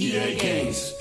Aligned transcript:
EA 0.00 0.34
Games. 0.34 0.99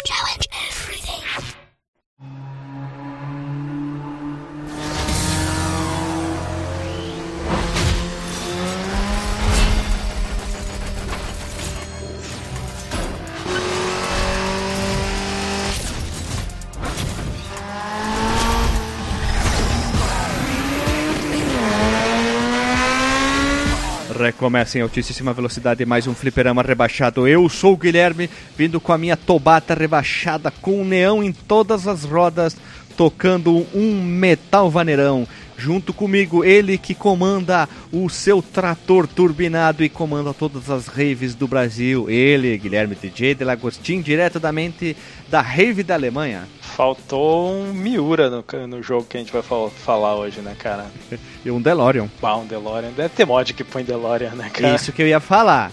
Recomeça 24.19 24.77
em 24.77 24.81
altíssima 24.81 25.31
velocidade 25.31 25.85
mais 25.85 26.05
um 26.05 26.13
fliperama 26.13 26.61
rebaixado. 26.61 27.25
Eu 27.25 27.47
sou 27.47 27.73
o 27.73 27.77
Guilherme, 27.77 28.29
vindo 28.57 28.81
com 28.81 28.91
a 28.91 28.97
minha 28.97 29.15
tobata 29.15 29.73
rebaixada 29.73 30.51
com 30.51 30.81
um 30.81 30.83
neão 30.83 31.23
em 31.23 31.31
todas 31.31 31.87
as 31.87 32.03
rodas, 32.03 32.57
tocando 32.99 33.65
um 33.73 34.03
metal 34.03 34.69
vaneirão. 34.69 35.25
Junto 35.57 35.93
comigo, 35.93 36.43
ele 36.43 36.77
que 36.77 36.93
comanda 36.93 37.67
o 37.93 38.09
seu 38.09 38.41
trator 38.41 39.07
turbinado 39.07 39.85
e 39.85 39.87
comanda 39.87 40.33
todas 40.33 40.69
as 40.69 40.87
raves 40.87 41.33
do 41.33 41.47
Brasil. 41.47 42.09
Ele, 42.09 42.57
Guilherme 42.57 42.95
DJ 42.95 43.35
de 43.35 43.45
Lagostin, 43.45 44.01
diretamente 44.01 44.97
da 45.29 45.39
rave 45.39 45.81
da 45.81 45.93
Alemanha. 45.93 46.45
Faltou 46.59 47.53
um 47.53 47.73
Miura 47.73 48.29
no, 48.29 48.43
no 48.67 48.83
jogo 48.83 49.05
que 49.09 49.15
a 49.15 49.19
gente 49.21 49.31
vai 49.31 49.41
fal- 49.41 49.69
falar 49.69 50.17
hoje, 50.17 50.41
né, 50.41 50.53
cara? 50.59 50.87
E 51.45 51.49
um 51.49 51.61
DeLorean. 51.61 52.09
Bah, 52.21 52.35
um 52.35 52.45
DeLorean. 52.45 52.91
Deve 52.91 53.09
ter 53.15 53.25
mod 53.25 53.53
que 53.53 53.63
põe 53.63 53.81
DeLorean, 53.81 54.31
né, 54.31 54.49
cara? 54.53 54.75
Isso 54.75 54.91
que 54.91 55.01
eu 55.01 55.07
ia 55.07 55.21
falar. 55.21 55.71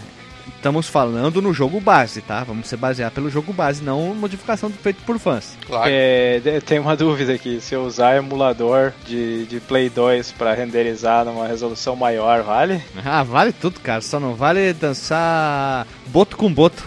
Estamos 0.55 0.89
falando 0.89 1.43
no 1.43 1.53
jogo 1.53 1.81
base, 1.81 2.21
tá? 2.21 2.43
Vamos 2.45 2.69
se 2.69 2.77
basear 2.77 3.11
pelo 3.11 3.31
jogo 3.31 3.53
base, 3.53 3.83
não 3.83 4.15
modificação 4.15 4.71
feita 4.71 5.01
por 5.05 5.19
fãs. 5.19 5.57
Claro. 5.67 5.91
É, 5.93 6.41
tem 6.65 6.79
uma 6.79 6.97
dúvida 6.97 7.33
aqui. 7.33 7.61
Se 7.61 7.75
eu 7.75 7.85
usar 7.85 8.17
emulador 8.17 8.93
de, 9.07 9.47
de 9.47 9.61
Play 9.61 9.89
2 9.89 10.33
pra 10.33 10.55
renderizar 10.55 11.25
numa 11.25 11.47
resolução 11.47 11.95
maior, 11.95 12.43
vale? 12.43 12.83
Ah, 13.05 13.23
vale 13.23 13.53
tudo, 13.53 13.81
cara. 13.81 14.01
Só 14.01 14.19
não 14.19 14.35
vale 14.35 14.73
dançar 14.73 15.87
boto 16.09 16.37
com 16.37 16.53
boto. 16.53 16.83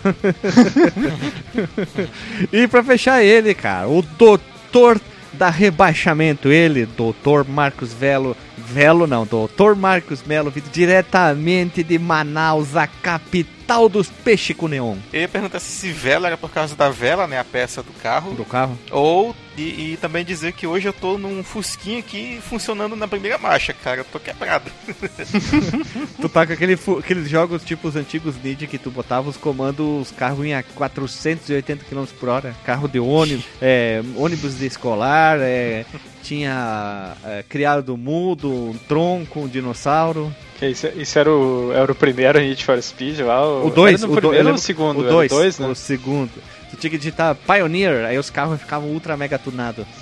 e 2.52 2.68
pra 2.68 2.84
fechar 2.84 3.24
ele, 3.24 3.54
cara, 3.54 3.88
o 3.88 4.02
doutor 4.02 5.00
da 5.34 5.50
rebaixamento, 5.50 6.50
ele, 6.50 6.86
doutor 6.86 7.48
Marcos 7.48 7.94
Velo. 7.94 8.36
Velo 8.58 9.08
não, 9.08 9.26
doutor 9.26 9.76
Marcos 9.76 10.22
Melo, 10.24 10.52
vindo 10.52 10.70
diretamente 10.72 11.84
de 11.84 11.98
Manaus, 11.98 12.76
a 12.76 12.86
capital 12.86 13.90
dos 13.90 14.10
peixes 14.10 14.56
com 14.56 14.68
neon. 14.68 14.98
Eu 15.12 15.22
ia 15.22 15.28
perguntar 15.28 15.60
se 15.60 15.72
esse 15.88 15.92
vela 15.92 16.28
era 16.28 16.38
por 16.38 16.50
causa 16.52 16.76
da 16.76 16.90
vela, 16.90 17.28
né? 17.28 17.40
A 17.40 17.44
peça 17.44 17.82
do 17.82 17.92
carro. 17.94 18.34
Do 18.34 18.46
carro? 18.46 18.78
Ou, 18.92 19.36
e, 19.62 19.94
e 19.94 19.98
também 19.98 20.24
dizer 20.26 20.54
que 20.54 20.66
hoje 20.68 20.88
eu 20.88 20.94
tô 20.94 21.18
num 21.18 21.44
Fusquinha 21.44 22.00
aqui 22.00 22.40
funcionando 22.48 22.96
na 22.96 23.08
primeira 23.08 23.38
marcha, 23.38 23.74
cara. 23.74 24.02
Eu 24.02 24.06
tô 24.06 24.20
quebrado. 24.20 24.72
Tu 26.22 26.30
tá 26.30 26.46
com 26.46 26.54
aquele, 26.54 26.74
aqueles 27.00 27.30
jogos 27.30 27.64
tipo 27.64 27.88
os 27.88 27.96
antigos 27.96 28.36
Ninja 28.44 28.68
que 28.68 28.78
tu 28.78 28.90
botava 28.92 29.30
os 29.30 29.38
comandos, 29.38 30.10
os 30.10 30.12
carros 30.12 30.46
em 30.46 30.54
a 30.54 30.64
480 30.64 31.86
km 31.86 32.06
por 32.20 32.30
hora. 32.30 32.56
Carro 32.66 32.88
de 32.88 33.00
ônibus, 33.00 33.46
é, 33.62 34.02
ônibus 34.16 34.58
de 34.58 34.66
escolar, 34.66 35.38
é, 35.40 35.86
tinha 36.24 37.16
é, 37.26 37.44
criado 37.48 37.96
mudo, 37.98 38.50
um 38.52 38.78
tronco, 38.88 39.42
um 39.42 39.48
dinossauro. 39.48 40.34
Isso, 40.62 40.88
isso 40.98 41.18
era, 41.18 41.32
o, 41.32 41.72
era 41.74 41.90
o 41.92 41.96
primeiro 41.96 42.38
Need 42.40 42.64
for 42.66 42.82
Speed 42.82 43.20
lá? 43.20 43.46
O 43.48 43.70
2, 43.70 44.02
era 44.04 44.08
no 44.08 44.08
o 44.08 44.10
do- 44.10 44.14
eu 44.16 44.22
primeiro 44.22 44.38
ou 44.38 44.44
lembro- 44.46 44.56
o 44.56 44.58
segundo? 44.64 44.98
O 45.00 45.04
Era 45.04 45.12
2, 45.12 45.30
dois, 45.32 45.60
né? 45.60 45.68
o 45.68 45.76
segundo. 45.76 46.32
Tinha 46.80 46.90
que 46.92 46.98
digitar 46.98 47.36
Pioneer, 47.36 48.06
aí 48.06 48.18
os 48.18 48.30
carros 48.30 48.60
ficavam 48.60 48.90
ultra 48.90 49.16
mega 49.18 49.38
tunados. 49.38 49.86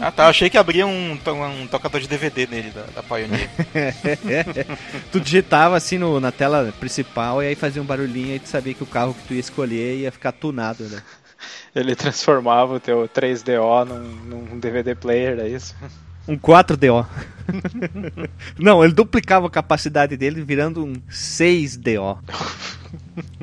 Ah 0.00 0.12
tá, 0.12 0.28
achei 0.28 0.48
que 0.48 0.56
abria 0.56 0.86
um, 0.86 1.16
to- 1.16 1.32
um 1.32 1.66
tocador 1.66 2.00
de 2.00 2.06
DVD 2.06 2.46
nele 2.46 2.70
da, 2.70 2.82
da 2.94 3.02
Pioneer. 3.02 3.48
tu 5.10 5.18
digitava 5.20 5.76
assim 5.76 5.98
no, 5.98 6.20
na 6.20 6.30
tela 6.30 6.72
principal 6.78 7.42
e 7.42 7.46
aí 7.48 7.54
fazia 7.54 7.82
um 7.82 7.84
barulhinho 7.84 8.36
e 8.36 8.38
tu 8.38 8.48
sabia 8.48 8.74
que 8.74 8.82
o 8.82 8.86
carro 8.86 9.14
que 9.14 9.22
tu 9.26 9.34
ia 9.34 9.40
escolher 9.40 9.96
ia 9.96 10.12
ficar 10.12 10.32
tunado, 10.32 10.84
né? 10.84 11.02
Ele 11.74 11.94
transformava 11.96 12.74
o 12.74 12.80
teu 12.80 13.08
3DO 13.08 13.84
num, 13.86 14.44
num 14.44 14.58
DVD 14.58 14.94
player, 14.94 15.38
é 15.40 15.48
isso? 15.48 15.74
Um 16.26 16.36
4DO. 16.36 17.06
Não, 18.58 18.84
ele 18.84 18.92
duplicava 18.92 19.46
a 19.46 19.50
capacidade 19.50 20.16
dele 20.16 20.42
virando 20.42 20.84
um 20.84 20.92
6DO. 21.10 22.18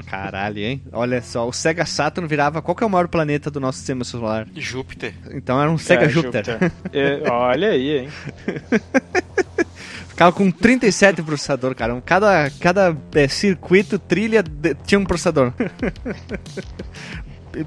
Caralho, 0.07 0.59
hein? 0.59 0.81
Olha 0.91 1.21
só, 1.21 1.47
o 1.47 1.53
Sega 1.53 1.85
Saturn 1.85 2.27
virava 2.27 2.61
qual 2.61 2.75
que 2.75 2.83
é 2.83 2.87
o 2.87 2.89
maior 2.89 3.07
planeta 3.07 3.49
do 3.51 3.59
nosso 3.59 3.77
sistema 3.79 4.03
solar? 4.03 4.47
Júpiter. 4.55 5.13
Então 5.31 5.61
era 5.61 5.69
um 5.71 5.77
Sega 5.77 6.05
É, 6.05 6.09
Júpiter. 6.09 6.71
É, 6.93 7.29
olha 7.29 7.69
aí, 7.69 7.97
hein? 7.99 8.09
Ficava 10.09 10.31
com 10.31 10.49
37 10.49 11.21
processador, 11.23 11.75
cara. 11.75 11.93
Um- 11.93 11.99
Cada, 11.99 12.49
cada 12.61 12.95
é, 13.13 13.27
circuito, 13.27 13.99
trilha, 13.99 14.41
de- 14.41 14.73
tinha 14.85 14.97
um 14.97 15.03
processador. 15.03 15.51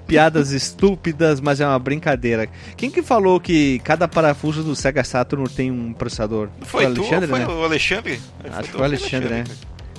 Piadas 0.07 0.51
estúpidas, 0.53 1.41
mas 1.41 1.61
é 1.61 1.67
uma 1.67 1.79
brincadeira. 1.79 2.47
Quem 2.77 2.91
que 2.91 3.03
falou 3.03 3.41
que 3.41 3.79
cada 3.81 4.07
parafuso 4.07 4.63
do 4.63 4.77
Sega 4.77 5.03
Saturn 5.03 5.49
tem 5.49 5.71
um 5.71 5.95
processador? 5.95 6.49
Foi 6.61 6.85
o 6.87 6.95
tu 6.95 7.01
Alexandre, 7.01 7.31
ou 7.33 7.37
foi 7.39 7.39
né? 7.39 7.47
o 7.47 7.65
Alexandre? 7.65 8.21
Acho 8.45 8.63
que 8.63 8.69
tu 8.69 8.73
foi 8.73 8.81
o 8.81 8.85
Alexandre, 8.85 9.29
né? 9.31 9.45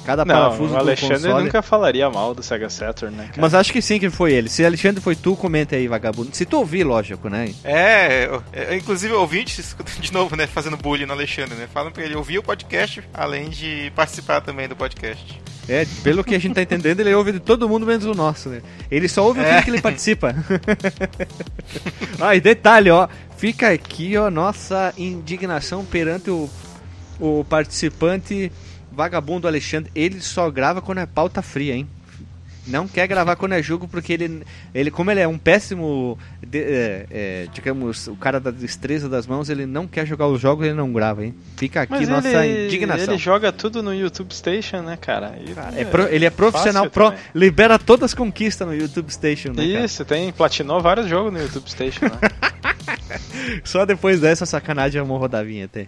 Cada 0.06 0.26
Não, 0.26 0.34
parafuso 0.36 0.74
o 0.74 0.78
Alexandre 0.78 1.18
do 1.18 1.22
console... 1.24 1.44
nunca 1.46 1.62
falaria 1.62 2.10
mal 2.10 2.34
do 2.34 2.42
Sega 2.42 2.70
Saturn, 2.70 3.16
né, 3.16 3.26
cara? 3.28 3.42
Mas 3.42 3.54
acho 3.54 3.72
que 3.72 3.82
sim 3.82 4.00
que 4.00 4.10
foi 4.10 4.34
ele. 4.34 4.50
Se 4.50 4.66
Alexandre 4.66 5.02
foi 5.02 5.16
tu, 5.16 5.36
comenta 5.36 5.76
aí, 5.76 5.88
vagabundo. 5.88 6.30
Se 6.34 6.46
tu 6.46 6.58
ouvir, 6.58 6.84
lógico, 6.84 7.30
né? 7.30 7.54
É, 7.64 8.26
eu- 8.26 8.44
é, 8.52 8.76
inclusive 8.76 9.14
ouvintes, 9.14 9.76
de 10.00 10.12
novo, 10.14 10.36
né, 10.36 10.48
fazendo 10.48 10.78
bullying 10.78 11.06
no 11.06 11.14
Alexandre, 11.14 11.56
né? 11.56 11.68
Falam 11.74 11.92
pra 11.92 12.04
ele 12.04 12.16
ouvir 12.16 12.40
o 12.40 12.44
podcast, 12.44 13.04
além 13.14 13.50
de 13.50 13.92
participar 13.96 14.42
também 14.42 14.68
do 14.68 14.76
podcast. 14.76 15.40
É, 15.68 15.86
pelo 16.04 16.24
que 16.24 16.34
a 16.34 16.40
gente 16.40 16.56
tá 16.56 16.64
entendendo, 16.64 17.00
ele 17.02 17.14
ouve 17.14 17.34
de 17.34 17.40
todo 17.40 17.70
mundo 17.70 17.86
menos 17.86 18.04
o 18.06 18.14
nosso, 18.16 18.50
né? 18.50 18.62
Ele 18.90 19.08
só 19.08 19.24
ouve 19.24 19.40
É. 19.42 19.60
o 19.60 19.64
que 19.64 19.70
ele 19.70 19.82
participa. 19.82 20.34
ah, 22.20 22.36
e 22.36 22.42
detalhe, 22.42 22.90
ó. 22.90 23.08
Fica 23.38 23.70
aqui, 23.70 24.18
ó, 24.18 24.30
nossa 24.30 24.94
indignação 24.98 25.86
perante 25.86 26.30
o, 26.30 26.50
o 27.20 27.46
participante 27.48 28.52
vagabundo 29.00 29.48
Alexandre. 29.48 29.90
Ele 29.96 30.20
só 30.20 30.50
grava 30.52 30.82
quando 30.82 30.98
é 30.98 31.06
pauta 31.06 31.42
fria, 31.42 31.74
hein? 31.74 31.88
Não 32.68 32.88
quer 32.88 33.08
gravar 33.08 33.36
quando 33.38 33.54
é 33.54 33.64
jogo 33.64 33.88
porque 33.88 34.14
ele, 34.14 34.44
ele 34.76 34.92
como 34.92 35.10
ele 35.10 35.22
é 35.22 35.28
um 35.28 35.40
péssimo, 35.40 36.20
de- 36.46 36.60
é, 36.62 37.06
é, 37.10 37.48
digamos, 37.52 38.06
o 38.08 38.16
cara 38.16 38.40
da 38.40 38.52
destreza 38.52 39.08
das 39.10 39.26
mãos, 39.26 39.50
ele 39.50 39.66
não 39.66 39.88
quer 39.88 40.06
jogar 40.06 40.28
os 40.28 40.40
jogos, 40.40 40.66
ele 40.68 40.76
não 40.76 40.92
grava, 40.94 41.26
hein? 41.26 41.34
Fica 41.58 41.82
aqui 41.82 41.94
Mas 41.94 42.10
nossa 42.10 42.46
ele, 42.46 42.68
indignação. 42.68 43.14
ele 43.14 43.18
joga 43.18 43.52
tudo 43.52 43.82
no 43.82 43.92
YouTube 43.96 44.32
Station, 44.36 44.82
né, 44.84 44.98
cara? 45.02 45.36
E- 45.40 45.80
É 45.82 45.86
pro- 45.86 46.08
ele 46.10 46.26
é 46.26 46.30
profissional, 46.30 46.88
pro, 46.92 47.12
libera 47.34 47.80
todas 47.80 48.12
as 48.12 48.14
conquistas 48.14 48.68
no 48.68 48.76
YouTube 48.76 49.10
Station, 49.10 49.50
né, 49.54 49.66
cara? 49.74 49.86
Isso, 49.86 50.06
tem, 50.06 50.32
platinou 50.32 50.80
vários 50.80 51.08
jogos 51.08 51.34
no 51.34 51.40
YouTube 51.42 51.68
Station, 51.72 52.06
né? 52.06 52.20
Só 53.64 53.84
depois 53.86 54.20
dessa 54.22 54.46
sacanagem 54.46 55.00
eu 55.00 55.06
vou 55.06 55.18
rodar 55.18 55.42
a 55.42 55.44
vinheta. 55.44 55.88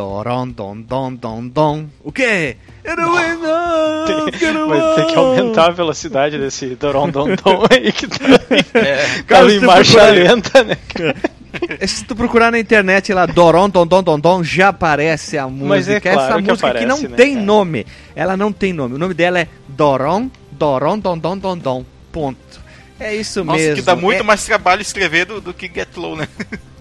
Doron, 0.00 0.48
don, 0.48 0.80
don, 0.80 1.14
don, 1.14 1.48
don. 1.48 1.86
O 2.02 2.10
quê? 2.10 2.56
Eu 2.82 2.96
não 2.96 3.18
é 3.18 3.36
Vai 3.36 4.94
ter 4.94 5.06
que 5.08 5.14
aumentar 5.14 5.66
a 5.66 5.70
velocidade 5.72 6.38
desse 6.38 6.74
Dorondondon 6.74 7.64
aí 7.70 7.92
que 7.92 8.06
tá, 8.06 8.24
É, 8.78 9.22
Cara, 9.26 9.44
tá 9.44 9.50
se 9.50 9.56
em 9.56 9.60
tu 9.60 9.66
marcha 9.66 9.92
procurar- 9.92 10.14
lenta, 10.14 10.64
né? 10.64 10.76
cara? 10.94 11.16
Se 11.86 12.04
tu 12.06 12.16
procurar 12.16 12.50
na 12.50 12.58
internet 12.58 13.12
lá, 13.12 13.26
Doron, 13.26 13.68
don, 13.68 13.86
don, 13.86 14.02
don, 14.02 14.18
don, 14.18 14.42
já 14.42 14.68
aparece 14.68 15.36
a 15.36 15.46
música. 15.46 15.68
Mas 15.68 15.86
é 15.90 16.00
claro 16.00 16.18
Essa 16.18 16.34
que 16.42 16.48
música 16.50 16.56
que 16.56 16.64
aparece, 16.78 16.86
não 17.02 17.10
né, 17.10 17.16
tem 17.18 17.34
cara? 17.34 17.44
nome. 17.46 17.86
Ela 18.16 18.36
não 18.38 18.52
tem 18.52 18.72
nome. 18.72 18.94
O 18.94 18.98
nome 18.98 19.12
dela 19.12 19.38
é 19.40 19.48
Doron, 19.68 20.30
Doron, 20.52 20.98
don, 20.98 21.18
don, 21.18 21.36
don, 21.36 21.58
don. 21.58 21.84
Ponto. 22.10 22.38
É 22.98 23.14
isso 23.14 23.44
Nossa, 23.44 23.58
mesmo. 23.58 23.74
que 23.76 23.82
dá 23.82 23.94
muito 23.94 24.20
é... 24.20 24.22
mais 24.22 24.46
trabalho 24.46 24.80
escrever 24.80 25.26
do, 25.26 25.42
do 25.42 25.52
que 25.52 25.70
Get 25.72 25.94
Low, 25.96 26.16
né? 26.16 26.26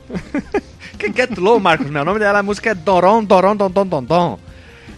que 0.99 1.13
Get 1.13 1.37
Low, 1.37 1.61
Marcos? 1.61 1.89
Meu 1.89 2.03
nome 2.03 2.19
dela, 2.19 2.39
a 2.39 2.43
música 2.43 2.71
é 2.71 2.75
Doron, 2.75 3.23
Doron, 3.23 3.55
Don, 3.55 3.71
Don, 3.71 3.87
Don, 3.87 4.03
Don. 4.03 4.39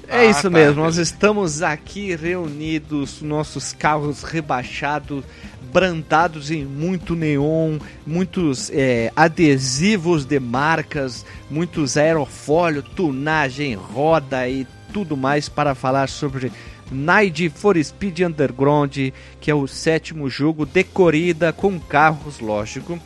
É 0.08 0.22
Ah, 0.22 0.26
isso 0.26 0.44
tá, 0.44 0.50
mesmo, 0.50 0.82
nós 0.82 0.98
estamos 0.98 1.62
aqui 1.62 2.16
reunidos, 2.16 3.22
nossos 3.22 3.72
carros 3.72 4.24
rebaixados, 4.24 5.24
brandados 5.72 6.50
em 6.50 6.66
muito 6.66 7.16
neon, 7.16 7.78
muitos 8.06 8.72
é, 8.74 9.14
adesivos 9.16 10.26
de 10.26 10.40
marcas, 10.40 11.24
muitos 11.50 11.96
aerofólio, 11.96 12.82
tunagem, 12.82 13.76
roda 13.76 14.50
e 14.50 14.66
tudo 14.92 15.16
mais 15.16 15.48
para 15.48 15.76
falar 15.76 16.10
sobre 16.10 16.52
Night 16.92 17.48
for 17.50 17.82
Speed 17.82 18.22
Underground, 18.22 18.98
que 19.40 19.52
é 19.52 19.56
o 19.56 19.68
sétimo 19.68 20.30
jogo 20.30 20.66
de 20.66 20.84
corrida 20.84 21.54
com 21.54 21.80
carros, 21.80 22.40
lógico, 22.40 23.00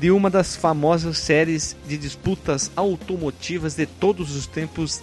de 0.00 0.10
uma 0.10 0.30
das 0.30 0.54
famosas 0.54 1.18
séries 1.18 1.76
de 1.86 1.96
disputas 1.98 2.70
automotivas 2.76 3.74
de 3.74 3.86
todos 3.86 4.34
os 4.36 4.46
tempos 4.46 5.02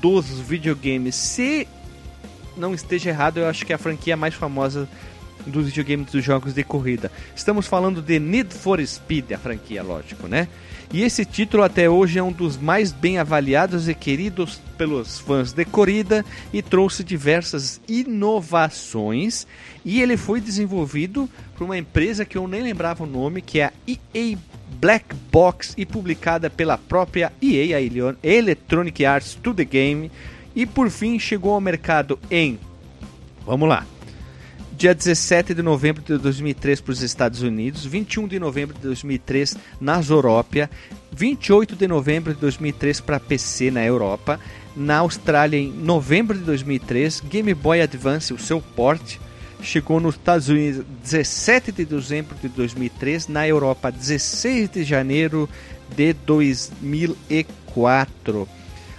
dos 0.00 0.26
videogames. 0.40 1.14
Se 1.16 1.66
não 2.56 2.72
esteja 2.72 3.10
errado, 3.10 3.38
eu 3.38 3.48
acho 3.48 3.66
que 3.66 3.72
é 3.72 3.76
a 3.76 3.78
franquia 3.78 4.16
mais 4.16 4.34
famosa 4.34 4.88
dos 5.46 5.66
videogames 5.66 6.10
dos 6.10 6.24
jogos 6.24 6.54
de 6.54 6.62
corrida. 6.62 7.10
Estamos 7.34 7.66
falando 7.66 8.00
de 8.00 8.18
Need 8.18 8.54
for 8.54 8.84
Speed, 8.84 9.32
a 9.32 9.38
franquia, 9.38 9.82
lógico, 9.82 10.26
né? 10.26 10.48
E 10.92 11.02
esse 11.02 11.24
título 11.24 11.62
até 11.62 11.90
hoje 11.90 12.18
é 12.18 12.22
um 12.22 12.30
dos 12.30 12.56
mais 12.56 12.92
bem 12.92 13.18
avaliados 13.18 13.88
e 13.88 13.94
queridos 13.94 14.60
pelos 14.78 15.18
fãs 15.18 15.52
de 15.52 15.64
corrida 15.64 16.24
e 16.52 16.62
trouxe 16.62 17.02
diversas 17.02 17.80
inovações. 17.88 19.46
E 19.84 20.00
ele 20.00 20.16
foi 20.16 20.40
desenvolvido 20.40 21.28
por 21.56 21.64
uma 21.64 21.76
empresa 21.76 22.24
que 22.24 22.38
eu 22.38 22.46
nem 22.46 22.62
lembrava 22.62 23.02
o 23.02 23.06
nome, 23.06 23.42
que 23.42 23.60
é 23.60 23.64
a 23.64 23.72
EA 23.86 24.38
Black 24.80 25.14
Box 25.32 25.74
e 25.76 25.84
publicada 25.84 26.48
pela 26.48 26.78
própria 26.78 27.32
EA, 27.42 27.78
a 27.78 28.26
Electronic 28.26 29.04
Arts 29.04 29.34
to 29.42 29.52
the 29.52 29.64
Game. 29.64 30.10
E 30.54 30.64
por 30.64 30.88
fim 30.88 31.18
chegou 31.18 31.52
ao 31.52 31.60
mercado 31.60 32.18
em. 32.30 32.58
Vamos 33.44 33.68
lá 33.68 33.86
dia 34.76 34.94
17 34.94 35.54
de 35.54 35.62
novembro 35.62 36.02
de 36.02 36.18
2003 36.18 36.82
para 36.82 36.92
os 36.92 37.00
Estados 37.00 37.40
Unidos, 37.40 37.86
21 37.86 38.28
de 38.28 38.38
novembro 38.38 38.76
de 38.76 38.82
2003 38.82 39.56
na 39.80 40.02
Zorópia, 40.02 40.68
28 41.12 41.74
de 41.74 41.88
novembro 41.88 42.34
de 42.34 42.40
2003 42.40 43.00
para 43.00 43.18
PC 43.18 43.70
na 43.70 43.82
Europa, 43.82 44.38
na 44.76 44.98
Austrália 44.98 45.56
em 45.56 45.72
novembro 45.72 46.36
de 46.36 46.44
2003, 46.44 47.20
Game 47.20 47.54
Boy 47.54 47.80
Advance, 47.80 48.34
o 48.34 48.38
seu 48.38 48.60
porte, 48.60 49.18
chegou 49.62 49.98
nos 49.98 50.16
Estados 50.16 50.50
Unidos 50.50 50.84
17 51.02 51.72
de 51.72 51.86
dezembro 51.86 52.36
de 52.36 52.48
2003, 52.48 53.28
na 53.28 53.48
Europa 53.48 53.90
16 53.90 54.68
de 54.68 54.84
janeiro 54.84 55.48
de 55.96 56.12
2004. 56.12 58.46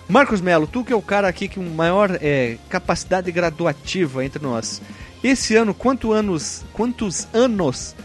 Marcos 0.10 0.42
Melo, 0.42 0.66
tu 0.66 0.84
que 0.84 0.94
é 0.94 0.96
o 0.96 1.02
cara 1.02 1.28
aqui 1.28 1.48
com 1.48 1.62
maior 1.62 2.18
é, 2.20 2.58
capacidade 2.68 3.32
graduativa 3.32 4.26
entre 4.26 4.42
nós. 4.42 4.82
Esse 5.24 5.56
ano, 5.56 5.74
quanto 5.74 6.12
anos, 6.14 6.64
quantos 6.74 7.28
anos 7.34 7.96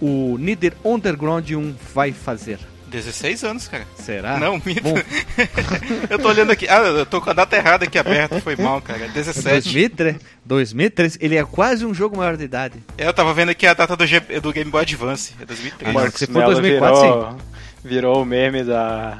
o 0.00 0.36
Nieder 0.38 0.72
Underground 0.84 1.50
1 1.50 1.74
vai 1.94 2.12
fazer? 2.12 2.58
16 2.88 3.42
anos, 3.44 3.66
cara. 3.68 3.84
Será? 3.98 4.38
Não, 4.38 4.60
mito. 4.64 4.80
Bom. 4.82 4.94
eu 6.08 6.18
tô 6.20 6.28
olhando 6.28 6.52
aqui. 6.52 6.68
Ah, 6.68 6.78
eu 6.78 7.04
tô 7.04 7.20
com 7.20 7.28
a 7.28 7.32
data 7.32 7.56
errada 7.56 7.84
aqui 7.84 7.98
aberta, 7.98 8.40
foi 8.40 8.54
mal, 8.56 8.80
cara. 8.80 9.08
17. 9.08 9.42
2003, 9.44 10.16
2003, 10.44 11.18
ele 11.20 11.36
é 11.36 11.44
quase 11.44 11.84
um 11.84 11.92
jogo 11.92 12.16
maior 12.16 12.36
de 12.36 12.44
idade. 12.44 12.74
É, 12.96 13.06
Eu 13.08 13.12
tava 13.12 13.34
vendo 13.34 13.50
aqui 13.50 13.66
a 13.66 13.74
data 13.74 13.96
do, 13.96 14.06
G- 14.06 14.20
do 14.40 14.52
Game 14.52 14.70
Boy 14.70 14.82
Advance, 14.82 15.34
é 15.40 15.44
2003. 15.44 15.90
Ah, 15.90 15.92
Marcos 15.92 16.18
se 16.20 16.26
for 16.26 16.32
Mello 16.38 16.52
2004, 16.54 17.00
virou, 17.02 17.38
virou 17.84 18.22
o 18.22 18.24
meme 18.24 18.62
da. 18.62 19.18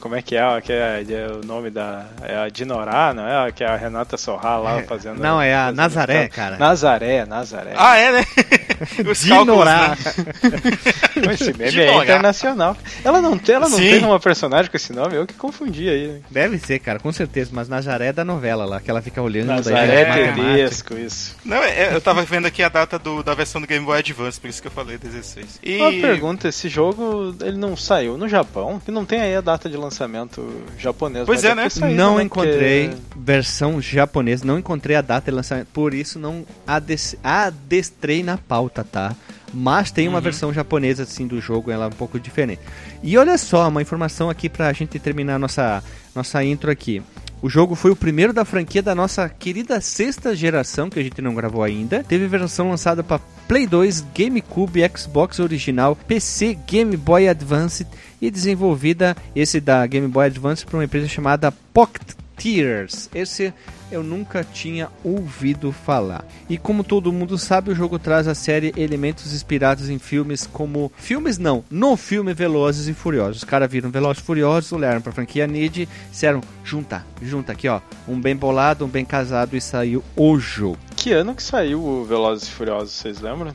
Como 0.00 0.14
é 0.16 0.22
que 0.22 0.36
é? 0.36 0.60
Que 0.60 0.72
é, 0.72 1.04
é 1.08 1.26
o 1.28 1.46
nome 1.46 1.70
da. 1.70 2.06
É 2.22 2.36
a 2.36 2.48
Dinorá, 2.48 3.12
não 3.14 3.26
é? 3.26 3.52
Que 3.52 3.62
é 3.64 3.66
a 3.68 3.76
Renata 3.76 4.16
Sorrá 4.16 4.56
lá 4.58 4.82
fazendo. 4.82 5.20
Não, 5.20 5.40
é 5.40 5.54
a 5.54 5.58
fazendo- 5.64 5.76
Nazaré, 5.76 6.28
cara. 6.28 6.56
Nazaré, 6.56 7.24
Nazaré. 7.26 7.72
Ah, 7.76 7.96
é, 7.96 8.12
né? 8.12 8.24
Os 9.10 9.20
Dinorá. 9.20 9.88
né? 9.90 9.96
Esse 11.34 11.52
meme 11.52 11.70
Dinorá. 11.70 11.92
é 12.00 12.02
internacional. 12.04 12.76
Ela 13.04 13.20
não, 13.20 13.38
tem, 13.38 13.54
ela 13.54 13.68
não 13.68 13.76
Sim. 13.78 13.90
tem 13.90 14.04
uma 14.04 14.18
personagem 14.20 14.70
com 14.70 14.76
esse 14.76 14.92
nome, 14.92 15.14
eu 15.16 15.26
que 15.26 15.34
confundi 15.34 15.88
aí. 15.88 16.08
né? 16.08 16.20
Deve 16.30 16.58
ser, 16.58 16.78
cara, 16.78 16.98
com 16.98 17.12
certeza. 17.12 17.50
Mas 17.52 17.68
Nazaré 17.68 18.06
é 18.06 18.12
da 18.12 18.24
novela 18.24 18.64
lá, 18.64 18.80
que 18.80 18.90
ela 18.90 19.00
fica 19.02 19.20
olhando. 19.22 19.46
daí 19.48 19.56
Nazaré 19.56 19.86
vira 19.86 20.08
matemática. 20.08 20.42
Tedesco, 20.54 20.94
isso. 20.98 21.36
Não, 21.44 21.62
é, 21.62 21.94
eu 21.94 22.00
tava 22.00 22.22
vendo 22.22 22.46
aqui 22.46 22.62
a 22.62 22.68
data 22.68 22.98
do- 22.98 23.22
da 23.22 23.34
versão 23.34 23.60
do 23.60 23.66
Game 23.66 23.84
Boy 23.84 23.98
Advance, 23.98 24.40
por 24.40 24.48
isso 24.48 24.60
que 24.60 24.68
eu 24.68 24.72
falei 24.72 24.98
16. 24.98 25.60
E... 25.62 25.76
Uma 25.78 25.90
pergunta, 25.92 26.48
esse 26.48 26.68
jogo 26.68 27.34
ele 27.40 27.56
não 27.56 27.76
saiu 27.76 28.16
no 28.16 28.28
Japão? 28.28 28.80
Que 28.84 28.90
não 28.90 29.04
tem 29.04 29.20
aí 29.20 29.36
a 29.36 29.40
data 29.40 29.68
de 29.68 29.73
lançamento 29.76 30.62
japonês. 30.78 31.26
Pois 31.26 31.42
mas 31.42 31.50
é, 31.52 31.54
né? 31.54 31.68
saído, 31.68 31.96
não 31.96 32.16
né? 32.16 32.22
encontrei 32.24 32.88
Porque- 32.88 33.02
versão 33.18 33.80
japonesa, 33.80 34.44
não 34.44 34.58
encontrei 34.58 34.96
a 34.96 35.00
data 35.02 35.30
de 35.30 35.34
lançamento, 35.36 35.68
por 35.72 35.92
isso 35.94 36.18
não 36.18 36.44
ades- 36.66 37.16
adestrei 37.22 38.22
na 38.22 38.36
pauta, 38.38 38.84
tá? 38.84 39.14
Mas 39.52 39.90
tem 39.92 40.08
uma 40.08 40.20
versão 40.20 40.52
japonesa 40.52 41.04
assim 41.04 41.26
do 41.28 41.40
jogo, 41.40 41.70
ela 41.70 41.84
é 41.84 41.88
um 41.88 41.92
pouco 41.92 42.18
diferente. 42.18 42.60
E 43.02 43.16
olha 43.16 43.38
só, 43.38 43.68
uma 43.68 43.80
informação 43.80 44.28
aqui 44.28 44.48
pra 44.48 44.72
gente 44.72 44.98
terminar 44.98 45.38
nossa 45.38 45.82
nossa 46.14 46.42
intro 46.44 46.70
aqui. 46.70 47.02
O 47.44 47.48
jogo 47.50 47.74
foi 47.74 47.90
o 47.90 47.96
primeiro 47.96 48.32
da 48.32 48.42
franquia 48.42 48.82
da 48.82 48.94
nossa 48.94 49.28
querida 49.28 49.78
sexta 49.78 50.34
geração, 50.34 50.88
que 50.88 50.98
a 50.98 51.02
gente 51.02 51.20
não 51.20 51.34
gravou 51.34 51.62
ainda. 51.62 52.02
Teve 52.02 52.26
versão 52.26 52.70
lançada 52.70 53.04
para 53.04 53.20
Play 53.46 53.66
2, 53.66 54.02
GameCube, 54.16 54.80
Xbox 54.96 55.38
original, 55.40 55.94
PC, 55.94 56.56
Game 56.66 56.96
Boy 56.96 57.28
Advance 57.28 57.86
e 58.18 58.30
desenvolvida 58.30 59.14
esse 59.36 59.60
da 59.60 59.86
Game 59.86 60.08
Boy 60.08 60.24
Advance 60.24 60.64
por 60.64 60.76
uma 60.76 60.84
empresa 60.84 61.06
chamada 61.06 61.52
Pocket 61.52 62.13
Tears. 62.36 63.08
Esse 63.14 63.52
eu 63.90 64.02
nunca 64.02 64.42
tinha 64.44 64.88
ouvido 65.04 65.70
falar. 65.72 66.24
E 66.48 66.58
como 66.58 66.82
todo 66.82 67.12
mundo 67.12 67.38
sabe, 67.38 67.70
o 67.70 67.74
jogo 67.74 67.98
traz 67.98 68.26
a 68.26 68.34
série 68.34 68.72
elementos 68.76 69.32
inspirados 69.32 69.88
em 69.88 69.98
filmes 69.98 70.46
como 70.46 70.90
filmes 70.96 71.38
não, 71.38 71.64
no 71.70 71.96
filme 71.96 72.34
Velozes 72.34 72.88
e 72.88 72.94
Furiosos. 72.94 73.38
Os 73.38 73.44
caras 73.44 73.70
viram 73.70 73.90
Velozes 73.90 74.22
e 74.22 74.26
Furiosos, 74.26 74.72
olharam 74.72 75.00
pra 75.00 75.12
franquia 75.12 75.46
Need, 75.46 75.88
disseram, 76.10 76.40
junta, 76.64 77.04
junta 77.22 77.52
aqui, 77.52 77.68
ó, 77.68 77.80
um 78.08 78.20
bem 78.20 78.34
bolado, 78.34 78.84
um 78.84 78.88
bem 78.88 79.04
casado 79.04 79.56
e 79.56 79.60
saiu 79.60 80.02
o 80.16 80.38
jogo. 80.38 80.78
Que 80.96 81.12
ano 81.12 81.34
que 81.34 81.42
saiu 81.42 81.80
o 81.84 82.04
Velozes 82.04 82.48
e 82.48 82.50
Furiosos, 82.50 82.92
vocês 82.94 83.20
lembram? 83.20 83.52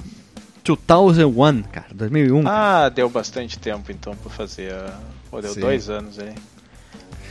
2001, 0.63 1.63
cara, 1.63 1.87
2001. 1.93 2.43
Ah, 2.47 2.89
deu 2.89 3.09
bastante 3.09 3.57
tempo 3.57 3.91
então 3.91 4.15
pra 4.15 4.29
fazer. 4.29 4.71
a- 4.73 4.99
Pô, 5.31 5.39
deu 5.41 5.53
Sim. 5.53 5.59
dois 5.59 5.89
anos 5.89 6.17
aí. 6.19 6.33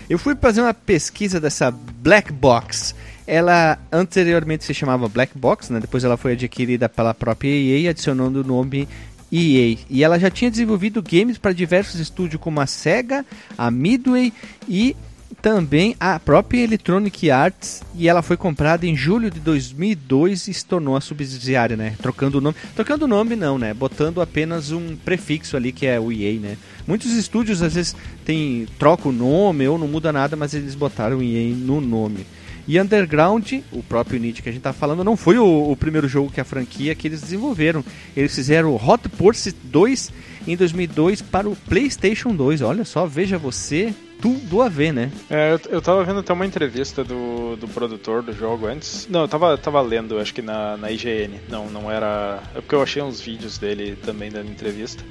Eu 0.08 0.18
fui 0.18 0.34
fazer 0.34 0.62
uma 0.62 0.72
pesquisa 0.72 1.38
dessa 1.38 1.70
Black 1.70 2.32
Box. 2.32 2.94
Ela 3.26 3.78
anteriormente 3.92 4.64
se 4.64 4.72
chamava 4.72 5.06
Black 5.06 5.36
Box, 5.36 5.70
né? 5.70 5.80
Depois 5.80 6.02
ela 6.02 6.16
foi 6.16 6.32
adquirida 6.32 6.88
pela 6.88 7.12
própria 7.12 7.50
EA, 7.50 7.90
adicionando 7.90 8.40
o 8.40 8.44
nome 8.44 8.88
EA. 9.30 9.76
E 9.90 10.02
ela 10.02 10.18
já 10.18 10.30
tinha 10.30 10.50
desenvolvido 10.50 11.02
games 11.02 11.36
para 11.36 11.52
diversos 11.52 12.00
estúdios 12.00 12.40
como 12.40 12.58
a 12.58 12.66
Sega, 12.66 13.24
a 13.56 13.70
Midway 13.70 14.32
e 14.66 14.96
também 15.40 15.94
a 15.98 16.18
própria 16.18 16.62
Electronic 16.62 17.30
Arts. 17.30 17.82
E 17.94 18.08
ela 18.08 18.22
foi 18.22 18.36
comprada 18.36 18.86
em 18.86 18.96
julho 18.96 19.30
de 19.30 19.40
2002 19.40 20.48
e 20.48 20.54
se 20.54 20.64
tornou 20.64 20.96
a 20.96 21.00
subsidiária, 21.00 21.76
né? 21.76 21.94
Trocando 22.00 22.38
o 22.38 22.40
nome. 22.40 22.56
Trocando 22.74 23.04
o 23.04 23.08
nome 23.08 23.36
não, 23.36 23.58
né? 23.58 23.72
Botando 23.74 24.20
apenas 24.20 24.72
um 24.72 24.96
prefixo 24.96 25.56
ali 25.56 25.72
que 25.72 25.86
é 25.86 25.98
o 25.98 26.12
EA, 26.12 26.38
né? 26.38 26.56
Muitos 26.86 27.12
estúdios 27.12 27.62
às 27.62 27.74
vezes 27.74 27.94
tem 28.24 28.66
troca 28.78 29.08
o 29.08 29.12
nome 29.12 29.66
ou 29.68 29.78
não 29.78 29.88
muda 29.88 30.12
nada, 30.12 30.36
mas 30.36 30.54
eles 30.54 30.74
botaram 30.74 31.22
EA 31.22 31.54
no 31.54 31.80
nome. 31.80 32.26
E 32.68 32.78
Underground, 32.78 33.50
o 33.72 33.82
próprio 33.82 34.20
Need 34.20 34.42
que 34.42 34.48
a 34.50 34.52
gente 34.52 34.60
tá 34.60 34.74
falando, 34.74 35.02
não 35.02 35.16
foi 35.16 35.38
o, 35.38 35.72
o 35.72 35.74
primeiro 35.74 36.06
jogo 36.06 36.30
que 36.30 36.38
a 36.38 36.44
franquia 36.44 36.94
que 36.94 37.08
eles 37.08 37.22
desenvolveram. 37.22 37.82
Eles 38.14 38.34
fizeram 38.34 38.70
o 38.70 38.76
Hot 38.76 39.08
Pursuit 39.08 39.56
2 39.64 40.12
em 40.46 40.54
2002 40.54 41.22
para 41.22 41.48
o 41.48 41.56
PlayStation 41.56 42.34
2. 42.34 42.60
Olha 42.60 42.84
só, 42.84 43.06
veja 43.06 43.38
você, 43.38 43.94
tudo 44.20 44.62
a 44.62 44.68
ver, 44.68 44.92
né? 44.92 45.10
É, 45.30 45.52
eu, 45.52 45.60
eu 45.74 45.82
tava 45.82 46.02
vendo 46.04 46.20
até 46.20 46.32
uma 46.32 46.46
entrevista 46.46 47.04
do, 47.04 47.56
do 47.56 47.68
produtor 47.68 48.22
do 48.22 48.32
jogo 48.32 48.66
antes. 48.66 49.06
Não, 49.10 49.22
eu 49.22 49.28
tava, 49.28 49.56
tava 49.56 49.80
lendo, 49.80 50.18
acho 50.18 50.34
que 50.34 50.42
na, 50.42 50.76
na 50.76 50.90
IGN. 50.90 51.40
Não, 51.48 51.66
não 51.70 51.90
era. 51.90 52.42
É 52.54 52.60
porque 52.60 52.74
eu 52.74 52.82
achei 52.82 53.02
uns 53.02 53.20
vídeos 53.20 53.58
dele 53.58 53.96
também 54.04 54.30
dando 54.30 54.50
entrevista. 54.50 55.02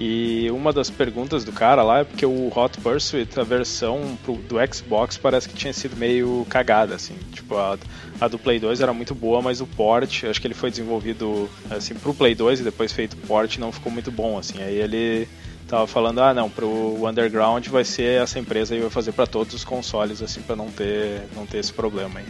E 0.00 0.48
uma 0.52 0.72
das 0.72 0.88
perguntas 0.88 1.42
do 1.42 1.50
cara 1.50 1.82
lá 1.82 1.98
é 1.98 2.04
porque 2.04 2.24
o 2.24 2.52
Hot 2.56 2.78
Pursuit, 2.80 3.38
a 3.38 3.42
versão 3.42 4.16
pro- 4.24 4.36
do 4.36 4.54
Xbox, 4.72 5.18
parece 5.18 5.48
que 5.48 5.56
tinha 5.56 5.72
sido 5.72 5.96
meio 5.96 6.46
cagada, 6.48 6.94
assim. 6.94 7.14
Tipo, 7.32 7.56
a, 7.56 7.76
a 8.20 8.28
do 8.28 8.38
Play 8.38 8.60
2 8.60 8.80
era 8.80 8.92
muito 8.92 9.12
boa, 9.12 9.42
mas 9.42 9.60
o 9.60 9.66
port, 9.66 10.22
acho 10.24 10.40
que 10.40 10.46
ele 10.46 10.54
foi 10.54 10.70
desenvolvido 10.70 11.50
assim 11.68 11.94
pro 11.94 12.14
Play 12.14 12.36
2 12.36 12.60
e 12.60 12.62
depois 12.62 12.92
feito 12.92 13.16
port 13.16 13.58
não 13.58 13.72
ficou 13.72 13.90
muito 13.90 14.12
bom, 14.12 14.38
assim. 14.38 14.62
Aí 14.62 14.76
ele 14.76 15.26
tava 15.68 15.86
falando, 15.86 16.20
ah 16.20 16.32
não, 16.32 16.48
pro 16.48 17.06
Underground 17.06 17.66
vai 17.68 17.84
ser 17.84 18.22
essa 18.22 18.38
empresa 18.38 18.74
e 18.74 18.80
vai 18.80 18.90
fazer 18.90 19.12
para 19.12 19.26
todos 19.26 19.54
os 19.54 19.64
consoles, 19.64 20.22
assim, 20.22 20.40
para 20.40 20.56
não 20.56 20.70
ter, 20.70 21.22
não 21.36 21.46
ter 21.46 21.58
esse 21.58 21.72
problema 21.72 22.20
aí. 22.20 22.26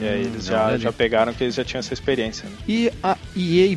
e 0.00 0.08
aí 0.08 0.20
eles 0.20 0.48
não, 0.48 0.56
já, 0.56 0.78
já 0.78 0.88
ali. 0.88 0.96
pegaram 0.96 1.34
que 1.34 1.42
eles 1.44 1.56
já 1.56 1.64
tinham 1.64 1.80
essa 1.80 1.92
experiência. 1.92 2.48
Né? 2.48 2.56
E 2.68 2.92
a 3.02 3.16
EA 3.36 3.76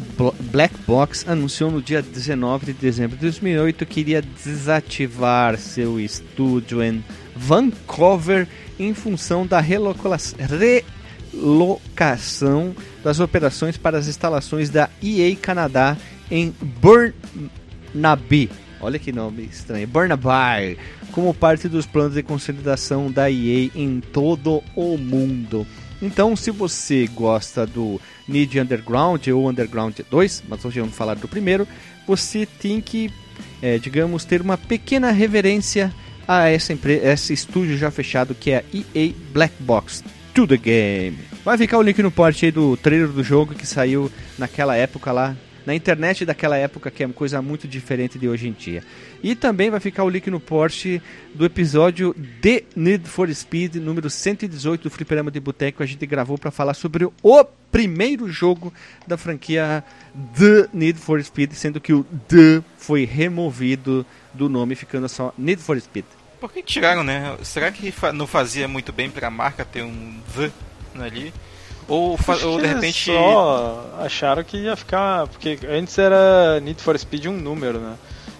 Black 0.52 0.76
Box 0.86 1.28
anunciou 1.28 1.72
no 1.72 1.82
dia 1.82 2.02
19 2.02 2.68
de 2.68 2.74
dezembro 2.74 3.18
de 3.18 3.22
2008 3.24 3.86
que 3.86 4.00
iria 4.00 4.22
desativar 4.22 5.58
seu 5.58 6.00
estúdio 6.00 6.84
em 6.84 7.04
Vancouver 7.36 8.48
em 8.80 8.94
função 8.94 9.46
da 9.46 9.60
relocação 9.60 10.86
das 13.04 13.20
operações 13.20 13.76
para 13.76 13.98
as 13.98 14.08
instalações 14.08 14.70
da 14.70 14.88
EA 15.02 15.36
Canadá 15.36 15.98
em 16.30 16.54
Burnaby. 17.94 18.50
Olha 18.80 18.98
que 18.98 19.12
nome 19.12 19.44
estranho, 19.44 19.88
Burnaby, 19.88 20.78
como 21.12 21.34
parte 21.34 21.68
dos 21.68 21.86
planos 21.86 22.16
de 22.16 22.24
consolidação 22.24 23.12
da 23.12 23.30
EA 23.30 23.70
em 23.76 24.00
todo 24.00 24.64
o 24.76 24.98
mundo. 24.98 25.68
Então, 26.02 26.36
se 26.36 26.50
você 26.50 27.08
gosta 27.14 27.68
do 27.68 28.02
Need 28.28 28.60
Underground 28.60 29.28
ou 29.28 29.48
Underground 29.48 30.00
2, 30.10 30.44
mas 30.50 30.66
hoje 30.66 30.80
vamos 30.80 30.96
falar 30.96 31.14
do 31.14 31.28
primeiro, 31.28 31.68
você 32.08 32.48
tem 32.48 32.82
que, 32.82 33.12
eh, 33.62 33.78
digamos, 33.78 34.26
ter 34.26 34.42
uma 34.42 34.58
pequena 34.58 35.12
reverência 35.12 35.94
a 36.28 36.50
essa 36.50 36.74
esse 36.74 37.34
estúdio 37.34 37.78
já 37.78 37.92
fechado 37.92 38.34
que 38.34 38.52
é 38.52 38.58
a 38.58 38.64
EA 38.74 39.14
Black 39.32 39.54
Box 39.60 40.04
to 40.34 40.48
the 40.48 40.58
Game. 40.58 41.20
Vai 41.44 41.58
ficar 41.58 41.78
o 41.78 41.82
link 41.84 42.02
no 42.02 42.10
post 42.10 42.46
aí 42.46 42.52
do 42.52 42.76
trailer 42.78 43.10
do 43.10 43.24
jogo 43.24 43.54
que 43.54 43.68
saiu 43.68 44.12
naquela 44.40 44.76
época 44.76 45.12
lá, 45.12 45.36
na 45.66 45.76
internet 45.76 46.26
daquela 46.26 46.58
época, 46.58 46.90
que 46.90 47.04
é 47.04 47.06
uma 47.06 47.14
coisa 47.14 47.42
muito 47.42 47.68
diferente 47.68 48.18
de 48.18 48.28
hoje 48.28 48.48
em 48.48 48.52
dia. 48.52 48.84
E 49.24 49.36
também 49.36 49.70
vai 49.70 49.80
ficar 49.80 50.04
o 50.04 50.10
link 50.10 50.30
no 50.30 50.40
post 50.40 51.02
do 51.34 51.46
episódio 51.46 52.16
de 52.42 52.64
Need 52.76 53.08
for 53.08 53.34
Speed 53.34 53.76
número 53.76 54.10
118 54.10 54.84
do 54.84 54.90
Fliperama 54.90 55.32
de 55.32 55.40
Boteco 55.40 55.84
a 55.84 55.86
gente 55.86 56.06
gravou 56.06 56.38
para 56.38 56.52
falar 56.52 56.74
sobre 56.74 57.06
o 57.06 57.44
primeiro 57.72 58.28
jogo 58.30 58.74
da 59.08 59.18
franquia 59.18 59.84
The 60.38 60.70
Need 60.74 61.00
for 61.00 61.24
Speed, 61.24 61.54
sendo 61.54 61.80
que 61.80 61.94
o 61.94 62.04
The 62.28 62.62
foi 62.78 63.06
removido 63.06 64.06
do 64.34 64.50
nome, 64.50 64.76
ficando 64.76 65.08
só 65.08 65.34
Need 65.38 65.62
for 65.62 65.80
Speed. 65.80 66.06
Por 66.40 66.52
que 66.52 66.64
tiraram, 66.64 67.04
né? 67.04 67.38
Será 67.44 67.72
que 67.72 67.94
não 68.14 68.26
fazia 68.26 68.68
muito 68.68 68.92
bem 68.92 69.10
pra 69.10 69.30
marca 69.30 69.64
ter 69.64 69.84
um 69.84 70.20
V 70.28 70.52
ali? 70.96 71.32
Ou, 71.92 72.18
ou 72.46 72.60
de 72.62 72.68
repente. 72.68 73.06
Só 73.12 73.86
acharam 74.00 74.44
que 74.44 74.58
ia 74.58 74.76
ficar. 74.76 75.28
Porque 75.28 75.60
antes 75.70 75.98
era 75.98 76.60
Need 76.62 76.82
for 76.82 76.98
Speed 76.98 77.26
um 77.26 77.34
número, 77.38 77.80
né? 77.80 77.96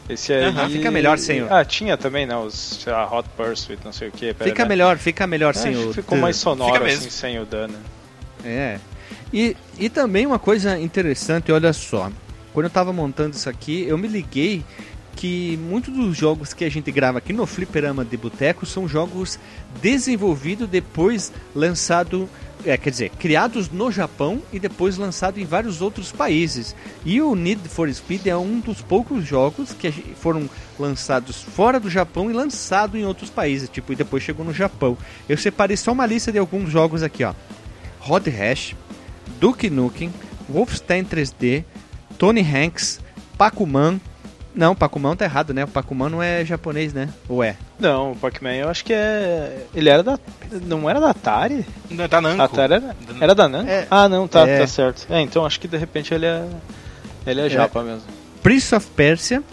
Esse 0.10 0.34
aí. 0.34 0.46
Aham, 0.46 0.70
fica 0.70 0.90
melhor 0.92 1.18
sem 1.18 1.44
o- 1.44 1.54
Ah, 1.54 1.64
tinha 1.66 1.98
também, 1.98 2.26
né? 2.26 2.36
Os 2.36 2.80
sei 2.84 2.92
lá, 2.94 3.06
Hot 3.14 3.28
Pursuit, 3.36 3.80
não 3.84 3.92
sei 3.94 4.08
o 4.08 4.12
que. 4.12 4.34
Fica 4.34 4.66
melhor, 4.66 4.98
fica 4.98 5.28
melhor 5.28 5.54
sem 5.56 5.74
Sim, 5.74 5.90
o 5.90 5.94
ficou 5.94 6.18
mais 6.18 6.38
sonoro 6.38 6.74
Fica 6.74 6.86
assim, 6.86 6.96
mesmo. 6.96 7.12
sem 7.12 7.40
o 7.40 7.46
dano. 7.46 7.76
É. 8.44 8.80
E, 9.34 9.56
e 9.80 9.90
também 9.90 10.26
uma 10.26 10.40
coisa 10.40 10.78
interessante, 10.80 11.52
olha 11.52 11.72
só. 11.74 12.10
Quando 12.54 12.66
eu 12.66 12.70
tava 12.70 12.92
montando 12.92 13.36
isso 13.36 13.50
aqui, 13.50 13.84
eu 13.88 13.98
me 13.98 14.08
liguei 14.08 14.64
que 15.16 15.58
muitos 15.58 15.94
dos 15.94 16.18
jogos 16.18 16.54
que 16.54 16.66
a 16.66 16.70
gente 16.72 16.92
grava 16.92 17.20
aqui 17.20 17.32
no 17.32 17.46
Fliperama 17.46 18.04
de 18.04 18.18
Boteco 18.18 18.66
são 18.66 18.88
jogos 18.88 19.38
desenvolvidos 19.82 20.68
depois 20.68 21.32
lançado, 21.56 22.30
é, 22.66 22.78
quer 22.78 22.90
dizer, 22.90 23.10
criados 23.12 23.70
no 23.70 23.92
Japão 23.92 24.42
e 24.52 24.60
depois 24.60 24.98
lançado 24.98 25.40
em 25.40 25.46
vários 25.46 25.82
outros 25.82 26.12
países. 26.12 26.76
E 27.06 27.22
o 27.22 27.36
Need 27.36 27.68
for 27.68 27.92
Speed 27.92 28.28
é 28.28 28.36
um 28.36 28.60
dos 28.60 28.82
poucos 28.82 29.26
jogos 29.26 29.74
que 29.74 29.92
foram 29.92 30.50
lançados 30.80 31.42
fora 31.42 31.80
do 31.80 31.90
Japão 31.90 32.30
e 32.30 32.34
lançado 32.34 32.98
em 32.98 33.06
outros 33.06 33.30
países, 33.30 33.70
tipo, 33.70 33.94
e 33.94 33.96
depois 33.96 34.24
chegou 34.24 34.46
no 34.46 34.54
Japão. 34.54 34.98
Eu 35.28 35.38
separei 35.38 35.78
só 35.78 35.92
uma 35.92 36.06
lista 36.06 36.32
de 36.32 36.38
alguns 36.38 36.70
jogos 36.72 37.04
aqui, 37.04 37.24
ó. 37.24 37.34
Rod 38.00 38.28
Hash, 38.28 38.76
Duke 39.40 39.70
Nukem, 39.70 40.12
Wolfenstein 40.50 41.04
3D, 41.04 41.64
Tony 42.18 42.42
Hanks, 42.42 43.00
Pac-Man. 43.38 44.00
Não, 44.54 44.76
Pac-Man 44.76 45.16
tá 45.16 45.26
errado, 45.26 45.54
né? 45.54 45.64
O 45.64 45.68
Pac-Man 45.68 46.10
não 46.10 46.22
é 46.22 46.44
japonês, 46.44 46.94
né? 46.94 47.10
Ou 47.30 47.44
é? 47.44 47.56
Não, 47.80 48.12
o 48.12 48.16
Pac-Man 48.16 48.54
eu 48.56 48.70
acho 48.70 48.84
que 48.84 48.94
é. 48.94 49.66
Ele 49.74 49.90
era 49.90 50.04
da. 50.04 50.20
Não 50.64 50.90
era 50.90 51.00
da 51.00 51.12
Atari? 51.12 51.66
Da, 51.90 52.08
da 52.08 52.20
Namco. 52.22 52.42
A 52.42 52.46
Atari 52.46 52.74
era, 52.74 52.96
era 53.20 53.36
da 53.36 53.48
Namco? 53.48 53.70
É. 53.70 53.88
ah, 53.90 54.10
não, 54.10 54.28
tá, 54.28 54.48
É. 54.48 54.60
tá 54.60 54.68
certo. 54.68 55.06
É, 55.10 55.22
então 55.22 55.46
acho 55.46 55.60
que 55.60 55.68
de 55.68 55.78
repente 55.78 56.14
ele 56.14 56.26
é. 56.26 56.46
Ele 57.26 57.42
é 57.42 57.50
japa 57.50 57.82
mesmo. 57.84 58.04
Prince 58.44 58.74
of 58.76 58.88
Persia, 58.96 59.44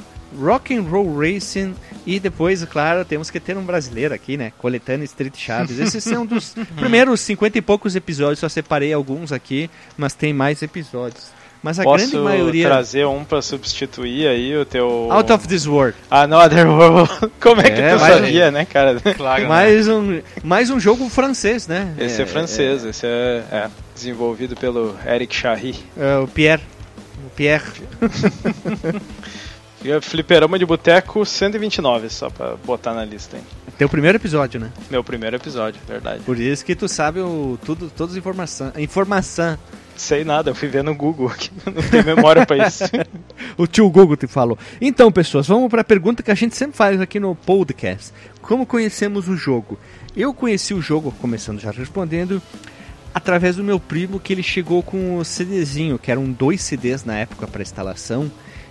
Rock 0.40 0.74
and 0.74 0.82
Roll 0.82 1.16
Racing 1.18 1.74
e 2.06 2.18
depois, 2.18 2.64
claro, 2.64 3.04
temos 3.04 3.28
que 3.30 3.38
ter 3.38 3.56
um 3.56 3.62
brasileiro 3.62 4.14
aqui, 4.14 4.36
né? 4.38 4.52
Coletando 4.58 5.04
Street 5.04 5.36
Chaves. 5.36 5.76
Esses 5.80 6.02
são 6.02 6.24
dos 6.24 6.54
primeiros 6.74 7.20
50 7.20 7.58
e 7.58 7.60
poucos 7.62 7.94
episódios, 7.94 8.38
só 8.38 8.48
separei 8.48 8.92
alguns 8.92 9.30
aqui, 9.30 9.70
mas 9.96 10.14
tem 10.14 10.32
mais 10.32 10.62
episódios. 10.62 11.26
Mas 11.62 11.78
a 11.80 11.82
Posso 11.82 12.06
grande 12.10 12.18
maioria 12.24 12.66
trazer 12.68 13.04
um 13.06 13.24
pra 13.24 13.42
substituir 13.42 14.28
aí 14.28 14.56
o 14.56 14.64
teu. 14.64 15.08
Out 15.10 15.32
of 15.32 15.48
this 15.48 15.66
World. 15.66 15.96
Another 16.10 16.68
World. 16.68 17.10
Como 17.40 17.60
é 17.60 17.64
que 17.70 17.80
É, 17.80 17.94
tu 17.96 18.00
mas- 18.00 18.14
sabia, 18.14 18.50
né, 18.50 18.64
cara? 18.64 19.00
Claro. 19.16 19.42
né? 19.42 19.48
Mais 19.48 19.88
um, 19.88 20.20
mais 20.44 20.70
um 20.70 20.78
jogo 20.78 21.08
francês, 21.08 21.66
né? 21.66 21.94
Esse 21.98 22.22
é, 22.22 22.26
francês, 22.26 22.84
esse 22.84 23.04
é, 23.06 23.44
é 23.50 23.70
desenvolvido 23.94 24.54
pelo 24.56 24.94
Eric 25.06 25.34
Charry. 25.34 25.74
é, 25.96 26.14
é 26.14 26.18
o 26.18 26.28
Pierre. 26.28 26.62
O 27.26 27.30
Pierre. 27.30 27.64
É 29.84 30.00
Fliperama 30.00 30.58
de 30.58 30.66
Boteco 30.66 31.24
129, 31.24 32.10
só 32.10 32.28
pra 32.28 32.56
botar 32.64 32.92
na 32.94 33.04
lista 33.04 33.36
aí. 33.36 33.42
Teu 33.78 33.88
primeiro 33.88 34.18
episódio, 34.18 34.58
né? 34.58 34.72
Meu 34.90 35.04
primeiro 35.04 35.36
episódio, 35.36 35.80
verdade. 35.86 36.20
Por 36.24 36.36
isso 36.38 36.64
que 36.64 36.74
tu 36.74 36.88
sabe 36.88 37.20
o, 37.20 37.56
tudo, 37.64 37.88
todas 37.96 38.14
as 38.14 38.18
informações. 38.18 38.72
Informação. 38.76 39.56
Sei 39.98 40.24
nada, 40.24 40.50
eu 40.50 40.54
fui 40.54 40.68
ver 40.68 40.84
no 40.84 40.94
Google 40.94 41.32
não 41.66 41.82
tenho 41.82 42.04
memória 42.04 42.46
pra 42.46 42.66
isso. 42.66 42.84
O 43.56 43.66
tio 43.66 43.90
Google 43.90 44.16
te 44.16 44.28
falou. 44.28 44.56
Então, 44.80 45.10
pessoas, 45.10 45.48
vamos 45.48 45.68
para 45.68 45.80
a 45.80 45.84
pergunta 45.84 46.22
que 46.22 46.30
a 46.30 46.34
gente 46.34 46.54
sempre 46.54 46.76
faz 46.76 47.00
aqui 47.00 47.18
no 47.18 47.34
podcast. 47.34 48.12
Como 48.40 48.64
conhecemos 48.64 49.26
o 49.28 49.36
jogo? 49.36 49.76
Eu 50.16 50.32
conheci 50.32 50.72
o 50.72 50.80
jogo, 50.80 51.12
começando 51.20 51.58
já 51.58 51.72
respondendo, 51.72 52.40
através 53.12 53.56
do 53.56 53.64
meu 53.64 53.80
primo, 53.80 54.20
que 54.20 54.32
ele 54.32 54.42
chegou 54.42 54.80
com 54.82 55.16
o 55.16 55.24
CDzinho, 55.24 55.98
que 55.98 56.10
eram 56.10 56.30
dois 56.30 56.62
CDs 56.62 57.04
na 57.04 57.18
época 57.18 57.48
para 57.48 57.62
instalação, 57.62 58.30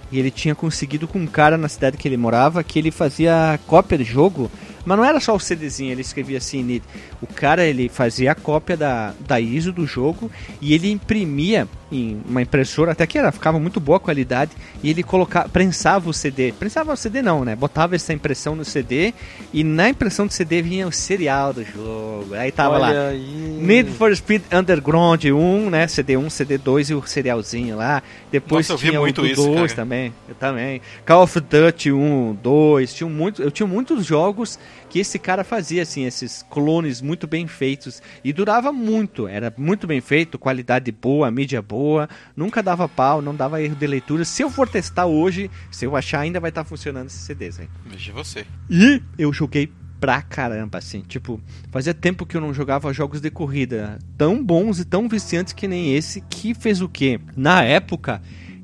e 0.10 0.19
ele 0.19 0.31
tinha 0.31 0.55
conseguido 0.55 1.07
com 1.07 1.19
um 1.19 1.27
cara 1.27 1.57
na 1.57 1.67
cidade 1.67 1.98
que 1.98 2.07
ele 2.07 2.17
morava, 2.17 2.63
que 2.63 2.79
ele 2.79 2.91
fazia 2.91 3.60
cópia 3.67 3.98
de 3.98 4.05
jogo, 4.05 4.50
mas 4.88 4.98
não 4.98 5.06
era 5.06 5.20
só 5.20 5.36
o 5.36 5.39
CDzinho, 5.39 5.91
ele 5.91 6.01
escrevia 6.01 6.38
assim, 6.38 6.63
nele. 6.63 6.84
o 7.22 7.27
cara 7.27 7.65
ele 7.65 7.89
fazia 7.89 8.32
a 8.32 8.36
cópia 8.36 8.77
da, 8.77 9.13
da 9.20 9.39
ISO 9.39 9.72
do 9.72 9.86
jogo 9.86 10.32
e 10.62 10.74
ele 10.74 10.89
imprimia 10.89 11.67
em 11.91 12.22
uma 12.27 12.41
impressora, 12.41 12.91
até 12.91 13.06
que 13.08 13.17
era, 13.17 13.32
ficava 13.32 13.60
muito 13.60 13.79
boa 13.79 13.98
a 13.98 14.00
qualidade, 14.00 14.51
e 14.84 14.89
ele 14.89 15.03
colocava, 15.03 15.48
prensava 15.48 16.10
o 16.10 16.13
CD, 16.13 16.51
prensava 16.51 16.91
o 16.91 16.98
CD 16.98 17.22
não, 17.22 17.46
né, 17.46 17.56
botava 17.56 17.96
essa 17.96 18.12
impressão 18.12 18.56
no 18.56 18.65
CD, 18.65 19.13
e 19.53 19.63
na 19.63 19.89
impressão 19.89 20.27
do 20.27 20.34
CD 20.34 20.62
vinha 20.62 20.86
o 20.86 20.91
serial 20.91 21.53
do 21.53 21.63
jogo, 21.63 22.34
aí 22.34 22.51
tava 22.51 22.77
lá, 22.77 22.89
Olha 22.89 23.08
aí. 23.10 23.58
Need 23.62 23.91
for 23.91 24.15
Speed 24.15 24.44
Underground 24.51 25.25
1, 25.25 25.70
né? 25.70 25.86
CD1, 25.88 26.27
CD2 26.27 26.89
e 26.89 26.94
o 26.94 27.06
serialzinho 27.06 27.75
lá. 27.75 28.01
Depois 28.32 28.67
Nossa, 28.67 28.74
eu 28.74 28.77
vi 28.77 28.89
tinha 28.89 29.00
muito 29.00 29.22
o 29.22 29.25
isso, 29.25 29.44
2 29.44 29.56
cara. 29.56 29.75
também. 29.75 30.13
Eu 30.27 30.36
também. 30.36 30.82
Call 31.06 31.24
of 31.24 31.39
Duty 31.39 31.91
1, 31.91 32.38
2. 32.41 32.94
Tinha 32.94 33.10
muito, 33.10 33.41
eu 33.41 33.51
tinha 33.51 33.67
muitos 33.67 34.06
jogos 34.06 34.60
que 34.89 35.00
esse 35.00 35.19
cara 35.19 35.43
fazia, 35.43 35.81
assim, 35.84 36.05
esses 36.05 36.43
clones 36.50 37.01
muito 37.01 37.27
bem 37.27 37.48
feitos. 37.48 38.01
E 38.24 38.31
durava 38.31 38.72
muito. 38.72 39.27
Era 39.27 39.53
muito 39.57 39.88
bem 39.88 40.01
feito, 40.01 40.39
qualidade 40.39 40.91
boa, 40.91 41.29
mídia 41.31 41.62
boa. 41.62 42.07
Nunca 42.36 42.63
dava 42.63 42.88
pau, 42.88 43.22
não 43.22 43.36
dava 43.36 43.62
erro 43.62 43.75
de 43.75 43.88
leitura. 43.88 44.25
Se 44.25 44.41
eu 44.41 44.50
for 44.50 44.67
testar 44.67 45.05
hoje, 45.05 45.50
se 45.72 45.86
eu 45.86 45.96
achar, 45.96 46.22
ainda 46.22 46.39
vai 46.39 46.50
estar 46.50 46.63
funcionando 46.63 47.07
esses 47.07 47.22
CDs 47.22 47.60
aí. 47.60 47.69
Veja 47.86 48.13
você. 48.13 48.46
E 48.69 49.01
eu 49.17 49.31
joguei 49.34 49.72
pra 50.00 50.22
caramba, 50.22 50.77
assim. 50.77 51.01
Tipo, 51.01 51.41
fazia 51.72 51.93
tempo 51.93 52.25
que 52.25 52.38
eu 52.38 52.41
não 52.41 52.53
jogava 52.53 52.93
jogos 52.93 53.22
de 53.22 53.29
corrida 53.29 53.98
tão 54.17 54.43
bons 54.43 54.79
e 54.79 54.86
tão 54.86 55.07
viciantes 55.07 55.53
que 55.53 55.67
nem 55.67 55.96
esse, 55.96 56.22
que 56.22 56.53
fez 56.53 56.81
o 56.81 56.89
quê? 56.89 57.19
Na 57.36 57.63
época, 57.63 58.22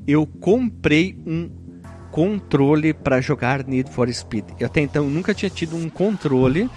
eu 0.08 0.26
comprei 0.26 1.18
um 1.26 1.50
controle 2.18 2.94
pra 2.94 3.20
jogar 3.20 3.64
Need 3.66 3.90
for 3.92 4.08
Speed. 4.14 4.46
Eu 4.60 4.68
até 4.68 4.82
então 4.82 5.06
nunca 5.10 5.34
tinha 5.34 5.50
tido 5.50 5.76
um 5.76 5.90
controle 5.90 6.70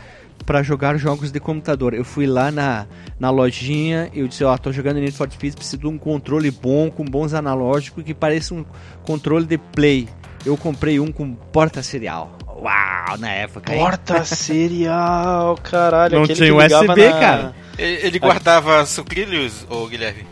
pra 0.47 0.63
jogar 0.63 0.97
jogos 0.97 1.31
de 1.31 1.39
computador. 1.39 1.93
Eu 1.93 2.05
fui 2.05 2.27
lá 2.27 2.51
na, 2.51 2.87
na 3.21 3.29
lojinha, 3.31 4.11
eu 4.15 4.27
disse, 4.27 4.43
ó, 4.45 4.57
tô 4.57 4.73
jogando 4.73 4.97
Need 4.99 5.13
for 5.13 5.31
Speed, 5.31 5.55
preciso 5.55 5.77
de 5.79 5.87
um 5.87 5.99
controle 5.99 6.51
bom, 6.51 6.91
com 6.91 7.05
bons 7.05 7.35
analógicos, 7.35 8.03
que 8.03 8.15
pareça 8.15 8.55
um 8.55 8.65
controle 9.05 9.45
de 9.45 9.59
play. 9.59 10.09
Eu 10.45 10.57
comprei 10.57 10.99
um 10.99 11.13
com 11.13 11.35
porta 11.35 11.83
serial. 11.83 12.33
Uau, 12.59 13.19
na 13.19 13.31
época. 13.31 13.75
hein? 13.75 13.79
Porta 13.81 14.25
serial, 14.81 15.57
caralho. 15.63 16.17
Não 16.17 16.23
aquele 16.25 16.39
tinha 16.39 16.55
USB, 16.55 16.87
na- 17.11 17.21
cara. 17.21 17.55
Ele, 17.79 18.07
ele 18.07 18.19
guardava 18.19 18.87
sucrilhos, 18.87 19.67
ô 19.69 19.87
Guilherme? 19.87 20.25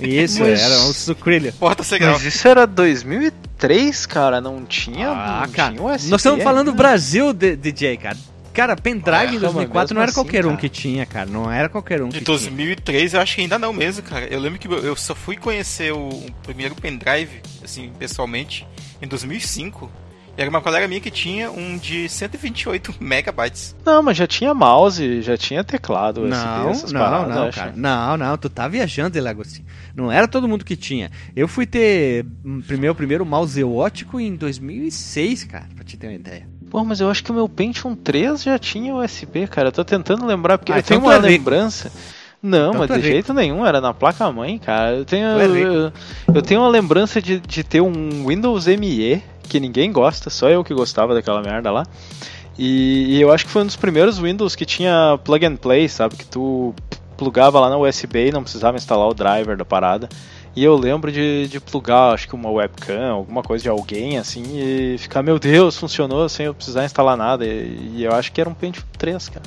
Isso, 0.00 0.40
Mas- 0.40 0.60
era 0.60 0.80
um 0.80 0.92
sucrilho. 0.92 1.52
Porta 1.54 1.82
cegal. 1.82 2.12
Mas 2.14 2.24
isso 2.24 2.46
era 2.46 2.66
2003, 2.66 4.06
cara, 4.06 4.40
não 4.40 4.64
tinha, 4.64 5.08
Ah, 5.10 5.44
não 5.46 5.52
cara. 5.52 5.72
tinha 5.72 5.82
USB 5.82 6.10
Nós 6.10 6.20
estamos 6.20 6.42
falando 6.42 6.66
do 6.66 6.70
ainda. 6.70 6.82
Brasil, 6.82 7.32
DJ, 7.32 7.96
cara. 7.96 8.16
Cara, 8.52 8.76
pendrive 8.76 9.34
É, 9.34 9.36
em 9.36 9.38
2004 9.38 9.72
mas 9.74 9.90
não 9.92 10.00
era 10.02 10.06
mesmo 10.10 10.14
qualquer 10.24 10.38
assim, 10.40 10.48
um 10.48 10.50
cara. 10.50 10.60
que 10.60 10.68
tinha, 10.68 11.06
cara. 11.06 11.26
Não 11.30 11.50
era 11.50 11.68
qualquer 11.68 12.02
um 12.02 12.08
De 12.08 12.18
que 12.18 12.24
tinha. 12.24 12.36
2003 12.36 13.14
eu 13.14 13.20
acho 13.20 13.36
que 13.36 13.40
ainda 13.42 13.58
não 13.58 13.72
mesmo, 13.72 14.02
cara. 14.02 14.26
Eu 14.26 14.40
lembro 14.40 14.58
que 14.58 14.66
eu 14.66 14.96
só 14.96 15.14
fui 15.14 15.36
conhecer 15.36 15.92
o, 15.92 16.08
o 16.08 16.26
primeiro 16.42 16.74
pendrive, 16.74 17.40
assim, 17.62 17.92
pessoalmente, 17.98 18.66
em 19.00 19.06
2005. 19.06 19.88
Era 20.40 20.48
uma 20.48 20.62
colega 20.62 20.88
minha 20.88 21.00
que 21.02 21.10
tinha 21.10 21.50
um 21.50 21.76
de 21.76 22.08
128 22.08 22.94
megabytes. 23.00 23.76
Não, 23.84 24.02
mas 24.02 24.16
já 24.16 24.26
tinha 24.26 24.54
mouse, 24.54 25.20
já 25.20 25.36
tinha 25.36 25.62
teclado, 25.62 26.22
USB, 26.22 26.30
Não, 26.34 26.70
essas 26.70 26.92
não, 26.92 27.00
paradas, 27.00 27.34
não, 27.36 27.50
cara. 27.50 27.72
Não, 27.76 28.16
não, 28.16 28.38
tu 28.38 28.48
tá 28.48 28.66
viajando, 28.66 29.18
Elagostinho. 29.18 29.66
Não 29.94 30.10
era 30.10 30.26
todo 30.26 30.48
mundo 30.48 30.64
que 30.64 30.76
tinha. 30.76 31.10
Eu 31.36 31.46
fui 31.46 31.66
ter 31.66 32.24
hum, 32.44 32.62
primeiro, 32.66 32.94
primeiro 32.94 33.26
mouse 33.26 33.62
ótico 33.62 34.18
em 34.18 34.34
2006, 34.34 35.44
cara, 35.44 35.66
pra 35.74 35.84
te 35.84 35.96
ter 35.98 36.06
uma 36.06 36.14
ideia. 36.14 36.48
Pô, 36.70 36.82
mas 36.84 37.00
eu 37.00 37.10
acho 37.10 37.22
que 37.22 37.30
o 37.30 37.34
meu 37.34 37.48
Pentium 37.48 37.94
3 37.94 38.42
já 38.42 38.58
tinha 38.58 38.94
USB, 38.94 39.46
cara. 39.46 39.68
Eu 39.68 39.72
tô 39.72 39.84
tentando 39.84 40.24
lembrar, 40.24 40.56
porque 40.56 40.72
Ah, 40.72 40.76
eu 40.76 40.80
então 40.80 41.00
tenho 41.00 41.00
uma 41.10 41.16
é 41.16 41.18
lembrança. 41.18 41.92
Não, 42.42 42.70
Então 42.70 42.80
mas 42.80 42.90
é 42.90 42.94
de 42.94 43.00
rico. 43.00 43.12
jeito 43.12 43.34
nenhum, 43.34 43.66
era 43.66 43.80
na 43.82 43.92
placa-mãe, 43.92 44.58
cara. 44.58 44.96
Eu 44.96 45.04
tenho, 45.04 45.26
é 45.26 45.44
eu, 45.46 45.92
eu 46.34 46.40
tenho 46.40 46.60
uma 46.62 46.70
lembrança 46.70 47.20
de, 47.20 47.38
de 47.40 47.62
ter 47.62 47.82
um 47.82 48.26
Windows 48.26 48.66
ME, 48.66 49.22
que 49.50 49.60
ninguém 49.60 49.90
gosta, 49.92 50.30
só 50.30 50.48
eu 50.48 50.62
que 50.62 50.72
gostava 50.72 51.12
daquela 51.12 51.42
merda 51.42 51.70
lá. 51.70 51.84
E, 52.56 53.16
e 53.16 53.20
eu 53.20 53.32
acho 53.32 53.44
que 53.44 53.50
foi 53.50 53.62
um 53.62 53.66
dos 53.66 53.76
primeiros 53.76 54.18
Windows 54.18 54.54
que 54.54 54.64
tinha 54.64 55.18
plug 55.24 55.44
and 55.44 55.56
play, 55.56 55.88
sabe? 55.88 56.16
Que 56.16 56.24
tu 56.24 56.74
plugava 57.16 57.58
lá 57.58 57.68
na 57.68 57.76
USB 57.76 58.28
e 58.28 58.32
não 58.32 58.42
precisava 58.42 58.76
instalar 58.76 59.08
o 59.08 59.14
driver 59.14 59.56
da 59.56 59.64
parada. 59.64 60.08
E 60.54 60.64
eu 60.64 60.76
lembro 60.76 61.12
de, 61.12 61.48
de 61.48 61.60
plugar, 61.60 62.14
acho 62.14 62.28
que 62.28 62.34
uma 62.34 62.50
webcam, 62.50 63.10
alguma 63.12 63.42
coisa 63.42 63.62
de 63.62 63.68
alguém, 63.68 64.18
assim, 64.18 64.42
e 64.54 64.98
ficar, 64.98 65.22
meu 65.22 65.38
Deus, 65.38 65.76
funcionou 65.76 66.28
sem 66.28 66.46
eu 66.46 66.54
precisar 66.54 66.84
instalar 66.84 67.16
nada. 67.16 67.44
E, 67.44 67.92
e 67.96 68.04
eu 68.04 68.12
acho 68.12 68.32
que 68.32 68.40
era 68.40 68.50
um 68.50 68.54
Pentium 68.54 68.84
3, 68.98 69.28
cara. 69.28 69.46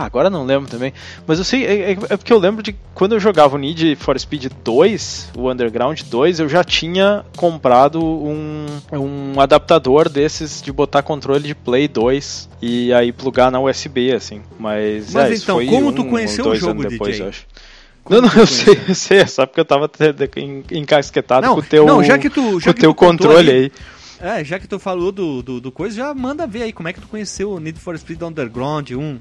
Ah, 0.00 0.06
agora 0.06 0.30
não 0.30 0.46
lembro 0.46 0.70
também. 0.70 0.94
Mas 1.26 1.38
eu 1.38 1.44
sei, 1.44 1.64
é, 1.66 1.90
é- 1.90 1.98
é 2.08 2.16
porque 2.16 2.32
eu 2.32 2.38
lembro 2.38 2.62
de 2.62 2.74
quando 2.94 3.12
eu 3.12 3.20
jogava 3.20 3.54
o 3.54 3.58
Need 3.58 3.96
for 3.96 4.18
Speed 4.18 4.46
2, 4.64 5.30
o 5.36 5.50
Underground 5.50 6.00
2, 6.02 6.40
eu 6.40 6.48
já 6.48 6.64
tinha 6.64 7.22
comprado 7.36 8.02
um, 8.02 8.64
um 8.92 9.38
adaptador 9.40 10.08
desses 10.08 10.62
de 10.62 10.72
botar 10.72 11.02
controle 11.02 11.42
de 11.46 11.54
Play 11.54 11.86
2 11.86 12.48
e 12.62 12.92
aí 12.94 13.12
plugar 13.12 13.50
na 13.50 13.60
USB, 13.60 14.12
assim. 14.12 14.40
Mas, 14.58 15.12
Mas 15.12 15.30
é, 15.32 15.34
então, 15.34 15.56
foi 15.56 15.66
como 15.66 15.88
um 15.88 15.92
tu 15.92 16.04
conheceu 16.06 16.44
o 16.46 16.48
dois 16.48 16.60
jogo, 16.60 16.80
anos 16.80 16.92
depois, 16.92 17.12
DJ? 17.12 17.24
eu 17.26 17.28
acho. 17.28 17.46
Como 18.02 18.20
não, 18.22 18.28
não, 18.28 18.34
eu 18.38 18.46
sei, 18.46 18.80
eu 18.88 18.94
sei, 18.94 19.18
é 19.18 19.26
só 19.26 19.44
porque 19.44 19.60
eu 19.60 19.64
tava 19.66 19.90
encasquetado 20.72 21.46
Não, 21.46 21.54
com 21.54 21.60
o 21.60 21.62
teu, 21.62 21.84
não, 21.84 22.02
já 22.02 22.16
que 22.18 22.30
tu- 22.30 22.58
já 22.58 22.70
o 22.70 22.74
que 22.74 22.80
teu 22.80 22.92
tu 22.92 22.96
controle 22.96 23.50
aí- 23.50 23.56
aí. 23.58 23.72
É, 24.40 24.44
já 24.44 24.58
que 24.58 24.68
tu 24.68 24.78
falou 24.78 25.10
do, 25.10 25.42
do, 25.42 25.60
do 25.60 25.72
coisa, 25.72 25.96
já 25.96 26.14
manda 26.14 26.46
ver 26.46 26.62
aí 26.64 26.72
como 26.72 26.88
é 26.88 26.92
que 26.92 27.00
tu 27.00 27.08
conheceu 27.08 27.52
o 27.52 27.58
Need 27.60 27.78
for 27.78 27.96
Speed 27.98 28.20
Underground 28.22 28.90
1. 28.90 29.18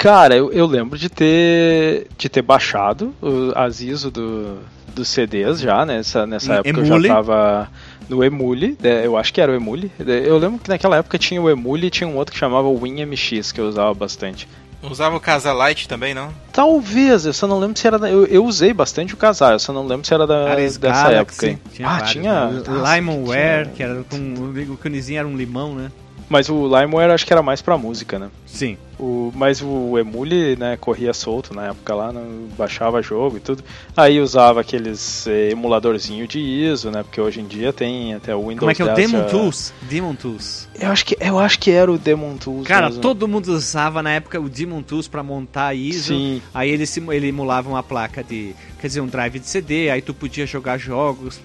Cara, 0.00 0.34
eu, 0.34 0.50
eu 0.50 0.64
lembro 0.64 0.98
de 0.98 1.10
ter 1.10 2.06
de 2.16 2.26
ter 2.30 2.40
baixado 2.40 3.14
o, 3.20 3.52
as 3.54 3.82
ISO 3.82 4.10
do, 4.10 4.56
dos 4.94 5.06
CDs 5.08 5.60
já, 5.60 5.84
nessa, 5.84 6.26
nessa 6.26 6.54
Em 6.54 6.56
época 6.56 6.70
eu 6.80 6.86
Emule? 6.86 7.06
já 7.08 7.14
tava 7.16 7.68
no 8.08 8.24
Emule, 8.24 8.78
né, 8.82 9.04
eu 9.04 9.14
acho 9.18 9.30
que 9.30 9.42
era 9.42 9.52
o 9.52 9.54
Emule. 9.54 9.92
Eu 9.98 10.38
lembro 10.38 10.58
que 10.58 10.70
naquela 10.70 10.96
época 10.96 11.18
tinha 11.18 11.40
o 11.42 11.50
Emule 11.50 11.88
e 11.88 11.90
tinha 11.90 12.08
um 12.08 12.16
outro 12.16 12.32
que 12.32 12.38
chamava 12.38 12.66
o 12.66 12.80
WinMX, 12.80 13.52
que 13.52 13.60
eu 13.60 13.68
usava 13.68 13.92
bastante. 13.92 14.48
Usava 14.82 15.14
o 15.16 15.20
Casalite 15.20 15.86
também, 15.86 16.14
não? 16.14 16.32
Talvez, 16.50 17.26
eu 17.26 17.34
só 17.34 17.46
não 17.46 17.58
lembro 17.58 17.78
se 17.78 17.86
era. 17.86 17.98
da- 17.98 18.08
Eu, 18.10 18.24
eu 18.24 18.42
usei 18.46 18.72
bastante 18.72 19.12
o 19.12 19.16
casal, 19.18 19.52
eu 19.52 19.58
só 19.58 19.70
não 19.74 19.86
lembro 19.86 20.06
se 20.06 20.14
era 20.14 20.26
da, 20.26 20.50
Ares 20.50 20.78
dessa 20.78 21.10
Galaxy, 21.10 21.16
época. 21.20 21.46
aí. 21.46 21.58
Tinha 21.74 21.86
ah, 21.88 21.92
vários, 21.92 22.10
tinha. 22.12 22.46
né? 22.46 22.62
Limonware, 22.96 23.64
tinha- 23.64 23.74
que 23.76 23.82
era 23.82 24.02
com 24.04 24.72
o 24.72 24.76
canizinho 24.78 25.18
era 25.18 25.28
um 25.28 25.36
limão, 25.36 25.74
né? 25.74 25.92
Mas 26.30 26.48
o 26.48 26.64
Limeware 26.64 27.10
acho 27.10 27.26
que 27.26 27.32
era 27.32 27.42
mais 27.42 27.60
pra 27.60 27.76
música, 27.76 28.16
né? 28.18 28.30
Sim. 28.46 28.78
O, 29.00 29.32
mas 29.34 29.60
o 29.60 29.98
Emule, 29.98 30.54
né, 30.56 30.76
corria 30.76 31.12
solto 31.12 31.52
na 31.52 31.68
época 31.68 31.92
lá, 31.94 32.12
não, 32.12 32.46
baixava 32.56 33.02
jogo 33.02 33.38
e 33.38 33.40
tudo. 33.40 33.64
Aí 33.96 34.20
usava 34.20 34.60
aqueles 34.60 35.26
eh, 35.26 35.50
emuladorzinho 35.50 36.28
de 36.28 36.38
ISO, 36.38 36.90
né? 36.90 37.02
Porque 37.02 37.20
hoje 37.20 37.40
em 37.40 37.46
dia 37.46 37.72
tem 37.72 38.14
até 38.14 38.32
o 38.34 38.42
Windows 38.42 38.58
Como 38.60 38.70
é 38.70 38.74
que 38.74 38.82
é 38.82 38.84
o 38.84 38.94
10 38.94 39.10
Demon 39.10 39.22
já- 39.24 39.28
Tools? 39.30 39.72
Demon 39.82 40.14
Tools. 40.14 40.68
Eu 40.78 40.90
acho 40.90 41.04
que 41.04 41.16
eu 41.18 41.38
acho 41.38 41.58
que 41.58 41.70
era 41.72 41.90
o 41.90 41.98
Demon 41.98 42.36
Tools. 42.36 42.64
Cara, 42.66 42.86
mesmo. 42.86 43.02
todo 43.02 43.26
mundo 43.26 43.48
usava 43.48 44.00
na 44.00 44.12
época 44.12 44.38
o 44.40 44.48
Demon 44.48 44.82
Tools 44.82 45.08
pra 45.08 45.22
montar 45.24 45.74
ISO. 45.74 46.14
Sim. 46.14 46.40
Aí 46.54 46.70
ele, 46.70 46.84
ele 47.10 47.28
emulava 47.28 47.68
uma 47.68 47.82
placa 47.82 48.22
de. 48.22 48.54
Quer 48.80 48.86
dizer, 48.86 49.00
um 49.00 49.06
drive 49.08 49.40
de 49.40 49.48
CD, 49.48 49.90
aí 49.90 50.00
tu 50.00 50.14
podia 50.14 50.46
jogar 50.46 50.78
jogos. 50.78 51.40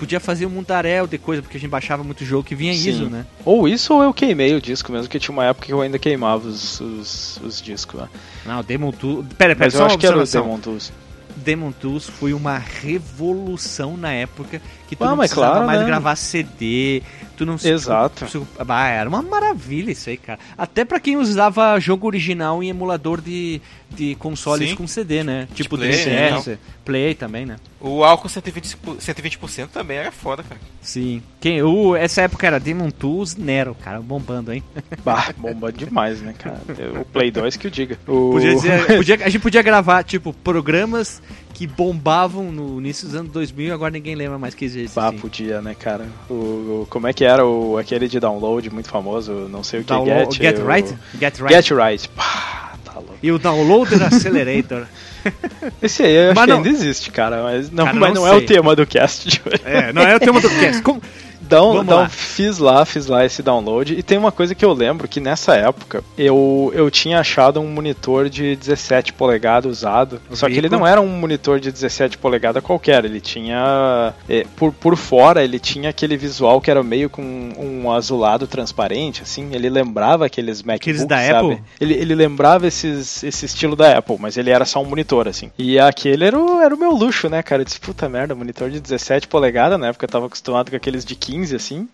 Podia 0.00 0.18
fazer 0.18 0.46
um 0.46 0.50
mundaréu 0.50 1.06
de 1.06 1.18
coisa, 1.18 1.42
porque 1.42 1.58
a 1.58 1.60
gente 1.60 1.68
baixava 1.70 2.02
muito 2.02 2.24
jogo 2.24 2.42
que 2.42 2.54
vinha 2.54 2.72
Sim. 2.74 2.88
ISO, 2.88 3.04
né? 3.10 3.26
Ou 3.44 3.68
isso 3.68 3.92
ou 3.94 4.02
eu 4.02 4.14
queimei 4.14 4.54
o 4.54 4.60
disco 4.60 4.90
mesmo, 4.90 5.08
que 5.10 5.18
tinha 5.20 5.32
uma 5.32 5.44
época 5.44 5.66
que 5.66 5.72
eu 5.74 5.80
ainda 5.82 5.98
queimava 5.98 6.48
os, 6.48 6.80
os, 6.80 7.40
os 7.44 7.60
discos 7.60 8.00
lá. 8.00 8.08
Não, 8.46 8.62
Demon 8.64 8.92
Tools. 8.92 9.26
Pera, 9.36 9.54
pera, 9.54 9.66
Mas 9.66 9.74
eu 9.74 9.84
acho 9.84 9.98
que 9.98 10.06
era 10.06 10.18
o. 10.18 10.24
Demon 10.26 10.58
Tools. 10.58 10.90
Demon 11.36 11.70
Tools 11.72 12.06
foi 12.08 12.32
uma 12.32 12.58
revolução 12.58 13.96
na 13.96 14.12
época 14.12 14.60
que 14.88 14.96
tu 14.96 15.04
Ah, 15.04 15.10
não 15.10 15.18
precisava 15.18 15.50
claro, 15.52 15.66
mais 15.66 15.80
né? 15.80 15.86
gravar 15.86 16.16
CD, 16.16 17.02
tu 17.36 17.46
não 17.46 17.54
Exato. 17.62 18.26
tu- 18.26 18.40
tu- 18.56 18.64
bah, 18.64 18.88
era 18.88 19.08
uma 19.08 19.22
maravilha 19.22 19.92
isso 19.92 20.10
aí, 20.10 20.16
cara. 20.16 20.38
Até 20.58 20.84
pra 20.84 20.98
quem 20.98 21.16
usava 21.16 21.78
jogo 21.78 22.06
original 22.06 22.62
em 22.62 22.68
emulador 22.68 23.20
de, 23.20 23.60
de 23.90 24.14
consoles 24.14 24.70
Sim. 24.70 24.76
com 24.76 24.86
CD, 24.86 25.22
né? 25.24 25.48
Tipo 25.54 25.76
Play, 25.76 25.90
DCS, 25.90 26.58
Play 26.84 27.14
também, 27.14 27.44
né? 27.44 27.56
O 27.80 28.04
álcool 28.04 28.28
120%, 28.28 28.76
120% 28.98 29.68
também 29.68 29.96
era 29.98 30.12
foda, 30.12 30.42
cara. 30.42 30.60
Sim. 30.80 31.22
Quem, 31.40 31.62
o, 31.62 31.96
essa 31.96 32.22
época 32.22 32.46
era 32.46 32.60
Demon 32.60 32.90
Tools, 32.90 33.36
Nero, 33.36 33.74
cara, 33.74 34.00
bombando, 34.00 34.52
hein? 34.52 34.62
Bah, 35.04 35.32
bomba 35.36 35.72
demais, 35.72 36.20
né, 36.20 36.34
cara? 36.38 36.60
O 37.00 37.04
Play 37.04 37.30
2 37.30 37.56
que 37.56 37.66
o 37.66 37.70
diga. 37.70 37.98
O... 38.06 38.32
Podia 38.32 38.54
dizer, 38.54 38.86
podia- 38.96 39.16
a 39.24 39.28
gente 39.28 39.42
podia 39.42 39.62
gravar, 39.62 40.02
tipo, 40.04 40.32
programas 40.32 41.22
que 41.54 41.66
bombavam 41.66 42.50
no 42.52 42.78
início 42.80 43.06
dos 43.06 43.14
anos 43.16 43.32
2000 43.32 43.74
agora 43.74 43.90
ninguém 43.90 44.14
lembra 44.14 44.38
mais 44.38 44.54
que 44.54 44.64
existe. 44.64 44.94
Bah, 44.94 45.12
podia, 45.12 45.60
né, 45.60 45.74
cara? 45.74 46.06
O, 46.28 46.32
o- 46.34 46.86
como 46.88 47.06
é 47.06 47.12
que 47.12 47.24
era 47.24 47.44
o, 47.44 47.76
aquele 47.76 48.08
de 48.08 48.20
download 48.20 48.70
muito 48.70 48.88
famoso? 48.88 49.32
Não 49.50 49.62
sei 49.64 49.80
o 49.80 49.82
que, 49.82 49.88
Download- 49.88 50.32
Get, 50.34 50.42
Get 50.56 50.58
o- 50.58 50.66
Right? 50.66 50.94
Get 51.18 51.38
Right. 51.40 51.54
Get 51.54 51.70
Right. 51.70 52.08
Pá, 52.10 52.69
louco. 53.00 53.18
E 53.22 53.30
o 53.32 53.38
Downloader 53.38 54.02
Accelerator. 54.02 54.86
Esse 55.82 56.02
aí 56.02 56.14
eu 56.14 56.30
acho 56.30 56.34
Mas 56.36 56.44
que 56.44 56.50
não- 56.50 56.56
ainda 56.58 56.68
existe, 56.68 57.10
cara, 57.10 57.42
mas 57.42 57.70
não, 57.70 57.84
Cara, 57.84 57.96
mas 57.98 58.14
não 58.14 58.22
não, 58.22 58.32
é 58.32 58.36
o 58.36 58.46
tema 58.46 58.74
do 58.74 58.86
cast 58.86 59.28
de 59.28 59.40
hoje. 59.44 59.60
É, 59.64 59.92
não 59.92 60.02
é 60.02 60.16
o 60.16 60.20
tema 60.20 60.40
do 60.40 60.48
cast. 60.48 60.82
Como... 60.82 61.00
Então, 61.50 61.82
então 61.82 61.98
lá. 61.98 62.08
fiz 62.08 62.58
lá, 62.58 62.84
fiz 62.84 63.06
lá 63.06 63.24
esse 63.24 63.42
download. 63.42 63.94
E 63.94 64.02
tem 64.02 64.16
uma 64.16 64.30
coisa 64.30 64.54
que 64.54 64.64
eu 64.64 64.72
lembro 64.72 65.08
que 65.08 65.18
nessa 65.18 65.56
época 65.56 66.04
eu, 66.16 66.70
eu 66.74 66.88
tinha 66.90 67.18
achado 67.18 67.60
um 67.60 67.66
monitor 67.66 68.28
de 68.28 68.54
17 68.54 69.12
polegadas 69.14 69.70
usado. 69.70 70.20
Só 70.30 70.48
que 70.48 70.56
ele 70.56 70.68
não 70.68 70.86
era 70.86 71.00
um 71.00 71.08
monitor 71.08 71.58
de 71.58 71.72
17 71.72 72.18
polegadas 72.18 72.62
qualquer. 72.62 73.04
Ele 73.04 73.20
tinha. 73.20 74.14
é, 74.28 74.46
por, 74.56 74.72
por 74.72 74.96
fora, 74.96 75.42
ele 75.42 75.58
tinha 75.58 75.90
aquele 75.90 76.16
visual 76.16 76.60
que 76.60 76.70
era 76.70 76.82
meio 76.82 77.10
com 77.10 77.22
um 77.58 77.90
azulado 77.90 78.46
transparente, 78.46 79.22
assim. 79.22 79.48
Ele 79.52 79.68
lembrava 79.68 80.26
aqueles 80.26 80.62
MacBooks, 80.62 81.02
Aqueles 81.02 81.06
da 81.06 81.20
sabe? 81.20 81.52
Apple? 81.54 81.64
Ele, 81.80 81.94
ele 81.94 82.14
lembrava 82.14 82.68
esses, 82.68 83.24
esse 83.24 83.44
estilo 83.44 83.74
da 83.74 83.98
Apple, 83.98 84.16
mas 84.20 84.36
ele 84.36 84.50
era 84.50 84.64
só 84.64 84.80
um 84.80 84.84
monitor, 84.84 85.26
assim. 85.26 85.50
E 85.58 85.78
aquele 85.80 86.24
era 86.24 86.38
o, 86.38 86.60
era 86.60 86.74
o 86.74 86.78
meu 86.78 86.92
luxo, 86.92 87.28
né, 87.28 87.42
cara? 87.42 87.62
Eu 87.62 87.64
disse, 87.64 87.80
puta 87.80 88.08
merda, 88.08 88.34
monitor 88.34 88.70
de 88.70 88.78
17 88.78 89.26
polegadas, 89.26 89.78
na 89.80 89.88
época 89.88 90.04
eu 90.04 90.08
tava 90.08 90.26
acostumado 90.26 90.70
com 90.70 90.76
aqueles 90.76 91.04
de 91.04 91.14
15, 91.14 91.39
assim. 91.52 91.88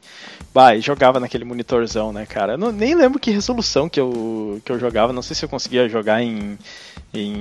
Bah, 0.53 0.75
e 0.75 0.81
jogava 0.81 1.21
naquele 1.21 1.45
monitorzão, 1.45 2.13
né, 2.13 2.25
cara? 2.27 2.55
Eu 2.55 2.59
não, 2.59 2.73
nem 2.73 2.95
lembro 2.95 3.19
que 3.19 3.31
resolução 3.31 3.89
que 3.89 4.01
eu, 4.01 4.61
que 4.65 4.73
eu 4.73 4.79
jogava, 4.79 5.13
não 5.13 5.23
sei 5.23 5.37
se 5.37 5.45
eu 5.45 5.49
conseguia 5.49 5.89
jogar 5.89 6.23
em, 6.23 6.59
em 7.13 7.33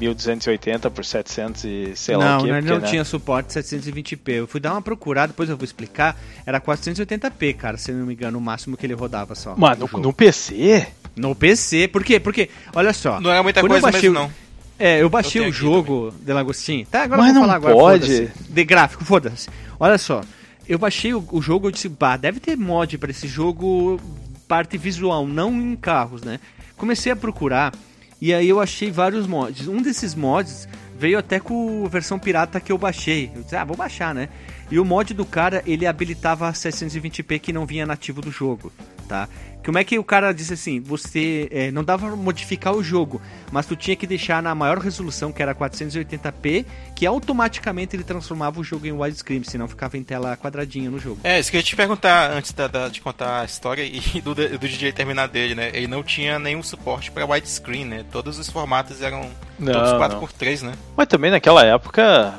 1280 0.00 0.90
por 0.90 1.04
700 1.04 1.64
e 1.64 1.92
sei 1.94 2.16
lá 2.16 2.24
não, 2.24 2.38
o 2.38 2.42
que. 2.42 2.48
não, 2.48 2.56
porque, 2.58 2.72
não 2.72 2.80
né? 2.80 2.88
tinha 2.88 3.04
suporte 3.04 3.52
720p. 3.52 4.28
Eu 4.32 4.46
fui 4.46 4.60
dar 4.60 4.72
uma 4.72 4.82
procurada, 4.82 5.28
depois 5.28 5.48
eu 5.48 5.56
vou 5.56 5.64
explicar. 5.64 6.18
Era 6.46 6.60
480p, 6.60 7.56
cara, 7.56 7.76
se 7.76 7.92
não 7.92 8.06
me 8.06 8.14
engano, 8.14 8.38
o 8.38 8.40
máximo 8.40 8.76
que 8.76 8.86
ele 8.86 8.94
rodava 8.94 9.34
só. 9.34 9.54
Mano, 9.56 9.84
o 9.84 9.88
jogo. 9.88 10.02
no 10.02 10.12
PC? 10.12 10.86
No 11.16 11.34
PC. 11.34 11.88
Por 11.88 12.02
quê? 12.02 12.18
Porque, 12.18 12.48
olha 12.74 12.92
só. 12.92 13.20
Não 13.20 13.30
era 13.30 13.42
muita 13.42 13.60
coisa 13.60 13.80
baixei 13.80 14.08
mesmo, 14.10 14.18
o- 14.18 14.22
não. 14.22 14.44
É, 14.76 15.00
eu 15.00 15.08
baixei 15.08 15.40
Eu 15.44 15.48
o 15.48 15.52
jogo 15.52 16.12
de 16.20 16.32
Lagostim. 16.32 16.84
Tá, 16.90 17.04
agora 17.04 17.20
Mas 17.22 17.28
eu 17.28 17.34
vou 17.34 17.42
não 17.42 17.48
falar 17.48 17.56
agora. 17.56 17.74
pode. 17.74 18.28
De 18.48 18.64
gráfico, 18.64 19.04
foda-se. 19.04 19.48
Olha 19.78 19.96
só. 19.98 20.20
Eu 20.68 20.78
baixei 20.78 21.12
o, 21.12 21.24
o 21.30 21.42
jogo 21.42 21.68
e 21.68 21.72
disse, 21.72 21.88
bah, 21.88 22.16
deve 22.16 22.40
ter 22.40 22.56
mod 22.56 22.96
pra 22.98 23.10
esse 23.10 23.28
jogo, 23.28 24.00
parte 24.48 24.78
visual, 24.78 25.26
não 25.26 25.52
em 25.52 25.76
carros, 25.76 26.22
né? 26.22 26.40
Comecei 26.76 27.12
a 27.12 27.16
procurar 27.16 27.72
e 28.20 28.32
aí 28.32 28.48
eu 28.48 28.60
achei 28.60 28.90
vários 28.90 29.26
mods. 29.26 29.68
Um 29.68 29.82
desses 29.82 30.14
mods 30.14 30.68
veio 30.98 31.18
até 31.18 31.38
com 31.38 31.84
a 31.84 31.88
versão 31.88 32.18
pirata 32.18 32.60
que 32.60 32.72
eu 32.72 32.78
baixei. 32.78 33.30
Eu 33.34 33.42
disse, 33.42 33.56
ah, 33.56 33.64
vou 33.64 33.76
baixar, 33.76 34.14
né? 34.14 34.28
E 34.70 34.78
o 34.78 34.84
mod 34.84 35.12
do 35.12 35.24
cara, 35.24 35.62
ele 35.66 35.86
habilitava 35.86 36.48
a 36.48 36.52
720p 36.52 37.38
que 37.38 37.52
não 37.52 37.66
vinha 37.66 37.84
nativo 37.84 38.20
do 38.20 38.30
jogo. 38.30 38.72
tá? 39.06 39.28
Como 39.64 39.78
é 39.78 39.84
que 39.84 39.98
o 39.98 40.04
cara 40.04 40.32
disse 40.32 40.52
assim, 40.52 40.78
você 40.78 41.48
é, 41.50 41.70
não 41.70 41.82
dava 41.82 42.06
pra 42.06 42.16
modificar 42.16 42.74
o 42.74 42.82
jogo, 42.82 43.20
mas 43.50 43.64
tu 43.64 43.74
tinha 43.74 43.96
que 43.96 44.06
deixar 44.06 44.42
na 44.42 44.54
maior 44.54 44.78
resolução, 44.78 45.32
que 45.32 45.42
era 45.42 45.54
480p, 45.54 46.66
que 46.94 47.06
automaticamente 47.06 47.96
ele 47.96 48.04
transformava 48.04 48.60
o 48.60 48.64
jogo 48.64 48.86
em 48.86 48.92
widescreen, 48.92 49.42
senão 49.42 49.66
ficava 49.66 49.96
em 49.96 50.02
tela 50.02 50.36
quadradinha 50.36 50.90
no 50.90 50.98
jogo. 50.98 51.20
É, 51.24 51.40
isso 51.40 51.50
que 51.50 51.56
eu 51.56 51.60
ia 51.60 51.64
te 51.64 51.74
perguntar 51.74 52.30
antes 52.30 52.52
da, 52.52 52.66
da, 52.66 52.88
de 52.88 53.00
contar 53.00 53.40
a 53.40 53.44
história 53.44 53.82
e 53.82 54.00
do, 54.20 54.34
do 54.34 54.58
DJ 54.58 54.92
terminar 54.92 55.28
dele, 55.28 55.54
né? 55.54 55.70
Ele 55.72 55.86
não 55.86 56.02
tinha 56.02 56.38
nenhum 56.38 56.62
suporte 56.62 57.10
para 57.10 57.24
widescreen, 57.24 57.86
né? 57.86 58.04
Todos 58.12 58.38
os 58.38 58.50
formatos 58.50 59.00
eram 59.00 59.30
Não, 59.58 59.72
todos 59.72 59.92
não. 59.92 60.20
4x3, 60.20 60.62
né? 60.62 60.72
Mas 60.94 61.08
também 61.08 61.30
naquela 61.30 61.64
época, 61.64 62.34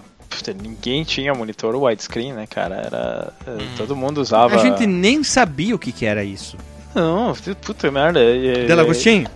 ninguém 0.62 1.04
tinha 1.04 1.34
monitor 1.34 1.76
widescreen, 1.76 2.34
né, 2.34 2.46
cara? 2.46 2.76
Era. 2.76 3.34
Hum. 3.48 3.68
Todo 3.78 3.96
mundo 3.96 4.20
usava. 4.20 4.56
A 4.56 4.60
gente 4.60 4.86
nem 4.86 5.24
sabia 5.24 5.74
o 5.74 5.80
que, 5.80 5.92
que 5.92 6.06
era 6.06 6.24
isso. 6.24 6.58
Não, 6.96 7.34
puta 7.62 7.92
merda. 7.92 8.20
é- 8.20 8.64
é- 8.64 8.66
Delagostinho, 8.66 9.28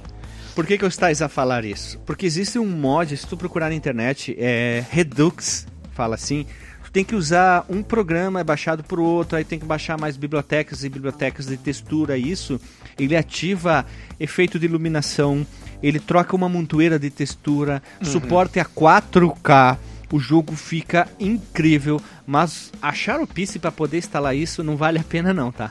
por 0.56 0.66
que, 0.66 0.78
que 0.78 0.84
eu 0.84 0.88
estás 0.90 1.22
a 1.22 1.28
falar 1.30 1.66
isso? 1.66 2.00
Porque 2.06 2.26
existe 2.26 2.58
um 2.58 2.66
mod, 2.66 3.16
se 3.16 3.28
tu 3.28 3.36
procurar 3.38 3.70
na 3.70 3.76
internet, 3.76 4.36
é 4.40 4.84
Redux, 4.90 5.68
fala 5.94 6.16
assim. 6.16 6.46
Tu 6.84 6.92
tem 6.92 7.04
que 7.06 7.14
usar 7.14 7.66
um 7.70 7.84
programa, 7.84 8.40
é 8.40 8.44
baixado 8.44 8.84
por 8.84 9.00
outro, 9.00 9.38
aí 9.38 9.44
tem 9.44 9.60
que 9.60 9.66
baixar 9.66 9.96
mais 10.00 10.18
bibliotecas 10.18 10.84
e 10.84 10.90
bibliotecas 10.90 11.46
de 11.46 11.56
textura. 11.56 12.18
Isso, 12.18 12.60
ele 12.98 13.16
ativa 13.16 13.86
efeito 14.20 14.58
de 14.58 14.66
iluminação, 14.66 15.46
ele 15.84 16.00
troca 16.00 16.36
uma 16.36 16.50
montoeira 16.50 16.98
de 16.98 17.12
textura, 17.12 17.84
suporte 18.02 18.60
a 18.60 18.66
4K. 18.66 19.78
O 20.12 20.20
jogo 20.20 20.56
fica 20.56 21.08
incrível, 21.20 22.02
mas 22.26 22.72
achar 22.82 23.20
o 23.22 23.28
PC 23.28 23.60
para 23.60 23.72
poder 23.72 23.98
instalar 24.00 24.36
isso 24.36 24.64
não 24.64 24.76
vale 24.76 24.98
a 25.00 25.04
pena 25.04 25.34
não, 25.34 25.52
tá? 25.52 25.70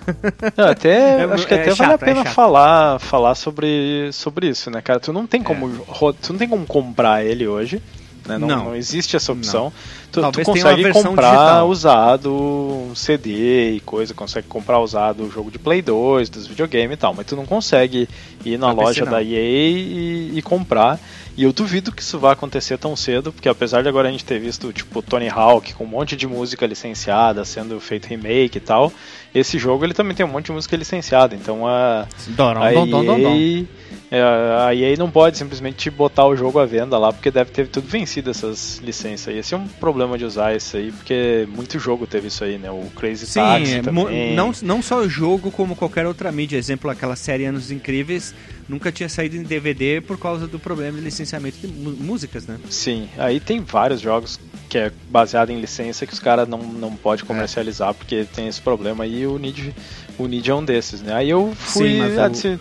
Não, 0.56 0.68
até, 0.68 1.22
É- 1.22 1.24
acho 1.24 1.46
que 1.46 1.54
é 1.54 1.60
até 1.62 1.70
vale 1.74 1.76
chato, 1.76 1.90
a 1.90 1.94
é 1.94 1.98
pena 2.08 2.24
chato. 2.24 2.34
falar, 2.34 2.98
falar 3.00 3.34
sobre, 3.34 4.10
sobre 4.12 4.48
isso, 4.48 4.70
né, 4.70 4.80
cara? 4.80 5.00
Tu 5.00 5.12
não 5.12 5.26
tem 5.26 5.42
como, 5.42 5.66
ro- 5.88 6.12
tu 6.12 6.32
não 6.32 6.38
tem 6.38 6.48
como 6.48 6.64
comprar 6.66 7.24
ele 7.24 7.46
hoje. 7.48 7.82
Né? 8.28 8.38
Não, 8.38 8.46
Não. 8.46 8.64
não 8.66 8.76
existe 8.76 9.16
essa 9.16 9.32
opção. 9.32 9.72
Tu, 10.12 10.12
tu 10.12 10.20
Talvez 10.20 10.46
uma 10.46 10.54
consegue 10.54 10.92
comprar 10.92 11.30
digital. 11.32 11.68
usado 11.68 12.32
um 12.32 12.94
CD 12.94 13.72
e 13.72 13.80
coisa, 13.80 14.14
consegue 14.14 14.46
comprar 14.46 14.78
usado 14.78 15.24
o 15.24 15.30
jogo 15.30 15.50
de 15.50 15.58
Play 15.58 15.82
2, 15.82 16.28
dos 16.28 16.46
videogames 16.46 16.92
e 16.94 16.96
tal, 16.96 17.14
mas 17.14 17.26
tu 17.26 17.34
não 17.34 17.46
consegue 17.46 18.08
ir 18.44 18.58
na 18.58 18.70
loja 18.72 19.04
não. 19.04 19.12
da 19.12 19.22
EA 19.22 19.38
e, 19.38 20.32
e 20.36 20.42
comprar. 20.42 21.00
E 21.36 21.44
eu 21.44 21.52
duvido 21.52 21.92
que 21.92 22.02
isso 22.02 22.18
vá 22.18 22.32
acontecer 22.32 22.76
tão 22.78 22.96
cedo, 22.96 23.32
porque 23.32 23.48
apesar 23.48 23.80
de 23.82 23.88
agora 23.88 24.08
a 24.08 24.10
gente 24.10 24.24
ter 24.24 24.40
visto 24.40 24.72
tipo 24.72 25.00
Tony 25.00 25.28
Hawk 25.28 25.72
com 25.74 25.84
um 25.84 25.86
monte 25.86 26.16
de 26.16 26.26
música 26.26 26.66
licenciada, 26.66 27.44
sendo 27.44 27.78
feito 27.78 28.06
remake 28.06 28.58
e 28.58 28.60
tal, 28.60 28.92
esse 29.32 29.56
jogo 29.56 29.84
ele 29.84 29.94
também 29.94 30.16
tem 30.16 30.26
um 30.26 30.28
monte 30.28 30.46
de 30.46 30.52
música 30.52 30.76
licenciada, 30.76 31.36
então 31.36 31.64
a 31.64 32.08
Dorom, 32.26 32.60
a 32.60 32.70
dom. 33.18 33.64
É, 34.10 34.22
a 34.22 34.74
EA 34.74 34.96
não 34.96 35.10
pode 35.10 35.36
simplesmente 35.36 35.90
botar 35.90 36.24
o 36.26 36.34
jogo 36.34 36.58
à 36.58 36.64
venda 36.64 36.96
lá, 36.96 37.12
porque 37.12 37.30
deve 37.30 37.50
ter 37.50 37.68
tudo 37.68 37.86
vencido 37.86 38.30
essas 38.30 38.78
licenças 38.82 39.28
aí. 39.28 39.38
Esse 39.38 39.52
é 39.54 39.56
um 39.58 39.66
problema 39.68 40.16
de 40.16 40.24
usar 40.24 40.56
isso 40.56 40.76
aí, 40.78 40.90
porque 40.92 41.46
muito 41.54 41.78
jogo 41.78 42.06
teve 42.06 42.28
isso 42.28 42.42
aí, 42.42 42.56
né? 42.56 42.70
O 42.70 42.88
Crazy 42.96 43.26
Sim, 43.26 43.40
Taxi 43.40 43.74
é, 43.74 43.82
também. 43.82 44.34
não, 44.34 44.52
não 44.62 44.80
só 44.80 45.00
o 45.00 45.08
jogo, 45.08 45.50
como 45.50 45.76
qualquer 45.76 46.06
outra 46.06 46.32
mídia. 46.32 46.56
Exemplo, 46.56 46.90
aquela 46.90 47.16
série 47.16 47.44
Anos 47.44 47.70
Incríveis 47.70 48.34
nunca 48.66 48.90
tinha 48.90 49.08
saído 49.10 49.36
em 49.36 49.42
DVD 49.42 50.00
por 50.00 50.18
causa 50.18 50.46
do 50.46 50.58
problema 50.58 50.96
de 50.98 51.04
licenciamento 51.04 51.58
de 51.58 51.66
músicas, 51.68 52.46
né? 52.46 52.58
Sim, 52.70 53.08
aí 53.18 53.40
tem 53.40 53.60
vários 53.60 54.00
jogos 54.00 54.40
que 54.70 54.76
é 54.78 54.92
baseado 55.10 55.50
em 55.50 55.60
licença 55.60 56.06
que 56.06 56.12
os 56.12 56.18
caras 56.18 56.46
não, 56.48 56.58
não 56.58 56.94
pode 56.94 57.24
comercializar 57.24 57.94
porque 57.94 58.26
tem 58.34 58.48
esse 58.48 58.60
problema 58.60 59.04
aí 59.04 59.20
e 59.22 59.26
o 59.26 59.38
Nid, 59.38 59.74
o 60.18 60.26
Nid 60.26 60.50
é 60.50 60.54
um 60.54 60.64
desses, 60.64 61.00
né? 61.02 61.14
Aí 61.14 61.30
eu 61.30 61.54
fui, 61.56 61.88
Sim, 61.92 61.98
mas 61.98 62.18
o- 62.18 62.28
disse, 62.30 62.60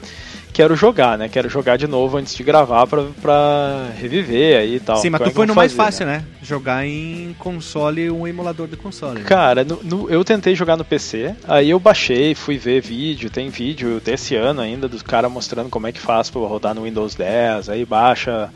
quero 0.54 0.76
jogar, 0.76 1.18
né? 1.18 1.30
Quero 1.30 1.50
jogar 1.50 1.78
de 1.78 1.86
novo 1.88 2.18
antes 2.18 2.34
de 2.36 2.44
gravar 2.44 2.88
pra, 2.88 3.04
pra 3.22 3.90
reviver 4.00 4.58
aí 4.60 4.76
e 4.76 4.80
tal. 4.80 4.98
Sim, 4.98 5.10
mas 5.10 5.22
tu 5.22 5.32
foi 5.32 5.46
no 5.46 5.54
mais 5.56 5.72
fácil, 5.74 6.06
né? 6.06 6.24
Jogar 6.42 6.86
em 6.86 7.36
console, 7.38 8.10
um 8.10 8.28
emulador 8.28 8.68
de 8.68 8.76
console. 8.76 9.20
né? 9.20 9.26
Cara, 9.26 9.64
no- 9.64 9.80
no- 9.84 10.10
eu 10.10 10.24
tentei 10.24 10.56
jogar 10.56 10.76
no 10.78 10.84
PC, 10.86 11.36
aí 11.48 11.70
eu 11.70 11.80
baixei, 11.80 12.34
fui 12.34 12.58
ver 12.58 12.82
vídeo, 12.82 13.30
tem 13.30 13.50
vídeo 13.50 14.00
desse 14.04 14.36
ano 14.36 14.62
ainda 14.62 14.88
dos 14.88 15.02
cara 15.02 15.30
mostrando 15.30 15.70
como 15.70 15.88
é 15.88 15.92
que 15.92 16.00
faz 16.00 16.30
pra 16.30 16.42
rodar 16.42 16.74
no 16.74 16.84
Windows 16.84 17.14
10, 17.16 17.70
aí 17.70 17.86
baixa 17.86 18.50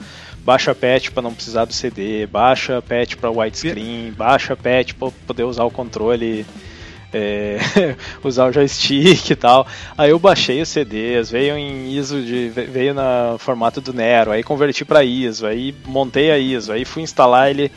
baixa 0.43 0.73
patch 0.73 1.12
pra 1.12 1.21
não 1.21 1.34
precisar 1.36 1.65
do 1.65 1.73
CD, 1.73 2.25
baixa 2.25 2.82
patch 2.82 3.15
pra 3.15 3.30
widescreen, 3.30 4.12
baixa 4.17 4.56
patch 4.56 4.93
pra 4.93 5.10
poder 5.27 5.43
usar 5.43 5.63
o 5.65 5.69
controle 5.71 6.45
é, 7.13 7.58
usar 8.24 8.45
o 8.50 8.52
joystick 8.52 9.30
e 9.30 9.36
tal. 9.36 9.67
Aí 9.97 10.10
eu 10.12 10.19
baixei 10.19 10.62
os 10.62 10.69
CDs, 10.69 11.30
veio 11.30 11.58
em 11.58 11.91
ISO 11.95 12.21
de 12.21 12.50
veio 12.50 12.93
na 12.93 13.36
formato 13.39 13.82
do 13.82 13.93
Nero, 13.93 14.32
aí 14.32 14.43
converti 14.43 14.84
para 14.86 15.04
ISO, 15.04 15.45
aí 15.45 15.74
montei 15.86 16.32
a 16.32 16.38
ISO, 16.38 16.71
aí 16.71 16.86
fui 16.86 17.04
instalar 17.04 17.50
ele. 17.50 17.71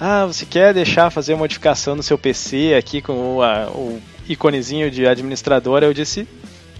Ah, 0.00 0.26
você 0.26 0.44
quer 0.44 0.74
deixar 0.74 1.10
fazer 1.10 1.34
modificação 1.36 1.94
no 1.94 2.02
seu 2.02 2.18
PC 2.18 2.74
aqui 2.76 3.00
com 3.00 3.36
o, 3.36 3.42
a- 3.42 3.68
o 3.70 4.00
iconezinho 4.28 4.90
de 4.90 5.06
administrador? 5.06 5.82
Eu 5.84 5.94
disse 5.94 6.26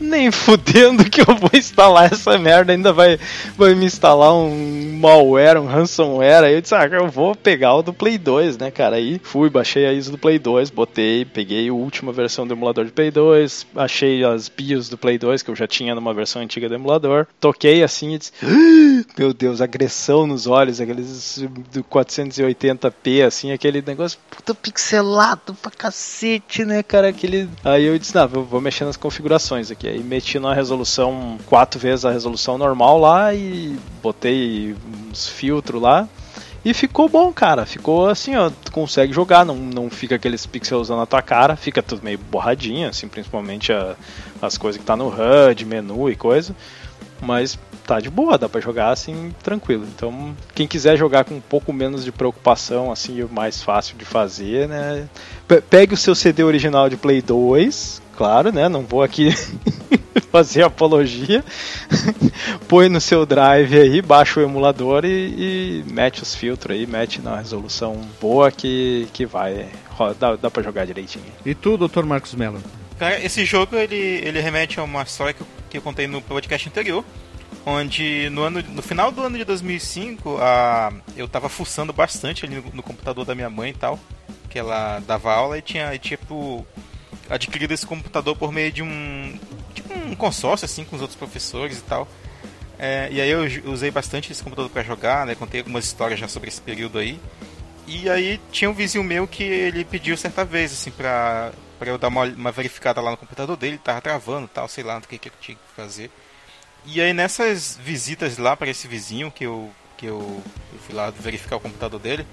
nem 0.02 0.30
fudendo 0.30 1.08
que 1.08 1.20
eu 1.20 1.34
vou 1.36 1.50
instalar 1.54 2.12
essa 2.12 2.36
merda, 2.38 2.72
ainda 2.72 2.92
vai, 2.92 3.18
vai 3.56 3.74
me 3.74 3.86
instalar 3.86 4.34
um 4.34 4.98
malware, 4.98 5.60
um 5.60 5.66
ransomware. 5.66 6.44
Aí 6.44 6.54
eu 6.54 6.60
disse, 6.60 6.74
ah, 6.74 6.86
eu 6.86 7.08
vou 7.08 7.34
pegar 7.34 7.74
o 7.74 7.82
do 7.82 7.92
Play 7.92 8.18
2, 8.18 8.58
né, 8.58 8.70
cara? 8.70 8.96
Aí 8.96 9.20
fui, 9.22 9.48
baixei 9.48 9.86
a 9.86 9.92
ISO 9.92 10.12
do 10.12 10.18
Play 10.18 10.38
2, 10.38 10.70
botei, 10.70 11.24
peguei 11.24 11.68
a 11.68 11.72
última 11.72 12.12
versão 12.12 12.46
do 12.46 12.54
emulador 12.54 12.84
de 12.84 12.92
Play 12.92 13.10
2, 13.10 13.66
achei 13.76 14.24
as 14.24 14.48
BIOS 14.48 14.88
do 14.88 14.98
Play 14.98 15.18
2, 15.18 15.42
que 15.42 15.50
eu 15.50 15.56
já 15.56 15.66
tinha 15.66 15.94
numa 15.94 16.12
versão 16.12 16.42
antiga 16.42 16.68
do 16.68 16.74
emulador, 16.74 17.26
toquei 17.40 17.82
assim 17.82 18.14
e 18.14 18.18
disse, 18.18 18.32
"Ah, 18.42 19.04
meu 19.18 19.32
Deus, 19.32 19.60
agressão 19.60 20.26
nos 20.26 20.46
olhos, 20.46 20.80
aqueles 20.80 21.44
do 21.72 21.84
480p, 21.84 23.22
assim, 23.26 23.52
aquele 23.52 23.82
negócio 23.82 24.18
puta 24.30 24.54
pixelado 24.54 25.54
pra 25.54 25.70
cacete, 25.70 26.64
né, 26.64 26.82
cara? 26.82 27.08
Aquele... 27.08 27.48
Aí 27.64 27.84
eu 27.84 27.98
disse, 27.98 28.14
não, 28.14 28.28
vou, 28.28 28.44
vou 28.44 28.60
mexer 28.60 28.84
nas 28.84 28.96
configurações 28.96 29.70
aqui. 29.70 29.88
Aí 29.92 30.02
meti 30.02 30.38
na 30.38 30.54
resolução, 30.54 31.36
quatro 31.46 31.78
vezes 31.78 32.04
a 32.06 32.10
resolução 32.10 32.56
normal 32.56 32.98
lá 32.98 33.34
e 33.34 33.76
botei 34.02 34.74
uns 35.10 35.28
filtros 35.28 35.82
lá. 35.82 36.08
E 36.64 36.72
ficou 36.72 37.08
bom, 37.08 37.30
cara. 37.32 37.66
Ficou 37.66 38.08
assim, 38.08 38.34
ó. 38.36 38.48
Tu 38.48 38.72
consegue 38.72 39.12
jogar, 39.12 39.44
não, 39.44 39.56
não 39.56 39.90
fica 39.90 40.14
aqueles 40.14 40.46
pixels 40.46 40.88
na 40.88 41.04
tua 41.04 41.20
cara, 41.20 41.56
fica 41.56 41.82
tudo 41.82 42.02
meio 42.02 42.18
borradinho, 42.18 42.88
assim, 42.88 43.06
principalmente 43.08 43.72
a- 43.72 43.96
as 44.40 44.56
coisas 44.56 44.80
que 44.80 44.86
tá 44.86 44.96
no 44.96 45.08
HUD, 45.08 45.64
menu 45.66 46.08
e 46.08 46.16
coisa. 46.16 46.54
Mas 47.20 47.58
tá 47.86 48.00
de 48.00 48.08
boa, 48.10 48.36
dá 48.38 48.48
pra 48.48 48.60
jogar 48.60 48.90
assim, 48.90 49.32
tranquilo. 49.42 49.86
Então, 49.94 50.34
quem 50.54 50.66
quiser 50.66 50.96
jogar 50.96 51.24
com 51.24 51.34
um 51.34 51.40
pouco 51.40 51.72
menos 51.72 52.04
de 52.04 52.10
preocupação, 52.10 52.90
assim, 52.90 53.22
mais 53.30 53.62
fácil 53.62 53.96
de 53.96 54.04
fazer, 54.04 54.68
né? 54.68 55.08
Pe- 55.46 55.60
Pegue 55.60 55.94
o 55.94 55.96
seu 55.96 56.14
CD 56.16 56.42
original 56.42 56.88
de 56.88 56.96
Play 56.96 57.22
2, 57.22 58.01
claro, 58.22 58.52
né? 58.52 58.68
Não 58.68 58.84
vou 58.84 59.02
aqui 59.02 59.30
fazer 60.30 60.62
apologia. 60.62 61.44
Põe 62.68 62.88
no 62.88 63.00
seu 63.00 63.26
drive 63.26 63.76
aí, 63.76 64.00
baixa 64.00 64.38
o 64.38 64.42
emulador 64.44 65.04
e, 65.04 65.82
e 65.88 65.92
mete 65.92 66.22
os 66.22 66.32
filtros 66.32 66.76
aí, 66.76 66.86
mete 66.86 67.20
na 67.20 67.38
resolução 67.38 68.00
boa 68.20 68.52
que, 68.52 69.08
que 69.12 69.26
vai. 69.26 69.68
Dá, 70.20 70.36
dá 70.36 70.48
pra 70.48 70.62
jogar 70.62 70.86
direitinho. 70.86 71.24
E 71.44 71.52
tu, 71.52 71.76
Dr. 71.76 72.04
Marcos 72.04 72.32
Mello? 72.36 72.62
Cara, 72.96 73.20
esse 73.20 73.44
jogo 73.44 73.74
ele, 73.74 73.96
ele 73.96 74.40
remete 74.40 74.78
a 74.78 74.84
uma 74.84 75.02
história 75.02 75.32
que 75.32 75.40
eu, 75.40 75.46
que 75.68 75.78
eu 75.78 75.82
contei 75.82 76.06
no 76.06 76.22
podcast 76.22 76.68
anterior, 76.68 77.04
onde 77.66 78.30
no, 78.30 78.42
ano, 78.42 78.62
no 78.68 78.82
final 78.82 79.10
do 79.10 79.20
ano 79.20 79.36
de 79.36 79.44
2005 79.44 80.38
a, 80.40 80.92
eu 81.16 81.26
tava 81.26 81.48
fuçando 81.48 81.92
bastante 81.92 82.44
ali 82.44 82.54
no, 82.54 82.62
no 82.72 82.82
computador 82.84 83.24
da 83.24 83.34
minha 83.34 83.50
mãe 83.50 83.70
e 83.70 83.74
tal, 83.74 83.98
que 84.48 84.60
ela 84.60 85.00
dava 85.00 85.32
aula 85.32 85.58
e 85.58 85.62
tinha 85.62 85.92
e, 85.92 85.98
tipo 85.98 86.64
adquirido 87.28 87.72
esse 87.72 87.86
computador 87.86 88.36
por 88.36 88.52
meio 88.52 88.70
de 88.72 88.82
um 88.82 89.38
tipo 89.74 89.92
um 89.94 90.14
consórcio 90.14 90.64
assim 90.64 90.84
com 90.84 90.96
os 90.96 91.02
outros 91.02 91.18
professores 91.18 91.78
e 91.78 91.82
tal. 91.82 92.08
É, 92.78 93.08
e 93.12 93.20
aí 93.20 93.30
eu 93.30 93.42
usei 93.70 93.90
bastante 93.90 94.32
esse 94.32 94.42
computador 94.42 94.70
para 94.70 94.82
jogar, 94.82 95.24
né? 95.24 95.34
Contei 95.34 95.60
algumas 95.60 95.84
histórias 95.84 96.18
já 96.18 96.26
sobre 96.26 96.48
esse 96.48 96.60
período 96.60 96.98
aí. 96.98 97.20
E 97.86 98.08
aí 98.08 98.40
tinha 98.50 98.70
um 98.70 98.74
vizinho 98.74 99.04
meu 99.04 99.26
que 99.26 99.42
ele 99.42 99.84
pediu 99.84 100.16
certa 100.16 100.44
vez, 100.44 100.72
assim, 100.72 100.90
pra, 100.90 101.52
pra 101.78 101.90
eu 101.90 101.98
dar 101.98 102.08
uma, 102.08 102.24
uma 102.24 102.52
verificada 102.52 103.00
lá 103.00 103.10
no 103.10 103.16
computador 103.16 103.56
dele, 103.56 103.78
tava 103.78 104.00
travando 104.00 104.48
tal, 104.48 104.68
sei 104.68 104.84
lá 104.84 104.98
o 104.98 105.00
que, 105.02 105.18
que 105.18 105.28
eu 105.28 105.32
tinha 105.40 105.56
que 105.56 105.76
fazer. 105.76 106.10
E 106.84 107.00
aí 107.00 107.12
nessas 107.12 107.78
visitas 107.80 108.38
lá 108.38 108.56
para 108.56 108.70
esse 108.70 108.88
vizinho 108.88 109.30
que 109.30 109.44
eu, 109.44 109.70
que 109.96 110.06
eu, 110.06 110.42
eu 110.72 110.78
fui 110.80 110.94
lá 110.94 111.10
verificar 111.10 111.56
o 111.56 111.60
computador 111.60 112.00
dele, 112.00 112.26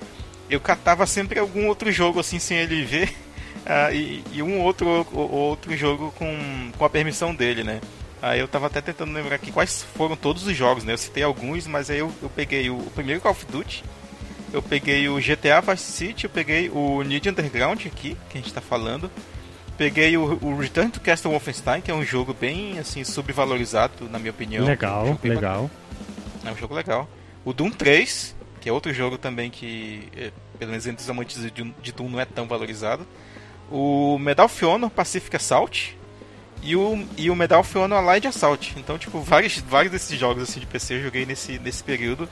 eu 0.49 0.59
catava 0.59 1.05
sempre 1.05 1.39
algum 1.39 1.67
outro 1.67 1.91
jogo 1.91 2.19
assim 2.19 2.39
sem 2.39 2.57
ele 2.57 2.83
ver. 2.83 3.15
ah, 3.69 3.91
e, 3.93 4.23
e 4.31 4.41
um 4.41 4.59
outro, 4.61 5.05
outro 5.13 5.77
jogo 5.77 6.11
com, 6.17 6.71
com 6.75 6.83
a 6.83 6.89
permissão 6.89 7.35
dele, 7.35 7.63
né? 7.63 7.79
Aí 8.19 8.39
eu 8.39 8.47
tava 8.47 8.65
até 8.65 8.81
tentando 8.81 9.13
lembrar 9.13 9.35
aqui 9.35 9.51
quais 9.51 9.83
foram 9.95 10.15
todos 10.15 10.47
os 10.47 10.57
jogos, 10.57 10.83
né? 10.83 10.93
Eu 10.93 10.97
citei 10.97 11.21
alguns, 11.21 11.67
mas 11.67 11.87
aí 11.91 11.99
eu, 11.99 12.11
eu 12.19 12.29
peguei 12.29 12.67
o, 12.71 12.79
o 12.79 12.91
primeiro 12.95 13.21
Call 13.21 13.31
of 13.31 13.45
Duty, 13.45 13.83
eu 14.51 14.63
peguei 14.63 15.07
o 15.07 15.17
GTA 15.17 15.61
Vice 15.61 15.91
City, 15.91 16.23
eu 16.23 16.31
peguei 16.31 16.67
o 16.69 17.03
Need 17.03 17.29
Underground 17.29 17.85
aqui, 17.85 18.17
que 18.27 18.39
a 18.39 18.41
gente 18.41 18.51
tá 18.51 18.59
falando. 18.59 19.11
peguei 19.77 20.17
o, 20.17 20.39
o 20.41 20.57
Return 20.57 20.89
to 20.89 20.99
Castle 20.99 21.29
Wolfenstein, 21.29 21.81
que 21.81 21.91
é 21.91 21.93
um 21.93 22.03
jogo 22.03 22.33
bem 22.33 22.79
assim 22.79 23.03
subvalorizado, 23.03 24.09
na 24.09 24.17
minha 24.17 24.31
opinião. 24.31 24.65
Legal, 24.65 25.05
é 25.05 25.11
um 25.11 25.29
legal. 25.29 25.71
É 26.43 26.51
um 26.51 26.57
jogo 26.57 26.73
legal. 26.73 27.07
O 27.45 27.53
Doom 27.53 27.69
3, 27.69 28.35
que 28.59 28.67
é 28.67 28.73
outro 28.73 28.91
jogo 28.91 29.15
também 29.15 29.51
que, 29.51 30.09
é, 30.17 30.31
pelo 30.57 30.71
menos 30.71 30.87
entre 30.87 31.03
os 31.03 31.09
amantes 31.09 31.39
de, 31.39 31.63
de 31.63 31.91
Doom, 31.91 32.09
não 32.09 32.19
é 32.19 32.25
tão 32.25 32.47
valorizado. 32.47 33.05
O 33.71 34.17
Medal 34.19 34.45
of 34.45 34.65
Honor 34.65 34.89
Pacific 34.89 35.35
Assault 35.35 35.97
e 36.61 36.75
o, 36.75 37.05
e 37.17 37.29
o 37.29 37.35
Medal 37.35 37.61
of 37.61 37.77
Honor 37.77 37.99
Allied 37.99 38.27
Assault. 38.27 38.73
Então, 38.77 38.97
tipo, 38.97 39.19
vários, 39.21 39.57
vários 39.59 39.91
desses 39.91 40.17
jogos 40.17 40.43
assim, 40.43 40.59
de 40.59 40.65
PC 40.65 40.95
eu 40.95 41.03
joguei 41.03 41.25
nesse, 41.25 41.59
nesse 41.59 41.83
período 41.83 42.27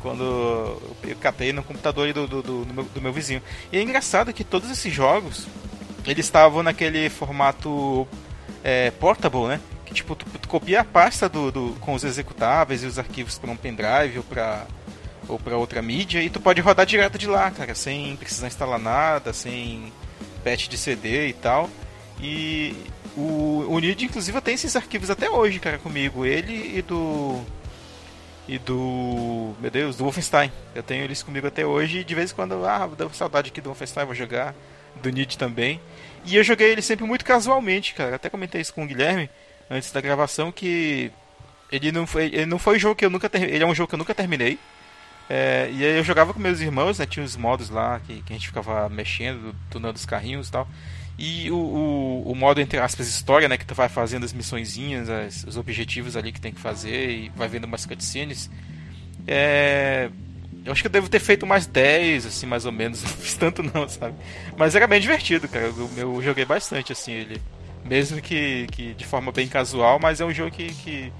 quando 0.00 0.22
eu 0.22 1.16
catei 1.20 1.52
no 1.52 1.62
computador 1.62 2.12
do, 2.12 2.26
do, 2.26 2.42
do, 2.42 2.64
do, 2.64 2.74
meu, 2.74 2.84
do 2.84 3.00
meu 3.00 3.12
vizinho. 3.12 3.42
E 3.70 3.78
é 3.78 3.82
engraçado 3.82 4.32
que 4.32 4.42
todos 4.42 4.70
esses 4.70 4.92
jogos 4.92 5.46
eles 6.06 6.24
estavam 6.24 6.62
naquele 6.62 7.08
formato 7.10 8.08
é, 8.64 8.90
portable, 8.92 9.46
né? 9.46 9.60
Que 9.84 9.92
tipo, 9.92 10.14
tu, 10.14 10.24
tu 10.38 10.48
copia 10.48 10.80
a 10.80 10.84
pasta 10.84 11.28
do, 11.28 11.50
do, 11.52 11.76
com 11.80 11.94
os 11.94 12.04
executáveis 12.04 12.82
e 12.82 12.86
os 12.86 12.98
arquivos 12.98 13.38
para 13.38 13.50
um 13.50 13.56
pendrive 13.56 14.18
ou 14.18 14.24
para 14.24 14.66
ou 15.28 15.38
para 15.38 15.56
outra 15.56 15.80
mídia 15.80 16.20
e 16.20 16.28
tu 16.28 16.40
pode 16.40 16.60
rodar 16.60 16.84
direto 16.84 17.16
de 17.16 17.28
lá, 17.28 17.52
cara, 17.52 17.72
sem 17.72 18.16
precisar 18.16 18.48
instalar 18.48 18.80
nada, 18.80 19.32
sem 19.32 19.92
patch 20.40 20.68
de 20.68 20.76
CD 20.76 21.28
e 21.28 21.32
tal. 21.32 21.70
E 22.20 22.74
o, 23.16 23.66
o 23.68 23.78
Nid, 23.78 24.04
inclusive, 24.04 24.40
tem 24.40 24.54
esses 24.54 24.76
arquivos 24.76 25.10
até 25.10 25.30
hoje, 25.30 25.58
cara, 25.58 25.78
comigo. 25.78 26.24
Ele 26.24 26.78
e 26.78 26.82
do. 26.82 27.40
E 28.48 28.58
do. 28.58 29.54
Meu 29.60 29.70
Deus, 29.70 29.96
do 29.96 30.04
Wolfenstein. 30.04 30.50
Eu 30.74 30.82
tenho 30.82 31.04
eles 31.04 31.22
comigo 31.22 31.46
até 31.46 31.64
hoje 31.64 31.98
e 31.98 32.04
de 32.04 32.14
vez 32.14 32.30
em 32.32 32.34
quando, 32.34 32.64
ah, 32.66 32.88
dá 32.96 33.08
saudade 33.10 33.50
aqui 33.50 33.60
do 33.60 33.70
Wolfenstein, 33.70 34.06
vou 34.06 34.14
jogar. 34.14 34.54
Do 35.02 35.08
Nid 35.08 35.38
também. 35.38 35.80
E 36.24 36.36
eu 36.36 36.42
joguei 36.42 36.70
ele 36.70 36.82
sempre 36.82 37.06
muito 37.06 37.24
casualmente, 37.24 37.94
cara. 37.94 38.16
Até 38.16 38.28
comentei 38.28 38.60
isso 38.60 38.74
com 38.74 38.84
o 38.84 38.86
Guilherme 38.86 39.30
antes 39.70 39.92
da 39.92 40.00
gravação 40.00 40.50
que 40.50 41.10
ele 41.70 41.92
não 41.92 42.06
foi, 42.06 42.26
ele 42.26 42.46
não 42.46 42.58
foi 42.58 42.76
um 42.76 42.80
jogo 42.80 42.96
que 42.96 43.04
eu 43.04 43.10
nunca 43.10 43.28
ter, 43.28 43.48
ele 43.48 43.62
é 43.62 43.66
um 43.66 43.74
jogo 43.74 43.88
que 43.88 43.94
eu 43.94 43.98
nunca 43.98 44.14
terminei. 44.14 44.58
É, 45.32 45.70
e 45.72 45.84
aí 45.84 45.96
eu 45.96 46.02
jogava 46.02 46.34
com 46.34 46.40
meus 46.40 46.60
irmãos, 46.60 46.98
né? 46.98 47.06
Tinha 47.06 47.24
os 47.24 47.36
modos 47.36 47.70
lá 47.70 48.00
que, 48.00 48.20
que 48.20 48.32
a 48.32 48.36
gente 48.36 48.48
ficava 48.48 48.88
mexendo, 48.88 49.54
tunando 49.70 49.94
os 49.94 50.04
carrinhos 50.04 50.48
e 50.48 50.50
tal. 50.50 50.68
E 51.16 51.48
o, 51.52 51.54
o, 51.54 52.32
o, 52.32 52.34
modo, 52.34 52.60
entre 52.60 52.80
aspas, 52.80 53.06
história, 53.06 53.48
né? 53.48 53.56
Que 53.56 53.64
tu 53.64 53.72
vai 53.72 53.88
fazendo 53.88 54.24
as 54.24 54.32
missõezinhas, 54.32 55.08
as, 55.08 55.44
os 55.44 55.56
objetivos 55.56 56.16
ali 56.16 56.32
que 56.32 56.40
tem 56.40 56.52
que 56.52 56.58
fazer 56.58 57.10
e 57.10 57.28
vai 57.36 57.46
vendo 57.46 57.62
umas 57.62 57.86
cutscenes. 57.86 58.50
É, 59.24 60.10
eu 60.64 60.72
acho 60.72 60.82
que 60.82 60.88
eu 60.88 60.92
devo 60.92 61.08
ter 61.08 61.20
feito 61.20 61.46
mais 61.46 61.64
10, 61.64 62.26
assim, 62.26 62.46
mais 62.46 62.66
ou 62.66 62.72
menos. 62.72 63.00
Não 63.04 63.10
fiz 63.10 63.34
tanto 63.34 63.62
não, 63.62 63.88
sabe? 63.88 64.16
Mas 64.56 64.74
era 64.74 64.88
bem 64.88 65.00
divertido, 65.00 65.46
cara. 65.46 65.66
Eu, 65.66 65.90
eu 65.96 66.22
joguei 66.22 66.44
bastante, 66.44 66.90
assim, 66.90 67.12
ele. 67.12 67.40
Mesmo 67.84 68.20
que, 68.20 68.66
que 68.72 68.94
de 68.94 69.06
forma 69.06 69.30
bem 69.30 69.46
casual, 69.46 70.00
mas 70.00 70.20
é 70.20 70.24
um 70.24 70.34
jogo 70.34 70.50
que, 70.50 70.74
que, 70.74 71.12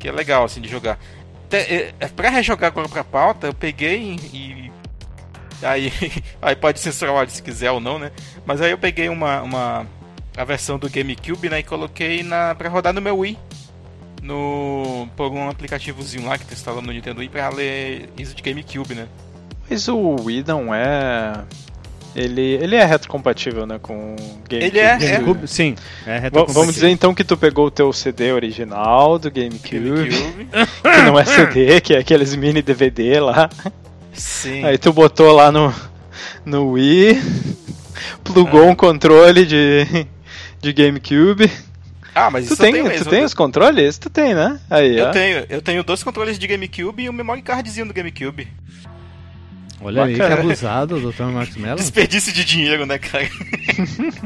que 0.00 0.08
é 0.08 0.12
legal, 0.12 0.44
assim, 0.44 0.60
de 0.60 0.68
jogar. 0.68 0.98
É, 1.50 1.92
é, 2.00 2.08
pra 2.08 2.28
rejogar 2.28 2.68
agora 2.68 2.88
pra 2.88 3.04
pauta, 3.04 3.46
eu 3.46 3.54
peguei 3.54 4.16
e. 4.32 4.72
Aí, 5.62 5.92
aí 6.42 6.56
pode 6.56 6.80
censurar 6.80 7.14
o 7.14 7.18
áudio 7.18 7.34
se 7.34 7.42
quiser 7.42 7.70
ou 7.70 7.80
não, 7.80 7.98
né? 7.98 8.10
Mas 8.44 8.60
aí 8.60 8.70
eu 8.70 8.78
peguei 8.78 9.08
uma, 9.08 9.42
uma 9.42 9.86
a 10.36 10.44
versão 10.44 10.78
do 10.78 10.90
GameCube 10.90 11.48
né, 11.48 11.60
e 11.60 11.62
coloquei 11.62 12.22
na, 12.22 12.54
pra 12.54 12.68
rodar 12.68 12.92
no 12.92 13.00
meu 13.00 13.18
Wii 13.18 13.38
no 14.22 15.08
por 15.16 15.30
um 15.32 15.48
aplicativozinho 15.48 16.26
lá 16.26 16.36
que 16.36 16.44
tá 16.44 16.52
instalando 16.52 16.86
no 16.88 16.92
Nintendo 16.92 17.20
Wii 17.20 17.28
pra 17.28 17.48
ler 17.48 18.10
isso 18.18 18.34
de 18.34 18.42
GameCube, 18.42 18.94
né? 18.94 19.08
Mas 19.68 19.88
o 19.88 20.16
Wii 20.22 20.44
não 20.46 20.74
é. 20.74 21.44
Ele, 22.16 22.40
ele 22.40 22.74
é 22.74 22.84
retrocompatível, 22.84 23.66
né, 23.66 23.78
com 23.78 24.16
GameCube. 24.48 24.64
Ele 24.64 24.78
é, 24.78 24.94
é. 24.94 25.46
sim, 25.46 25.76
é 26.06 26.30
Vamos 26.30 26.72
dizer 26.72 26.88
então 26.88 27.14
que 27.14 27.22
tu 27.22 27.36
pegou 27.36 27.66
o 27.66 27.70
teu 27.70 27.92
CD 27.92 28.32
original 28.32 29.18
do 29.18 29.30
GameCube, 29.30 30.08
GameCube. 30.08 30.48
que 30.80 31.02
não 31.02 31.18
é 31.18 31.24
CD, 31.26 31.78
que 31.82 31.92
é 31.92 31.98
aqueles 31.98 32.34
mini 32.34 32.62
DVD 32.62 33.20
lá. 33.20 33.50
Sim. 34.14 34.64
Aí 34.64 34.78
tu 34.78 34.94
botou 34.94 35.30
lá 35.30 35.52
no, 35.52 35.74
no 36.42 36.70
Wii, 36.70 37.20
plugou 38.24 38.62
ah. 38.62 38.70
um 38.70 38.74
controle 38.74 39.44
de, 39.44 40.06
de 40.58 40.72
GameCube. 40.72 41.52
Ah, 42.14 42.30
mas 42.30 42.46
tu 42.46 42.54
isso 42.54 42.62
tem, 42.62 42.68
eu 42.68 42.76
tenho 42.76 42.88
mesmo. 42.88 43.04
Tu 43.04 43.10
tem 43.10 43.24
os 43.24 43.34
controles? 43.34 43.98
Tu 43.98 44.08
tem, 44.08 44.34
né? 44.34 44.58
Aí, 44.70 44.96
eu 44.96 45.08
ó. 45.08 45.10
tenho. 45.10 45.44
Eu 45.50 45.60
tenho 45.60 45.84
dois 45.84 46.02
controles 46.02 46.38
de 46.38 46.46
GameCube 46.46 47.02
e 47.02 47.10
um 47.10 47.12
memory 47.12 47.42
cardzinho 47.42 47.84
do 47.84 47.92
GameCube. 47.92 48.48
Olha 49.80 50.06
Bacana. 50.06 50.24
aí 50.24 50.34
que 50.34 50.40
abusado, 50.40 51.12
Dr. 51.12 51.24
Marcos 51.24 51.56
Mello. 51.56 51.76
Desperdício 51.80 52.32
de 52.32 52.44
dinheiro, 52.44 52.86
né, 52.86 52.98
cara? 52.98 53.28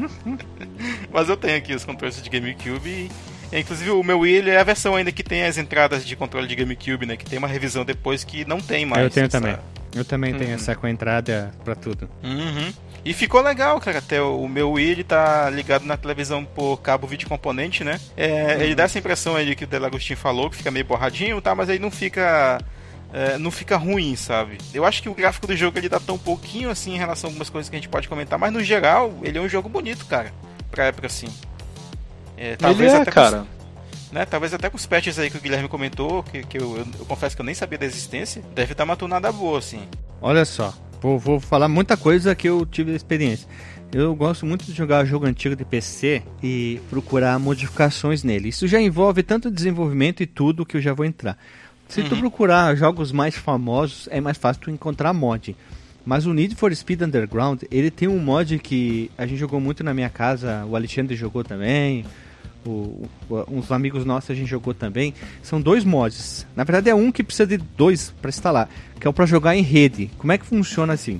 mas 1.11 1.29
eu 1.29 1.37
tenho 1.37 1.57
aqui 1.57 1.73
os 1.73 1.83
controles 1.83 2.21
de 2.21 2.29
GameCube 2.29 2.89
e... 2.89 3.11
Inclusive 3.53 3.89
o 3.91 4.01
meu 4.01 4.19
Wii 4.19 4.49
é 4.49 4.59
a 4.61 4.63
versão 4.63 4.95
ainda 4.95 5.11
que 5.11 5.21
tem 5.21 5.43
as 5.43 5.57
entradas 5.57 6.05
de 6.05 6.15
controle 6.15 6.47
de 6.47 6.55
GameCube, 6.55 7.05
né? 7.05 7.17
Que 7.17 7.25
tem 7.25 7.37
uma 7.37 7.49
revisão 7.49 7.83
depois 7.83 8.23
que 8.23 8.45
não 8.45 8.61
tem 8.61 8.85
mais. 8.85 9.03
Eu 9.03 9.09
tenho 9.09 9.25
essa... 9.25 9.41
também. 9.41 9.57
Eu 9.93 10.05
também 10.05 10.31
uhum. 10.31 10.39
tenho 10.39 10.53
essa 10.53 10.73
com 10.73 10.87
entrada 10.87 11.51
pra 11.65 11.75
tudo. 11.75 12.09
Uhum. 12.23 12.71
E 13.03 13.13
ficou 13.13 13.41
legal, 13.41 13.79
cara. 13.79 13.97
Até 13.97 14.21
o 14.21 14.47
meu 14.47 14.71
Wii 14.71 14.89
ele 14.89 15.03
tá 15.03 15.49
ligado 15.49 15.85
na 15.85 15.97
televisão 15.97 16.45
por 16.45 16.77
cabo 16.77 17.07
vídeo 17.07 17.27
componente, 17.27 17.83
né? 17.83 17.99
É, 18.15 18.55
uhum. 18.55 18.61
Ele 18.61 18.75
dá 18.75 18.83
essa 18.83 18.99
impressão 18.99 19.35
aí 19.35 19.55
que 19.55 19.63
o 19.63 19.67
Delagostin 19.67 20.15
falou, 20.15 20.49
que 20.49 20.57
fica 20.57 20.71
meio 20.71 20.85
borradinho, 20.85 21.41
tá? 21.41 21.53
Mas 21.55 21.69
aí 21.69 21.79
não 21.79 21.91
fica. 21.91 22.59
É, 23.13 23.37
não 23.37 23.51
fica 23.51 23.75
ruim, 23.75 24.15
sabe? 24.15 24.57
Eu 24.73 24.85
acho 24.85 25.01
que 25.01 25.09
o 25.09 25.13
gráfico 25.13 25.45
do 25.45 25.55
jogo 25.55 25.77
ele 25.77 25.89
dá 25.89 25.99
tão 25.99 26.17
pouquinho 26.17 26.69
assim 26.69 26.93
em 26.93 26.97
relação 26.97 27.27
a 27.27 27.29
algumas 27.31 27.49
coisas 27.49 27.69
que 27.69 27.75
a 27.75 27.79
gente 27.79 27.89
pode 27.89 28.07
comentar, 28.07 28.39
mas 28.39 28.53
no 28.53 28.63
geral 28.63 29.13
ele 29.21 29.37
é 29.37 29.41
um 29.41 29.49
jogo 29.49 29.67
bonito, 29.67 30.05
cara. 30.05 30.31
Pra 30.69 30.85
época 30.85 31.07
assim. 31.07 31.27
É, 32.37 32.55
talvez 32.55 32.93
ele 32.93 33.01
é, 33.01 33.05
cara. 33.05 33.39
Com 33.39 33.61
né? 34.11 34.25
Talvez 34.25 34.53
até 34.53 34.69
com 34.69 34.77
os 34.77 34.85
patches 34.85 35.17
aí 35.17 35.29
que 35.29 35.37
o 35.37 35.41
Guilherme 35.41 35.67
comentou, 35.67 36.23
que, 36.23 36.43
que 36.43 36.57
eu, 36.57 36.77
eu, 36.77 36.85
eu 36.99 37.05
confesso 37.05 37.35
que 37.35 37.41
eu 37.41 37.45
nem 37.45 37.55
sabia 37.55 37.77
da 37.77 37.85
existência, 37.85 38.43
deve 38.53 38.73
estar 38.73 38.83
uma 38.83 38.95
tunada 38.95 39.31
boa, 39.31 39.57
assim. 39.57 39.87
Olha 40.21 40.45
só, 40.45 40.73
vou, 41.01 41.17
vou 41.17 41.39
falar 41.39 41.67
muita 41.67 41.95
coisa 41.95 42.35
que 42.35 42.47
eu 42.47 42.65
tive 42.65 42.93
experiência. 42.93 43.47
Eu 43.93 44.15
gosto 44.15 44.45
muito 44.45 44.63
de 44.63 44.71
jogar 44.71 45.03
jogo 45.03 45.25
antigo 45.25 45.53
de 45.53 45.65
PC 45.65 46.23
e 46.41 46.79
procurar 46.89 47.37
modificações 47.37 48.23
nele. 48.23 48.47
Isso 48.47 48.65
já 48.65 48.79
envolve 48.79 49.21
tanto 49.21 49.51
desenvolvimento 49.51 50.23
e 50.23 50.25
tudo 50.25 50.65
que 50.65 50.77
eu 50.77 50.81
já 50.81 50.93
vou 50.93 51.05
entrar. 51.05 51.37
Se 51.91 51.99
uhum. 51.99 52.07
tu 52.07 52.17
procurar 52.17 52.73
jogos 52.75 53.11
mais 53.11 53.35
famosos, 53.35 54.07
é 54.09 54.21
mais 54.21 54.37
fácil 54.37 54.63
tu 54.63 54.71
encontrar 54.71 55.11
mod. 55.11 55.55
Mas 56.05 56.25
o 56.25 56.33
Need 56.33 56.55
for 56.55 56.73
Speed 56.73 57.01
Underground, 57.01 57.63
ele 57.69 57.91
tem 57.91 58.07
um 58.07 58.17
mod 58.17 58.57
que 58.59 59.11
a 59.17 59.25
gente 59.25 59.37
jogou 59.37 59.59
muito 59.59 59.83
na 59.83 59.93
minha 59.93 60.09
casa, 60.09 60.65
o 60.65 60.75
Alexandre 60.75 61.17
jogou 61.17 61.43
também, 61.43 62.05
o, 62.65 63.07
o, 63.29 63.45
uns 63.49 63.71
amigos 63.71 64.05
nossos 64.05 64.31
a 64.31 64.33
gente 64.33 64.49
jogou 64.49 64.73
também. 64.73 65.13
São 65.43 65.59
dois 65.59 65.83
mods. 65.83 66.47
Na 66.55 66.63
verdade 66.63 66.89
é 66.89 66.95
um 66.95 67.11
que 67.11 67.23
precisa 67.23 67.45
de 67.45 67.57
dois 67.57 68.13
para 68.21 68.29
instalar, 68.29 68.69
que 68.97 69.05
é 69.05 69.09
o 69.09 69.13
para 69.13 69.25
jogar 69.25 69.55
em 69.57 69.61
rede. 69.61 70.09
Como 70.17 70.31
é 70.31 70.37
que 70.37 70.45
funciona 70.45 70.93
assim? 70.93 71.19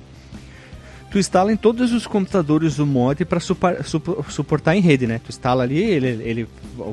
Tu 1.10 1.18
instala 1.18 1.52
em 1.52 1.56
todos 1.56 1.92
os 1.92 2.06
computadores 2.06 2.78
o 2.78 2.86
mod 2.86 3.22
para 3.26 3.38
suportar 3.38 4.74
em 4.74 4.80
rede, 4.80 5.06
né? 5.06 5.20
Tu 5.22 5.28
instala 5.28 5.62
ali, 5.62 5.78
ele, 5.78 6.08
ele 6.22 6.48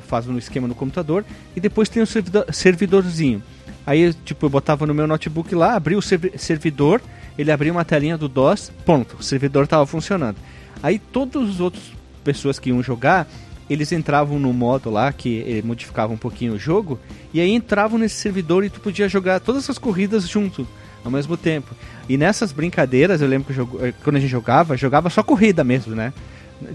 faz 0.05 0.27
um 0.27 0.37
esquema 0.37 0.67
no 0.67 0.75
computador 0.75 1.23
e 1.55 1.61
depois 1.61 1.87
tem 1.87 2.03
o 2.03 2.05
servidor, 2.05 2.53
servidorzinho. 2.53 3.41
Aí, 3.85 4.13
tipo, 4.25 4.45
eu 4.45 4.49
botava 4.49 4.85
no 4.85 4.93
meu 4.93 5.07
notebook 5.07 5.53
lá, 5.55 5.75
abri 5.75 5.95
o 5.95 6.01
servidor, 6.01 7.01
ele 7.37 7.51
abria 7.51 7.71
uma 7.71 7.85
telinha 7.85 8.17
do 8.17 8.27
DOS, 8.27 8.71
pronto, 8.85 9.17
o 9.19 9.23
servidor 9.23 9.63
estava 9.63 9.85
funcionando. 9.85 10.37
Aí 10.83 10.99
todas 10.99 11.49
as 11.49 11.59
outras 11.59 11.83
pessoas 12.23 12.59
que 12.59 12.69
iam 12.69 12.83
jogar 12.83 13.27
eles 13.69 13.91
entravam 13.91 14.39
no 14.39 14.51
modo 14.51 14.89
lá 14.89 15.13
que 15.13 15.61
modificava 15.63 16.11
um 16.11 16.17
pouquinho 16.17 16.53
o 16.53 16.59
jogo 16.59 16.99
e 17.31 17.39
aí 17.39 17.51
entravam 17.51 17.99
nesse 17.99 18.15
servidor 18.15 18.65
e 18.65 18.69
tu 18.69 18.79
podia 18.79 19.07
jogar 19.07 19.39
todas 19.39 19.69
as 19.69 19.77
corridas 19.77 20.27
junto 20.27 20.67
ao 21.05 21.11
mesmo 21.11 21.37
tempo. 21.37 21.75
E 22.07 22.17
nessas 22.17 22.51
brincadeiras, 22.51 23.21
eu 23.21 23.27
lembro 23.27 23.53
que 23.53 23.59
eu, 23.59 23.69
eh, 23.81 23.93
quando 24.03 24.17
a 24.17 24.19
gente 24.19 24.29
jogava, 24.29 24.75
jogava 24.75 25.09
só 25.09 25.23
corrida 25.23 25.63
mesmo, 25.63 25.95
né? 25.95 26.11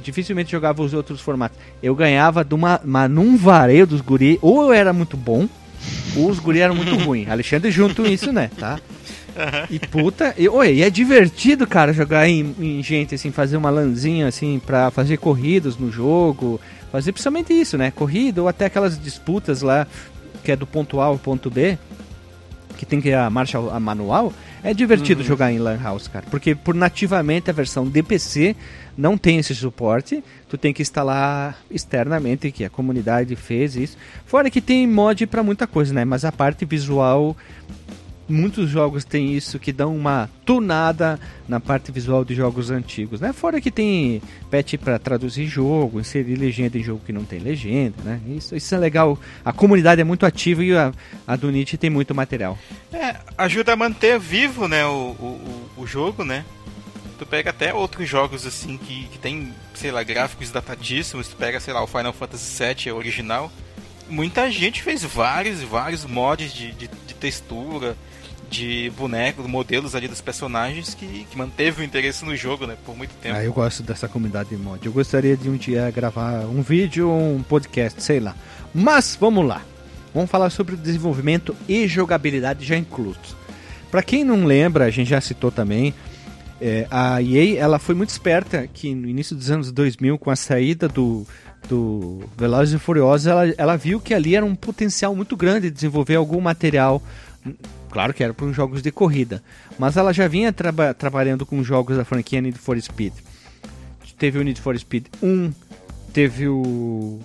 Dificilmente 0.03 0.53
jogava 0.53 0.83
os 0.83 0.95
outros 0.95 1.21
formatos. 1.21 1.59
Eu 1.83 1.95
ganhava 1.95 2.43
de 2.45 2.55
uma, 2.55 2.81
uma 2.83 3.07
num 3.09 3.37
vareio 3.37 3.87
dos 3.87 4.01
guri, 4.01 4.39
ou 4.41 4.63
eu 4.63 4.73
era 4.73 4.93
muito 4.93 5.17
bom, 5.17 5.47
os 6.17 6.39
guri 6.39 6.61
eram 6.61 6.75
muito 6.75 6.97
ruins. 7.05 7.29
Alexandre 7.29 7.71
junto 7.71 8.07
isso, 8.07 8.33
né, 8.33 8.51
tá? 8.59 8.79
Uhum. 9.37 9.67
E 9.69 9.79
puta, 9.81 10.35
e, 10.39 10.49
oi, 10.49 10.75
e 10.75 10.83
é 10.83 10.91
divertido, 10.91 11.67
cara, 11.67 11.93
jogar 11.93 12.29
em, 12.29 12.55
em, 12.59 12.83
gente, 12.83 13.15
assim, 13.15 13.33
fazer 13.33 13.57
uma 13.57 13.71
lanzinha, 13.71 14.29
assim, 14.29 14.61
pra 14.65 14.91
fazer 14.91 15.17
corridas 15.17 15.77
no 15.77 15.91
jogo, 15.91 16.61
fazer 16.93 17.11
principalmente 17.13 17.53
isso, 17.53 17.77
né? 17.77 17.91
Corrida 17.91 18.41
ou 18.41 18.49
até 18.49 18.67
aquelas 18.67 19.01
disputas 19.01 19.61
lá, 19.61 19.87
que 20.45 20.53
é 20.53 20.57
do 20.57 20.67
ponto 20.67 21.01
A 21.01 21.07
ao 21.07 21.19
ponto 21.19 21.51
B, 21.51 21.77
que 22.77 22.87
tem 22.87 23.01
que 23.01 23.09
ir 23.09 23.15
a 23.15 23.29
marcha 23.29 23.59
a 23.59 23.81
manual, 23.81 24.33
é 24.65 24.73
divertido 24.73 25.21
uhum. 25.21 25.27
jogar 25.27 25.53
em 25.53 25.59
Lan 25.59 25.79
House, 25.81 26.09
cara. 26.09 26.25
Porque 26.31 26.55
por 26.55 26.75
nativamente 26.75 27.51
a 27.51 27.53
versão 27.53 27.87
DPC 27.87 28.57
não 28.97 29.19
tem 29.19 29.39
esse 29.39 29.55
suporte, 29.55 30.25
tu 30.49 30.57
tem 30.57 30.73
que 30.73 30.81
instalar 30.81 31.59
externamente, 31.71 32.51
que 32.51 32.65
a 32.65 32.71
comunidade 32.71 33.37
fez 33.37 33.77
isso. 33.77 33.99
Fora 34.25 34.49
que 34.49 34.63
tem 34.63 34.87
mod 34.87 35.27
para 35.27 35.43
muita 35.43 35.67
coisa, 35.67 35.93
né? 35.93 36.05
Mas 36.07 36.25
a 36.25 36.33
parte 36.33 36.65
visual 36.65 37.37
muitos 38.29 38.71
jogos 38.71 39.05
têm 39.05 39.35
isso 39.35 39.59
que 39.59 39.73
dão 39.73 39.95
uma 39.95 40.29
tunada 40.45 41.19
na 41.49 41.61
parte 41.61 41.93
visual 41.93 42.25
de 42.25 42.35
jogos 42.35 42.71
antigos, 42.71 43.21
né? 43.21 43.33
Fora 43.33 43.61
que 43.61 43.71
tem 43.71 44.23
patch 44.51 44.75
para 44.77 44.99
traduzir 44.99 45.47
jogo, 45.47 46.01
inserir 46.01 46.37
legenda 46.37 46.79
em 46.79 46.83
jogo 46.83 47.03
que 47.05 47.13
não 47.13 47.25
tem 47.25 47.39
legenda, 47.39 47.97
né? 48.03 48.21
Isso, 48.29 48.57
isso 48.57 48.75
é 48.75 48.79
legal. 48.79 49.19
A 49.45 49.53
comunidade 49.53 50.01
é 50.01 50.05
muito 50.05 50.25
ativa 50.25 50.65
e 50.65 50.77
a, 50.77 50.93
a 51.27 51.37
Nietzsche 51.37 51.77
tem 51.77 51.91
muito 51.91 52.15
material. 52.15 52.59
É, 52.93 53.17
ajuda 53.37 53.73
a 53.73 53.77
manter 53.77 54.19
vivo, 54.19 54.67
né, 54.69 54.87
o, 54.87 55.15
o, 55.19 55.71
o 55.79 55.87
jogo, 55.87 56.25
né? 56.25 56.45
Tu 57.19 57.27
pega 57.27 57.51
até 57.51 57.73
outros 57.73 58.09
jogos 58.09 58.47
assim 58.47 58.77
que, 58.77 59.05
que 59.05 59.19
tem, 59.19 59.53
sei 59.75 59.91
lá, 59.93 60.03
gráficos 60.03 60.51
datadíssimos, 60.51 61.29
tu 61.29 61.37
pega, 61.37 61.61
sei 61.61 61.73
lá, 61.73 61.83
o 61.83 61.87
Final 61.87 62.13
Fantasy 62.13 62.65
VII 62.65 62.93
original. 62.93 63.53
Muita 64.09 64.51
gente 64.51 64.83
fez 64.83 65.03
vários 65.03 65.61
vários 65.61 66.05
mods 66.05 66.53
de, 66.53 66.73
de, 66.73 66.89
de 66.89 67.15
textura, 67.15 67.97
de 68.51 68.91
bonecos, 68.97 69.47
modelos 69.47 69.95
ali 69.95 70.09
dos 70.09 70.21
personagens 70.21 70.95
que, 70.95 71.27
que 71.31 71.37
manteve 71.37 71.83
o 71.83 71.85
interesse 71.85 72.25
no 72.25 72.37
jogo, 72.37 72.67
né, 72.67 72.77
por 72.85 72.97
muito 72.97 73.15
tempo. 73.21 73.37
Ah, 73.37 73.45
eu 73.45 73.53
gosto 73.53 73.83
dessa 73.83 74.09
comunidade 74.09 74.51
de 74.51 74.57
mod. 74.57 74.85
Eu 74.85 74.93
gostaria 74.93 75.37
de 75.37 75.49
um 75.49 75.57
dia 75.57 75.91
gravar 75.91 76.41
um 76.47 76.63
vídeo 76.63 77.11
um 77.11 77.43
podcast, 77.43 78.03
sei 78.03 78.21
lá. 78.21 78.35
Mas 78.75 79.17
vamos 79.21 79.47
lá. 79.47 79.63
Vamos 80.15 80.31
falar 80.31 80.51
sobre 80.51 80.77
desenvolvimento 80.77 81.57
e 81.69 81.89
jogabilidade 81.89 82.65
já 82.65 82.77
inclusos. 82.77 83.37
Para 83.91 84.03
quem 84.03 84.25
não 84.25 84.45
lembra, 84.45 84.85
a 84.85 84.91
gente 84.91 85.11
já 85.11 85.21
citou 85.21 85.51
também, 85.51 85.95
é, 86.61 86.87
a 86.91 87.21
EA 87.21 87.59
ela 87.59 87.79
foi 87.79 87.95
muito 87.95 88.11
esperta 88.11 88.67
que 88.67 88.95
no 88.95 89.09
início 89.09 89.35
dos 89.35 89.51
anos 89.51 89.73
2000, 89.73 90.19
com 90.19 90.31
a 90.31 90.37
saída 90.37 90.89
do, 90.89 91.27
do 91.69 92.23
Velozes 92.37 92.75
e 92.75 92.79
Furiosos, 92.79 93.27
ela, 93.27 93.47
ela 93.59 93.77
viu 93.77 94.01
que 94.01 94.15
ali 94.15 94.37
era 94.37 94.47
um 94.47 94.55
potencial 94.55 95.15
muito 95.15 95.37
grande 95.37 95.69
de 95.69 95.75
desenvolver 95.75 96.15
algum 96.15 96.41
material 96.41 97.03
Claro 97.95 98.13
que 98.13 98.25
era 98.25 98.35
para 98.35 98.47
os 98.47 98.57
jogos 98.57 98.83
de 98.83 98.91
corrida, 98.91 99.41
mas 99.79 99.97
ela 99.97 100.13
já 100.13 100.27
vinha 100.27 100.53
traba 100.53 100.93
trabalhando 100.93 101.47
com 101.47 101.63
jogos 101.63 101.97
da 101.97 102.05
franquia 102.05 102.41
Need 102.41 102.59
for 102.59 102.77
Speed. 102.81 103.13
Teve 104.19 104.41
o 104.41 104.43
Need 104.43 104.61
for 104.61 104.77
Speed 104.77 105.07
1, 105.23 105.53
teve 106.13 106.49
o 106.49 107.21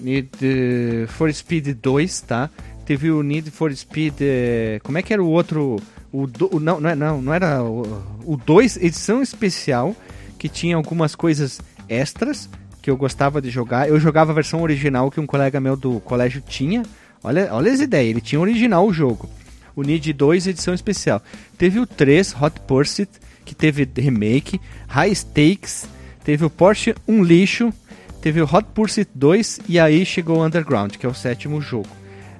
Need 0.00 1.08
for 1.08 1.32
Speed 1.34 1.66
2, 1.82 2.20
tá? 2.20 2.48
Teve 2.86 3.10
o 3.10 3.24
Need 3.24 3.50
for 3.50 3.74
Speed. 3.74 4.14
Eh, 4.20 4.78
como 4.84 4.98
é 4.98 5.02
que 5.02 5.12
era 5.12 5.20
o 5.20 5.26
outro? 5.26 5.80
O, 6.12 6.28
do, 6.28 6.60
não, 6.60 6.80
não, 6.80 6.90
é, 6.90 6.94
não, 6.94 7.20
não 7.20 7.34
era 7.34 7.64
o 7.64 8.36
2, 8.36 8.76
edição 8.76 9.20
especial, 9.20 9.96
que 10.38 10.48
tinha 10.48 10.76
algumas 10.76 11.16
coisas 11.16 11.60
extras 11.88 12.48
que 12.80 12.88
eu 12.88 12.96
gostava 12.96 13.42
de 13.42 13.50
jogar. 13.50 13.88
Eu 13.88 13.98
jogava 13.98 14.30
a 14.30 14.34
versão 14.34 14.62
original 14.62 15.10
que 15.10 15.18
um 15.18 15.26
colega 15.26 15.58
meu 15.58 15.76
do 15.76 15.98
colégio 15.98 16.40
tinha. 16.40 16.84
Olha, 17.20 17.48
olha 17.52 17.72
as 17.72 17.80
ideias, 17.80 18.10
ele 18.10 18.20
tinha 18.20 18.40
original 18.40 18.86
o 18.86 18.92
jogo 18.92 19.28
o 19.74 19.82
Need 19.82 20.12
2 20.12 20.46
edição 20.46 20.74
especial. 20.74 21.22
Teve 21.58 21.80
o 21.80 21.86
3 21.86 22.34
Hot 22.40 22.60
Pursuit, 22.60 23.10
que 23.44 23.54
teve 23.54 23.88
remake, 23.96 24.60
High 24.88 25.14
Stakes, 25.14 25.86
teve 26.24 26.44
o 26.44 26.50
Porsche 26.50 26.94
Um 27.06 27.22
Lixo, 27.22 27.72
teve 28.20 28.40
o 28.40 28.44
Hot 28.44 28.66
Pursuit 28.74 29.10
2 29.14 29.60
e 29.68 29.78
aí 29.78 30.04
chegou 30.06 30.38
o 30.38 30.44
Underground, 30.44 30.96
que 30.96 31.06
é 31.06 31.08
o 31.08 31.14
sétimo 31.14 31.60
jogo. 31.60 31.88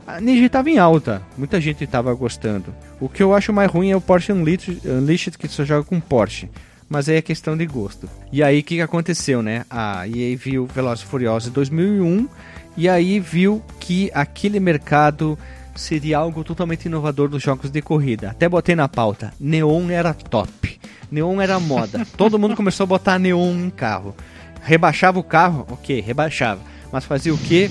A 0.06 0.20
Ninja 0.20 0.44
estava 0.44 0.68
em 0.68 0.78
alta, 0.78 1.22
muita 1.36 1.60
gente 1.60 1.82
estava 1.82 2.12
gostando. 2.12 2.74
O 3.00 3.08
que 3.08 3.22
eu 3.22 3.34
acho 3.34 3.52
mais 3.52 3.70
ruim 3.70 3.90
é 3.90 3.96
o 3.96 4.00
Porsche 4.00 4.32
Unleashed, 4.32 5.38
que 5.38 5.48
só 5.48 5.64
joga 5.64 5.84
com 5.84 5.98
Porsche. 5.98 6.48
Mas 6.88 7.08
aí 7.08 7.16
é 7.16 7.22
questão 7.22 7.56
de 7.56 7.64
gosto. 7.64 8.08
E 8.30 8.42
aí 8.42 8.60
o 8.60 8.62
que, 8.62 8.76
que 8.76 8.80
aconteceu, 8.82 9.42
né? 9.42 9.64
A 9.70 10.06
EA 10.06 10.36
viu 10.36 10.66
Velozes 10.66 11.04
e 11.04 11.06
Furiosos 11.06 11.50
2001 11.50 12.28
e 12.76 12.88
aí 12.88 13.18
viu 13.18 13.62
que 13.80 14.10
aquele 14.12 14.60
mercado 14.60 15.38
seria 15.74 16.18
algo 16.18 16.44
totalmente 16.44 16.86
inovador 16.86 17.28
dos 17.28 17.42
jogos 17.42 17.70
de 17.70 17.82
corrida. 17.82 18.30
Até 18.30 18.48
botei 18.48 18.74
na 18.74 18.88
pauta. 18.88 19.32
Neon 19.38 19.90
era 19.90 20.14
top. 20.14 20.78
Neon 21.10 21.40
era 21.40 21.58
moda. 21.60 22.06
Todo 22.16 22.38
mundo 22.38 22.56
começou 22.56 22.84
a 22.84 22.88
botar 22.88 23.18
neon 23.18 23.52
em 23.52 23.70
carro. 23.70 24.14
Rebaixava 24.62 25.18
o 25.18 25.24
carro, 25.24 25.66
ok, 25.70 26.00
rebaixava. 26.00 26.60
Mas 26.90 27.04
fazia 27.04 27.34
o 27.34 27.38
que? 27.38 27.70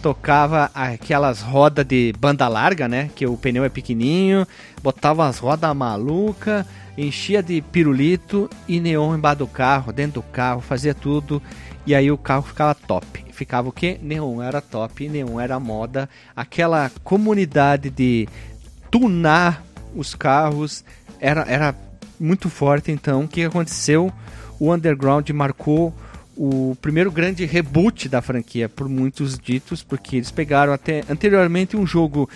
Tocava 0.00 0.70
aquelas 0.74 1.40
rodas 1.40 1.84
de 1.84 2.12
banda 2.18 2.46
larga, 2.48 2.88
né? 2.88 3.10
Que 3.14 3.26
o 3.26 3.36
pneu 3.36 3.64
é 3.64 3.68
pequenininho, 3.68 4.46
botava 4.82 5.26
as 5.26 5.38
rodas 5.38 5.74
maluca, 5.76 6.66
enchia 6.96 7.42
de 7.42 7.60
pirulito 7.60 8.50
e 8.68 8.80
neon 8.80 9.16
embaixo 9.16 9.38
do 9.38 9.46
carro, 9.46 9.92
dentro 9.92 10.20
do 10.20 10.22
carro, 10.22 10.60
fazia 10.60 10.94
tudo 10.94 11.42
e 11.86 11.94
aí 11.94 12.10
o 12.10 12.18
carro 12.18 12.42
ficava 12.42 12.74
top. 12.74 13.24
Ficava 13.32 13.68
o 13.68 13.72
que? 13.72 13.98
Neon 14.02 14.42
era 14.42 14.60
top, 14.60 15.08
neon 15.08 15.40
era 15.40 15.58
moda. 15.58 16.08
Aquela 16.36 16.90
comunidade 17.02 17.90
de 17.90 18.28
tunar 18.90 19.64
os 19.94 20.14
carros 20.14 20.84
era, 21.18 21.42
era 21.48 21.74
muito 22.20 22.48
forte. 22.48 22.92
Então, 22.92 23.24
o 23.24 23.28
que 23.28 23.42
aconteceu? 23.42 24.12
O 24.60 24.72
Underground 24.72 25.28
marcou 25.30 25.92
o 26.36 26.76
primeiro 26.80 27.10
grande 27.10 27.44
reboot 27.44 28.08
da 28.08 28.22
franquia, 28.22 28.68
por 28.68 28.88
muitos 28.88 29.38
ditos, 29.38 29.82
porque 29.82 30.16
eles 30.16 30.30
pegaram 30.30 30.72
até 30.72 31.02
anteriormente 31.08 31.76
um 31.76 31.86
jogo 31.86 32.28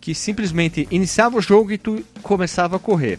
que 0.00 0.14
simplesmente 0.14 0.86
iniciava 0.90 1.38
o 1.38 1.42
jogo 1.42 1.72
e 1.72 1.78
tu 1.78 2.04
começava 2.22 2.76
a 2.76 2.78
correr. 2.78 3.18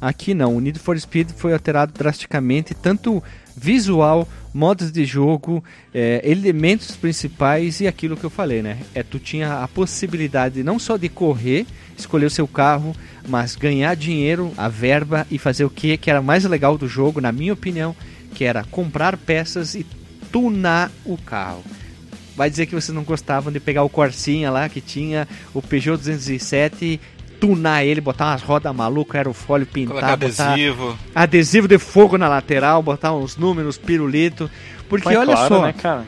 Aqui 0.00 0.34
não, 0.34 0.56
o 0.56 0.60
Need 0.60 0.78
for 0.78 0.98
Speed 0.98 1.30
foi 1.30 1.52
alterado 1.52 1.92
drasticamente, 1.92 2.74
tanto 2.74 3.22
visual, 3.56 4.28
modos 4.52 4.92
de 4.92 5.04
jogo, 5.04 5.64
é, 5.94 6.20
elementos 6.24 6.94
principais 6.96 7.80
e 7.80 7.86
aquilo 7.86 8.16
que 8.16 8.24
eu 8.24 8.30
falei, 8.30 8.62
né? 8.62 8.78
É 8.94 9.02
tu 9.02 9.18
tinha 9.18 9.62
a 9.62 9.68
possibilidade 9.68 10.62
não 10.62 10.78
só 10.78 10.96
de 10.96 11.08
correr, 11.08 11.66
escolher 11.96 12.26
o 12.26 12.30
seu 12.30 12.46
carro, 12.46 12.94
mas 13.26 13.56
ganhar 13.56 13.94
dinheiro, 13.96 14.52
a 14.56 14.68
verba 14.68 15.26
e 15.30 15.38
fazer 15.38 15.64
o 15.64 15.70
que 15.70 15.96
que 15.96 16.10
era 16.10 16.20
mais 16.20 16.44
legal 16.44 16.76
do 16.76 16.86
jogo, 16.86 17.20
na 17.20 17.32
minha 17.32 17.54
opinião, 17.54 17.96
que 18.34 18.44
era 18.44 18.64
comprar 18.64 19.16
peças 19.16 19.74
e 19.74 19.86
tunar 20.30 20.90
o 21.04 21.16
carro. 21.16 21.64
Vai 22.36 22.50
dizer 22.50 22.66
que 22.66 22.74
vocês 22.74 22.94
não 22.94 23.02
gostavam 23.02 23.50
de 23.50 23.58
pegar 23.58 23.82
o 23.82 23.88
Corsinha 23.88 24.50
lá 24.50 24.68
que 24.68 24.82
tinha 24.82 25.26
o 25.54 25.62
Peugeot 25.62 25.96
207 25.96 27.00
tunar 27.40 27.84
ele, 27.84 28.00
botar 28.00 28.26
umas 28.26 28.42
rodas 28.42 28.74
malucas, 28.74 29.16
aerofólio, 29.16 29.66
pintar, 29.66 30.04
adesivo. 30.04 30.98
adesivo 31.14 31.68
de 31.68 31.78
fogo 31.78 32.16
na 32.16 32.28
lateral, 32.28 32.82
botar 32.82 33.12
uns 33.14 33.36
números, 33.36 33.78
pirulito. 33.78 34.50
Porque 34.88 35.06
Mas 35.06 35.16
olha 35.16 35.34
claro, 35.34 35.54
só, 35.54 35.62
né, 35.62 36.04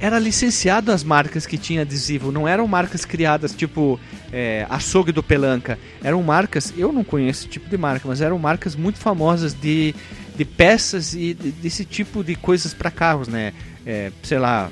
era 0.00 0.18
licenciado 0.18 0.92
as 0.92 1.02
marcas 1.02 1.46
que 1.46 1.56
tinha 1.56 1.82
adesivo, 1.82 2.30
não 2.30 2.46
eram 2.46 2.68
marcas 2.68 3.04
criadas 3.04 3.54
tipo 3.54 3.98
é, 4.32 4.66
açougue 4.68 5.12
do 5.12 5.22
Pelanca. 5.22 5.78
Eram 6.02 6.22
marcas, 6.22 6.74
eu 6.76 6.92
não 6.92 7.04
conheço 7.04 7.42
esse 7.42 7.48
tipo 7.48 7.70
de 7.70 7.78
marca, 7.78 8.06
mas 8.06 8.20
eram 8.20 8.38
marcas 8.38 8.74
muito 8.74 8.98
famosas 8.98 9.54
de, 9.54 9.94
de 10.36 10.44
peças 10.44 11.14
e 11.14 11.32
desse 11.34 11.84
tipo 11.84 12.22
de 12.22 12.34
coisas 12.34 12.74
para 12.74 12.90
carros, 12.90 13.28
né? 13.28 13.52
É, 13.86 14.10
sei 14.22 14.38
lá, 14.38 14.70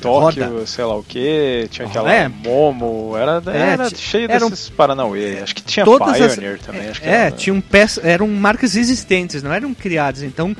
Tóquio, 0.00 0.44
roda. 0.44 0.66
sei 0.66 0.84
lá 0.84 0.96
o 0.96 1.02
que, 1.02 1.68
tinha 1.70 1.86
aquela 1.86 2.12
é. 2.12 2.28
Momo, 2.28 3.16
era, 3.16 3.42
é, 3.46 3.72
era 3.72 3.90
cheio 3.90 4.30
eram, 4.30 4.50
desses 4.50 4.68
Paranauê. 4.68 5.40
Acho 5.40 5.54
que 5.54 5.62
tinha 5.62 5.84
Pioneer 5.84 6.54
as, 6.54 6.60
também. 6.66 6.88
Acho 6.88 7.04
é, 7.04 7.08
era, 7.08 7.30
tinham 7.30 7.60
peças, 7.60 8.04
eram 8.04 8.28
marcas 8.28 8.76
existentes, 8.76 9.42
não 9.42 9.52
eram 9.52 9.74
criadas, 9.74 10.22
então 10.22 10.56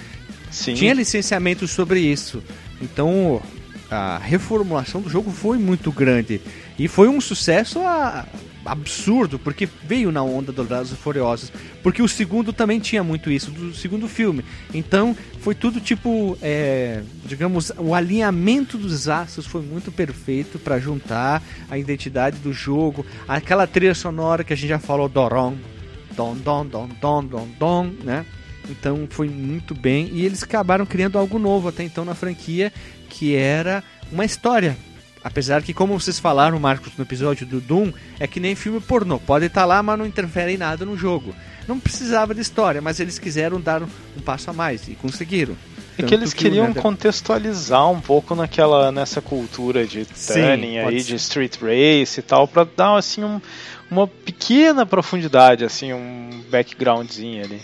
Sim. 0.50 0.74
tinha 0.74 0.92
licenciamento 0.92 1.66
sobre 1.66 2.00
isso. 2.00 2.42
Então 2.80 3.40
a 3.90 4.18
reformulação 4.18 5.00
do 5.00 5.08
jogo 5.08 5.30
foi 5.30 5.58
muito 5.58 5.90
grande 5.90 6.40
e 6.78 6.86
foi 6.86 7.08
um 7.08 7.20
sucesso 7.20 7.80
a, 7.80 8.26
absurdo, 8.64 9.38
porque 9.38 9.68
veio 9.84 10.12
na 10.12 10.22
onda 10.22 10.52
do 10.52 10.62
Velozes 10.62 10.98
Furiosos, 10.98 11.50
porque 11.82 12.02
o 12.02 12.08
segundo 12.08 12.52
também 12.52 12.78
tinha 12.78 13.02
muito 13.02 13.30
isso, 13.30 13.50
do 13.50 13.74
segundo 13.74 14.06
filme. 14.06 14.44
Então, 14.72 15.16
foi 15.40 15.54
tudo 15.54 15.80
tipo, 15.80 16.36
é, 16.42 17.02
digamos, 17.24 17.72
o 17.78 17.94
alinhamento 17.94 18.76
dos 18.76 19.08
astros 19.08 19.46
foi 19.46 19.62
muito 19.62 19.90
perfeito 19.90 20.58
para 20.58 20.78
juntar 20.78 21.42
a 21.70 21.78
identidade 21.78 22.38
do 22.38 22.52
jogo, 22.52 23.04
aquela 23.26 23.66
trilha 23.66 23.94
sonora 23.94 24.44
que 24.44 24.52
a 24.52 24.56
gente 24.56 24.68
já 24.68 24.78
falou, 24.78 25.08
Doron, 25.08 25.56
Don, 26.14 26.34
Don, 26.36 26.66
Don, 26.66 26.88
Don, 27.00 27.24
Don, 27.24 27.48
Don, 27.58 27.84
né? 28.04 28.26
Então 28.68 29.06
foi 29.08 29.30
muito 29.30 29.74
bem 29.74 30.10
e 30.12 30.26
eles 30.26 30.42
acabaram 30.42 30.84
criando 30.84 31.18
algo 31.18 31.38
novo 31.38 31.68
até 31.68 31.82
então 31.82 32.04
na 32.04 32.14
franquia, 32.14 32.70
que 33.08 33.34
era 33.34 33.82
uma 34.12 34.26
história 34.26 34.76
Apesar 35.28 35.62
que, 35.62 35.74
como 35.74 36.00
vocês 36.00 36.18
falaram, 36.18 36.58
Marcos, 36.58 36.94
no 36.96 37.04
episódio 37.04 37.44
do 37.44 37.60
Doom, 37.60 37.92
é 38.18 38.26
que 38.26 38.40
nem 38.40 38.54
filme 38.54 38.80
pornô. 38.80 39.18
Pode 39.18 39.44
estar 39.44 39.60
tá 39.60 39.66
lá, 39.66 39.82
mas 39.82 39.98
não 39.98 40.06
interfere 40.06 40.54
em 40.54 40.56
nada 40.56 40.86
no 40.86 40.96
jogo. 40.96 41.34
Não 41.68 41.78
precisava 41.78 42.34
de 42.34 42.40
história, 42.40 42.80
mas 42.80 42.98
eles 42.98 43.18
quiseram 43.18 43.60
dar 43.60 43.82
um 43.82 44.20
passo 44.24 44.48
a 44.48 44.54
mais 44.54 44.88
e 44.88 44.94
conseguiram. 44.94 45.54
É 45.98 46.02
que 46.02 46.14
eles 46.14 46.32
queriam 46.32 46.72
que 46.72 46.80
contextualizar 46.80 47.90
um 47.90 48.00
pouco 48.00 48.34
naquela 48.34 48.90
nessa 48.90 49.20
cultura 49.20 49.86
de 49.86 50.06
tuning 50.06 50.78
aí, 50.78 51.02
de 51.02 51.16
street 51.16 51.56
race 51.60 52.20
e 52.20 52.22
tal, 52.22 52.48
para 52.48 52.64
dar 52.64 52.96
assim 52.96 53.22
um, 53.22 53.38
uma 53.90 54.06
pequena 54.06 54.86
profundidade, 54.86 55.62
assim, 55.62 55.92
um 55.92 56.42
backgroundzinho 56.50 57.44
ali 57.44 57.60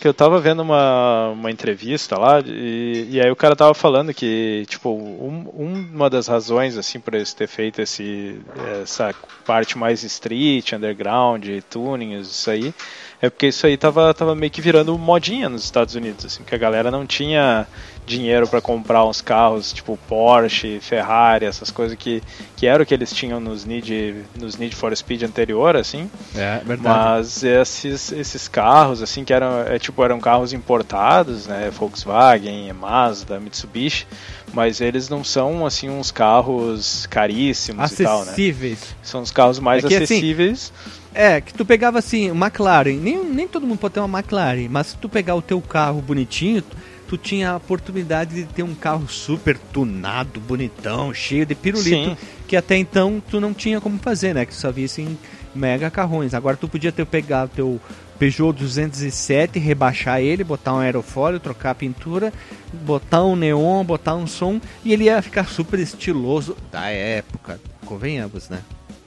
que 0.00 0.06
eu 0.06 0.14
tava 0.14 0.40
vendo 0.40 0.62
uma, 0.62 1.30
uma 1.30 1.50
entrevista 1.50 2.18
lá 2.18 2.40
e, 2.40 3.08
e 3.10 3.20
aí 3.20 3.30
o 3.30 3.36
cara 3.36 3.56
tava 3.56 3.74
falando 3.74 4.12
que, 4.12 4.64
tipo, 4.68 4.90
um, 4.90 5.88
uma 5.94 6.10
das 6.10 6.26
razões, 6.26 6.76
assim, 6.76 7.00
por 7.00 7.14
eles 7.14 7.32
ter 7.32 7.46
feito 7.46 7.80
esse, 7.80 8.40
essa 8.82 9.14
parte 9.44 9.78
mais 9.78 10.02
street, 10.02 10.72
underground, 10.72 11.44
tuning, 11.70 12.20
isso 12.20 12.50
aí, 12.50 12.74
é 13.20 13.30
porque 13.30 13.46
isso 13.46 13.66
aí 13.66 13.76
tava, 13.76 14.12
tava 14.12 14.34
meio 14.34 14.50
que 14.50 14.60
virando 14.60 14.96
modinha 14.98 15.48
nos 15.48 15.64
Estados 15.64 15.94
Unidos, 15.94 16.26
assim, 16.26 16.44
que 16.44 16.54
a 16.54 16.58
galera 16.58 16.90
não 16.90 17.06
tinha 17.06 17.66
dinheiro 18.06 18.46
para 18.46 18.60
comprar 18.60 19.04
uns 19.04 19.20
carros 19.20 19.72
tipo 19.72 19.98
Porsche, 20.08 20.78
Ferrari, 20.80 21.44
essas 21.44 21.70
coisas 21.70 21.98
que, 21.98 22.22
que 22.56 22.66
era 22.66 22.82
o 22.82 22.86
que 22.86 22.94
eles 22.94 23.12
tinham 23.12 23.40
nos 23.40 23.64
Need, 23.64 24.24
nos 24.38 24.56
Need 24.56 24.76
for 24.76 24.96
Speed 24.96 25.24
anterior, 25.24 25.76
assim. 25.76 26.08
É, 26.34 26.60
verdade. 26.64 26.82
Mas 26.82 27.42
esses, 27.42 28.12
esses 28.12 28.46
carros, 28.48 29.02
assim, 29.02 29.24
que 29.24 29.32
eram, 29.32 29.60
é, 29.62 29.78
tipo, 29.86 30.02
eram 30.02 30.20
carros 30.20 30.52
importados, 30.52 31.46
né, 31.46 31.70
Volkswagen, 31.70 32.72
Mazda, 32.72 33.38
Mitsubishi, 33.40 34.06
mas 34.52 34.80
eles 34.80 35.08
não 35.08 35.22
são, 35.22 35.64
assim, 35.64 35.88
uns 35.88 36.10
carros 36.10 37.06
caríssimos 37.06 37.84
acessíveis. 37.84 38.78
e 38.78 38.82
tal, 38.82 38.90
né? 38.90 38.96
São 39.02 39.22
os 39.22 39.30
carros 39.30 39.58
mais 39.58 39.84
é 39.84 39.88
que, 39.88 39.94
assim, 39.94 40.04
acessíveis. 40.04 40.72
Assim, 40.84 41.06
é, 41.14 41.40
que 41.40 41.54
tu 41.54 41.64
pegava 41.64 41.98
assim, 41.98 42.28
McLaren, 42.28 42.96
nem, 42.96 43.24
nem 43.24 43.48
todo 43.48 43.66
mundo 43.66 43.78
pode 43.78 43.94
ter 43.94 44.00
uma 44.00 44.18
McLaren, 44.18 44.68
mas 44.68 44.88
se 44.88 44.96
tu 44.96 45.08
pegar 45.08 45.34
o 45.34 45.42
teu 45.42 45.60
carro 45.62 46.02
bonitinho, 46.02 46.62
tu 47.08 47.16
tinha 47.16 47.52
a 47.52 47.56
oportunidade 47.56 48.34
de 48.34 48.44
ter 48.44 48.62
um 48.62 48.74
carro 48.74 49.08
super 49.08 49.56
tunado, 49.72 50.40
bonitão, 50.40 51.14
cheio 51.14 51.46
de 51.46 51.54
pirulito, 51.54 52.10
Sim. 52.10 52.16
que 52.46 52.56
até 52.56 52.76
então 52.76 53.22
tu 53.30 53.40
não 53.40 53.54
tinha 53.54 53.80
como 53.80 53.98
fazer, 53.98 54.34
né? 54.34 54.44
Que 54.44 54.54
só 54.54 54.70
via 54.70 54.84
assim 54.84 55.16
mega 55.54 55.90
carrões. 55.90 56.34
Agora 56.34 56.56
tu 56.56 56.68
podia 56.68 56.92
ter 56.92 57.06
pegado 57.06 57.50
teu 57.54 57.80
Peugeot 58.18 58.52
207, 58.52 59.58
rebaixar 59.58 60.20
ele, 60.20 60.44
botar 60.44 60.74
um 60.74 60.78
aerofólio, 60.78 61.40
trocar 61.40 61.70
a 61.70 61.74
pintura, 61.74 62.32
botar 62.72 63.24
um 63.24 63.36
neon, 63.36 63.84
botar 63.84 64.14
um 64.14 64.26
som 64.26 64.60
e 64.84 64.92
ele 64.92 65.04
ia 65.04 65.20
ficar 65.22 65.46
super 65.48 65.78
estiloso 65.78 66.56
da 66.70 66.88
época. 66.88 67.60
Convenhamos, 67.84 68.48
né? 68.48 68.60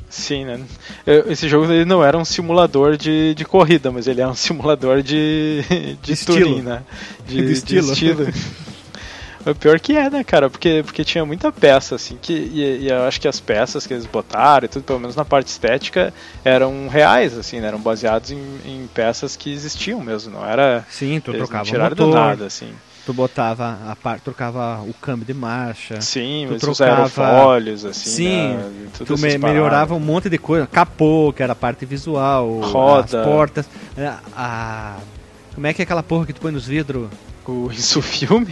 Sim, 0.10 0.44
né? 0.44 0.60
Esse 1.28 1.48
jogo 1.48 1.72
ele 1.72 1.86
não 1.86 2.04
era 2.04 2.18
um 2.18 2.26
simulador 2.26 2.98
de, 2.98 3.36
de 3.36 3.46
corrida, 3.46 3.92
mas 3.92 4.08
ele 4.08 4.22
é 4.22 4.28
um 4.28 4.34
simulador 4.34 5.04
de, 5.04 5.64
de, 6.02 6.16
de 6.16 6.26
tuning, 6.26 6.62
né? 6.64 6.82
De, 7.28 7.46
de 7.46 7.52
estilo. 7.52 7.88
De 7.94 7.94
estilo. 7.94 8.28
O 9.46 9.56
pior 9.56 9.80
que 9.80 9.96
é, 9.96 10.10
né, 10.10 10.24
cara? 10.24 10.50
Porque, 10.50 10.82
porque 10.84 11.04
tinha 11.04 11.26
muita 11.26 11.52
peça, 11.52 11.96
assim, 11.96 12.18
que, 12.22 12.34
e, 12.34 12.84
e, 12.84 12.90
eu 12.90 13.04
acho 13.04 13.20
que 13.22 13.28
as 13.28 13.40
peças 13.40 13.88
que 13.88 13.94
eles 13.94 14.06
botaram 14.06 14.66
e 14.66 14.68
tudo, 14.68 14.84
pelo 14.84 15.00
menos 15.00 15.16
na 15.16 15.26
parte 15.26 15.48
estética, 15.48 16.14
eram 16.44 16.88
reais, 16.88 17.38
assim, 17.38 17.60
né? 17.60 17.68
Eram 17.68 17.80
baseados 17.80 18.32
em, 18.32 18.38
em 18.66 18.90
peças 18.94 19.36
que 19.36 19.52
existiam 19.52 20.02
mesmo, 20.02 20.34
não 20.34 20.46
era. 20.46 20.86
Sim, 20.90 21.20
tu 21.20 21.34
trocava 21.34 21.70
o 21.70 21.80
motor. 21.80 21.96
do 21.96 22.08
nada, 22.08 22.46
assim 22.46 22.74
tu 23.10 23.14
botava 23.14 23.80
a 23.88 23.96
parte, 23.96 24.22
trocava 24.22 24.84
o 24.84 24.94
câmbio 24.94 25.26
de 25.26 25.34
marcha. 25.34 26.00
Sim, 26.00 26.46
tu 26.48 26.60
trocava 26.60 27.06
os 27.06 27.18
aerofólios, 27.18 27.84
assim. 27.84 28.10
Sim, 28.10 28.54
né, 28.54 28.88
tu 28.94 29.18
me, 29.18 29.36
melhorava 29.36 29.96
um 29.96 30.00
monte 30.00 30.30
de 30.30 30.38
coisa. 30.38 30.68
Capô, 30.68 31.34
que 31.36 31.42
era 31.42 31.54
a 31.54 31.56
parte 31.56 31.88
visual, 31.88 32.60
roda, 32.60 33.22
as 33.22 33.26
portas, 33.26 33.66
a, 33.98 34.02
é, 34.02 34.14
a, 34.36 34.98
como 35.60 35.68
é 35.68 35.74
que 35.74 35.82
é 35.82 35.84
aquela 35.84 36.02
porra 36.02 36.26
que 36.26 36.32
tu 36.32 36.40
põe 36.40 36.54
nos 36.54 36.66
vidros? 36.66 37.10
O 37.46 37.70
isso 37.70 38.02
filme? 38.02 38.48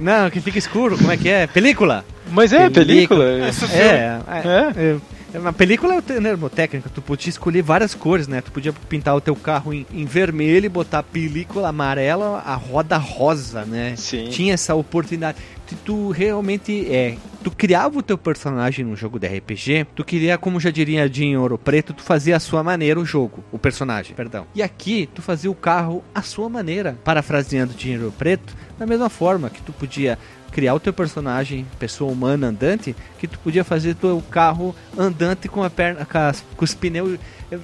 Não, 0.00 0.30
que 0.30 0.40
fica 0.40 0.58
escuro, 0.58 0.96
como 0.96 1.12
é 1.12 1.16
que 1.18 1.28
é? 1.28 1.46
Película. 1.46 2.06
Mas 2.30 2.54
é, 2.54 2.70
película. 2.70 3.26
película. 3.26 3.68
É, 3.70 4.20
é, 4.30 4.40
é, 4.40 4.96
é. 5.34 5.38
Uma 5.38 5.52
película 5.52 5.96
é 5.96 6.00
termotécnica, 6.00 6.88
tu 6.88 7.02
podia 7.02 7.28
escolher 7.28 7.60
várias 7.60 7.94
cores, 7.94 8.26
né? 8.26 8.40
Tu 8.40 8.50
podia 8.50 8.72
pintar 8.88 9.14
o 9.14 9.20
teu 9.20 9.36
carro 9.36 9.74
em, 9.74 9.84
em 9.92 10.06
vermelho 10.06 10.64
e 10.64 10.68
botar 10.70 11.00
a 11.00 11.02
película 11.02 11.68
amarela, 11.68 12.42
a 12.46 12.54
roda 12.54 12.96
rosa, 12.96 13.66
né? 13.66 13.92
Sim. 13.94 14.28
Tinha 14.30 14.54
essa 14.54 14.74
oportunidade. 14.74 15.36
Tu, 15.76 16.10
realmente 16.10 16.86
é. 16.92 17.16
Tu 17.42 17.50
criava 17.50 17.98
o 17.98 18.02
teu 18.02 18.18
personagem 18.18 18.84
num 18.84 18.96
jogo 18.96 19.18
de 19.18 19.26
RPG, 19.26 19.86
tu 19.94 20.04
queria, 20.04 20.36
como 20.36 20.58
já 20.58 20.70
diria 20.70 21.08
Dinho 21.08 21.40
Ouro 21.40 21.56
Preto, 21.56 21.92
tu 21.92 22.02
fazia 22.02 22.36
a 22.36 22.40
sua 22.40 22.62
maneira 22.62 22.98
o 22.98 23.04
jogo, 23.04 23.44
o 23.52 23.58
personagem, 23.58 24.14
perdão. 24.14 24.46
E 24.54 24.62
aqui, 24.62 25.08
tu 25.14 25.22
fazia 25.22 25.50
o 25.50 25.54
carro 25.54 26.02
à 26.14 26.20
sua 26.20 26.48
maneira. 26.48 26.98
Parafraseando 27.04 27.74
Dinho 27.74 28.00
Ouro 28.00 28.14
Preto, 28.16 28.56
da 28.78 28.86
mesma 28.86 29.08
forma 29.08 29.50
que 29.50 29.62
tu 29.62 29.72
podia 29.72 30.18
criar 30.50 30.74
o 30.74 30.80
teu 30.80 30.92
personagem, 30.92 31.66
pessoa 31.78 32.10
humana 32.10 32.48
andante, 32.48 32.96
que 33.18 33.26
tu 33.26 33.38
podia 33.38 33.62
fazer 33.62 33.94
teu 33.94 34.22
carro 34.30 34.74
andante 34.96 35.48
com 35.48 35.62
a 35.62 35.70
perna, 35.70 36.04
com, 36.04 36.18
as, 36.18 36.44
com 36.56 36.64
os 36.64 36.74
pneus 36.74 37.18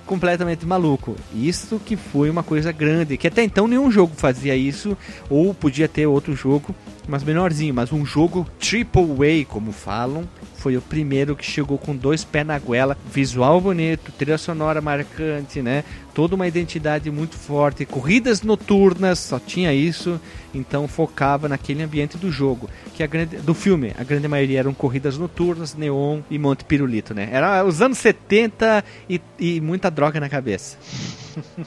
completamente 0.07 0.64
maluco. 0.66 1.16
Isso 1.35 1.80
que 1.85 1.97
foi 1.97 2.30
uma 2.30 2.43
coisa 2.43 2.72
grande, 2.72 3.16
que 3.16 3.26
até 3.26 3.43
então 3.43 3.66
nenhum 3.66 3.91
jogo 3.91 4.14
fazia 4.16 4.57
isso, 4.57 4.97
ou 5.28 5.53
podia 5.53 5.89
ter 5.89 6.07
outro 6.07 6.35
jogo, 6.35 6.74
mas 7.07 7.22
menorzinho, 7.22 7.74
mas 7.74 7.93
um 7.93 8.05
jogo 8.05 8.47
triple 8.59 9.43
A, 9.43 9.45
como 9.47 9.72
falam, 9.72 10.26
foi 10.64 10.78
o 10.78 10.80
primeiro 10.80 11.37
que 11.37 11.45
chegou 11.45 11.76
com 11.76 11.95
dois 11.95 12.24
pés 12.24 12.47
na 12.47 12.59
goela, 12.59 12.97
visual 13.12 13.61
bonito, 13.61 14.11
trilha 14.12 14.39
sonora 14.39 14.80
marcante, 14.80 15.61
né? 15.61 15.85
Toda 16.14 16.35
uma 16.35 16.49
identidade 16.49 17.11
muito 17.11 17.37
forte, 17.37 17.85
corridas 17.85 18.41
noturnas, 18.41 19.18
só 19.18 19.39
tinha 19.39 19.74
isso, 19.74 20.18
então 20.55 20.89
focava 20.89 21.49
naquele 21.49 21.82
ambiente 21.82 22.16
do 22.16 22.30
jogo, 22.30 22.70
que 22.95 23.03
a 23.03 23.07
grande 23.07 23.37
do 23.37 23.53
filme, 23.53 23.93
a 23.99 24.05
grande 24.05 24.26
maioria 24.26 24.61
eram 24.61 24.72
corridas 24.72 25.18
noturnas, 25.18 25.74
neon 25.74 26.20
e 26.30 26.39
monte 26.39 26.64
pirulito, 26.64 27.12
né? 27.12 27.28
Era 27.30 27.62
os 27.62 27.82
anos 27.82 27.99
70 27.99 28.82
e, 29.11 29.20
e 29.39 29.61
muita 29.75 29.91
droga 29.91 30.20
na 30.20 30.29
cabeça. 30.29 30.79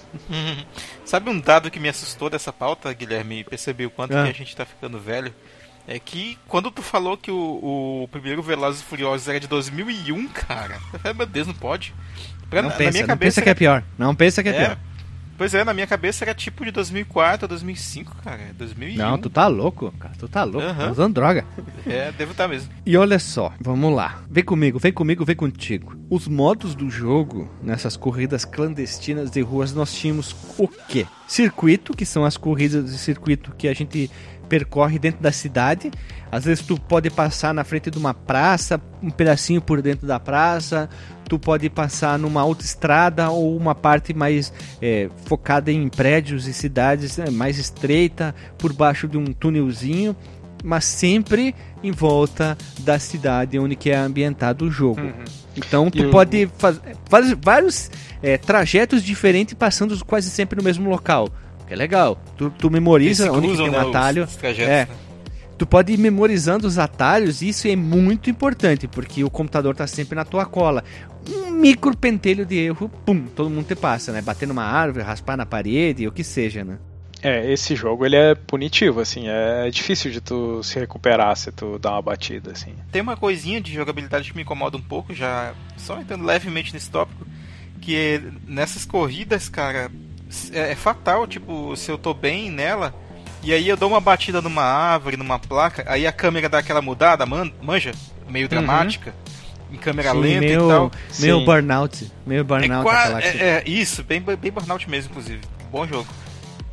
Sabe 1.04 1.30
um 1.30 1.40
dado 1.40 1.70
que 1.70 1.80
me 1.80 1.90
assustou 1.90 2.30
dessa 2.30 2.54
pauta, 2.54 2.92
Guilherme, 2.94 3.42
e 3.42 3.44
percebi 3.44 3.86
o 3.86 3.90
quanto 3.90 4.16
ah. 4.16 4.24
que 4.24 4.30
a 4.30 4.34
gente 4.34 4.56
tá 4.56 4.66
ficando 4.66 4.98
velho? 4.98 5.34
É 5.86 6.00
que 6.00 6.38
quando 6.48 6.72
tu 6.72 6.82
falou 6.82 7.18
que 7.18 7.32
o, 7.32 8.04
o 8.04 8.08
primeiro 8.10 8.42
Velozes 8.42 8.82
e 8.82 8.84
Furiosos 8.84 9.28
era 9.28 9.40
de 9.40 9.48
2001, 9.48 10.28
cara, 10.30 10.80
meu 11.16 11.26
Deus, 11.26 11.48
não 11.48 11.54
pode. 11.54 11.94
Pra, 12.50 12.62
não, 12.62 12.70
na, 12.70 12.76
pensa, 12.76 12.92
minha 12.92 13.08
não 13.08 13.18
pensa 13.18 13.42
que 13.42 13.50
é 13.50 13.54
pior. 13.54 13.84
Não 13.98 14.16
pensa 14.16 14.42
que 14.42 14.50
é, 14.50 14.52
é, 14.56 14.66
pior. 14.66 14.78
Pois 15.38 15.54
é, 15.54 15.64
na 15.64 15.74
minha 15.74 15.86
cabeça 15.86 16.26
era 16.26 16.34
tipo 16.34 16.66
de 16.66 16.72
2004 16.72 17.48
2005, 17.48 18.16
cara. 18.24 18.40
2001. 18.58 18.98
Não, 18.98 19.18
tu 19.18 19.30
tá 19.30 19.46
louco, 19.48 19.94
cara. 20.00 20.14
Tu 20.18 20.28
tá 20.28 20.44
louco. 20.44 20.68
Uhum. 20.68 20.76
Tá 20.76 20.92
usando 20.92 21.14
droga. 21.14 21.46
É, 21.88 22.12
devo 22.12 22.32
estar 22.32 22.44
tá 22.44 22.50
mesmo. 22.50 22.70
E 22.86 22.98
olha 22.98 23.18
só, 23.18 23.54
vamos 23.62 23.96
lá. 23.96 24.22
Vem 24.30 24.44
comigo, 24.44 24.78
vem 24.78 24.92
comigo, 24.92 25.24
vem 25.24 25.38
contigo. 25.38 25.96
Os 26.10 26.28
modos 26.28 26.76
do 26.76 26.90
jogo, 26.90 27.50
nessas 27.62 27.96
corridas 27.96 28.44
clandestinas 28.44 29.32
de 29.32 29.40
ruas, 29.40 29.74
nós 29.74 29.94
tínhamos 29.94 30.36
o 30.58 30.68
quê? 30.68 31.06
Circuito, 31.26 31.96
que 31.96 32.06
são 32.06 32.26
as 32.26 32.36
corridas 32.36 32.92
de 32.92 32.98
circuito 32.98 33.54
que 33.58 33.70
a 33.70 33.74
gente 33.74 34.12
percorre 34.48 34.98
dentro 35.00 35.22
da 35.22 35.32
cidade. 35.32 35.92
Às 36.32 36.46
vezes 36.46 36.66
tu 36.66 36.80
pode 36.80 37.10
passar 37.10 37.54
na 37.54 37.64
frente 37.64 37.90
de 37.90 37.98
uma 37.98 38.14
praça, 38.14 38.82
um 39.02 39.10
pedacinho 39.10 39.62
por 39.62 39.82
dentro 39.82 40.08
da 40.08 40.20
praça, 40.20 40.90
tu 41.28 41.38
pode 41.38 41.70
passar 41.70 42.18
numa 42.18 42.42
autoestrada 42.42 43.30
ou 43.30 43.56
uma 43.56 43.76
parte 43.76 44.14
mais 44.14 44.52
é, 44.82 45.10
focada 45.26 45.72
em 45.72 45.88
prédios 45.90 46.48
e 46.48 46.54
cidades 46.54 47.18
né, 47.18 47.30
mais 47.30 47.58
estreita, 47.58 48.34
por 48.58 48.74
baixo 48.74 49.08
de 49.08 49.18
um 49.18 49.26
túnelzinho, 49.26 50.16
mas 50.64 50.86
sempre 50.86 51.54
em 51.84 51.92
volta 51.92 52.58
da 52.80 52.98
cidade 53.00 53.60
onde 53.60 53.76
que 53.76 53.90
é 53.90 53.96
ambientado 53.96 54.66
o 54.66 54.72
jogo. 54.72 55.02
Uhum. 55.02 55.24
Então 55.56 55.90
tu 55.90 56.06
e 56.06 56.10
pode 56.10 56.50
fazer 57.08 57.38
vários 57.42 57.92
é, 58.22 58.38
trajetos 58.38 59.04
diferentes 59.04 59.54
passando 59.54 59.98
quase 60.06 60.30
sempre 60.30 60.58
no 60.58 60.64
mesmo 60.64 60.90
local 60.90 61.30
que 61.68 61.74
é 61.74 61.78
legal. 61.78 62.18
Tu, 62.38 62.50
tu 62.52 62.72
memoriza 62.72 63.32
onde 63.32 63.48
cruzam, 63.48 63.70
tem 63.70 63.76
um 63.76 63.84
né, 63.84 63.90
atalho. 63.90 64.24
Os, 64.24 64.32
os 64.32 64.36
trajetos, 64.36 64.72
é. 64.72 64.86
Né? 64.86 64.88
Tu 65.58 65.66
pode 65.66 65.92
ir 65.92 65.98
memorizando 65.98 66.68
os 66.68 66.78
atalhos, 66.78 67.42
e 67.42 67.50
isso 67.50 67.68
é 67.68 67.76
muito 67.76 68.30
importante, 68.30 68.88
porque 68.88 69.24
o 69.24 69.30
computador 69.30 69.76
tá 69.76 69.88
sempre 69.88 70.16
na 70.16 70.24
tua 70.24 70.46
cola. 70.46 70.84
Um 71.28 71.50
micro 71.50 71.98
pentelho 71.98 72.46
de 72.46 72.56
erro, 72.58 72.90
pum, 73.06 73.26
todo 73.26 73.50
mundo 73.50 73.66
te 73.66 73.76
passa, 73.76 74.12
né? 74.12 74.22
Bater 74.22 74.48
numa 74.48 74.64
árvore, 74.64 75.04
raspar 75.04 75.36
na 75.36 75.46
parede, 75.46 76.08
o 76.08 76.12
que 76.12 76.24
seja, 76.24 76.64
né? 76.64 76.78
É, 77.24 77.52
esse 77.52 77.76
jogo 77.76 78.06
ele 78.06 78.16
é 78.16 78.36
punitivo, 78.36 79.00
assim, 79.00 79.28
é 79.28 79.70
difícil 79.72 80.12
de 80.12 80.22
tu 80.22 80.62
se 80.62 80.80
recuperar 80.80 81.36
se 81.36 81.52
tu 81.52 81.80
dá 81.80 81.94
uma 81.94 82.02
batida, 82.04 82.52
assim. 82.52 82.76
Tem 82.92 83.02
uma 83.02 83.18
coisinha 83.18 83.60
de 83.60 83.74
jogabilidade 83.74 84.30
que 84.30 84.36
me 84.36 84.44
incomoda 84.44 84.78
um 84.78 84.82
pouco, 84.82 85.16
já 85.16 85.56
só 85.76 86.00
entrando 86.00 86.24
levemente 86.24 86.72
nesse 86.72 86.92
tópico, 86.92 87.26
que 87.82 87.96
é 87.96 88.22
nessas 88.48 88.86
corridas, 88.86 89.50
cara, 89.50 89.90
é, 90.52 90.72
é, 90.72 90.76
fatal, 90.76 91.28
tipo, 91.28 91.76
se 91.76 91.90
eu 91.90 91.98
tô 91.98 92.14
bem 92.14 92.50
nela, 92.52 92.94
e 93.44 93.54
aí 93.54 93.68
eu 93.68 93.78
dou 93.78 93.90
uma 93.90 94.02
batida 94.02 94.42
numa 94.42 94.64
árvore, 94.64 95.18
numa 95.18 95.40
placa, 95.40 95.84
aí 95.88 96.06
a 96.06 96.12
câmera 96.12 96.50
dá 96.50 96.60
aquela 96.60 96.82
mudada, 96.82 97.26
man, 97.26 97.52
manja, 97.62 97.92
meio 98.28 98.46
uhum. 98.46 98.50
dramática, 98.50 99.14
uhum. 99.70 99.76
em 99.76 99.78
câmera 99.78 100.12
Sim, 100.12 100.20
lenta 100.20 100.40
meio, 100.40 100.66
e 100.66 100.68
tal. 100.68 100.92
Meio 101.20 101.40
Sim. 101.40 101.46
burnout, 101.46 102.12
meio 102.26 102.44
burnout. 102.44 102.90
É, 103.24 103.28
é, 103.28 103.48
é, 103.48 103.64
isso, 103.66 104.04
bem, 104.04 104.22
bem 104.22 104.52
burnout 104.52 104.90
mesmo, 104.90 105.12
inclusive. 105.12 105.42
Bom 105.72 105.88
jogo. 105.88 106.08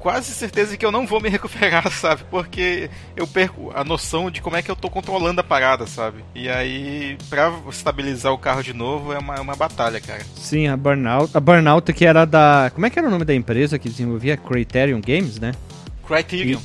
Quase 0.05 0.35
certeza 0.35 0.77
que 0.77 0.85
eu 0.85 0.93
não 0.93 1.07
vou 1.07 1.19
me 1.19 1.31
recuperar, 1.31 1.89
sabe? 1.91 2.25
Porque 2.31 2.91
eu 3.17 3.27
perco 3.27 3.73
a 3.75 3.83
noção 3.83 4.31
de 4.31 4.43
como 4.43 4.55
é 4.55 4.61
que 4.61 4.71
eu 4.71 4.77
tô 4.77 4.91
controlando 4.91 5.41
a 5.41 5.45
parada, 5.45 5.87
sabe? 5.87 6.23
E 6.35 6.47
aí, 6.47 7.17
pra 7.31 7.51
estabilizar 7.71 8.31
o 8.31 8.37
carro 8.37 8.63
de 8.63 8.75
novo 8.75 9.15
é 9.15 9.19
uma, 9.19 9.37
é 9.37 9.41
uma 9.41 9.57
batalha, 9.57 9.99
cara. 10.03 10.21
Sim, 10.37 10.69
a 10.69 10.77
Burnout. 10.77 11.35
A 11.35 11.41
Burnout 11.41 11.91
que 11.95 12.05
era 12.05 12.27
da. 12.27 12.71
Como 12.75 12.85
é 12.85 12.91
que 12.91 12.99
era 12.99 13.09
o 13.09 13.11
nome 13.11 13.25
da 13.25 13.35
empresa 13.35 13.79
que 13.79 13.89
desenvolvia? 13.89 14.37
Criterion 14.37 15.01
Games, 15.01 15.41
né? 15.41 15.53
Criterion. 16.07 16.61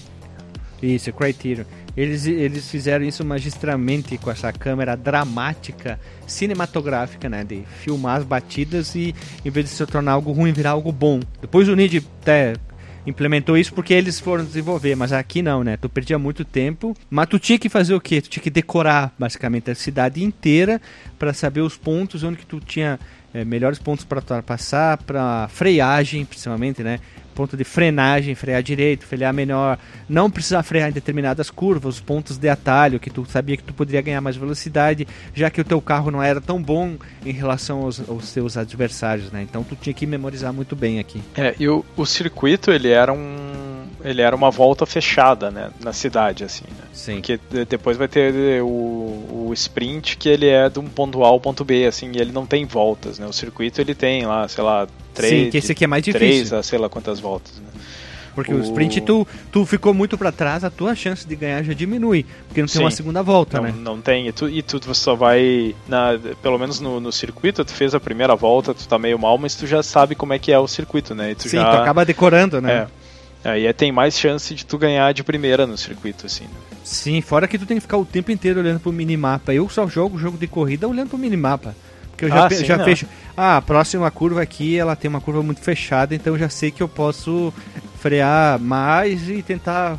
Isso, 0.84 1.14
Criterion. 1.14 1.64
Eles, 1.96 2.26
eles 2.26 2.70
fizeram 2.70 3.06
isso 3.06 3.24
magistralmente 3.24 4.18
com 4.18 4.30
essa 4.30 4.52
câmera 4.52 4.98
dramática, 4.98 5.98
cinematográfica, 6.28 7.30
né? 7.30 7.46
De 7.46 7.64
filmar 7.80 8.18
as 8.18 8.26
batidas 8.26 8.96
e, 8.96 9.16
em 9.46 9.50
vez 9.50 9.68
de 9.68 9.72
se 9.72 9.86
tornar 9.86 10.12
algo 10.12 10.34
ruim, 10.34 10.52
virar 10.52 10.72
algo 10.72 10.92
bom. 10.92 11.22
Depois 11.40 11.70
o 11.70 11.76
Nid 11.76 12.06
até 12.22 12.56
implementou 13.10 13.58
isso 13.58 13.74
porque 13.74 13.94
eles 13.94 14.20
foram 14.20 14.46
desenvolver, 14.46 14.96
mas 14.96 15.12
aqui 15.12 15.42
não, 15.42 15.64
né? 15.64 15.78
Tu 15.78 15.90
perdia 15.90 16.18
muito 16.18 16.46
tempo, 16.46 16.96
mas 17.10 17.28
tu 17.28 17.40
tinha 17.40 17.58
que 17.58 17.70
fazer 17.70 17.94
o 17.94 18.00
quê? 18.00 18.22
Tu 18.22 18.30
tinha 18.30 18.44
que 18.44 18.50
decorar 18.50 19.14
basicamente 19.18 19.72
a 19.72 19.76
cidade 19.76 20.24
inteira 20.24 20.82
para 21.18 21.34
saber 21.34 21.62
os 21.62 21.76
pontos 21.76 22.24
onde 22.24 22.38
que 22.38 22.46
tu 22.46 22.60
tinha 22.60 23.00
é, 23.34 23.44
melhores 23.44 23.80
pontos 23.80 24.06
para 24.06 24.42
passar, 24.42 24.98
para 24.98 25.48
freagem, 25.50 26.26
principalmente, 26.26 26.84
né? 26.84 27.00
Ponto 27.40 27.56
de 27.56 27.64
frenagem, 27.64 28.36
frear 28.36 28.62
direito, 28.62 29.06
frear 29.06 29.34
melhor, 29.34 29.80
não 30.10 30.30
precisar 30.30 30.62
frear 30.62 30.90
em 30.90 30.92
determinadas 30.92 31.50
curvas, 31.50 31.96
os 31.96 32.02
pontos 32.02 32.38
de 32.38 32.50
atalho 32.50 33.00
que 33.00 33.10
tu 33.10 33.26
sabia 33.30 33.56
que 33.56 33.64
tu 33.64 33.74
poderia 33.74 34.02
ganhar 34.02 34.20
mais 34.20 34.36
velocidade, 34.36 35.08
já 35.34 35.50
que 35.50 35.62
o 35.62 35.64
teu 35.64 35.80
carro 35.80 36.12
não 36.12 36.22
era 36.22 36.42
tão 36.42 36.62
bom 36.62 36.98
em 37.26 37.32
relação 37.32 37.84
aos, 37.84 38.10
aos 38.10 38.26
seus 38.26 38.58
adversários, 38.58 39.32
né? 39.32 39.42
Então 39.42 39.64
tu 39.64 39.74
tinha 39.78 39.94
que 39.94 40.06
memorizar 40.06 40.52
muito 40.52 40.76
bem 40.76 41.00
aqui. 41.00 41.22
É, 41.38 41.56
e 41.58 41.66
o, 41.70 41.86
o 41.96 42.06
circuito 42.06 42.72
ele 42.72 42.90
era 42.90 43.14
um 43.14 43.69
ele 44.04 44.22
era 44.22 44.36
uma 44.36 44.50
volta 44.50 44.86
fechada, 44.86 45.52
né, 45.52 45.72
na 45.82 45.94
cidade, 45.94 46.44
assim, 46.44 46.66
né? 46.70 46.86
Sim. 46.94 47.16
Porque 47.16 47.40
depois 47.68 47.98
vai 47.98 48.08
ter 48.08 48.62
o, 48.62 48.68
o 49.48 49.52
sprint 49.54 50.18
que 50.18 50.30
ele 50.30 50.48
é 50.48 50.70
de 50.70 50.80
um 50.80 50.88
ponto 50.88 51.24
A 51.24 51.28
ao 51.28 51.40
ponto 51.40 51.64
B, 51.66 51.86
assim, 51.86 52.12
e 52.14 52.18
ele 52.18 52.32
não 52.32 52.46
tem 52.46 52.66
voltas, 52.66 53.20
né? 53.20 53.26
O 53.26 53.34
circuito 53.34 53.82
ele 53.82 53.96
tem 53.96 54.26
lá, 54.26 54.48
sei 54.48 54.64
lá, 54.64 54.88
três. 55.14 55.46
Sim, 55.46 55.50
que 55.50 55.58
esse 55.58 55.72
aqui 55.72 55.84
é 55.84 55.88
mais 55.88 56.04
difícil. 56.04 56.28
Três 56.28 56.54
a 56.54 56.64
sei 56.64 56.80
lá 56.80 56.90
quantas 56.90 57.20
voltas, 57.20 57.54
né? 57.58 57.68
Porque 58.34 58.54
o, 58.54 58.58
o 58.58 58.62
sprint, 58.62 59.02
tu, 59.02 59.28
tu 59.52 59.66
ficou 59.66 59.94
muito 59.94 60.18
para 60.18 60.32
trás, 60.32 60.64
a 60.64 60.70
tua 60.70 60.96
chance 60.96 61.28
de 61.28 61.36
ganhar 61.36 61.62
já 61.64 61.74
diminui. 61.74 62.26
Porque 62.48 62.62
não 62.62 62.68
tem 62.68 62.78
Sim, 62.78 62.84
uma 62.84 62.92
segunda 62.92 63.22
volta, 63.22 63.58
não, 63.58 63.64
né? 63.66 63.74
Não 63.78 64.00
tem. 64.00 64.28
E 64.28 64.32
tu, 64.32 64.48
e 64.48 64.62
tu 64.62 64.94
só 64.94 65.16
vai. 65.16 65.76
Na, 65.88 66.18
pelo 66.42 66.58
menos 66.58 66.80
no, 66.80 67.00
no, 67.00 67.12
circuito, 67.12 67.66
tu 67.66 67.74
fez 67.74 67.94
a 67.94 68.00
primeira 68.00 68.36
volta, 68.36 68.74
tu 68.74 68.88
tá 68.88 68.98
meio 68.98 69.20
mal, 69.20 69.38
mas 69.38 69.56
tu 69.56 69.68
já 69.68 69.84
sabe 69.84 70.16
como 70.16 70.34
é 70.34 70.40
que 70.40 70.52
é 70.52 70.60
o 70.60 70.68
circuito, 70.68 71.14
né? 71.14 71.36
tu 71.36 71.50
Sim, 71.50 71.58
já, 71.58 71.70
tu 71.70 71.78
acaba 71.82 72.06
decorando, 72.06 72.62
né? 72.62 72.74
É. 72.74 72.99
Aí 73.44 73.66
é, 73.66 73.74
tem 73.74 73.92
mais 73.92 74.18
chance 74.18 74.54
de 74.54 74.66
tu 74.66 74.78
ganhar 74.78 75.14
de 75.14 75.24
primeira 75.24 75.66
no 75.66 75.78
circuito, 75.78 76.26
assim. 76.26 76.44
Né? 76.44 76.50
Sim, 76.84 77.22
fora 77.22 77.48
que 77.48 77.58
tu 77.58 77.66
tem 77.66 77.78
que 77.78 77.82
ficar 77.82 77.98
o 77.98 78.06
tempo 78.06 78.32
inteiro 78.32 78.60
olhando 78.60 78.80
pro 78.80 78.92
minimapa. 78.92 79.54
Eu 79.54 79.70
só 79.70 79.88
jogo 79.88 80.18
jogo 80.18 80.38
de 80.38 80.48
corrida 80.48 80.88
olhando 80.88 81.10
pro 81.10 81.18
minimapa. 81.18 81.76
Porque 82.10 82.26
eu 82.26 82.30
já, 82.30 82.48
ah, 82.48 82.50
sim, 82.50 82.66
já 82.66 82.84
fecho. 82.84 83.08
Ah, 83.38 83.58
a 83.58 83.62
próxima 83.62 84.12
curva 84.12 84.42
aqui, 84.42 84.78
ela 84.78 84.94
tem 84.96 85.08
uma 85.08 85.22
curva 85.22 85.42
muito 85.42 85.62
fechada, 85.62 86.14
então 86.14 86.34
eu 86.34 86.40
já 86.40 86.50
sei 86.50 86.70
que 86.70 86.84
eu 86.84 86.90
posso 86.90 87.54
frear 88.02 88.60
mais 88.60 89.30
e 89.30 89.42
tentar 89.42 89.98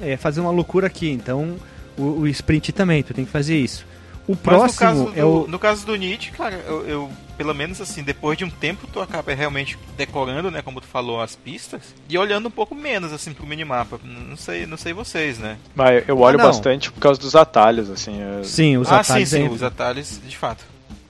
é, 0.00 0.16
fazer 0.16 0.40
uma 0.40 0.52
loucura 0.52 0.86
aqui. 0.86 1.10
Então, 1.10 1.56
o, 1.98 2.02
o, 2.02 2.28
sprint 2.28 2.72
também, 2.72 3.02
tu 3.02 3.12
tem 3.12 3.24
que 3.24 3.30
fazer 3.30 3.56
isso. 3.56 3.84
O 4.26 4.34
próximo 4.34 5.12
é 5.14 5.24
o. 5.24 5.46
No 5.46 5.58
caso 5.58 5.86
do 5.86 5.94
Nietzsche, 5.94 6.32
cara, 6.32 6.56
eu, 6.66 6.86
eu 6.86 7.10
pelo 7.36 7.54
menos 7.54 7.80
assim, 7.80 8.02
depois 8.02 8.36
de 8.36 8.44
um 8.44 8.50
tempo 8.50 8.86
tu 8.92 9.00
acaba 9.00 9.32
realmente 9.34 9.78
decorando, 9.96 10.50
né, 10.50 10.62
como 10.62 10.80
tu 10.80 10.86
falou, 10.86 11.20
as 11.20 11.36
pistas 11.36 11.94
e 12.08 12.16
olhando 12.16 12.48
um 12.48 12.50
pouco 12.50 12.74
menos 12.74 13.12
assim 13.12 13.32
pro 13.32 13.46
minimapa. 13.46 14.00
Não 14.02 14.36
sei, 14.36 14.66
não 14.66 14.76
sei 14.76 14.92
vocês, 14.92 15.38
né? 15.38 15.58
Mas 15.74 16.08
eu 16.08 16.18
olho 16.18 16.40
ah, 16.40 16.44
bastante 16.44 16.90
por 16.90 17.00
causa 17.00 17.20
dos 17.20 17.36
atalhos, 17.36 17.90
assim. 17.90 18.20
Eu... 18.20 18.44
Sim, 18.44 18.76
os 18.78 18.90
ah, 18.90 19.00
atalhos. 19.00 19.28
Sim, 19.28 19.36
sim, 19.36 19.48
os 19.48 19.62
atalhos, 19.62 20.20
de 20.26 20.36
fato. 20.36 20.64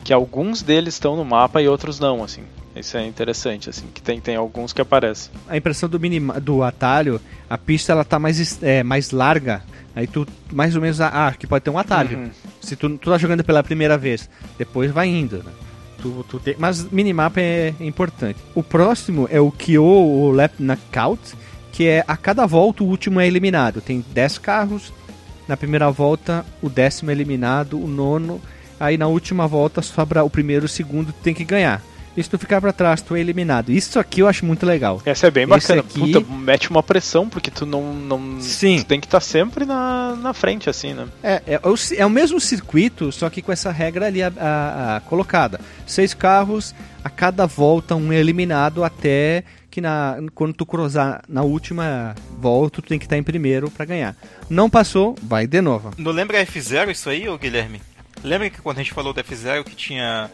Que 0.04 0.12
alguns 0.12 0.62
deles 0.62 0.94
estão 0.94 1.16
no 1.16 1.24
mapa 1.24 1.62
e 1.62 1.68
outros 1.68 1.98
não, 1.98 2.22
assim. 2.22 2.44
Isso 2.79 2.97
é 2.97 3.07
interessante, 3.07 3.70
assim, 3.70 3.87
que 3.93 4.03
tem, 4.03 4.20
tem 4.20 4.37
alguns 4.37 4.72
que 4.72 4.81
aparecem. 4.81 5.33
A 5.49 5.57
impressão 5.57 5.89
do, 5.89 5.99
minima, 5.99 6.39
do 6.41 6.62
atalho, 6.62 7.20
a 7.49 7.57
pista 7.57 7.93
ela 7.93 8.05
tá 8.05 8.18
mais, 8.18 8.62
é, 8.62 8.83
mais 8.83 9.11
larga. 9.11 9.62
Aí 9.95 10.07
tu 10.07 10.27
mais 10.53 10.77
ou 10.77 10.83
menos. 10.83 11.01
Ah, 11.01 11.35
que 11.37 11.47
pode 11.47 11.64
ter 11.64 11.70
um 11.70 11.79
atalho. 11.79 12.18
Uhum. 12.18 12.31
Se 12.61 12.77
tu, 12.77 12.91
tu 12.99 13.11
tá 13.11 13.16
jogando 13.16 13.43
pela 13.43 13.62
primeira 13.62 13.97
vez, 13.97 14.29
depois 14.59 14.91
vai 14.91 15.09
indo, 15.09 15.39
né? 15.39 15.53
Tu, 16.03 16.24
tu 16.29 16.39
tem, 16.39 16.55
mas 16.59 16.85
minimapa 16.91 17.41
é 17.41 17.72
importante. 17.81 18.39
O 18.55 18.62
próximo 18.62 19.27
é 19.31 19.41
o 19.41 19.51
Kyo 19.51 19.83
ou 19.83 20.31
Lap 20.31 20.53
Knockout, 20.59 21.35
que 21.72 21.87
é 21.87 22.05
a 22.07 22.16
cada 22.16 22.45
volta 22.45 22.85
o 22.85 22.87
último 22.87 23.20
é 23.20 23.27
eliminado. 23.27 23.81
Tem 23.81 24.05
10 24.12 24.39
carros, 24.39 24.93
na 25.49 25.57
primeira 25.57 25.91
volta 25.91 26.45
o 26.61 26.68
décimo 26.68 27.11
é 27.11 27.14
eliminado, 27.14 27.83
o 27.83 27.87
nono, 27.87 28.41
aí 28.79 28.99
na 28.99 29.07
última 29.07 29.47
volta 29.47 29.81
sobra 29.81 30.22
o 30.24 30.31
primeiro 30.31 30.64
e 30.64 30.66
o 30.66 30.68
segundo 30.68 31.12
tem 31.12 31.33
que 31.33 31.45
ganhar. 31.45 31.83
E 32.16 32.22
se 32.22 32.30
tu 32.30 32.38
ficar 32.38 32.60
pra 32.60 32.72
trás, 32.72 33.02
tu 33.02 33.14
é 33.14 33.20
eliminado. 33.20 33.70
Isso 33.70 33.98
aqui 33.98 34.20
eu 34.20 34.28
acho 34.28 34.46
muito 34.46 34.64
legal. 34.64 35.02
Essa 35.04 35.26
é 35.26 35.30
bem 35.30 35.46
bacana. 35.46 35.80
Aqui... 35.82 36.00
Puta, 36.00 36.20
mete 36.20 36.70
uma 36.70 36.82
pressão, 36.82 37.28
porque 37.28 37.50
tu 37.50 37.66
não. 37.66 37.92
não 37.92 38.40
Sim. 38.40 38.78
Tu 38.78 38.86
tem 38.86 39.00
que 39.00 39.06
estar 39.06 39.20
tá 39.20 39.24
sempre 39.24 39.64
na, 39.66 40.16
na 40.16 40.32
frente, 40.32 40.70
assim, 40.70 40.94
né? 40.94 41.06
É, 41.22 41.42
é, 41.46 41.54
é, 41.54 41.68
o, 41.68 41.74
é 41.96 42.06
o 42.06 42.10
mesmo 42.10 42.40
circuito, 42.40 43.12
só 43.12 43.28
que 43.28 43.42
com 43.42 43.52
essa 43.52 43.70
regra 43.70 44.06
ali 44.06 44.22
a, 44.22 44.32
a, 44.36 44.96
a, 44.96 45.00
colocada. 45.00 45.60
Seis 45.86 46.14
carros, 46.14 46.74
a 47.04 47.10
cada 47.10 47.46
volta 47.46 47.94
um 47.94 48.12
é 48.12 48.16
eliminado 48.16 48.82
até 48.82 49.44
que 49.70 49.80
na, 49.82 50.16
quando 50.34 50.54
tu 50.54 50.64
cruzar 50.64 51.22
na 51.28 51.42
última 51.42 52.14
volta, 52.38 52.80
tu 52.80 52.88
tem 52.88 52.98
que 52.98 53.04
estar 53.04 53.16
tá 53.16 53.20
em 53.20 53.22
primeiro 53.22 53.70
para 53.70 53.84
ganhar. 53.84 54.16
Não 54.48 54.70
passou, 54.70 55.14
vai 55.22 55.46
de 55.46 55.60
novo. 55.60 55.90
Não 55.98 56.12
lembra 56.12 56.44
F0 56.46 56.90
isso 56.90 57.10
aí, 57.10 57.28
ô 57.28 57.36
Guilherme? 57.36 57.82
Lembra 58.24 58.48
que 58.48 58.62
quando 58.62 58.78
a 58.78 58.82
gente 58.82 58.94
falou 58.94 59.12
do 59.12 59.22
F0 59.22 59.64
que 59.64 59.76
tinha 59.76 60.30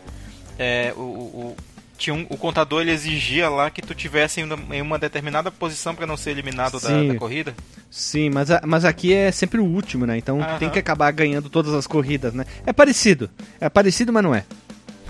é, 0.56 0.92
o, 0.96 1.00
o, 1.00 1.56
tinha 2.02 2.14
um, 2.14 2.26
o 2.28 2.36
contador 2.36 2.82
ele 2.82 2.90
exigia 2.90 3.48
lá 3.48 3.70
que 3.70 3.80
tu 3.80 3.94
tivesse 3.94 4.40
em 4.40 4.44
uma, 4.44 4.76
em 4.76 4.82
uma 4.82 4.98
determinada 4.98 5.52
posição 5.52 5.94
para 5.94 6.04
não 6.04 6.16
ser 6.16 6.30
eliminado 6.30 6.80
da, 6.80 7.02
da, 7.04 7.14
corrida. 7.14 7.54
Sim, 7.88 8.28
mas, 8.28 8.50
a, 8.50 8.60
mas 8.66 8.84
aqui 8.84 9.12
é 9.12 9.30
sempre 9.30 9.60
o 9.60 9.64
último, 9.64 10.04
né? 10.04 10.18
Então 10.18 10.42
Aham. 10.42 10.58
tem 10.58 10.68
que 10.68 10.80
acabar 10.80 11.12
ganhando 11.12 11.48
todas 11.48 11.72
as 11.72 11.86
corridas, 11.86 12.34
né? 12.34 12.44
É 12.66 12.72
parecido. 12.72 13.30
É 13.60 13.68
parecido, 13.68 14.12
mas 14.12 14.24
não 14.24 14.34
é. 14.34 14.44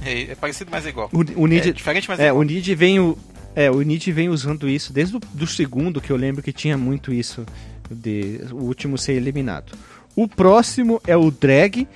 É, 0.05 0.33
é 0.33 0.35
parecido, 0.35 0.71
mas 0.71 0.85
é 0.85 0.91
igual. 0.91 1.09
O, 1.13 1.43
o 1.43 1.47
Nid, 1.47 1.71
é 1.71 1.73
diferente, 1.73 2.09
mas 2.09 2.21
é, 2.21 2.25
é 2.25 2.27
igual. 2.27 2.41
O 2.41 2.45
Nid 2.45 2.75
vem 2.75 3.01
o, 3.01 3.17
é, 3.57 3.71
o 3.71 3.81
Nid 3.81 4.13
vem 4.13 4.29
usando 4.29 4.69
isso 4.69 4.93
desde 4.93 5.17
o 5.17 5.21
do 5.33 5.47
segundo, 5.47 5.99
que 5.99 6.11
eu 6.11 6.17
lembro 6.17 6.43
que 6.43 6.53
tinha 6.53 6.77
muito 6.77 7.11
isso, 7.11 7.47
de 7.91 8.41
o 8.51 8.57
último 8.57 8.99
ser 8.99 9.15
eliminado. 9.15 9.73
O 10.15 10.29
próximo 10.29 11.01
é 11.07 11.17
o 11.17 11.31
drag, 11.31 11.89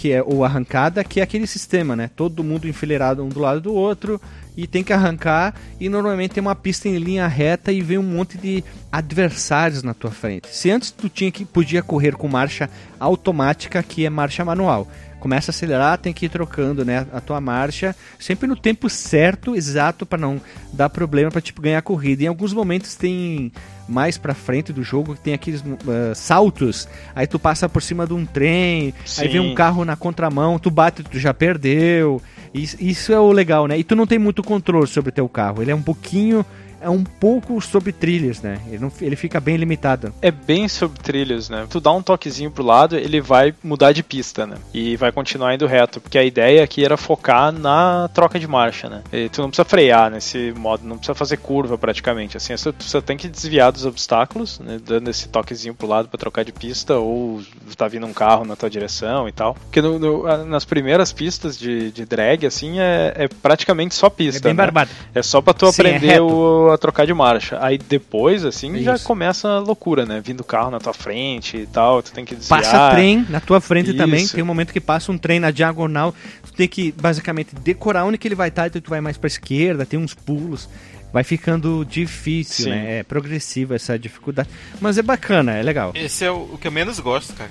que 0.00 0.10
é 0.10 0.22
o 0.22 0.42
arrancada, 0.42 1.04
que 1.04 1.20
é 1.20 1.22
aquele 1.22 1.46
sistema, 1.46 1.94
né? 1.94 2.08
Todo 2.16 2.42
mundo 2.42 2.66
enfileirado 2.66 3.22
um 3.22 3.28
do 3.28 3.38
lado 3.38 3.60
do 3.60 3.74
outro 3.74 4.18
e 4.56 4.66
tem 4.66 4.82
que 4.82 4.94
arrancar 4.94 5.54
e 5.78 5.90
normalmente 5.90 6.32
tem 6.32 6.40
uma 6.40 6.54
pista 6.54 6.88
em 6.88 6.96
linha 6.96 7.26
reta 7.26 7.70
e 7.70 7.82
vem 7.82 7.98
um 7.98 8.02
monte 8.02 8.38
de 8.38 8.64
adversários 8.90 9.82
na 9.82 9.92
tua 9.92 10.10
frente. 10.10 10.48
Se 10.48 10.70
antes 10.70 10.90
tu 10.90 11.10
tinha 11.10 11.30
que 11.30 11.44
podia 11.44 11.82
correr 11.82 12.16
com 12.16 12.28
marcha 12.28 12.70
automática, 12.98 13.82
que 13.82 14.06
é 14.06 14.08
marcha 14.08 14.42
manual 14.42 14.88
começa 15.20 15.50
a 15.50 15.52
acelerar, 15.52 15.98
tem 15.98 16.12
que 16.12 16.26
ir 16.26 16.28
trocando, 16.28 16.84
né, 16.84 17.06
a 17.12 17.20
tua 17.20 17.40
marcha, 17.40 17.94
sempre 18.18 18.48
no 18.48 18.56
tempo 18.56 18.88
certo, 18.88 19.54
exato, 19.54 20.04
para 20.04 20.18
não 20.18 20.40
dar 20.72 20.88
problema 20.88 21.30
para 21.30 21.40
tipo 21.40 21.62
ganhar 21.62 21.78
a 21.78 21.82
corrida. 21.82 22.24
Em 22.24 22.26
alguns 22.26 22.52
momentos 22.52 22.96
tem 22.96 23.52
mais 23.88 24.16
para 24.16 24.34
frente 24.34 24.72
do 24.72 24.82
jogo 24.82 25.14
que 25.14 25.20
tem 25.20 25.34
aqueles 25.34 25.60
uh, 25.60 26.14
saltos, 26.14 26.88
aí 27.14 27.26
tu 27.26 27.38
passa 27.38 27.68
por 27.68 27.82
cima 27.82 28.06
de 28.06 28.14
um 28.14 28.24
trem, 28.24 28.94
Sim. 29.04 29.22
aí 29.22 29.28
vem 29.28 29.40
um 29.40 29.54
carro 29.54 29.84
na 29.84 29.96
contramão, 29.96 30.58
tu 30.58 30.70
bate, 30.70 31.02
tu 31.02 31.18
já 31.18 31.34
perdeu. 31.34 32.20
Isso, 32.52 32.76
isso 32.80 33.12
é 33.12 33.20
o 33.20 33.30
legal, 33.30 33.66
né? 33.66 33.78
E 33.78 33.84
tu 33.84 33.94
não 33.94 34.06
tem 34.06 34.18
muito 34.18 34.42
controle 34.42 34.86
sobre 34.86 35.10
o 35.10 35.12
teu 35.12 35.28
carro. 35.28 35.62
Ele 35.62 35.70
é 35.70 35.74
um 35.74 35.82
pouquinho 35.82 36.44
é 36.80 36.88
um 36.88 37.04
pouco 37.04 37.60
sobre 37.60 37.92
trilhas, 37.92 38.40
né? 38.40 38.60
Ele, 38.68 38.78
não, 38.78 38.92
ele 39.00 39.16
fica 39.16 39.40
bem 39.40 39.56
limitado. 39.56 40.12
É 40.20 40.30
bem 40.30 40.68
sobre 40.68 41.00
trilhas, 41.00 41.48
né? 41.48 41.66
Tu 41.68 41.80
dá 41.80 41.92
um 41.92 42.02
toquezinho 42.02 42.50
pro 42.50 42.64
lado, 42.64 42.96
ele 42.96 43.20
vai 43.20 43.54
mudar 43.62 43.92
de 43.92 44.02
pista, 44.02 44.46
né? 44.46 44.56
E 44.72 44.96
vai 44.96 45.12
continuar 45.12 45.54
indo 45.54 45.66
reto, 45.66 46.00
porque 46.00 46.18
a 46.18 46.24
ideia 46.24 46.64
aqui 46.64 46.84
era 46.84 46.96
focar 46.96 47.52
na 47.52 48.08
troca 48.08 48.38
de 48.38 48.46
marcha, 48.46 48.88
né? 48.88 49.02
E 49.12 49.28
tu 49.28 49.42
não 49.42 49.48
precisa 49.48 49.64
frear 49.64 50.10
nesse 50.10 50.52
modo, 50.56 50.86
não 50.86 50.96
precisa 50.96 51.14
fazer 51.14 51.36
curva 51.36 51.76
praticamente, 51.76 52.36
assim, 52.36 52.54
tu 52.54 52.84
só 52.84 53.00
tem 53.00 53.16
que 53.16 53.28
desviar 53.28 53.72
dos 53.72 53.84
obstáculos, 53.84 54.58
né? 54.58 54.80
Dando 54.84 55.10
esse 55.10 55.28
toquezinho 55.28 55.74
pro 55.74 55.86
lado 55.86 56.08
para 56.08 56.18
trocar 56.18 56.44
de 56.44 56.52
pista, 56.52 56.96
ou 56.96 57.42
tá 57.76 57.88
vindo 57.88 58.06
um 58.06 58.12
carro 58.12 58.44
na 58.44 58.56
tua 58.56 58.68
direção 58.68 59.28
e 59.28 59.32
tal. 59.32 59.54
Porque 59.54 59.80
no, 59.80 59.98
no, 59.98 60.44
nas 60.46 60.64
primeiras 60.64 61.12
pistas 61.12 61.58
de, 61.58 61.90
de 61.90 62.04
drag, 62.04 62.46
assim, 62.46 62.78
é, 62.78 63.12
é 63.16 63.28
praticamente 63.28 63.94
só 63.94 64.10
pista. 64.10 64.38
É 64.38 64.42
bem 64.42 64.52
né? 64.52 64.56
barbado. 64.56 64.90
É 65.14 65.22
só 65.22 65.40
pra 65.40 65.54
tu 65.54 65.70
Sim, 65.72 65.82
é 65.82 65.86
aprender 65.86 66.14
é 66.14 66.20
o 66.20 66.69
a 66.72 66.78
trocar 66.78 67.06
de 67.06 67.14
marcha. 67.14 67.58
Aí 67.60 67.78
depois, 67.78 68.44
assim, 68.44 68.74
Isso. 68.74 68.84
já 68.84 68.98
começa 68.98 69.48
a 69.48 69.58
loucura, 69.58 70.04
né? 70.06 70.20
Vindo 70.24 70.44
carro 70.44 70.70
na 70.70 70.78
tua 70.78 70.92
frente 70.92 71.56
e 71.56 71.66
tal, 71.66 72.02
tu 72.02 72.12
tem 72.12 72.24
que 72.24 72.34
desviar. 72.34 72.62
Passa 72.62 72.90
trem 72.90 73.26
na 73.28 73.40
tua 73.40 73.60
frente 73.60 73.90
Isso. 73.90 73.96
também, 73.98 74.26
tem 74.26 74.42
um 74.42 74.46
momento 74.46 74.72
que 74.72 74.80
passa 74.80 75.10
um 75.12 75.18
trem 75.18 75.40
na 75.40 75.50
diagonal, 75.50 76.14
tu 76.44 76.52
tem 76.52 76.68
que 76.68 76.92
basicamente 76.92 77.54
decorar 77.54 78.04
onde 78.04 78.18
que 78.18 78.28
ele 78.28 78.34
vai 78.34 78.48
estar, 78.48 78.66
então 78.66 78.80
tu 78.80 78.90
vai 78.90 79.00
mais 79.00 79.16
pra 79.16 79.26
esquerda, 79.26 79.84
tem 79.86 79.98
uns 79.98 80.14
pulos. 80.14 80.68
vai 81.12 81.24
ficando 81.24 81.84
difícil, 81.84 82.64
Sim. 82.64 82.70
né? 82.70 82.98
É 82.98 83.02
progressiva 83.02 83.74
essa 83.74 83.98
dificuldade. 83.98 84.48
Mas 84.80 84.96
é 84.96 85.02
bacana, 85.02 85.52
é 85.56 85.62
legal. 85.62 85.92
Esse 85.94 86.24
é 86.24 86.30
o, 86.30 86.50
o 86.52 86.58
que 86.58 86.68
eu 86.68 86.72
menos 86.72 87.00
gosto, 87.00 87.34
cara. 87.34 87.50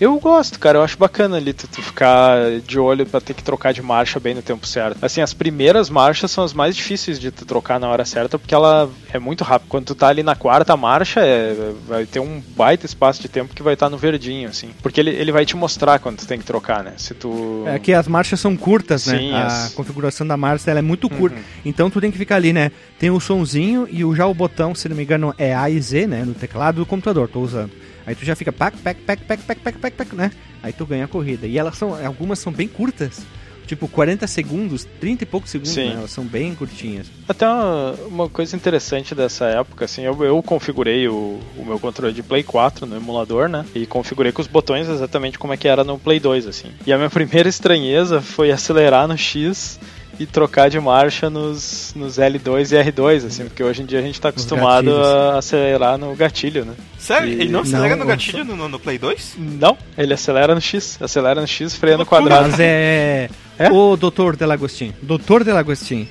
Eu 0.00 0.18
gosto, 0.20 0.58
cara. 0.58 0.78
Eu 0.78 0.82
acho 0.82 0.98
bacana 0.98 1.36
ali 1.38 1.52
tu, 1.52 1.66
tu 1.66 1.80
ficar 1.80 2.36
de 2.66 2.78
olho 2.78 3.06
pra 3.06 3.20
ter 3.20 3.32
que 3.34 3.42
trocar 3.42 3.72
de 3.72 3.80
marcha 3.80 4.20
bem 4.20 4.34
no 4.34 4.42
tempo 4.42 4.66
certo. 4.66 4.98
Assim, 5.02 5.20
as 5.22 5.32
primeiras 5.32 5.88
marchas 5.88 6.30
são 6.30 6.44
as 6.44 6.52
mais 6.52 6.76
difíceis 6.76 7.18
de 7.18 7.30
tu 7.30 7.46
trocar 7.46 7.80
na 7.80 7.88
hora 7.88 8.04
certa, 8.04 8.38
porque 8.38 8.54
ela 8.54 8.90
é 9.12 9.18
muito 9.18 9.42
rápida. 9.42 9.70
Quando 9.70 9.86
tu 9.86 9.94
tá 9.94 10.08
ali 10.08 10.22
na 10.22 10.36
quarta 10.36 10.76
marcha, 10.76 11.20
é, 11.20 11.72
vai 11.88 12.04
ter 12.04 12.20
um 12.20 12.42
baita 12.54 12.84
espaço 12.84 13.22
de 13.22 13.28
tempo 13.28 13.54
que 13.54 13.62
vai 13.62 13.72
estar 13.74 13.88
no 13.88 13.96
verdinho, 13.96 14.48
assim. 14.50 14.68
Porque 14.82 15.00
ele, 15.00 15.10
ele 15.10 15.32
vai 15.32 15.46
te 15.46 15.56
mostrar 15.56 15.98
quando 15.98 16.18
tu 16.18 16.26
tem 16.26 16.38
que 16.38 16.44
trocar, 16.44 16.84
né? 16.84 16.92
Se 16.98 17.14
tu. 17.14 17.64
É 17.66 17.78
que 17.78 17.92
as 17.94 18.06
marchas 18.06 18.38
são 18.38 18.54
curtas, 18.56 19.06
né? 19.06 19.18
Sim, 19.18 19.32
a 19.32 19.46
as- 19.46 19.72
configuração 19.74 20.26
da 20.26 20.36
marcha 20.36 20.70
ela 20.70 20.80
é 20.80 20.82
muito 20.82 21.08
curta. 21.08 21.36
Uhum. 21.36 21.42
Então 21.64 21.88
tu 21.88 22.00
tem 22.02 22.10
que 22.10 22.18
ficar 22.18 22.36
ali, 22.36 22.52
né? 22.52 22.70
Tem 22.98 23.10
o 23.10 23.18
sonzinho 23.18 23.88
e 23.90 24.04
o, 24.04 24.14
já 24.14 24.26
o 24.26 24.34
botão, 24.34 24.74
se 24.74 24.88
não 24.90 24.96
me 24.96 25.02
engano, 25.04 25.34
é 25.38 25.54
A 25.54 25.70
e 25.70 25.80
Z, 25.80 26.06
né? 26.06 26.22
No 26.22 26.34
teclado 26.34 26.76
do 26.76 26.86
computador, 26.86 27.28
tô 27.28 27.40
usando. 27.40 27.70
Aí 28.06 28.14
tu 28.14 28.24
já 28.24 28.36
fica 28.36 28.52
pac, 28.52 28.76
pac, 28.78 29.00
pac, 29.00 29.22
pac, 29.24 29.42
pac, 29.42 29.60
pac, 29.60 29.78
pac, 29.78 29.96
pac, 29.96 30.14
né? 30.14 30.30
Aí 30.62 30.72
tu 30.72 30.86
ganha 30.86 31.04
a 31.04 31.08
corrida. 31.08 31.46
E 31.46 31.58
elas 31.58 31.76
são, 31.76 31.94
algumas 32.06 32.38
são 32.38 32.52
bem 32.52 32.68
curtas. 32.68 33.20
Tipo, 33.66 33.88
40 33.88 34.28
segundos, 34.28 34.86
30 35.00 35.24
e 35.24 35.26
poucos 35.26 35.50
segundos, 35.50 35.72
Sim. 35.72 35.88
né? 35.88 35.94
Elas 35.96 36.12
são 36.12 36.24
bem 36.24 36.54
curtinhas. 36.54 37.08
Até 37.28 37.48
uma, 37.48 37.92
uma 38.06 38.28
coisa 38.28 38.54
interessante 38.54 39.12
dessa 39.12 39.46
época, 39.46 39.86
assim, 39.86 40.02
eu, 40.02 40.22
eu 40.22 40.40
configurei 40.40 41.08
o, 41.08 41.40
o 41.56 41.64
meu 41.66 41.78
controle 41.80 42.14
de 42.14 42.22
Play 42.22 42.44
4 42.44 42.86
no 42.86 42.94
emulador, 42.94 43.48
né? 43.48 43.66
E 43.74 43.84
configurei 43.84 44.30
com 44.30 44.40
os 44.40 44.46
botões 44.46 44.88
exatamente 44.88 45.36
como 45.36 45.52
é 45.52 45.56
que 45.56 45.66
era 45.66 45.82
no 45.82 45.98
Play 45.98 46.20
2, 46.20 46.46
assim. 46.46 46.68
E 46.86 46.92
a 46.92 46.96
minha 46.96 47.10
primeira 47.10 47.48
estranheza 47.48 48.20
foi 48.20 48.52
acelerar 48.52 49.08
no 49.08 49.18
X 49.18 49.80
e 50.18 50.24
trocar 50.26 50.70
de 50.70 50.80
marcha 50.80 51.28
nos, 51.28 51.92
nos 51.94 52.16
L2 52.18 52.72
e 52.72 52.90
R2, 52.90 53.26
assim, 53.26 53.44
porque 53.44 53.62
hoje 53.62 53.82
em 53.82 53.84
dia 53.86 53.98
a 53.98 54.02
gente 54.02 54.20
tá 54.20 54.30
acostumado 54.30 54.86
gatilhos. 54.86 55.06
a 55.06 55.38
acelerar 55.38 55.98
no 55.98 56.14
gatilho, 56.16 56.64
né? 56.64 56.72
Sério? 56.98 57.28
E- 57.28 57.32
Ele 57.32 57.48
não 57.50 57.60
acelera 57.60 57.90
Não, 57.96 58.04
no 58.04 58.06
gatilho 58.06 58.44
no, 58.44 58.56
no- 58.56 58.68
no 58.68 58.78
Play 58.78 58.98
2? 58.98 59.34
Não, 59.38 59.76
ele 59.98 60.14
acelera 60.14 60.54
no 60.54 60.60
X, 60.60 60.96
acelera 61.00 61.40
no 61.40 61.46
X, 61.46 61.74
freia 61.76 61.96
no 61.96 62.04
loucura. 62.04 62.22
quadrado. 62.22 62.48
Mas 62.50 62.60
é. 62.60 63.28
É? 63.58 63.70
O 63.70 63.96
Doutor 63.96 64.36
Delagostin. 64.36 64.92
Doutor 65.00 65.42
Delagostin. 65.42 66.06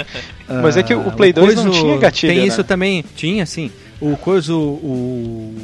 Mas 0.62 0.78
é 0.78 0.82
que 0.82 0.94
o 0.94 1.12
Play 1.12 1.30
2 1.30 1.56
não 1.56 1.70
tinha 1.70 1.98
gatilho, 1.98 2.32
Tem 2.32 2.40
né? 2.40 2.46
isso 2.48 2.64
também. 2.64 3.04
Tinha, 3.14 3.44
sim. 3.44 3.70
O 4.00 4.16
coisa, 4.16 4.54
o. 4.54 5.54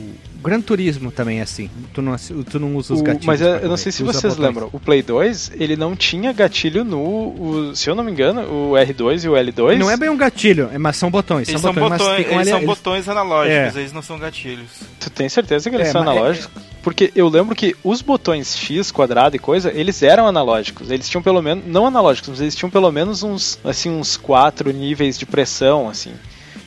Gran 0.43 0.61
Turismo 0.61 1.11
também 1.11 1.39
é 1.39 1.43
assim. 1.43 1.71
Tu 1.95 2.03
não, 2.03 2.17
tu 2.51 2.59
não 2.61 2.75
usa 2.77 2.95
os 2.95 3.01
O- 3.01 3.03
gatilhos. 3.05 3.27
mas 3.27 3.41
eu, 3.41 3.49
eu 3.57 3.69
não 3.69 3.77
sei 3.77 3.93
se 3.93 4.03
vocês 4.03 4.35
botões. 4.35 4.39
lembram, 4.49 4.69
o 4.73 4.81
Play 4.81 5.03
2 5.03 5.53
ele 5.59 5.77
não 5.77 5.95
tinha 5.97 6.33
gatilho 6.33 6.85
no. 6.85 6.99
o- 6.99 7.73
se 7.77 7.89
eu 7.89 7.95
não 7.95 8.03
me 8.05 8.11
engano, 8.11 8.43
o 8.43 8.73
R2 8.73 9.25
e 9.25 9.29
o 9.29 9.33
L2. 9.33 9.79
Não 9.79 9.91
é 9.91 9.97
bem 9.97 10.09
um 10.11 10.17
gatilho, 10.17 10.69
é- 10.73 10.79
mas 10.79 10.97
são 10.97 11.11
botões. 11.11 11.49
Eles 11.49 11.61
são 11.61 11.73
botões, 11.73 11.91
mas 11.91 11.99
botões, 12.01 12.19
eles 12.27 12.37
ali- 12.37 12.49
são 12.51 12.57
eles- 12.59 12.67
botões 12.67 13.09
analógicos, 13.09 13.77
É. 13.77 13.81
eles 13.81 13.93
não 13.93 14.03
são 14.03 14.19
gatilhos. 14.19 14.69
Tu 15.01 15.11
tem 15.11 15.29
certeza 15.29 15.71
que 15.71 15.77
eles 15.77 15.89
É, 15.89 15.93
são 15.93 16.01
é- 16.05 16.09
analógicos? 16.11 16.51
Porque 16.83 17.13
eu 17.15 17.29
lembro 17.29 17.55
que 17.55 17.77
os 17.85 18.03
botões 18.03 18.57
X, 18.57 18.91
quadrado 18.91 19.37
e 19.37 19.39
coisa, 19.39 19.71
eles 19.73 20.03
eram 20.03 20.27
analógicos. 20.27 20.91
Eles 20.91 21.09
tinham 21.09 21.23
pelo 21.23 21.41
menos. 21.41 21.65
Não 21.65 21.87
analógicos, 21.87 22.31
mas 22.31 22.41
eles 22.41 22.57
tinham 22.57 22.69
pelo 22.71 22.91
menos 22.91 23.23
uns. 23.23 23.57
Assim, 23.65 23.89
uns 23.89 24.17
quatro 24.17 24.73
níveis 24.73 25.17
de 25.17 25.25
pressão, 25.25 25.89
assim. 25.89 26.13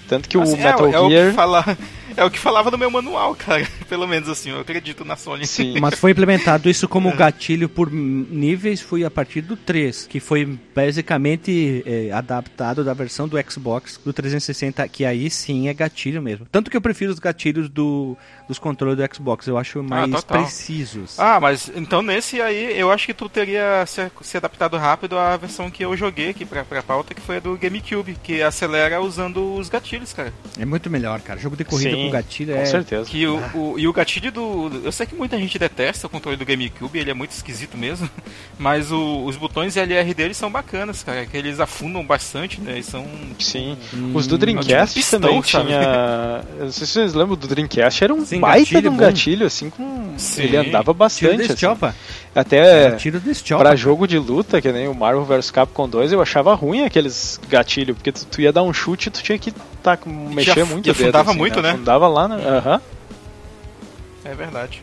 Tanto 0.07 0.29
que 0.29 0.37
Assim, 0.37 0.53
o 0.53 0.55
é, 0.55 0.63
Metal 0.63 0.87
é 0.87 0.99
o 1.01 1.09
Gear. 1.09 1.29
que 1.31 1.35
fala, 1.35 1.77
é 2.17 2.23
o 2.23 2.31
que 2.31 2.39
falava 2.39 2.71
no 2.71 2.77
meu 2.77 2.89
manual, 2.89 3.35
cara. 3.35 3.67
Pelo 3.87 4.07
menos 4.07 4.29
assim, 4.29 4.51
eu 4.51 4.59
acredito 4.59 5.03
na 5.05 5.15
Sony. 5.15 5.45
Sim. 5.45 5.75
Mas 5.81 5.99
foi 5.99 6.11
implementado 6.11 6.69
isso 6.69 6.87
como 6.87 7.15
gatilho 7.15 7.69
por 7.69 7.91
níveis, 7.91 8.81
foi 8.81 9.03
a 9.03 9.11
partir 9.11 9.41
do 9.41 9.55
3, 9.55 10.07
que 10.07 10.19
foi 10.19 10.57
basicamente 10.73 11.83
eh, 11.85 12.11
adaptado 12.11 12.83
da 12.83 12.93
versão 12.93 13.27
do 13.27 13.37
Xbox 13.49 13.99
do 14.03 14.13
360, 14.13 14.87
que 14.87 15.05
aí 15.05 15.29
sim 15.29 15.67
é 15.67 15.73
gatilho 15.73 16.21
mesmo. 16.21 16.45
Tanto 16.51 16.69
que 16.69 16.77
eu 16.77 16.81
prefiro 16.81 17.11
os 17.11 17.19
gatilhos 17.19 17.69
do, 17.69 18.17
dos 18.47 18.59
controles 18.59 18.97
do 18.97 19.15
Xbox, 19.15 19.47
eu 19.47 19.57
acho 19.57 19.83
mais 19.83 20.09
total. 20.09 20.41
precisos. 20.41 21.19
Ah, 21.19 21.39
mas 21.39 21.71
então 21.75 22.01
nesse 22.01 22.41
aí 22.41 22.77
eu 22.77 22.91
acho 22.91 23.05
que 23.05 23.13
tu 23.13 23.27
teria 23.27 23.85
se, 23.85 24.11
se 24.21 24.37
adaptado 24.37 24.77
rápido 24.77 25.17
à 25.17 25.35
versão 25.37 25.69
que 25.69 25.83
eu 25.83 25.95
joguei 25.95 26.29
aqui 26.29 26.45
pra, 26.45 26.63
pra 26.63 26.83
pauta, 26.83 27.13
que 27.13 27.21
foi 27.21 27.37
a 27.37 27.39
do 27.39 27.57
GameCube, 27.57 28.17
que 28.23 28.41
acelera 28.41 29.01
usando 29.01 29.55
os 29.55 29.69
gatilhos, 29.69 30.13
cara. 30.13 30.33
É 30.57 30.65
muito 30.65 30.89
melhor, 30.89 31.19
cara. 31.21 31.39
Jogo 31.39 31.55
de 31.55 31.63
corrida 31.63 31.91
Sim, 31.91 32.04
com 32.05 32.11
gatilho 32.11 32.53
Com 32.53 32.61
é. 32.61 32.65
certeza. 32.65 33.09
Que 33.09 33.27
o, 33.27 33.37
o- 33.53 33.79
e 33.79 33.87
o 33.87 33.93
gatilho 33.93 34.31
do. 34.31 34.81
Eu 34.83 34.91
sei 34.91 35.05
que 35.05 35.15
muita 35.15 35.37
gente 35.37 35.57
detesta 35.59 36.07
o 36.07 36.09
controle 36.09 36.37
do 36.37 36.45
GameCube, 36.45 36.97
ele 36.99 37.11
é 37.11 37.13
muito 37.13 37.31
esquisito 37.31 37.77
mesmo. 37.77 38.09
Mas 38.57 38.91
o- 38.91 39.23
os 39.25 39.35
botões 39.35 39.75
LR 39.77 40.13
deles 40.13 40.37
são 40.37 40.49
bacanas, 40.51 41.03
cara. 41.03 41.25
Que 41.25 41.35
eles 41.37 41.59
afundam 41.59 42.05
bastante, 42.05 42.59
né? 42.61 42.73
Eles 42.73 42.85
são. 42.85 43.05
Sim. 43.39 43.77
Hum, 43.93 44.11
Os 44.13 44.27
do 44.27 44.37
Dreamcast 44.37 44.93
tipo 44.93 44.99
um 44.99 45.01
pistão, 45.01 45.19
também 45.19 45.43
sabe? 45.43 45.65
tinha. 45.67 46.43
Eu 46.59 46.65
não 46.65 46.71
sei 46.71 46.85
se 46.87 46.93
vocês 46.93 47.13
lembram 47.13 47.35
do 47.35 47.47
Dreamcast, 47.47 48.03
era 48.03 48.13
um 48.13 48.25
Sim, 48.25 48.39
baita 48.39 48.59
gatilho 48.59 48.81
de 48.81 48.87
um 48.89 48.91
bom. 48.91 48.97
gatilho, 48.97 49.45
assim, 49.45 49.69
com. 49.69 50.13
Sim. 50.17 50.43
Ele 50.43 50.57
andava 50.57 50.83
Tiro 50.83 50.93
bastante. 50.93 51.41
assim. 51.43 51.57
chopa. 51.57 51.95
Até 52.33 52.91
Tiro 52.97 53.19
desse 53.19 53.45
chopa. 53.47 53.63
pra 53.63 53.75
jogo 53.75 54.07
de 54.07 54.17
luta, 54.17 54.61
que 54.61 54.71
nem 54.71 54.87
o 54.87 54.93
Marvel 54.93 55.23
vs 55.25 55.51
Capcom 55.51 55.87
2, 55.87 56.11
eu 56.11 56.21
achava 56.21 56.53
ruim 56.53 56.83
aqueles 56.83 57.39
gatilhos, 57.49 57.95
porque 57.97 58.11
tu, 58.11 58.25
tu 58.25 58.41
ia 58.41 58.51
dar 58.51 58.63
um 58.63 58.73
chute 58.73 59.07
e 59.07 59.11
tu 59.11 59.23
tinha 59.23 59.37
que 59.37 59.53
tá, 59.85 59.99
muito 60.05 60.87
e 60.87 60.89
afundava 60.89 61.29
assim, 61.29 61.37
muito, 61.37 61.61
né? 61.61 61.71
Afundava 61.71 62.07
lá, 62.07 62.27
né? 62.27 62.35
Aham. 62.43 62.81
É 64.23 64.33
verdade. 64.33 64.81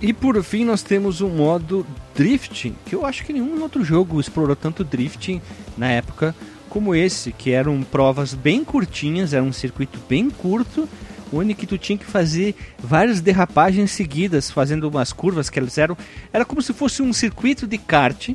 E 0.00 0.12
por 0.12 0.42
fim 0.42 0.64
nós 0.64 0.82
temos 0.82 1.20
o 1.20 1.28
modo 1.28 1.86
drifting, 2.14 2.74
que 2.86 2.94
eu 2.94 3.04
acho 3.04 3.24
que 3.24 3.32
nenhum 3.32 3.60
outro 3.62 3.84
jogo 3.84 4.18
explorou 4.18 4.56
tanto 4.56 4.82
drifting 4.82 5.40
na 5.76 5.88
época 5.90 6.34
como 6.68 6.94
esse, 6.94 7.32
que 7.32 7.50
eram 7.50 7.82
provas 7.82 8.32
bem 8.32 8.64
curtinhas, 8.64 9.34
era 9.34 9.44
um 9.44 9.52
circuito 9.52 10.00
bem 10.08 10.30
curto, 10.30 10.88
onde 11.30 11.54
que 11.54 11.66
tu 11.66 11.76
tinha 11.76 11.98
que 11.98 12.06
fazer 12.06 12.54
várias 12.78 13.20
derrapagens 13.20 13.90
seguidas, 13.90 14.50
fazendo 14.50 14.88
umas 14.88 15.12
curvas 15.12 15.50
que 15.50 15.58
elas 15.58 15.76
eram, 15.76 15.96
era 16.32 16.46
como 16.46 16.62
se 16.62 16.72
fosse 16.72 17.02
um 17.02 17.12
circuito 17.12 17.66
de 17.66 17.76
kart 17.76 18.30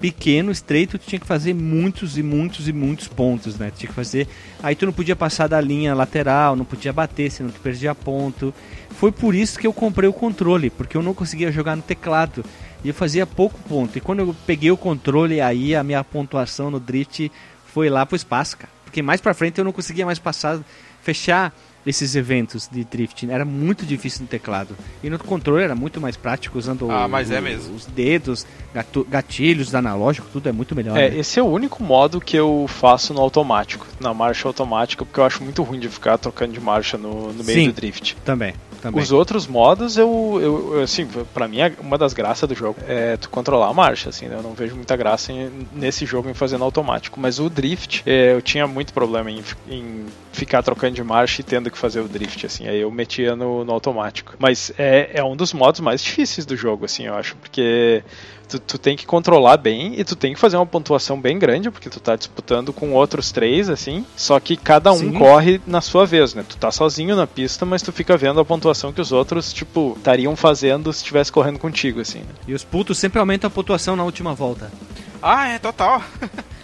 pequeno, 0.00 0.50
estreito, 0.50 0.98
tu 0.98 1.06
tinha 1.06 1.20
que 1.20 1.26
fazer 1.26 1.54
muitos 1.54 2.16
e 2.16 2.22
muitos 2.22 2.66
e 2.66 2.72
muitos 2.72 3.06
pontos, 3.06 3.58
né? 3.58 3.70
Tu 3.70 3.80
tinha 3.80 3.88
que 3.88 3.94
fazer, 3.94 4.26
aí 4.62 4.74
tu 4.74 4.86
não 4.86 4.92
podia 4.92 5.14
passar 5.14 5.46
da 5.46 5.60
linha 5.60 5.94
lateral, 5.94 6.56
não 6.56 6.64
podia 6.64 6.92
bater, 6.92 7.30
senão 7.30 7.50
tu 7.50 7.60
perdia 7.60 7.94
ponto. 7.94 8.54
Foi 8.92 9.12
por 9.12 9.34
isso 9.34 9.58
que 9.58 9.66
eu 9.66 9.72
comprei 9.72 10.08
o 10.08 10.12
controle, 10.12 10.70
porque 10.70 10.96
eu 10.96 11.02
não 11.02 11.14
conseguia 11.14 11.52
jogar 11.52 11.76
no 11.76 11.82
teclado. 11.82 12.44
E 12.82 12.88
eu 12.88 12.94
fazia 12.94 13.26
pouco 13.26 13.60
ponto. 13.68 13.98
E 13.98 14.00
quando 14.00 14.20
eu 14.20 14.34
peguei 14.46 14.70
o 14.70 14.76
controle, 14.76 15.38
aí 15.40 15.74
a 15.74 15.84
minha 15.84 16.02
pontuação 16.02 16.70
no 16.70 16.80
drift 16.80 17.30
foi 17.66 17.90
lá 17.90 18.06
pro 18.06 18.16
espaço, 18.16 18.56
cara. 18.56 18.72
Porque 18.84 19.02
mais 19.02 19.20
pra 19.20 19.34
frente 19.34 19.58
eu 19.58 19.64
não 19.64 19.72
conseguia 19.72 20.06
mais 20.06 20.18
passar, 20.18 20.58
fechar 21.02 21.54
esses 21.86 22.14
eventos 22.14 22.68
de 22.70 22.84
drifting. 22.84 23.30
Era 23.30 23.44
muito 23.44 23.86
difícil 23.86 24.22
no 24.22 24.28
teclado. 24.28 24.76
E 25.02 25.08
no 25.10 25.18
controle 25.18 25.62
era 25.64 25.74
muito 25.74 26.00
mais 26.00 26.16
prático, 26.16 26.58
usando 26.58 26.90
Ah, 26.90 27.06
o- 27.06 27.16
é 27.32 27.40
o- 27.40 27.74
os 27.74 27.86
dedos, 27.86 28.46
gato- 28.74 29.06
gatilhos 29.08 29.74
analógico, 29.74 30.26
tudo 30.32 30.48
é 30.48 30.52
muito 30.52 30.74
melhor. 30.74 30.96
É, 30.96 31.10
né? 31.10 31.18
esse 31.18 31.38
é 31.38 31.42
o 31.42 31.46
único 31.46 31.82
modo 31.82 32.20
que 32.20 32.36
eu 32.36 32.66
faço 32.68 33.14
no 33.14 33.20
automático, 33.20 33.86
na 34.00 34.12
marcha 34.12 34.46
automática, 34.48 35.04
porque 35.04 35.20
eu 35.20 35.24
acho 35.24 35.42
muito 35.42 35.62
ruim 35.62 35.78
de 35.80 35.88
ficar 35.88 36.18
trocando 36.18 36.52
de 36.52 36.60
marcha 36.60 36.98
no, 36.98 37.32
no 37.32 37.44
meio 37.44 37.58
Sim. 37.60 37.66
do 37.68 37.72
drift. 37.72 38.16
Também, 38.24 38.54
também. 38.82 39.02
Os 39.02 39.10
outros 39.12 39.46
modos, 39.46 39.96
eu, 39.96 40.38
eu, 40.40 40.74
eu, 40.76 40.82
assim, 40.82 41.06
pra 41.32 41.48
mim, 41.48 41.58
uma 41.80 41.96
das 41.96 42.12
graças 42.12 42.48
do 42.48 42.54
jogo 42.54 42.78
é 42.86 43.16
tu 43.16 43.28
controlar 43.30 43.68
a 43.68 43.74
marcha, 43.74 44.08
assim, 44.10 44.26
né? 44.26 44.36
Eu 44.36 44.42
não 44.42 44.52
vejo 44.52 44.74
muita 44.76 44.96
graça 44.96 45.32
em- 45.32 45.66
nesse 45.72 46.04
jogo 46.04 46.28
em 46.28 46.34
fazer 46.34 46.58
no 46.58 46.64
automático. 46.64 47.18
Mas 47.20 47.38
o 47.38 47.48
drift, 47.48 48.02
é, 48.06 48.34
eu 48.34 48.42
tinha 48.42 48.66
muito 48.66 48.92
problema 48.92 49.30
em, 49.30 49.42
em 49.68 50.04
ficar 50.32 50.62
trocando 50.62 50.94
de 50.94 51.02
marcha 51.04 51.40
e 51.40 51.44
tendo 51.44 51.69
que 51.70 51.78
fazer 51.78 52.00
o 52.00 52.08
drift, 52.08 52.46
assim. 52.46 52.68
Aí 52.68 52.80
eu 52.80 52.90
metia 52.90 53.34
no, 53.36 53.64
no 53.64 53.72
automático. 53.72 54.34
Mas 54.38 54.72
é, 54.78 55.10
é 55.14 55.24
um 55.24 55.36
dos 55.36 55.52
modos 55.52 55.80
mais 55.80 56.02
difíceis 56.02 56.46
do 56.46 56.56
jogo, 56.56 56.84
assim, 56.84 57.06
eu 57.06 57.14
acho, 57.14 57.36
porque 57.36 58.02
tu, 58.48 58.58
tu 58.58 58.78
tem 58.78 58.96
que 58.96 59.06
controlar 59.06 59.56
bem 59.56 59.98
e 59.98 60.04
tu 60.04 60.16
tem 60.16 60.34
que 60.34 60.40
fazer 60.40 60.56
uma 60.56 60.66
pontuação 60.66 61.20
bem 61.20 61.38
grande, 61.38 61.70
porque 61.70 61.88
tu 61.88 62.00
tá 62.00 62.16
disputando 62.16 62.72
com 62.72 62.92
outros 62.92 63.30
três, 63.30 63.68
assim. 63.68 64.04
Só 64.16 64.38
que 64.40 64.56
cada 64.56 64.92
um 64.92 64.98
Sim. 64.98 65.12
corre 65.12 65.60
na 65.66 65.80
sua 65.80 66.04
vez, 66.04 66.34
né? 66.34 66.44
Tu 66.46 66.56
tá 66.56 66.70
sozinho 66.70 67.14
na 67.14 67.26
pista, 67.26 67.64
mas 67.64 67.82
tu 67.82 67.92
fica 67.92 68.16
vendo 68.16 68.40
a 68.40 68.44
pontuação 68.44 68.92
que 68.92 69.00
os 69.00 69.12
outros, 69.12 69.52
tipo, 69.52 69.94
estariam 69.96 70.34
fazendo 70.36 70.92
se 70.92 70.98
estivesse 71.00 71.30
correndo 71.30 71.58
contigo, 71.58 72.00
assim. 72.00 72.20
Né? 72.20 72.34
E 72.48 72.54
os 72.54 72.64
putos 72.64 72.98
sempre 72.98 73.18
aumentam 73.18 73.48
a 73.48 73.50
pontuação 73.50 73.96
na 73.96 74.04
última 74.04 74.34
volta. 74.34 74.70
Ah, 75.22 75.48
é 75.48 75.58
total. 75.58 76.02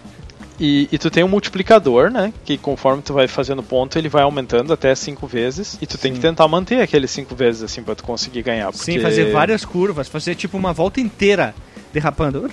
E, 0.59 0.89
e 0.91 0.97
tu 0.99 1.11
tem 1.11 1.23
um 1.23 1.29
multiplicador, 1.29 2.11
né? 2.11 2.33
Que 2.45 2.57
conforme 2.57 3.03
tu 3.03 3.13
vai 3.13 3.29
fazendo 3.29 3.63
ponto, 3.63 3.99
ele 3.99 4.09
vai 4.09 4.23
aumentando 4.23 4.73
até 4.73 4.95
cinco 4.95 5.27
vezes. 5.27 5.77
E 5.83 5.87
tu 5.87 5.99
tem 5.99 6.13
Sim. 6.13 6.17
que 6.17 6.23
tentar 6.23 6.49
manter 6.49 6.81
aqueles 6.81 7.11
cinco 7.11 7.35
vezes, 7.35 7.63
assim, 7.63 7.83
pra 7.83 7.95
tu 7.95 8.03
conseguir 8.05 8.43
ganhar. 8.43 8.73
Sim, 8.73 8.93
porque- 8.95 9.01
fazer 9.01 9.33
várias 9.33 9.65
curvas, 9.65 10.09
fazer 10.09 10.35
tipo 10.35 10.57
uma 10.57 10.73
volta 10.73 11.01
inteira 11.01 11.55
derrapando. 11.93 12.49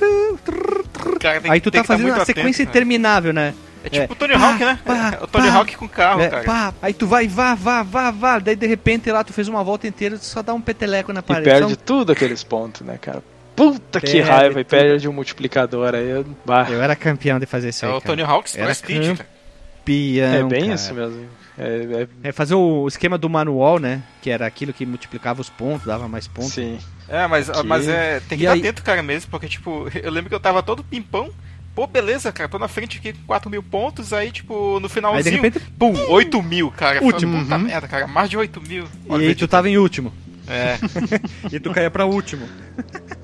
Cara, 1.20 1.42
tem 1.42 1.52
Aí 1.52 1.62
tu 1.62 1.72
tem 1.72 1.82
tá 1.82 1.88
fazendo 1.88 2.08
uma 2.14 2.26
sequência 2.26 2.64
atento, 2.64 2.70
interminável, 2.78 3.34
né? 3.34 3.54
É 3.86 3.90
tipo 3.90 4.14
É. 4.14 4.14
o 4.14 4.16
Tony 4.16 4.34
Pá, 4.34 4.40
Hawk, 4.50 4.60
né? 4.64 4.80
pá, 4.86 5.18
É 5.20 5.24
o 5.24 5.28
Tony 5.28 5.48
pá, 5.48 5.54
Hawk 5.56 5.76
com 5.78 5.88
carro, 5.90 6.22
É, 6.22 6.30
cara. 6.30 6.44
pá, 6.44 6.74
aí 6.82 6.94
tu 6.94 7.06
vai, 7.06 7.28
vá, 7.28 7.54
vá, 7.54 7.84
vá, 7.84 8.12
vá. 8.12 8.40
Daí 8.40 8.56
de 8.56 8.66
repente 8.66 9.12
lá 9.12 9.24
tu 9.24 9.34
fez 9.34 9.48
uma 9.50 9.62
volta 9.64 9.88
inteira, 9.88 10.18
tu 10.18 10.24
só 10.26 10.42
dá 10.42 10.54
um 10.54 10.62
peteleco 10.62 11.12
na 11.12 11.20
E 11.20 11.24
parede. 11.24 11.50
perde 11.50 11.70
Só 11.74 11.80
tudo 11.86 12.12
aqueles 12.14 12.44
pontos, 12.44 12.82
né, 12.82 12.98
cara? 13.00 13.22
Puta 13.56 14.02
que 14.02 14.20
raiva, 14.20 14.60
e 14.62 14.64
perde 14.64 15.08
um 15.08 15.14
multiplicador 15.14 15.94
aí. 15.96 16.10
eu- 16.10 16.26
bah. 16.46 16.68
Eu 16.70 16.82
era 16.82 16.96
campeão 16.96 17.40
de 17.40 17.46
fazer 17.46 17.70
isso 17.70 17.86
É 17.86 17.90
aí. 17.90 17.94
o 17.96 18.02
cara. 18.02 18.16
Tony 18.16 18.24
Hawk 18.24 18.50
Era 18.58 18.72
Express 18.72 18.78
Speed, 19.00 19.18
cara. 19.18 19.30
espião. 19.80 20.34
É 20.34 20.44
bem 20.44 20.62
cara. 20.64 20.74
isso 20.76 20.94
mesmo. 20.94 21.26
É, 21.56 22.08
É 22.24 22.32
fazer 22.32 22.56
o 22.56 22.88
esquema 22.88 23.16
do 23.16 23.30
manual, 23.30 23.78
né? 23.78 24.02
Que 24.24 24.32
era 24.32 24.48
aquilo 24.48 24.74
que 24.74 24.86
multiplicava 24.88 25.40
os 25.40 25.50
pontos, 25.52 25.86
dava 25.86 26.08
mais 26.08 26.26
é, 26.26 26.30
pontos. 26.34 26.54
sim. 26.54 26.80
É, 27.08 27.28
mas, 27.28 27.48
Que- 27.50 27.62
mas 27.64 27.88
é, 27.88 28.20
tem 28.22 28.38
que 28.40 28.44
E 28.44 28.48
estar 28.48 28.54
aí- 28.54 28.60
atento, 28.62 28.82
cara, 28.82 29.04
mesmo, 29.04 29.30
porque, 29.30 29.48
tipo, 29.48 29.88
eu 30.02 30.10
lembro 30.12 30.30
que 30.30 30.36
eu 30.36 30.40
tava 30.40 30.64
todo 30.64 30.84
pimpão. 30.84 31.30
Pô, 31.76 31.86
beleza, 31.88 32.32
cara, 32.32 32.48
tô 32.50 32.58
na 32.60 32.68
frente 32.68 32.98
aqui 33.00 33.14
com 33.14 33.24
4 33.28 33.50
mil 33.52 33.62
pontos, 33.64 34.14
aí, 34.14 34.32
tipo, 34.32 34.80
no 34.80 34.88
finalzinho, 34.90 35.18
Aí 35.20 35.24
de 35.24 35.30
repente, 35.30 35.60
pum, 35.78 35.94
8 36.10 36.42
mil, 36.42 36.72
cara. 36.72 37.04
Último. 37.04 37.40
Puta 37.44 37.56
Uhum. 37.56 37.62
merda, 37.64 37.88
cara, 37.88 38.08
mais 38.08 38.30
de 38.30 38.38
8 38.38 38.62
mil. 38.62 38.86
e 39.10 39.14
aí 39.28 39.36
tu 39.36 39.48
tava 39.48 39.70
em 39.70 39.78
último. 39.78 40.12
É, 40.48 40.78
E 41.56 41.60
tu 41.60 41.72
caía 41.72 41.90
pra 41.92 42.06
último. 42.06 42.48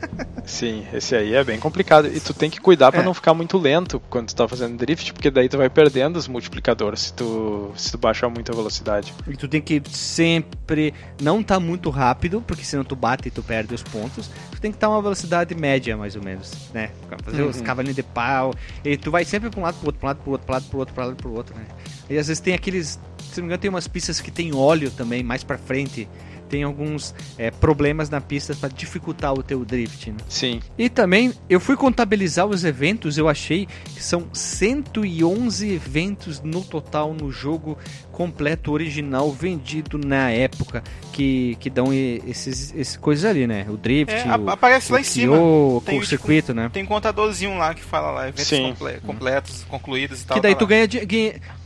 Sim, 0.49 0.83
esse 0.91 1.15
aí 1.15 1.35
é 1.35 1.43
bem 1.43 1.59
complicado. 1.59 2.07
E 2.07 2.19
tu 2.19 2.33
tem 2.33 2.49
que 2.49 2.59
cuidar 2.59 2.91
pra 2.91 3.01
É. 3.01 3.05
não 3.05 3.13
ficar 3.13 3.35
muito 3.35 3.55
lento 3.57 3.99
quando 4.09 4.29
tu 4.29 4.35
tá 4.35 4.47
fazendo 4.47 4.75
drift, 4.77 5.13
porque 5.13 5.29
daí 5.29 5.47
tu 5.47 5.57
vai 5.57 5.69
perdendo 5.69 6.17
os 6.17 6.27
multiplicadores 6.27 7.01
se 7.01 7.13
tu, 7.13 7.71
se 7.77 7.91
tu 7.91 7.99
baixar 7.99 8.29
muito 8.29 8.51
a 8.51 8.55
velocidade. 8.55 9.13
E 9.27 9.37
tu 9.37 9.47
tem 9.47 9.61
que 9.61 9.79
sempre 9.91 10.91
não 11.21 11.43
tá 11.43 11.59
muito 11.59 11.91
rápido, 11.91 12.41
porque 12.45 12.63
senão 12.63 12.83
tu 12.83 12.95
bate 12.95 13.27
e 13.27 13.31
tu 13.31 13.43
perde 13.43 13.75
os 13.75 13.83
pontos. 13.83 14.27
Tu 14.51 14.59
tem 14.59 14.71
que 14.71 14.77
estar 14.77 14.89
uma 14.89 15.01
velocidade 15.03 15.53
média, 15.53 15.95
mais 15.95 16.15
ou 16.15 16.23
menos, 16.23 16.51
né? 16.73 16.89
Fazer 17.23 17.43
os 17.43 17.57
Uhum. 17.57 17.63
cavalinhos 17.63 17.95
de 17.95 18.03
pau. 18.03 18.51
E 18.83 18.97
tu 18.97 19.11
vai 19.11 19.23
sempre 19.23 19.51
pra 19.51 19.59
um 19.59 19.63
lado, 19.63 19.75
pro 19.77 19.85
outro, 19.89 19.99
pra 19.99 20.07
um 20.07 20.09
lado, 20.09 20.19
pro 20.23 20.31
outro, 20.31 20.47
um 20.49 20.53
lado, 20.53 20.65
pro 20.65 20.79
outro, 20.79 20.95
um 20.95 21.05
lado, 21.05 21.15
pro 21.15 21.31
outro, 21.33 21.55
né? 21.55 21.65
E 22.09 22.17
às 22.17 22.27
vezes 22.27 22.41
tem 22.41 22.55
aqueles... 22.55 22.99
Se 23.31 23.37
não 23.39 23.43
me 23.43 23.47
engano, 23.49 23.61
tem 23.61 23.69
umas 23.69 23.87
pistas 23.87 24.19
que 24.19 24.31
tem 24.31 24.55
óleo 24.55 24.89
também, 24.89 25.21
mais 25.21 25.43
pra 25.43 25.59
frente. 25.59 26.09
Tem 26.49 26.63
alguns 26.63 27.13
é, 27.37 27.51
problemas 27.51 28.09
na 28.09 28.19
pista 28.19 28.55
pra 28.55 28.67
dificultar 28.69 29.33
o 29.33 29.43
teu 29.43 29.63
drift, 29.63 30.11
né? 30.11 30.17
Sim. 30.27 30.59
E 30.77 30.89
também, 30.89 31.31
eu 31.49 31.59
fui 31.59 31.77
contabilizar 31.77 32.47
os 32.47 32.63
eventos, 32.65 33.17
eu 33.17 33.29
achei 33.29 33.67
que 33.95 34.01
são 34.03 34.27
111 34.33 35.71
eventos 35.71 36.41
no 36.41 36.63
total 36.63 37.13
no 37.13 37.31
jogo 37.31 37.77
completo, 38.11 38.71
original, 38.71 39.31
vendido 39.31 39.97
na 39.97 40.29
época, 40.29 40.83
que, 41.13 41.55
que 41.59 41.69
dão 41.69 41.93
esses, 41.93 42.73
esses 42.75 42.97
coisas 42.97 43.23
ali, 43.23 43.47
né? 43.47 43.65
O 43.69 43.77
drift, 43.77 44.13
É, 44.13 44.35
o, 44.35 44.49
aparece 44.49 44.91
lá 44.91 44.97
o 44.97 45.01
em 45.01 45.03
cima. 45.05 45.35
CEO, 45.37 45.83
Tem, 45.85 45.95
o 45.97 46.01
tipo, 46.01 46.09
circuito, 46.09 46.53
né? 46.53 46.69
Tem 46.73 46.83
um 46.83 46.87
contadorzinho 46.87 47.57
lá 47.57 47.73
que 47.73 47.81
fala 47.83 48.11
lá, 48.11 48.27
eventos 48.27 48.47
Sim. 48.47 48.75
completos, 49.05 49.65
concluídos 49.69 50.21
e 50.21 50.25
tal. 50.25 50.35
Que 50.35 50.41
daí 50.41 50.53
tá 50.53 50.59
tu 50.59 50.63
lá. 50.63 50.69
ganha, 50.69 50.87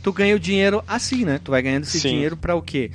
tu 0.02 0.12
ganha 0.12 0.36
o 0.36 0.38
dinheiro 0.38 0.82
assim, 0.86 1.24
né? 1.24 1.40
Tu 1.42 1.50
vai 1.50 1.60
ganhando 1.62 1.84
esse 1.84 1.98
Sim. 1.98 2.10
dinheiro 2.10 2.36
pra 2.36 2.54
o 2.54 2.62
quê? 2.62 2.90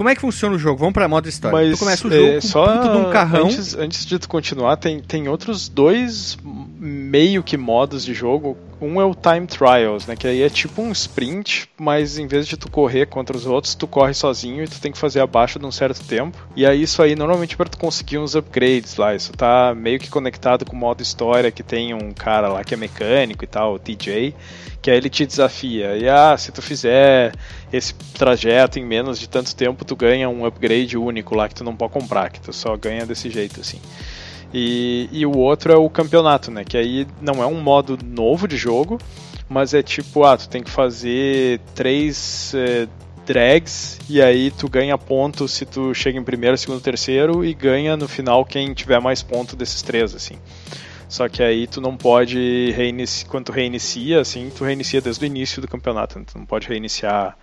Como 0.00 0.08
é 0.08 0.14
que 0.14 0.20
funciona 0.22 0.56
o 0.56 0.58
jogo? 0.58 0.78
Vamos 0.78 0.94
pra 0.94 1.06
modo 1.06 1.28
história. 1.28 1.58
Mas 1.58 1.76
tu 1.76 1.78
começa 1.78 2.08
o 2.08 2.10
é, 2.10 2.16
jogo 2.16 2.32
com 2.36 2.40
só 2.40 2.76
de 2.78 2.96
um 2.96 3.10
carrão. 3.10 3.44
Antes, 3.44 3.74
antes 3.74 4.06
de 4.06 4.18
tu 4.18 4.30
continuar, 4.30 4.78
tem, 4.78 4.98
tem 4.98 5.28
outros 5.28 5.68
dois 5.68 6.38
meio 6.42 7.42
que 7.42 7.58
modos 7.58 8.02
de 8.02 8.14
jogo. 8.14 8.56
Um 8.80 9.00
é 9.00 9.04
o 9.04 9.14
Time 9.14 9.46
Trials, 9.46 10.06
né? 10.06 10.16
Que 10.16 10.26
aí 10.26 10.42
é 10.42 10.48
tipo 10.48 10.80
um 10.80 10.90
sprint, 10.90 11.68
mas 11.78 12.18
em 12.18 12.26
vez 12.26 12.46
de 12.46 12.56
tu 12.56 12.70
correr 12.70 13.06
contra 13.06 13.36
os 13.36 13.44
outros, 13.44 13.74
tu 13.74 13.86
corre 13.86 14.14
sozinho 14.14 14.64
e 14.64 14.68
tu 14.68 14.80
tem 14.80 14.90
que 14.90 14.96
fazer 14.96 15.20
abaixo 15.20 15.58
de 15.58 15.66
um 15.66 15.70
certo 15.70 16.02
tempo. 16.04 16.38
E 16.56 16.64
aí 16.64 16.82
isso 16.82 17.02
aí 17.02 17.14
normalmente 17.14 17.56
para 17.56 17.68
tu 17.68 17.76
conseguir 17.76 18.18
uns 18.18 18.34
upgrades 18.34 18.96
lá. 18.96 19.14
Isso 19.14 19.32
tá 19.32 19.74
meio 19.76 19.98
que 19.98 20.08
conectado 20.08 20.64
com 20.64 20.74
o 20.74 20.78
modo 20.78 21.02
história 21.02 21.50
que 21.50 21.62
tem 21.62 21.92
um 21.92 22.12
cara 22.12 22.48
lá 22.48 22.64
que 22.64 22.72
é 22.72 22.76
mecânico 22.76 23.44
e 23.44 23.46
tal, 23.46 23.74
o 23.74 23.78
TJ, 23.78 24.34
que 24.80 24.90
aí 24.90 24.96
ele 24.96 25.10
te 25.10 25.26
desafia. 25.26 25.98
E 25.98 26.08
ah, 26.08 26.34
se 26.38 26.50
tu 26.50 26.62
fizer 26.62 27.34
esse 27.70 27.92
trajeto 28.14 28.78
em 28.78 28.84
menos 28.84 29.18
de 29.18 29.28
tanto 29.28 29.54
tempo, 29.54 29.84
tu 29.84 29.94
ganha 29.94 30.28
um 30.28 30.46
upgrade 30.46 30.96
único 30.96 31.34
lá 31.34 31.48
que 31.48 31.54
tu 31.54 31.64
não 31.64 31.76
pode 31.76 31.92
comprar, 31.92 32.30
que 32.30 32.40
tu 32.40 32.52
só 32.52 32.76
ganha 32.76 33.04
desse 33.04 33.28
jeito 33.28 33.60
assim. 33.60 33.80
E, 34.52 35.08
e 35.12 35.24
o 35.24 35.36
outro 35.36 35.72
é 35.72 35.76
o 35.76 35.88
campeonato, 35.88 36.50
né? 36.50 36.64
Que 36.64 36.76
aí 36.76 37.06
não 37.20 37.42
é 37.42 37.46
um 37.46 37.60
modo 37.60 37.98
novo 38.04 38.48
de 38.48 38.56
jogo, 38.56 38.98
mas 39.48 39.74
é 39.74 39.82
tipo, 39.82 40.24
ah, 40.24 40.36
tu 40.36 40.48
tem 40.48 40.62
que 40.62 40.70
fazer 40.70 41.60
três 41.74 42.52
eh, 42.54 42.88
drags 43.26 43.98
e 44.08 44.20
aí 44.20 44.50
tu 44.50 44.68
ganha 44.68 44.98
ponto 44.98 45.46
se 45.46 45.64
tu 45.64 45.94
chega 45.94 46.18
em 46.18 46.24
primeiro, 46.24 46.58
segundo, 46.58 46.80
terceiro 46.80 47.44
e 47.44 47.54
ganha 47.54 47.96
no 47.96 48.08
final 48.08 48.44
quem 48.44 48.74
tiver 48.74 49.00
mais 49.00 49.22
ponto 49.22 49.54
desses 49.54 49.82
três, 49.82 50.14
assim. 50.14 50.36
Só 51.08 51.28
que 51.28 51.42
aí 51.42 51.66
tu 51.66 51.80
não 51.80 51.96
pode 51.96 52.72
reiniciar, 52.76 53.30
quando 53.30 53.46
tu 53.46 53.52
reinicia, 53.52 54.20
assim, 54.20 54.50
tu 54.56 54.64
reinicia 54.64 55.00
desde 55.00 55.24
o 55.24 55.26
início 55.26 55.60
do 55.60 55.66
campeonato, 55.66 56.18
né? 56.18 56.24
tu 56.30 56.38
não 56.38 56.46
pode 56.46 56.68
reiniciar 56.68 57.36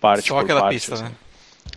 parte 0.00 0.28
Só 0.28 0.36
por 0.36 0.44
aquela 0.44 0.60
parte, 0.60 0.74
pista, 0.74 0.94
assim. 0.94 1.04
né? 1.04 1.10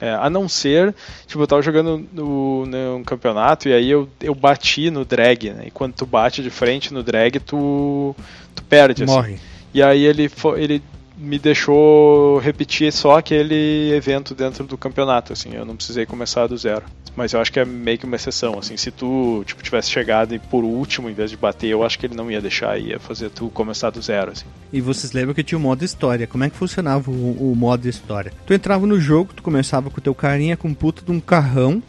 É, 0.02 0.12
a 0.14 0.32
não 0.32 0.50
ser, 0.50 0.96
tipo, 1.28 1.44
eu 1.44 1.48
tava 1.48 1.62
jogando 1.62 2.04
no, 2.12 2.66
no 2.66 3.04
campeonato 3.06 3.70
e 3.70 3.74
aí 3.74 3.88
eu, 3.88 4.10
eu 4.20 4.34
bati 4.34 4.90
no 4.90 5.06
drag, 5.06 5.52
né? 5.52 5.66
E 5.68 5.72
quando 5.72 5.94
tu 5.94 6.08
bate 6.08 6.42
de 6.42 6.50
frente 6.50 6.92
no 6.92 7.04
drag, 7.04 7.40
tu, 7.40 8.16
tu 8.56 8.64
perde, 8.64 9.04
assim. 9.04 9.14
Morre. 9.14 9.38
E 9.72 9.82
aí 9.84 10.04
ele, 10.04 10.30
ele 10.58 10.84
me 11.22 11.38
deixou 11.38 12.40
repetir 12.40 12.92
só 12.92 13.20
aquele 13.20 13.94
evento 13.94 14.34
dentro 14.34 14.66
do 14.66 14.76
campeonato, 14.76 15.32
assim, 15.32 15.54
eu 15.54 15.64
não 15.64 15.76
precisei 15.76 16.04
começar 16.04 16.48
do 16.48 16.58
zero. 16.58 16.84
Mas 17.16 17.34
eu 17.34 17.40
acho 17.40 17.54
que 17.54 17.60
é 17.60 17.66
meio 17.66 18.00
que 18.00 18.06
uma 18.06 18.16
exceção, 18.16 18.58
assim, 18.58 18.76
se 18.76 18.90
tu, 18.90 19.44
tipo, 19.46 19.62
tivesse 19.62 19.92
chegado 19.92 20.34
e 20.34 20.40
por 20.40 20.64
último, 20.64 21.10
em 21.10 21.14
vez 21.14 21.30
de 21.30 21.38
bater, 21.38 21.68
eu 21.68 21.84
acho 21.84 22.00
que 22.00 22.08
ele 22.08 22.16
não 22.16 22.32
ia 22.32 22.42
deixar, 22.42 22.80
ia 22.80 23.00
fazer 23.00 23.30
tu 23.30 23.50
começar 23.50 23.92
do 23.92 24.02
zero, 24.02 24.32
assim. 24.32 24.46
E 24.74 24.82
vocês 24.82 25.12
lembram 25.12 25.36
que 25.36 25.44
tinha 25.44 25.60
o 25.60 25.62
modo 25.62 25.86
história. 25.86 26.26
Como 26.26 26.44
é 26.44 26.50
que 26.50 26.56
funcionava 26.56 27.12
o, 27.12 27.52
o 27.52 27.56
modo 27.56 27.88
história? 27.88 28.34
Tu 28.48 28.54
entrava 28.54 28.88
no 28.88 29.00
jogo, 29.00 29.32
tu 29.36 29.44
começava 29.44 29.92
com 29.92 30.00
o 30.00 30.02
teu 30.02 30.16
carinha 30.16 30.58
com 30.58 30.70
um 30.70 30.74
puto 30.74 31.06
de 31.06 31.12
um 31.12 31.20
carrão, 31.20 31.84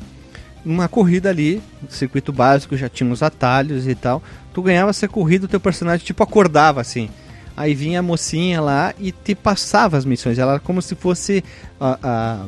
numa 0.62 0.89
corrida 0.89 1.30
ali, 1.30 1.62
circuito 1.89 2.33
básico, 2.33 2.76
já 2.76 2.89
tinha 2.89 3.11
os 3.11 3.22
atalhos 3.22 3.89
e 3.89 3.95
tal. 3.95 4.22
Tu 4.53 4.61
ganhava 4.61 4.91
essa 4.91 5.09
corrida, 5.09 5.47
o 5.47 5.49
teu 5.49 5.59
personagem 5.59 6.05
tipo 6.05 6.22
acordava 6.22 6.83
assim. 6.83 7.09
Aí 7.57 7.75
vinha 7.75 8.01
a 8.01 8.03
mocinha 8.03 8.61
lá 8.61 8.95
e 8.99 9.13
te 9.13 9.35
passava 9.35 9.97
as 9.97 10.05
missões. 10.05 10.39
Ela 10.39 10.53
era 10.53 10.61
como 10.61 10.81
se 10.81 10.95
fosse 10.95 11.45
a, 11.81 11.99
a- 12.03 12.47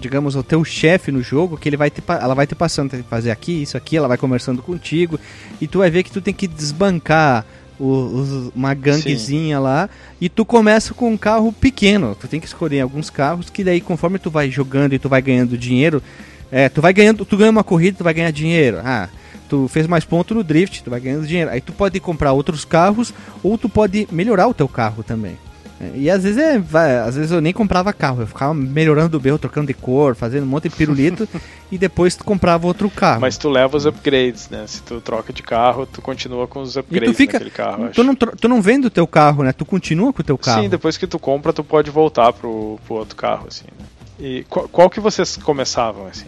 digamos, 0.00 0.34
o 0.34 0.42
teu 0.42 0.64
chefe 0.64 1.12
no 1.12 1.22
jogo, 1.22 1.56
que 1.58 1.68
ele 1.68 1.76
vai 1.76 1.90
te, 1.90 2.02
ela 2.08 2.34
vai 2.34 2.46
te 2.46 2.54
passando, 2.54 2.90
tem 2.90 3.02
que 3.02 3.08
fazer 3.08 3.30
aqui, 3.30 3.62
isso 3.62 3.76
aqui, 3.76 3.96
ela 3.96 4.08
vai 4.08 4.16
conversando 4.16 4.62
contigo, 4.62 5.20
e 5.60 5.66
tu 5.66 5.78
vai 5.80 5.90
ver 5.90 6.02
que 6.02 6.10
tu 6.10 6.20
tem 6.22 6.32
que 6.32 6.46
desbancar 6.48 7.44
o- 7.78 8.50
uma 8.56 8.72
ganguezinha 8.74 9.58
lá, 9.60 9.88
e 10.20 10.28
tu 10.28 10.44
começa 10.44 10.94
com 10.94 11.12
um 11.12 11.16
carro 11.16 11.52
pequeno. 11.52 12.16
Tu 12.18 12.26
tem 12.28 12.40
que 12.40 12.46
escolher 12.46 12.80
alguns 12.80 13.10
carros 13.10 13.50
que 13.50 13.62
daí 13.62 13.80
conforme 13.80 14.18
tu 14.18 14.30
vai 14.30 14.50
jogando 14.50 14.94
e 14.94 14.98
tu 14.98 15.08
vai 15.08 15.20
ganhando 15.22 15.56
dinheiro, 15.56 16.02
é, 16.50 16.68
tu 16.68 16.80
vai 16.82 16.92
ganhando, 16.92 17.24
tu 17.24 17.36
ganha 17.36 17.50
uma 17.50 17.62
corrida, 17.64 17.98
tu 17.98 18.04
vai 18.04 18.14
ganhar 18.14 18.30
dinheiro. 18.30 18.78
Ah, 18.82 19.08
tu 19.50 19.66
fez 19.68 19.86
mais 19.88 20.04
ponto 20.04 20.32
no 20.32 20.44
drift, 20.44 20.82
tu 20.84 20.90
vai 20.90 21.00
ganhando 21.00 21.26
dinheiro. 21.26 21.50
Aí 21.50 21.60
tu 21.60 21.72
pode 21.72 21.98
comprar 21.98 22.32
outros 22.32 22.64
carros 22.64 23.12
ou 23.42 23.58
tu 23.58 23.68
pode 23.68 24.06
melhorar 24.12 24.46
o 24.46 24.54
teu 24.54 24.68
carro 24.68 25.02
também. 25.02 25.36
É, 25.80 25.90
E 25.96 26.10
às 26.10 26.22
vezes 26.22 26.38
é, 26.38 26.58
vai, 26.58 26.98
às 26.98 27.16
vezes 27.16 27.32
eu 27.32 27.40
nem 27.40 27.52
comprava 27.52 27.92
carro, 27.92 28.22
eu 28.22 28.26
ficava 28.26 28.54
melhorando 28.54 29.18
o 29.18 29.20
meu, 29.20 29.38
trocando 29.38 29.66
de 29.66 29.74
cor, 29.74 30.14
fazendo 30.14 30.44
um 30.44 30.46
monte 30.46 30.68
de 30.68 30.76
pirulito 30.76 31.28
e 31.72 31.76
depois 31.76 32.14
tu 32.14 32.22
comprava 32.22 32.66
outro 32.66 32.88
carro. 32.88 33.20
Mas 33.22 33.36
tu 33.36 33.48
leva 33.48 33.76
os 33.76 33.86
upgrades, 33.86 34.48
né? 34.50 34.64
Se 34.68 34.82
tu 34.82 35.00
troca 35.00 35.32
de 35.32 35.42
carro, 35.42 35.86
tu 35.86 36.00
continua 36.00 36.46
com 36.46 36.60
os 36.60 36.76
e 36.76 36.78
upgrades 36.78 37.10
tu 37.10 37.16
fica, 37.16 37.32
naquele 37.34 37.50
carro, 37.50 37.84
acho. 37.86 37.94
tu 37.94 38.04
não, 38.04 38.14
tu 38.14 38.48
não 38.48 38.62
vende 38.62 38.86
o 38.86 38.90
teu 38.90 39.06
carro, 39.06 39.42
né? 39.42 39.52
Tu 39.52 39.64
continua 39.64 40.12
com 40.12 40.20
o 40.20 40.24
teu 40.24 40.38
carro. 40.38 40.62
Sim, 40.62 40.68
depois 40.68 40.96
que 40.96 41.06
tu 41.06 41.18
compra, 41.18 41.52
tu 41.52 41.64
pode 41.64 41.90
voltar 41.90 42.32
pro, 42.32 42.78
pro 42.86 42.96
outro 42.96 43.16
carro, 43.16 43.46
assim. 43.48 43.64
né? 43.78 43.86
E 44.20 44.44
qual, 44.50 44.68
qual 44.68 44.90
que 44.90 45.00
vocês 45.00 45.38
começavam, 45.38 46.06
assim? 46.06 46.26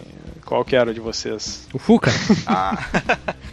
Qual 0.53 0.66
que 0.66 0.76
era 0.76 0.92
de 0.92 1.00
vocês? 1.00 1.66
O 1.72 1.78
Fuca 1.78 2.11
Ah, 2.46 2.76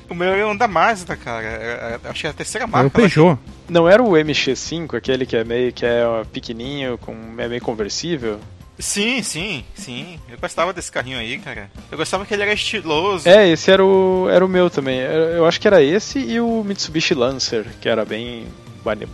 o 0.09 0.13
meu 0.13 0.33
é 0.33 0.45
um 0.45 0.53
da 0.53 0.67
Mazda, 0.67 1.15
cara. 1.15 1.45
É- 1.47 1.99
é- 2.03 2.09
Acho 2.09 2.19
que 2.19 2.27
é 2.27 2.29
a 2.29 2.33
terceira 2.33 2.65
é 2.65 2.67
o 2.67 2.69
marca. 2.69 2.89
Peugeot. 2.89 3.39
Não 3.69 3.87
era 3.87 4.03
o 4.03 4.17
MX5, 4.17 4.97
aquele 4.97 5.25
que 5.25 5.37
é 5.37 5.45
meio 5.45 5.71
que 5.71 5.85
é 5.85 6.01
pequenininho, 6.33 6.97
com, 6.97 7.15
é 7.37 7.47
meio 7.47 7.61
conversível? 7.61 8.41
Sim, 8.77 9.23
sim, 9.23 9.63
sim. 9.73 10.19
Eu 10.29 10.37
gostava 10.39 10.73
desse 10.73 10.91
carrinho 10.91 11.17
aí, 11.19 11.37
cara. 11.39 11.71
Eu 11.89 11.97
gostava 11.97 12.25
que 12.25 12.33
ele 12.33 12.43
era 12.43 12.51
estiloso. 12.51 13.29
É, 13.29 13.47
esse 13.47 13.71
era 13.71 13.85
o, 13.85 14.27
era 14.29 14.45
o 14.45 14.49
meu 14.49 14.69
também. 14.69 14.99
Eu 14.99 15.11
eu 15.39 15.45
acho 15.45 15.57
que 15.61 15.67
era 15.69 15.81
esse 15.81 16.19
e 16.19 16.37
o 16.41 16.65
Mitsubishi 16.65 17.13
Lancer, 17.13 17.65
que 17.79 17.87
era 17.87 18.03
bem 18.03 18.45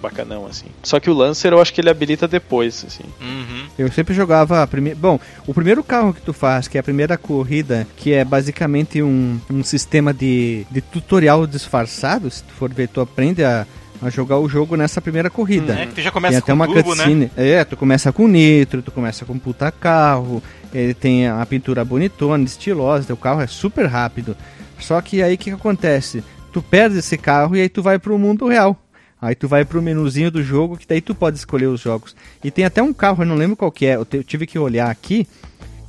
bacanão, 0.02 0.46
assim. 0.46 0.68
Só 0.84 1.00
que 1.00 1.10
o 1.10 1.14
Lancer 1.14 1.52
eu 1.52 1.62
acho 1.62 1.74
que 1.74 1.82
ele 1.82 1.90
habilita 1.90 2.28
depois, 2.28 2.84
assim. 2.86 3.04
Uhum. 3.22 3.66
Eu 3.78 3.92
sempre 3.92 4.14
jogava 4.14 4.62
a 4.62 4.68
primeira. 4.68 4.98
Bom, 4.98 5.20
o 5.46 5.54
primeiro 5.54 5.84
carro 5.84 6.14
que 6.14 6.22
tu 6.22 6.34
faz, 6.34 6.68
que 6.68 6.78
é 6.78 6.80
a 6.80 6.84
primeira 6.84 7.18
corrida, 7.18 7.88
que 7.98 8.14
é 8.14 8.24
basicamente 8.24 9.02
um, 9.02 9.40
um 9.50 9.64
sistema 9.64 10.14
de, 10.14 10.66
de 10.72 10.82
tutorial 10.82 11.46
disfarçado. 11.46 12.30
Se 12.30 12.44
tu 12.44 12.54
for 12.54 12.74
ver, 12.74 12.88
tu 12.88 13.02
aprende 13.02 13.44
a, 13.44 13.66
a 14.02 14.10
jogar 14.10 14.40
o 14.40 14.48
jogo 14.48 14.76
nessa 14.76 15.02
primeira 15.02 15.30
corrida. 15.30 15.74
É 15.74 15.86
que 15.86 15.94
tu 15.94 16.02
já 16.02 16.04
Tem 16.04 16.12
começa 16.12 16.38
até 16.38 16.48
com 16.48 16.54
uma 16.54 16.68
turbo, 16.68 16.96
né? 16.96 17.04
cutscene. 17.04 17.32
É, 17.36 17.64
tu 17.64 17.78
começa 17.78 18.12
com 18.12 18.28
nitro, 18.28 18.82
tu 18.82 18.92
começa 18.92 19.26
com 19.26 19.38
puta 19.38 19.72
carro, 19.72 20.42
ele 20.74 20.94
tem 20.94 21.28
a 21.28 21.46
pintura 21.46 21.84
bonitona, 21.86 22.44
estilosa, 22.44 23.08
teu 23.08 23.18
carro 23.18 23.42
é 23.42 23.48
super 23.48 23.86
rápido. 23.86 24.36
Só 24.80 25.02
que 25.02 25.22
aí 25.22 25.36
o 25.36 25.38
que, 25.38 25.46
que 25.46 25.56
acontece? 25.56 26.24
Tu 26.52 26.62
perde 26.62 27.00
esse 27.00 27.18
carro 27.18 27.56
e 27.56 27.62
aí 27.62 27.70
tu 27.70 27.82
vai 27.82 28.00
pro 28.00 28.18
mundo 28.18 28.48
real. 28.48 28.80
Aí 29.22 29.34
tu 29.34 29.48
vai 29.48 29.64
pro 29.66 29.82
menuzinho 29.82 30.30
do 30.30 30.44
jogo, 30.44 30.78
que 30.78 30.86
daí 30.88 31.02
tu 31.02 31.16
pode 31.16 31.38
escolher 31.38 31.68
os 31.68 31.82
jogos. 31.82 32.16
E 32.44 32.52
tem 32.52 32.66
até 32.66 32.82
um 32.84 32.94
carro, 32.94 33.24
eu 33.24 33.28
não 33.28 33.36
lembro 33.36 33.56
qual 33.56 33.72
que 33.72 33.86
é, 33.86 33.96
eu, 33.96 34.06
te- 34.06 34.18
eu 34.18 34.24
tive 34.24 34.46
que 34.46 34.60
olhar 34.60 34.90
aqui, 34.90 35.28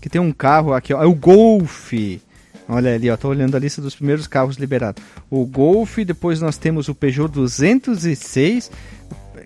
que 0.01 0.09
tem 0.09 0.21
um 0.21 0.33
carro 0.33 0.73
aqui, 0.73 0.95
ó, 0.95 1.03
é 1.03 1.07
o 1.07 1.15
Golf. 1.15 1.93
Olha 2.69 2.95
ali, 2.95 3.11
ó, 3.11 3.17
tô 3.17 3.29
olhando 3.29 3.57
a 3.57 3.61
lista 3.61 3.81
dos 3.83 3.95
primeiros 3.95 4.27
carros 4.27 4.57
liberados. 4.57 5.03
O 5.31 5.45
Golf, 5.45 5.99
depois 5.99 6.41
nós 6.41 6.57
temos 6.57 6.89
o 6.89 6.95
Peugeot 6.95 7.29
206, 7.33 8.71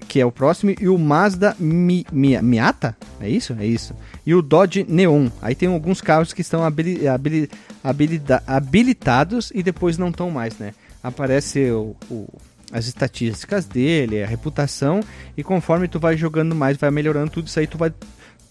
que 0.09 0.21
é 0.21 0.27
o 0.27 0.33
próximo, 0.33 0.75
e 0.81 0.89
o 0.89 0.99
Mazda 0.99 1.55
Mi, 1.59 2.05
Mi, 2.13 2.41
Miata, 2.41 2.97
é 3.21 3.29
isso? 3.29 3.55
É 3.59 3.67
isso. 3.67 3.95
E 4.25 4.35
o 4.35 4.43
Dodge 4.43 4.85
Neon. 4.89 5.29
Aí 5.41 5.55
tem 5.55 5.69
alguns 5.69 6.01
carros 6.01 6.33
que 6.33 6.41
estão 6.41 6.65
habili, 6.65 7.07
habili, 7.07 7.51
habilita, 7.85 8.43
habilitados 8.47 9.53
e 9.55 9.63
depois 9.63 9.97
não 9.99 10.09
estão 10.09 10.31
mais, 10.31 10.57
né? 10.59 10.73
Aparece 11.03 11.71
o, 11.71 11.95
o, 12.11 12.27
as 12.73 12.87
estatísticas 12.87 13.65
dele, 13.67 14.23
a 14.23 14.27
reputação, 14.27 15.01
e 15.37 15.43
conforme 15.43 15.89
tu 15.89 15.99
vai 15.99 16.17
jogando 16.17 16.55
mais, 16.55 16.77
vai 16.77 16.91
melhorando 16.91 17.31
tudo 17.31 17.49
isso 17.49 17.59
aí, 17.59 17.67
tu 17.67 17.79
vai 17.79 17.93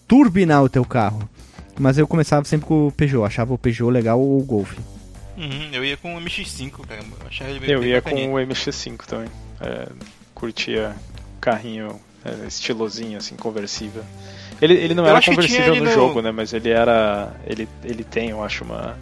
turbinar 0.06 0.62
o 0.62 0.68
teu 0.68 0.84
carro. 0.84 1.28
Mas 1.78 1.96
eu 1.96 2.06
começava 2.06 2.44
sempre 2.44 2.66
com 2.66 2.88
o 2.88 2.92
Peugeot, 2.92 3.24
achava 3.24 3.54
o 3.54 3.58
Peugeot 3.58 3.90
legal 3.90 4.20
ou 4.20 4.38
o 4.38 4.44
Golf. 4.44 4.76
Uhum, 5.36 5.70
eu 5.72 5.82
ia 5.82 5.96
com 5.96 6.14
o 6.14 6.20
MX5, 6.20 6.86
cara. 6.86 7.00
Eu, 7.00 7.56
ele 7.56 7.72
eu 7.72 7.84
ia 7.84 8.02
com 8.02 8.34
o 8.34 8.36
MX5 8.36 9.06
também. 9.06 9.28
É, 9.60 9.88
curtia 10.34 10.94
carrinho 11.40 11.98
é, 12.24 12.46
estilosinho, 12.46 13.16
assim, 13.16 13.34
conversível. 13.36 14.04
Ele, 14.60 14.74
ele 14.74 14.94
não 14.94 15.04
eu 15.04 15.10
era 15.10 15.22
conversível 15.22 15.74
no, 15.74 15.84
no, 15.84 15.92
jogo, 15.92 16.20
né? 16.20 16.30
Mas 16.30 16.52
ele 16.52 16.68
era. 16.68 17.32
Ele, 17.46 17.66
ele 17.82 18.04
tem, 18.04 18.30
eu 18.30 18.44
acho, 18.44 18.64
uma. 18.64 18.96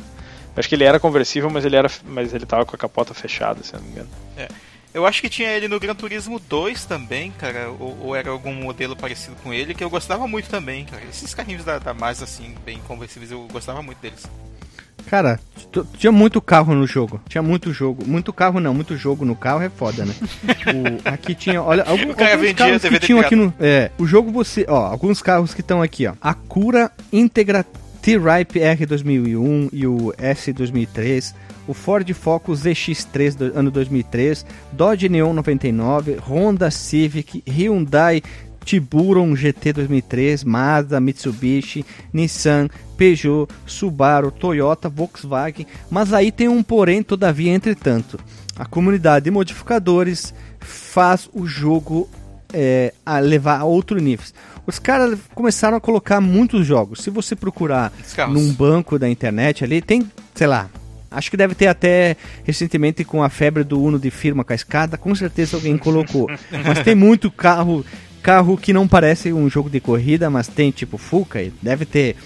Acho 0.57 0.69
que 0.69 0.75
ele 0.75 0.85
era 0.85 1.01
conversível, 1.01 1.51
mas 1.51 1.65
ele 1.65 1.75
era. 1.75 1.91
Mas 2.05 2.33
ele 2.33 2.47
tava 2.47 2.65
com 2.65 2.77
a 2.77 2.79
capota 2.79 3.13
fechada, 3.13 3.63
se 3.65 3.75
não 3.75 3.83
me 3.83 3.91
engano. 3.91 4.09
É. 4.37 4.49
Eu 4.93 5.07
acho 5.07 5.21
que 5.21 5.29
tinha 5.29 5.51
ele 5.51 5.69
no 5.69 5.79
Gran 5.79 5.95
Turismo 5.95 6.39
2 6.39 6.85
também, 6.87 7.31
cara, 7.33 7.69
ou, 7.79 7.97
ou, 8.01 8.17
era 8.17 8.31
algum 8.31 8.55
modelo 8.55 8.97
parecido 8.97 9.37
com 9.43 9.53
ele, 9.53 9.75
que 9.75 9.85
eu 9.85 9.91
gostava 9.91 10.27
muito 10.27 10.49
também, 10.49 10.85
cara. 10.85 11.03
Esses 11.11 11.35
carrinhos 11.35 11.65
da, 11.65 11.79
da 11.79 11.93
Mazda, 11.93 12.25
assim, 12.25 12.55
bem 12.65 12.79
conversíveis, 12.89 13.31
eu 13.31 13.47
gostava 13.53 13.83
muito 13.83 13.99
deles. 13.99 14.27
Cara, 15.09 15.41
tinha 15.97 16.13
muito 16.13 16.41
carro 16.41 16.75
no 16.75 16.87
jogo. 16.87 17.21
Tinha 17.29 17.43
muito 17.43 17.73
jogo. 17.73 18.05
Muito 18.07 18.31
carro 18.31 18.61
não, 18.61 18.75
muito 18.75 18.97
jogo 18.97 19.25
no 19.25 19.35
carro 19.35 19.63
é 19.63 19.71
foda, 19.71 20.05
né? 20.05 20.15
o, 20.69 21.09
aqui 21.09 21.35
tinha, 21.35 21.63
olha, 21.63 21.83
algum, 21.85 22.11
alguns 22.11 22.53
carros 22.53 22.83
que 22.83 22.99
tinham 22.99 23.21
aqui 23.21 23.35
no... 23.35 23.53
É, 23.59 23.91
o 23.99 24.07
jogo 24.07 24.31
você... 24.31 24.67
Ó, 24.69 24.87
alguns 24.87 25.23
carros 25.23 25.55
que 25.55 25.63
estão 25.63 25.81
aqui, 25.81 26.07
ó. 26.07 26.13
A 26.21 26.35
Cura 26.35 26.91
Integra 27.11 27.65
T-Ripe 28.03 28.61
R 28.61 28.87
2001 28.87 29.69
e 29.73 29.87
o 29.87 30.15
S 30.19 30.53
2003 30.53 31.35
o 31.69 31.75
Ford 31.75 32.11
Focus 32.15 32.63
ZX3 32.63 33.35
do 33.37 33.59
ano 33.59 33.71
2003, 33.71 34.45
Dodge 34.73 35.09
Neon 35.09 35.33
99, 35.35 36.17
Honda 36.17 36.71
Civic, 36.71 37.45
Hyundai 37.47 38.23
Tiburon 38.65 39.35
GT 39.35 39.73
2003, 39.73 40.45
Mazda, 40.45 41.01
Mitsubishi, 41.01 41.87
Nissan, 42.13 42.69
Peugeot, 42.99 43.49
Subaru, 43.65 44.31
Toyota, 44.31 44.91
Volkswagen, 44.91 45.67
mas 45.91 46.13
aí 46.13 46.31
tem 46.31 46.49
um 46.49 46.63
porém, 46.63 47.03
todavia, 47.03 47.53
entretanto. 47.53 48.19
A 48.57 48.67
comunidade 48.67 49.25
de 49.25 49.31
modificadores 49.31 50.35
faz 50.61 51.31
o 51.33 51.47
jogo 51.47 52.09
é, 52.53 52.93
a 53.07 53.19
levar 53.19 53.61
a 53.61 53.65
outro 53.65 53.99
nível. 54.01 54.27
Os 54.67 54.79
caras 54.79 55.19
começaram 55.35 55.79
a 55.79 55.81
colocar 55.81 56.21
muitos 56.21 56.67
jogos. 56.67 57.01
Se 57.01 57.09
você 57.09 57.35
procurar 57.35 57.91
num 58.29 58.53
banco 58.53 58.99
da 58.99 59.09
internet 59.09 59.65
ali, 59.65 59.81
tem, 59.81 60.11
sei 60.35 60.47
lá, 60.47 60.69
Acho 61.11 61.31
que 61.31 61.37
deve 61.37 61.55
ter 61.55 61.67
até 61.67 62.17
recentemente 62.45 63.05
com 63.05 63.23
a 63.23 63.29
febre 63.29 63.65
do 63.65 63.83
Uno 63.83 63.99
de 63.99 64.11
firma 64.11 64.45
com 64.45 64.53
a 64.53 64.57
escada, 64.57 64.99
com 64.99 65.15
certeza 65.15 65.57
alguém 65.57 65.77
colocou. 65.79 66.29
Mas 66.65 66.83
tem 66.83 66.95
muito 66.95 67.31
carro 67.31 67.85
carro 68.23 68.59
que 68.59 68.73
não 68.73 68.87
parece 68.87 69.33
um 69.33 69.49
jogo 69.49 69.71
de 69.71 69.81
corrida, 69.81 70.29
mas 70.29 70.49
tem 70.49 70.71
tipo 70.71 70.99
Fuca, 70.99 71.41
deve 71.63 71.87
ter. 71.87 72.17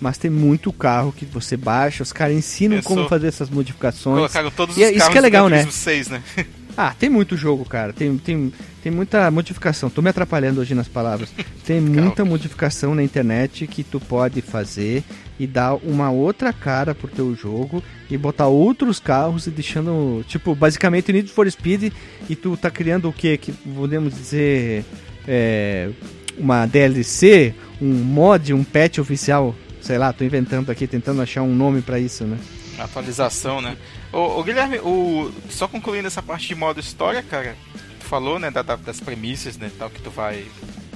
Mas 0.00 0.18
tem 0.18 0.28
muito 0.28 0.72
carro 0.72 1.12
que 1.12 1.24
você 1.24 1.56
baixa, 1.56 2.02
os 2.02 2.12
caras 2.12 2.34
ensinam 2.34 2.78
Pensou. 2.78 2.96
como 2.96 3.08
fazer 3.08 3.28
essas 3.28 3.48
modificações. 3.48 4.16
Colocaram 4.16 4.50
todos 4.50 4.76
os 4.76 4.82
é, 4.82 4.90
isso 4.90 5.08
que 5.08 5.18
é 5.18 5.20
legal, 5.20 5.48
né? 5.48 5.64
6, 5.64 6.08
né? 6.08 6.22
Ah, 6.76 6.94
tem 6.98 7.10
muito 7.10 7.36
jogo, 7.36 7.66
cara. 7.66 7.92
Tem, 7.92 8.16
tem, 8.16 8.52
tem 8.82 8.90
muita 8.90 9.30
modificação. 9.30 9.90
Tô 9.90 10.00
me 10.00 10.08
atrapalhando 10.08 10.60
hoje 10.60 10.74
nas 10.74 10.88
palavras. 10.88 11.30
Tem 11.66 11.80
muita 11.80 12.24
modificação 12.24 12.94
na 12.94 13.02
internet 13.02 13.66
que 13.66 13.84
tu 13.84 14.00
pode 14.00 14.40
fazer 14.40 15.04
e 15.38 15.46
dar 15.46 15.74
uma 15.76 16.10
outra 16.10 16.52
cara 16.52 16.94
pro 16.94 17.08
teu 17.08 17.34
jogo 17.34 17.82
e 18.10 18.16
botar 18.16 18.46
outros 18.46 19.00
carros 19.00 19.46
e 19.46 19.50
deixando, 19.50 20.24
tipo, 20.28 20.54
basicamente 20.54 21.12
Need 21.12 21.30
for 21.30 21.50
Speed 21.50 21.92
e 22.28 22.36
tu 22.36 22.56
tá 22.56 22.70
criando 22.70 23.08
o 23.08 23.12
que 23.12 23.36
que 23.36 23.52
podemos 23.52 24.14
dizer 24.14 24.84
é, 25.26 25.90
uma 26.36 26.66
DLC, 26.66 27.54
um 27.80 27.92
mod, 27.92 28.52
um 28.52 28.64
patch 28.64 28.98
oficial, 28.98 29.54
sei 29.80 29.98
lá, 29.98 30.12
tô 30.12 30.24
inventando 30.24 30.70
aqui, 30.70 30.86
tentando 30.86 31.22
achar 31.22 31.42
um 31.42 31.54
nome 31.54 31.82
para 31.82 31.98
isso, 31.98 32.24
né? 32.24 32.38
Atualização, 32.78 33.60
né? 33.60 33.76
Ô, 34.12 34.40
ô, 34.40 34.42
Guilherme, 34.42 34.78
o, 34.78 35.32
só 35.48 35.68
concluindo 35.68 36.06
essa 36.06 36.22
parte 36.22 36.48
de 36.48 36.54
modo 36.54 36.80
história, 36.80 37.22
cara, 37.22 37.54
tu 38.00 38.06
falou, 38.06 38.38
né, 38.38 38.50
da, 38.50 38.62
da, 38.62 38.76
das 38.76 39.00
premissas, 39.00 39.56
né, 39.56 39.70
tal, 39.78 39.90
que 39.90 40.00
tu 40.00 40.10
vai 40.10 40.44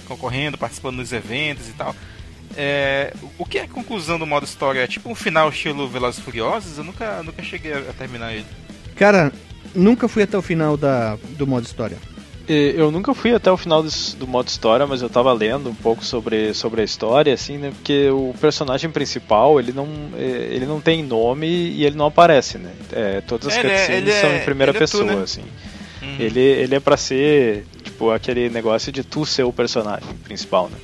concorrendo, 0.06 0.56
participando 0.56 0.96
dos 0.96 1.12
eventos 1.12 1.68
e 1.68 1.72
tal. 1.72 1.94
É, 2.56 3.12
o 3.38 3.44
que 3.44 3.58
é 3.58 3.62
a 3.62 3.68
conclusão 3.68 4.18
do 4.18 4.26
modo 4.26 4.44
história? 4.44 4.80
É 4.80 4.86
tipo 4.86 5.10
um 5.10 5.14
final 5.14 5.48
estilo 5.50 5.86
Velozes 5.88 6.20
Furiosos? 6.20 6.78
Eu 6.78 6.84
nunca, 6.84 7.22
nunca 7.22 7.42
cheguei 7.42 7.72
a 7.72 7.92
terminar 7.92 8.32
ele. 8.32 8.46
Cara, 8.96 9.30
nunca 9.74 10.08
fui 10.08 10.22
até 10.22 10.38
o 10.38 10.42
final 10.42 10.76
da, 10.76 11.16
do 11.36 11.46
modo 11.46 11.64
história. 11.64 11.98
Eu 12.48 12.92
nunca 12.92 13.12
fui 13.12 13.34
até 13.34 13.50
o 13.50 13.56
final 13.56 13.82
do, 13.82 13.90
do, 14.18 14.26
modo 14.26 14.46
história, 14.46 14.86
mas 14.86 15.02
eu 15.02 15.10
tava 15.10 15.32
lendo 15.32 15.68
um 15.68 15.74
pouco 15.74 16.04
sobre, 16.04 16.54
sobre 16.54 16.80
a 16.80 16.84
história, 16.84 17.34
assim, 17.34 17.58
né? 17.58 17.70
Porque 17.70 18.08
o 18.08 18.32
personagem 18.40 18.88
principal, 18.88 19.58
ele 19.58 19.72
não, 19.72 19.88
é, 20.16 20.48
ele 20.52 20.64
não 20.64 20.80
tem 20.80 21.02
nome 21.02 21.48
e 21.48 21.84
ele 21.84 21.96
não 21.96 22.06
aparece, 22.06 22.56
né? 22.56 22.70
É, 22.92 23.20
todas 23.20 23.48
as 23.48 23.56
é, 23.56 23.62
cutscenes 23.62 24.14
são 24.14 24.30
é, 24.30 24.36
em 24.36 24.44
primeira 24.44 24.72
pessoa, 24.72 25.04
tu, 25.04 25.16
né? 25.16 25.22
assim. 25.24 25.42
Uhum. 26.00 26.16
Ele, 26.20 26.40
ele 26.40 26.74
é 26.76 26.78
para 26.78 26.96
ser, 26.96 27.66
tipo, 27.82 28.12
aquele 28.12 28.48
negócio 28.48 28.92
de 28.92 29.02
tu 29.02 29.26
ser 29.26 29.42
o 29.42 29.52
personagem 29.52 30.14
principal, 30.22 30.68
né? 30.68 30.78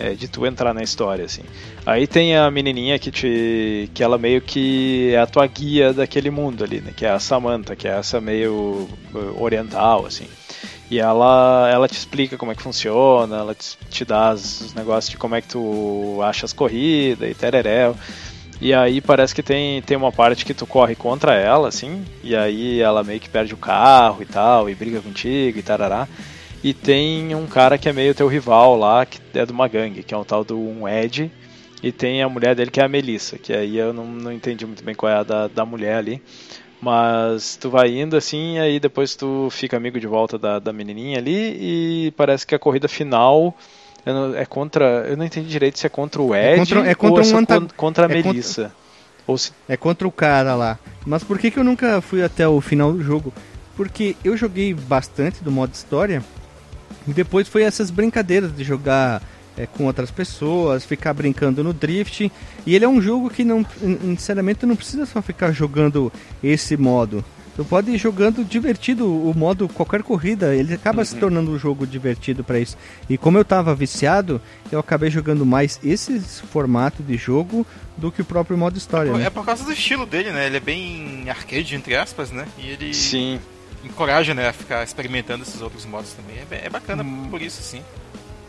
É, 0.00 0.14
de 0.14 0.28
tu 0.28 0.46
entrar 0.46 0.72
na 0.72 0.82
história, 0.82 1.24
assim. 1.24 1.42
Aí 1.84 2.06
tem 2.06 2.36
a 2.36 2.50
menininha 2.50 2.98
que 2.98 3.10
te. 3.10 3.90
que 3.92 4.02
ela 4.02 4.16
meio 4.16 4.40
que 4.40 5.12
é 5.12 5.18
a 5.18 5.26
tua 5.26 5.46
guia 5.46 5.92
daquele 5.92 6.30
mundo 6.30 6.62
ali, 6.62 6.80
né? 6.80 6.92
Que 6.96 7.04
é 7.04 7.10
a 7.10 7.18
Samantha, 7.18 7.74
que 7.74 7.88
é 7.88 7.98
essa 7.98 8.20
meio 8.20 8.88
uh, 9.12 9.42
oriental, 9.42 10.06
assim. 10.06 10.26
E 10.90 10.98
ela, 10.98 11.68
ela 11.70 11.88
te 11.88 11.94
explica 11.94 12.38
como 12.38 12.52
é 12.52 12.54
que 12.54 12.62
funciona, 12.62 13.36
ela 13.36 13.54
te, 13.54 13.76
te 13.90 14.04
dá 14.04 14.32
os 14.32 14.72
negócios 14.72 15.10
de 15.10 15.18
como 15.18 15.34
é 15.34 15.42
que 15.42 15.48
tu 15.48 16.20
acha 16.22 16.46
as 16.46 16.52
corridas 16.52 17.28
e 17.30 17.34
tereréu. 17.34 17.94
E 18.60 18.74
aí 18.74 19.00
parece 19.00 19.34
que 19.34 19.42
tem, 19.42 19.82
tem 19.82 19.96
uma 19.96 20.10
parte 20.10 20.44
que 20.44 20.54
tu 20.54 20.66
corre 20.66 20.94
contra 20.96 21.34
ela, 21.34 21.68
assim, 21.68 22.04
e 22.24 22.34
aí 22.34 22.80
ela 22.80 23.04
meio 23.04 23.20
que 23.20 23.28
perde 23.28 23.54
o 23.54 23.56
carro 23.56 24.22
e 24.22 24.26
tal, 24.26 24.68
e 24.68 24.74
briga 24.74 25.00
contigo 25.00 25.58
e 25.58 25.62
tarará. 25.62 26.08
E 26.62 26.74
tem 26.74 27.34
um 27.34 27.46
cara 27.46 27.78
que 27.78 27.88
é 27.88 27.92
meio 27.92 28.14
teu 28.14 28.26
rival 28.26 28.76
lá, 28.76 29.06
que 29.06 29.20
é 29.34 29.46
de 29.46 29.52
uma 29.52 29.68
gangue, 29.68 30.02
que 30.02 30.12
é 30.12 30.16
um 30.16 30.24
tal 30.24 30.42
do 30.42 30.58
um 30.58 30.88
Ed, 30.88 31.30
e 31.82 31.92
tem 31.92 32.22
a 32.22 32.28
mulher 32.28 32.54
dele 32.54 32.70
que 32.70 32.80
é 32.80 32.84
a 32.84 32.88
Melissa, 32.88 33.38
que 33.38 33.52
aí 33.52 33.76
eu 33.76 33.92
não, 33.92 34.06
não 34.06 34.32
entendi 34.32 34.66
muito 34.66 34.82
bem 34.82 34.94
qual 34.94 35.12
é 35.12 35.16
a 35.16 35.22
da, 35.22 35.46
da 35.46 35.64
mulher 35.64 35.96
ali. 35.96 36.20
Mas 36.80 37.56
tu 37.56 37.70
vai 37.70 37.88
indo 37.90 38.16
assim, 38.16 38.58
aí 38.58 38.78
depois 38.78 39.16
tu 39.16 39.48
fica 39.50 39.76
amigo 39.76 39.98
de 39.98 40.06
volta 40.06 40.38
da, 40.38 40.58
da 40.58 40.72
menininha 40.72 41.18
ali 41.18 42.06
e 42.06 42.10
parece 42.12 42.46
que 42.46 42.54
a 42.54 42.58
corrida 42.58 42.88
final 42.88 43.56
é 44.36 44.46
contra. 44.46 45.04
Eu 45.08 45.16
não 45.16 45.24
entendi 45.24 45.48
direito 45.48 45.78
se 45.78 45.86
é 45.86 45.88
contra 45.88 46.22
o 46.22 46.34
é 46.34 46.54
Ed 46.54 46.54
é 46.54 46.58
contra, 46.58 46.90
é 46.90 46.94
contra 46.94 47.24
ou 47.24 47.34
um 47.34 47.42
é 47.42 47.68
contra 47.76 48.06
a 48.06 48.10
é 48.10 48.22
Melissa. 48.22 48.62
Contra, 48.62 48.76
ou 49.26 49.38
se... 49.38 49.52
É 49.68 49.76
contra 49.76 50.06
o 50.06 50.12
cara 50.12 50.54
lá. 50.54 50.78
Mas 51.04 51.24
por 51.24 51.38
que, 51.38 51.50
que 51.50 51.58
eu 51.58 51.64
nunca 51.64 52.00
fui 52.00 52.22
até 52.22 52.46
o 52.46 52.60
final 52.60 52.92
do 52.92 53.02
jogo? 53.02 53.32
Porque 53.76 54.16
eu 54.24 54.36
joguei 54.36 54.72
bastante 54.72 55.42
do 55.42 55.50
modo 55.50 55.72
história 55.74 56.22
e 57.08 57.12
depois 57.12 57.48
foi 57.48 57.62
essas 57.62 57.90
brincadeiras 57.90 58.54
de 58.54 58.62
jogar 58.62 59.22
é, 59.56 59.66
com 59.66 59.86
outras 59.86 60.10
pessoas, 60.10 60.84
ficar 60.84 61.14
brincando 61.14 61.64
no 61.64 61.72
drift. 61.72 62.30
E 62.66 62.74
ele 62.74 62.84
é 62.84 62.88
um 62.88 63.00
jogo 63.00 63.30
que 63.30 63.42
não, 63.42 63.66
sinceramente, 64.02 64.66
não 64.66 64.76
precisa 64.76 65.06
só 65.06 65.22
ficar 65.22 65.50
jogando 65.52 66.12
esse 66.42 66.76
modo. 66.76 67.24
Tu 67.56 67.64
pode 67.64 67.90
ir 67.90 67.98
jogando 67.98 68.44
divertido 68.44 69.04
o 69.04 69.36
modo 69.36 69.68
qualquer 69.68 70.04
corrida, 70.04 70.54
ele 70.54 70.74
acaba 70.74 71.00
uhum. 71.00 71.04
se 71.04 71.16
tornando 71.16 71.50
um 71.50 71.58
jogo 71.58 71.84
divertido 71.84 72.44
para 72.44 72.60
isso. 72.60 72.76
E 73.10 73.18
como 73.18 73.36
eu 73.36 73.44
tava 73.44 73.74
viciado, 73.74 74.40
eu 74.70 74.78
acabei 74.78 75.10
jogando 75.10 75.44
mais 75.44 75.80
esse 75.82 76.20
formato 76.20 77.02
de 77.02 77.16
jogo 77.16 77.66
do 77.96 78.12
que 78.12 78.22
o 78.22 78.24
próprio 78.24 78.56
modo 78.56 78.78
história. 78.78 79.08
É 79.08 79.12
por, 79.12 79.18
né? 79.18 79.26
é 79.26 79.30
por 79.30 79.44
causa 79.44 79.64
do 79.64 79.72
estilo 79.72 80.06
dele, 80.06 80.30
né? 80.30 80.46
Ele 80.46 80.58
é 80.58 80.60
bem 80.60 81.28
arcade, 81.28 81.74
entre 81.74 81.96
aspas, 81.96 82.30
né? 82.30 82.46
E 82.58 82.68
ele 82.68 82.94
Sim. 82.94 83.40
Encoraja, 83.84 84.34
né, 84.34 84.48
a 84.48 84.52
ficar 84.52 84.82
experimentando 84.82 85.42
esses 85.42 85.60
outros 85.60 85.84
modos 85.84 86.12
também. 86.12 86.36
É, 86.50 86.66
é 86.66 86.70
bacana 86.70 87.02
hum. 87.02 87.28
por 87.30 87.42
isso, 87.42 87.62
sim. 87.62 87.82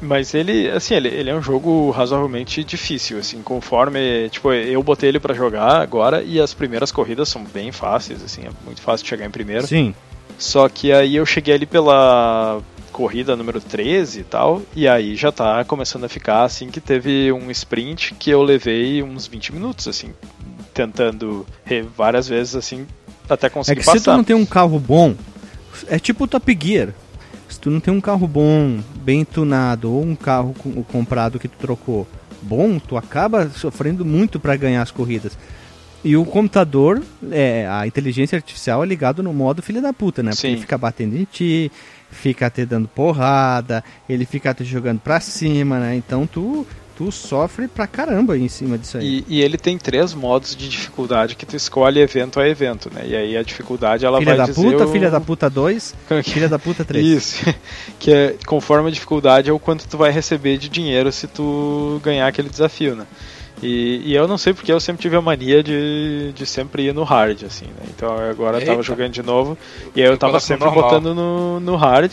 Mas 0.02 0.34
ele, 0.34 0.70
assim, 0.70 0.96
ele, 0.96 1.10
ele 1.10 1.30
é 1.30 1.36
um 1.36 1.42
jogo 1.42 1.92
razoavelmente 1.92 2.64
difícil, 2.64 3.20
assim, 3.20 3.42
conforme, 3.42 4.30
tipo, 4.30 4.54
eu 4.54 4.82
botei 4.82 5.10
ele 5.10 5.20
para 5.20 5.34
jogar 5.34 5.82
agora 5.82 6.24
e 6.24 6.40
as 6.40 6.54
primeiras 6.54 6.92
corridas 6.92 7.28
são 7.28 7.44
bem 7.44 7.72
fáceis, 7.72 8.24
assim, 8.24 8.44
é 8.44 8.50
muito 8.64 8.82
fácil 8.82 9.04
de 9.04 9.10
chegar 9.10 9.26
em 9.26 9.32
primeiro. 9.32 9.68
Sim. 9.68 9.94
Só 10.38 10.70
que 10.70 10.94
aí 10.94 11.18
eu 11.18 11.26
cheguei 11.26 11.54
ali 11.54 11.66
pela 11.66 12.62
corrida 12.94 13.36
número 13.36 13.60
13 13.60 14.22
e 14.22 14.24
tal, 14.24 14.62
e 14.74 14.88
aí 14.88 15.16
já 15.16 15.32
tá 15.32 15.64
começando 15.66 16.06
a 16.06 16.10
ficar 16.10 16.44
assim 16.44 16.70
que 16.70 16.80
teve 16.80 17.32
um 17.32 17.52
sprint 17.52 18.16
que 18.16 18.30
eu 18.30 18.42
levei 18.42 19.04
uns 19.04 19.28
20 19.28 19.54
minutos, 19.54 19.88
assim, 19.88 20.14
tentando 20.74 21.46
várias 21.96 22.28
vezes, 22.28 22.56
assim, 22.56 22.88
até 23.34 23.50
conseguir 23.50 23.80
é 23.80 23.82
que 23.82 23.86
passar. 23.86 24.00
Se 24.00 24.06
tu 24.06 24.12
não 24.12 24.24
tem 24.24 24.36
um 24.36 24.46
carro 24.46 24.80
bom, 24.80 25.16
é 25.88 26.00
tipo 26.00 26.24
o 26.24 26.28
Top 26.28 26.58
Gear 26.62 26.90
se 27.50 27.60
tu 27.60 27.72
não 27.72 27.80
tem 27.80 27.94
um 27.94 28.00
carro 28.00 28.28
bom, 28.28 28.80
bem 29.02 29.26
tunado, 29.26 29.92
ou 29.92 30.04
um 30.04 30.16
carro 30.16 30.54
com- 30.58 30.84
comprado 30.84 31.40
que 31.40 31.48
tu 31.48 31.58
trocou 31.58 32.08
bom, 32.42 32.78
tu 32.80 32.96
acaba 32.96 33.50
sofrendo 33.50 34.06
muito 34.06 34.40
para 34.40 34.56
ganhar 34.56 34.82
as 34.84 34.92
corridas. 34.92 35.38
E 36.04 36.16
o 36.16 36.24
computador, 36.24 37.02
é, 37.32 37.68
a 37.70 37.86
inteligência 37.86 38.38
artificial 38.38 38.84
é 38.84 38.86
ligado 38.86 39.22
no 39.22 39.34
modo 39.34 39.62
filha 39.62 39.82
da 39.82 39.92
puta, 39.92 40.24
né? 40.24 40.30
Porque 40.32 40.42
Sim. 40.48 40.54
ele 40.54 40.62
fica 40.62 40.78
batendo 40.78 41.18
em 41.18 41.26
ti, 41.26 41.70
fica 42.10 42.50
te 42.50 42.66
dando 42.66 42.88
porrada, 42.88 43.84
ele 44.08 44.26
fica 44.26 44.54
te 44.54 44.64
jogando 44.64 45.00
pra 45.00 45.20
cima, 45.20 45.80
né? 45.80 45.96
Então 45.96 46.26
tu, 46.26 46.66
tu 47.00 47.14
sofre 47.14 47.70
pra 47.70 47.88
caramba 47.88 48.38
em 48.38 48.50
cima 48.50 48.78
disso 48.78 48.98
aí. 48.98 49.24
E, 49.26 49.38
e 49.38 49.42
ele 49.42 49.58
tem 49.58 49.78
três 49.78 50.14
modos 50.14 50.54
de 50.54 50.68
dificuldade 50.68 51.34
que 51.34 51.46
tu 51.46 51.56
escolhe 51.56 52.02
evento 52.02 52.42
a 52.42 52.48
evento, 52.48 52.92
né? 52.94 53.04
E 53.08 53.16
aí 53.16 53.38
a 53.38 53.42
dificuldade 53.42 54.06
ela 54.06 54.20
filha 54.20 54.36
vai 54.36 54.38
da 54.38 54.52
dizer 54.52 54.62
puta, 54.62 54.86
o... 54.86 54.92
filha 54.92 55.10
da 55.10 55.22
puta 55.22 55.50
2, 55.50 55.96
filha 56.26 56.50
da 56.50 56.60
puta 56.60 56.84
3. 56.84 57.06
Isso, 57.06 57.56
que 57.98 58.12
é 58.12 58.36
conforme 58.46 58.90
a 58.90 58.92
dificuldade 58.92 59.50
é 59.50 59.54
o 59.54 59.58
quanto 59.58 59.88
tu 59.88 59.98
vai 59.98 60.12
receber 60.12 60.58
de 60.58 60.68
dinheiro 60.68 61.10
se 61.10 61.26
tu 61.26 62.02
ganhar 62.04 62.28
aquele 62.28 62.50
desafio, 62.50 62.98
né? 62.98 63.08
E, 63.64 64.02
e 64.04 64.14
eu 64.14 64.28
não 64.28 64.38
sei 64.38 64.54
porque 64.54 64.72
eu 64.72 64.80
sempre 64.82 65.02
tive 65.02 65.16
a 65.16 65.22
mania 65.22 65.64
de, 65.64 66.34
de 66.34 66.46
sempre 66.46 66.88
ir 66.88 66.94
no 66.94 67.04
hard, 67.04 67.46
assim, 67.46 67.68
né? 67.68 67.88
Então 67.96 68.14
agora 68.30 68.58
eu 68.58 68.62
tava 68.62 68.72
Eita. 68.80 68.84
jogando 68.84 69.14
de 69.14 69.24
novo 69.24 69.58
e 69.96 70.02
aí 70.02 70.08
eu 70.08 70.18
tava 70.18 70.38
sempre 70.42 70.66
normal. 70.66 70.84
botando 70.84 71.16
no, 71.16 71.62
no 71.62 71.78
hard. 71.78 72.12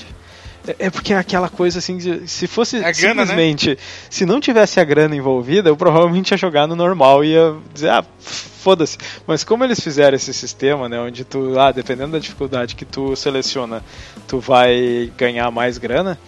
É- 0.78 0.90
porque 0.90 1.12
é 1.12 1.16
aquela 1.18 1.48
coisa 1.48 1.78
assim, 1.78 1.96
de- 1.98 2.26
se 2.28 2.46
fosse 2.46 2.76
É 2.76 2.92
grana, 2.92 3.22
né? 3.22 3.26
simplesmente, 3.26 3.78
se 4.10 4.24
não 4.26 4.40
tivesse 4.40 4.80
a 4.80 4.84
grana 4.84 5.14
envolvida, 5.14 5.68
eu 5.68 5.76
provavelmente 5.76 6.30
ia 6.32 6.36
jogar 6.36 6.66
no 6.66 6.74
normal 6.74 7.24
e 7.24 7.28
ia 7.34 7.54
dizer, 7.72 7.90
ah, 7.90 8.04
foda-se. 8.18 8.98
Mas 9.26 9.44
como 9.44 9.64
eles 9.64 9.78
fizeram 9.80 10.16
esse 10.16 10.32
sistema, 10.34 10.88
né, 10.88 10.98
onde 10.98 11.24
tu, 11.24 11.58
ah, 11.58 11.70
dependendo 11.72 12.12
da 12.12 12.18
dificuldade 12.18 12.74
que 12.74 12.84
tu 12.84 13.14
seleciona, 13.14 13.82
tu 14.26 14.38
vai 14.40 15.12
ganhar 15.16 15.50
mais 15.50 15.78
grana, 15.78 16.18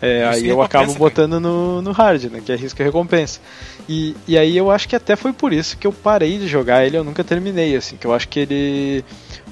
é, 0.00 0.24
aí 0.26 0.48
eu 0.48 0.60
acabo 0.62 0.94
botando 0.94 1.38
no, 1.38 1.80
no 1.82 1.92
hard, 1.92 2.24
né, 2.24 2.42
que 2.44 2.50
é 2.50 2.56
risco 2.56 2.80
e 2.82 2.84
recompensa. 2.84 3.40
E, 3.88 4.16
e 4.26 4.36
aí 4.38 4.56
eu 4.56 4.70
acho 4.70 4.88
que 4.88 4.96
até 4.96 5.14
foi 5.16 5.32
por 5.32 5.52
isso 5.52 5.76
que 5.76 5.86
eu 5.86 5.92
parei 5.92 6.38
de 6.38 6.48
jogar 6.48 6.84
ele, 6.84 6.96
eu 6.96 7.04
nunca 7.04 7.22
terminei, 7.22 7.76
assim, 7.76 7.96
que 7.96 8.06
eu 8.06 8.12
acho 8.14 8.28
que 8.28 8.40
ele... 8.40 9.04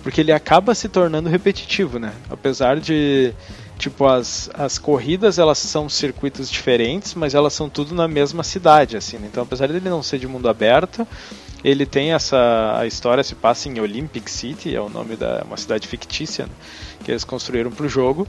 Porque 0.02 0.22
ele 0.22 0.32
acaba 0.32 0.74
se 0.74 0.88
tornando 0.88 1.28
repetitivo, 1.28 1.98
né? 1.98 2.12
Apesar 2.30 2.80
de 2.80 3.34
tipo 3.80 4.06
as, 4.06 4.50
as 4.52 4.78
corridas 4.78 5.38
elas 5.38 5.58
são 5.58 5.88
circuitos 5.88 6.50
diferentes 6.50 7.14
mas 7.14 7.34
elas 7.34 7.54
são 7.54 7.68
tudo 7.68 7.94
na 7.94 8.06
mesma 8.06 8.44
cidade 8.44 8.96
assim 8.96 9.16
né? 9.16 9.26
então 9.30 9.42
apesar 9.42 9.66
dele 9.66 9.88
não 9.88 10.02
ser 10.02 10.18
de 10.18 10.28
mundo 10.28 10.48
aberto 10.48 11.08
ele 11.64 11.86
tem 11.86 12.12
essa 12.12 12.76
a 12.78 12.86
história 12.86 13.24
se 13.24 13.34
passa 13.34 13.68
em 13.68 13.80
Olympic 13.80 14.28
City 14.28 14.76
é 14.76 14.80
o 14.80 14.90
nome 14.90 15.16
da 15.16 15.42
uma 15.46 15.56
cidade 15.56 15.88
fictícia 15.88 16.44
né? 16.44 16.52
que 17.02 17.10
eles 17.10 17.24
construíram 17.24 17.70
para 17.70 17.86
o 17.86 17.88
jogo 17.88 18.28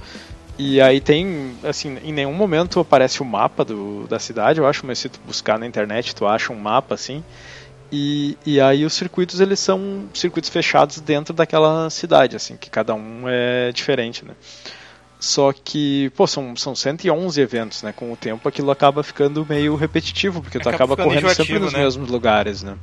e 0.58 0.80
aí 0.80 1.02
tem 1.02 1.54
assim 1.64 1.98
em 2.02 2.14
nenhum 2.14 2.34
momento 2.34 2.80
aparece 2.80 3.22
o 3.22 3.26
mapa 3.26 3.66
do, 3.66 4.08
da 4.08 4.20
cidade 4.20 4.60
eu 4.60 4.66
acho 4.66 4.86
mas 4.86 5.00
se 5.00 5.10
tu 5.10 5.20
buscar 5.28 5.60
na 5.60 5.68
internet 5.68 6.16
tu 6.16 6.26
acha 6.26 6.54
um 6.54 6.60
mapa 6.60 6.96
assim 6.96 7.22
e, 7.92 8.38
e 8.46 8.62
aí 8.62 8.86
os 8.86 8.94
circuitos 8.94 9.42
eles 9.42 9.60
são 9.60 10.06
circuitos 10.14 10.50
fechados 10.50 11.02
dentro 11.02 11.34
daquela 11.34 11.90
cidade 11.90 12.38
assim 12.38 12.56
que 12.56 12.70
cada 12.70 12.94
um 12.94 13.24
é 13.28 13.74
diferente 13.74 14.24
né 14.24 14.34
só 15.22 15.54
que, 15.54 16.12
pô, 16.18 16.26
são, 16.26 16.56
são 16.56 16.76
111 16.76 17.40
eventos, 17.40 17.84
né? 17.84 17.94
Com 17.96 18.12
o 18.12 18.16
tempo 18.18 18.50
aquilo 18.50 18.72
acaba 18.72 19.04
ficando 19.04 19.46
meio 19.48 19.76
repetitivo, 19.76 20.42
porque 20.42 20.60
tu 20.60 20.68
Acaba 20.68 20.98
correndo 20.98 21.30
sempre 21.30 21.60
nos 21.60 21.72
né? 21.74 21.80
mesmos 21.84 22.10
lugares, 22.10 22.64
né? 22.64 22.76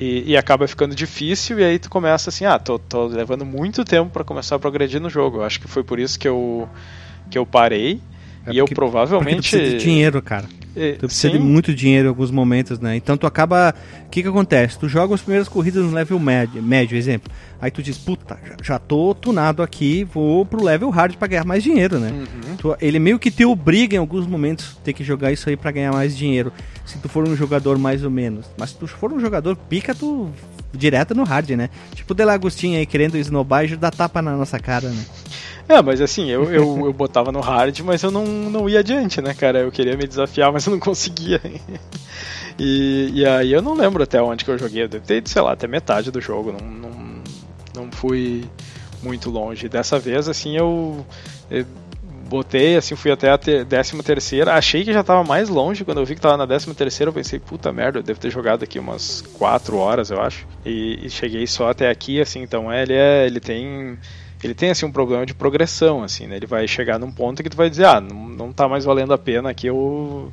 E, 0.00 0.22
e 0.30 0.36
acaba 0.36 0.68
ficando 0.68 0.94
difícil, 0.94 1.58
e 1.58 1.64
aí 1.64 1.76
tu 1.80 1.90
começa 1.90 2.30
assim, 2.30 2.44
ah, 2.44 2.56
tô, 2.60 2.78
tô 2.78 3.06
levando 3.08 3.44
muito 3.44 3.84
tempo 3.84 4.10
para 4.10 4.22
começar 4.22 4.54
a 4.54 4.58
progredir 4.60 5.00
no 5.00 5.10
jogo. 5.10 5.38
Eu 5.38 5.44
acho 5.44 5.60
que 5.60 5.66
foi 5.66 5.82
por 5.82 5.98
isso 5.98 6.16
que 6.16 6.28
eu, 6.28 6.68
que 7.28 7.36
eu 7.36 7.44
parei. 7.44 8.00
É 8.46 8.52
e 8.52 8.58
eu 8.58 8.64
porque- 8.64 8.74
Porque 8.74 8.74
tu 8.74 8.76
provavelmente. 8.76 9.50
precisa 9.50 9.62
de 9.76 9.78
dinheiro, 9.78 10.22
cara. 10.22 10.48
Eh, 10.76 10.92
Tu 10.98 11.06
precisa 11.06 11.32
sim, 11.32 11.38
de 11.38 11.44
muito 11.44 11.74
dinheiro 11.74 12.06
em 12.06 12.08
alguns 12.08 12.30
momentos, 12.30 12.78
né? 12.78 12.96
Então 12.96 13.16
tu 13.16 13.26
acaba. 13.26 13.74
O 14.06 14.08
que 14.10 14.22
que 14.22 14.28
acontece? 14.28 14.78
Tu 14.78 14.88
joga 14.88 15.14
as 15.14 15.20
primeiras 15.20 15.48
corridas 15.48 15.84
no 15.84 15.92
level 15.92 16.18
médio, 16.18 16.62
médio 16.62 16.96
exemplo. 16.96 17.30
Aí 17.60 17.70
tu 17.70 17.82
diz, 17.82 17.98
puta, 17.98 18.38
já, 18.46 18.56
já 18.62 18.78
tô 18.78 19.14
tunado 19.14 19.62
aqui, 19.62 20.04
vou 20.04 20.46
pro 20.46 20.62
level 20.62 20.90
hard 20.90 21.16
pra 21.16 21.26
ganhar 21.28 21.44
mais 21.44 21.62
dinheiro, 21.62 21.98
né? 21.98 22.10
Uhum. 22.12 22.56
Tu- 22.56 22.76
ele 22.80 22.98
meio 22.98 23.18
que 23.18 23.30
te 23.30 23.44
obriga 23.44 23.96
em 23.96 23.98
alguns 23.98 24.26
momentos 24.26 24.76
a 24.80 24.84
ter 24.84 24.92
que 24.92 25.02
jogar 25.02 25.32
isso 25.32 25.48
aí 25.48 25.56
pra 25.56 25.70
ganhar 25.72 25.92
mais 25.92 26.16
dinheiro. 26.16 26.52
Se 26.86 26.98
tu 26.98 27.08
for 27.08 27.28
um 27.28 27.34
jogador 27.36 27.76
mais 27.78 28.04
ou 28.04 28.10
menos. 28.10 28.46
Mas 28.56 28.70
se 28.70 28.76
tu 28.76 28.86
for 28.86 29.12
um 29.12 29.18
jogador 29.20 29.56
pica, 29.56 29.94
tu 29.94 30.30
direto 30.72 31.14
no 31.14 31.24
hard, 31.24 31.50
né? 31.50 31.70
Tipo 31.94 32.12
o 32.12 32.16
Delagostinho 32.16 32.78
aí 32.78 32.86
querendo 32.86 33.16
esnobar 33.16 33.64
e 33.64 33.74
dar 33.76 33.90
tapa 33.90 34.22
na 34.22 34.36
nossa 34.36 34.58
cara, 34.58 34.88
né? 34.88 35.04
É, 35.78 35.82
mas 35.82 36.00
assim, 36.00 36.30
eu, 36.30 36.44
eu, 36.44 36.86
eu 36.86 36.92
botava 36.94 37.30
no 37.30 37.40
hard, 37.40 37.80
mas 37.80 38.02
eu 38.02 38.10
não, 38.10 38.24
não 38.24 38.68
ia 38.68 38.78
adiante, 38.78 39.20
né, 39.20 39.34
cara? 39.34 39.58
Eu 39.58 39.70
queria 39.70 39.96
me 39.98 40.06
desafiar, 40.06 40.50
mas 40.50 40.66
eu 40.66 40.72
não 40.72 40.80
conseguia. 40.80 41.40
E, 42.60 43.10
e 43.14 43.24
aí 43.24 43.52
eu 43.52 43.62
não 43.62 43.72
lembro 43.72 44.02
até 44.02 44.20
onde 44.20 44.44
que 44.44 44.50
eu 44.50 44.58
joguei. 44.58 44.82
Eu 44.82 44.88
devo 44.88 45.06
ter 45.06 45.22
sei 45.26 45.40
lá, 45.40 45.52
até 45.52 45.68
metade 45.68 46.10
do 46.10 46.20
jogo. 46.20 46.50
Não, 46.50 46.66
não, 46.66 47.22
não 47.76 47.92
fui 47.92 48.44
muito 49.00 49.30
longe. 49.30 49.68
Dessa 49.68 49.96
vez, 49.96 50.28
assim, 50.28 50.56
eu, 50.56 51.06
eu 51.48 51.64
botei, 52.28 52.76
assim, 52.76 52.94
fui 52.96 53.10
até 53.10 53.30
a 53.30 53.38
ter, 53.38 53.64
décima 53.64 54.02
terceira. 54.02 54.54
Achei 54.54 54.84
que 54.84 54.92
já 54.92 55.02
tava 55.02 55.24
mais 55.24 55.48
longe. 55.48 55.84
Quando 55.84 55.98
eu 55.98 56.04
vi 56.04 56.14
que 56.14 56.20
tava 56.20 56.36
na 56.36 56.46
décima 56.46 56.74
terceira, 56.74 57.10
eu 57.10 57.14
pensei, 57.14 57.38
puta 57.38 57.72
merda, 57.72 58.00
eu 58.00 58.02
devo 58.02 58.20
ter 58.20 58.30
jogado 58.30 58.62
aqui 58.62 58.78
umas 58.78 59.22
4 59.34 59.76
horas, 59.76 60.10
eu 60.10 60.20
acho. 60.20 60.46
E, 60.64 61.06
e 61.06 61.10
cheguei 61.10 61.46
só 61.46 61.70
até 61.70 61.88
aqui, 61.88 62.20
assim, 62.20 62.42
então 62.42 62.70
é, 62.70 62.82
ele 62.82 62.94
é. 62.94 63.26
Ele 63.26 63.40
tem. 63.40 63.98
Ele 64.42 64.54
tem 64.54 64.70
assim 64.70 64.86
um 64.86 64.92
problema 64.92 65.26
de 65.26 65.34
progressão, 65.34 66.02
assim, 66.02 66.26
né? 66.26 66.36
Ele 66.36 66.46
vai 66.46 66.66
chegar 66.68 66.98
num 66.98 67.10
ponto 67.10 67.42
que 67.42 67.50
tu 67.50 67.56
vai 67.56 67.68
dizer, 67.68 67.86
ah, 67.86 68.00
não, 68.00 68.28
não 68.28 68.52
tá 68.52 68.68
mais 68.68 68.84
valendo 68.84 69.12
a 69.12 69.18
pena 69.18 69.50
aqui 69.50 69.66
eu 69.66 70.32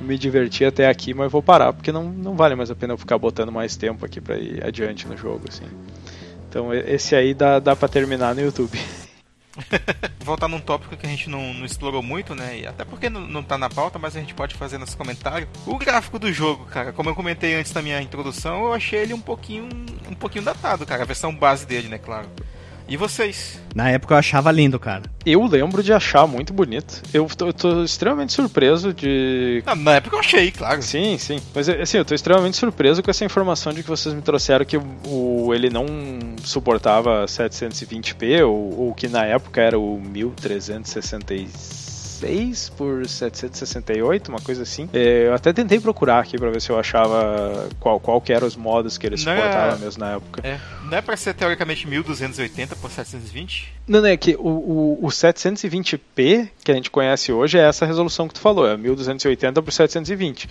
me 0.00 0.16
diverti 0.16 0.64
até 0.64 0.88
aqui, 0.88 1.12
mas 1.12 1.30
vou 1.30 1.42
parar, 1.42 1.72
porque 1.72 1.92
não, 1.92 2.04
não 2.04 2.34
vale 2.34 2.54
mais 2.54 2.70
a 2.70 2.74
pena 2.74 2.94
eu 2.94 2.98
ficar 2.98 3.18
botando 3.18 3.52
mais 3.52 3.76
tempo 3.76 4.04
aqui 4.06 4.20
pra 4.20 4.36
ir 4.38 4.64
adiante 4.64 5.06
no 5.06 5.16
jogo, 5.16 5.44
assim. 5.48 5.66
Então 6.48 6.72
esse 6.74 7.14
aí 7.14 7.34
dá, 7.34 7.58
dá 7.58 7.76
pra 7.76 7.88
terminar 7.88 8.34
no 8.34 8.40
YouTube. 8.40 8.78
Voltar 10.24 10.48
num 10.48 10.60
tópico 10.60 10.96
que 10.96 11.06
a 11.06 11.08
gente 11.08 11.28
não, 11.28 11.52
não 11.52 11.66
explorou 11.66 12.02
muito, 12.02 12.34
né? 12.34 12.60
E 12.60 12.66
até 12.66 12.84
porque 12.84 13.10
não, 13.10 13.20
não 13.20 13.42
tá 13.42 13.58
na 13.58 13.68
pauta, 13.68 13.98
mas 13.98 14.16
a 14.16 14.20
gente 14.20 14.32
pode 14.32 14.54
fazer 14.54 14.78
nesse 14.78 14.96
comentário. 14.96 15.48
O 15.66 15.76
gráfico 15.76 16.18
do 16.18 16.32
jogo, 16.32 16.64
cara, 16.66 16.92
como 16.92 17.10
eu 17.10 17.14
comentei 17.14 17.54
antes 17.54 17.72
na 17.72 17.82
minha 17.82 18.00
introdução, 18.00 18.64
eu 18.64 18.72
achei 18.72 19.00
ele 19.00 19.12
um 19.12 19.20
pouquinho 19.20 19.68
um 20.08 20.14
pouquinho 20.14 20.44
datado, 20.44 20.86
cara. 20.86 21.02
A 21.02 21.06
versão 21.06 21.34
base 21.34 21.66
dele, 21.66 21.88
né, 21.88 21.98
claro. 21.98 22.28
E 22.90 22.96
vocês? 22.96 23.60
Na 23.72 23.88
época 23.88 24.14
eu 24.14 24.18
achava 24.18 24.50
lindo, 24.50 24.76
cara. 24.80 25.02
Eu 25.24 25.46
lembro 25.46 25.80
de 25.80 25.92
achar 25.92 26.26
muito 26.26 26.52
bonito. 26.52 27.00
Eu 27.14 27.24
tô, 27.26 27.46
eu 27.46 27.52
tô 27.52 27.84
extremamente 27.84 28.32
surpreso 28.32 28.92
de 28.92 29.62
Ah, 29.64 29.76
na 29.76 29.92
época 29.94 30.16
eu 30.16 30.20
achei, 30.20 30.50
claro. 30.50 30.82
Sim, 30.82 31.16
sim. 31.16 31.38
Mas 31.54 31.68
assim, 31.68 31.98
eu 31.98 32.04
tô 32.04 32.16
extremamente 32.16 32.56
surpreso 32.56 33.00
com 33.00 33.08
essa 33.08 33.24
informação 33.24 33.72
de 33.72 33.84
que 33.84 33.88
vocês 33.88 34.12
me 34.12 34.20
trouxeram 34.22 34.64
que 34.64 34.76
o, 35.06 35.54
ele 35.54 35.70
não 35.70 35.86
suportava 36.42 37.24
720p, 37.26 38.44
ou, 38.44 38.86
ou 38.88 38.92
que 38.94 39.06
na 39.06 39.24
época 39.24 39.60
era 39.60 39.78
o 39.78 40.00
1366 40.00 42.70
por 42.76 43.06
768, 43.06 44.28
uma 44.28 44.40
coisa 44.40 44.62
assim. 44.64 44.88
É, 44.92 45.28
eu 45.28 45.34
até 45.34 45.52
tentei 45.52 45.78
procurar 45.80 46.18
aqui 46.20 46.36
pra 46.36 46.50
ver 46.50 46.60
se 46.60 46.70
eu 46.70 46.78
achava 46.78 47.68
qual, 47.78 47.98
qual 48.00 48.20
que 48.20 48.30
eram 48.32 48.46
os 48.46 48.56
modos 48.56 48.98
que 48.98 49.06
ele 49.06 49.16
Não 49.24 49.32
é- 49.32 49.36
suportava 49.36 49.76
mesmo 49.78 50.00
na 50.04 50.12
época. 50.16 50.46
É, 50.46 50.58
não 50.90 50.98
é 50.98 51.00
pra 51.00 51.16
ser 51.16 51.34
teoricamente 51.34 51.86
1280 51.86 52.74
por 52.76 52.90
720? 52.90 53.72
Não, 53.86 54.00
não, 54.00 54.08
é 54.08 54.16
que 54.16 54.36
o, 54.36 54.48
o, 54.48 55.06
o 55.06 55.08
720p 55.08 56.48
que 56.64 56.70
a 56.70 56.74
gente 56.74 56.90
conhece 56.90 57.32
hoje 57.32 57.58
é 57.58 57.62
essa 57.62 57.86
resolução 57.86 58.28
que 58.28 58.34
tu 58.34 58.40
falou, 58.40 58.68
é 58.68 58.76
1280 58.76 59.62
por 59.62 59.72
720. 59.72 60.48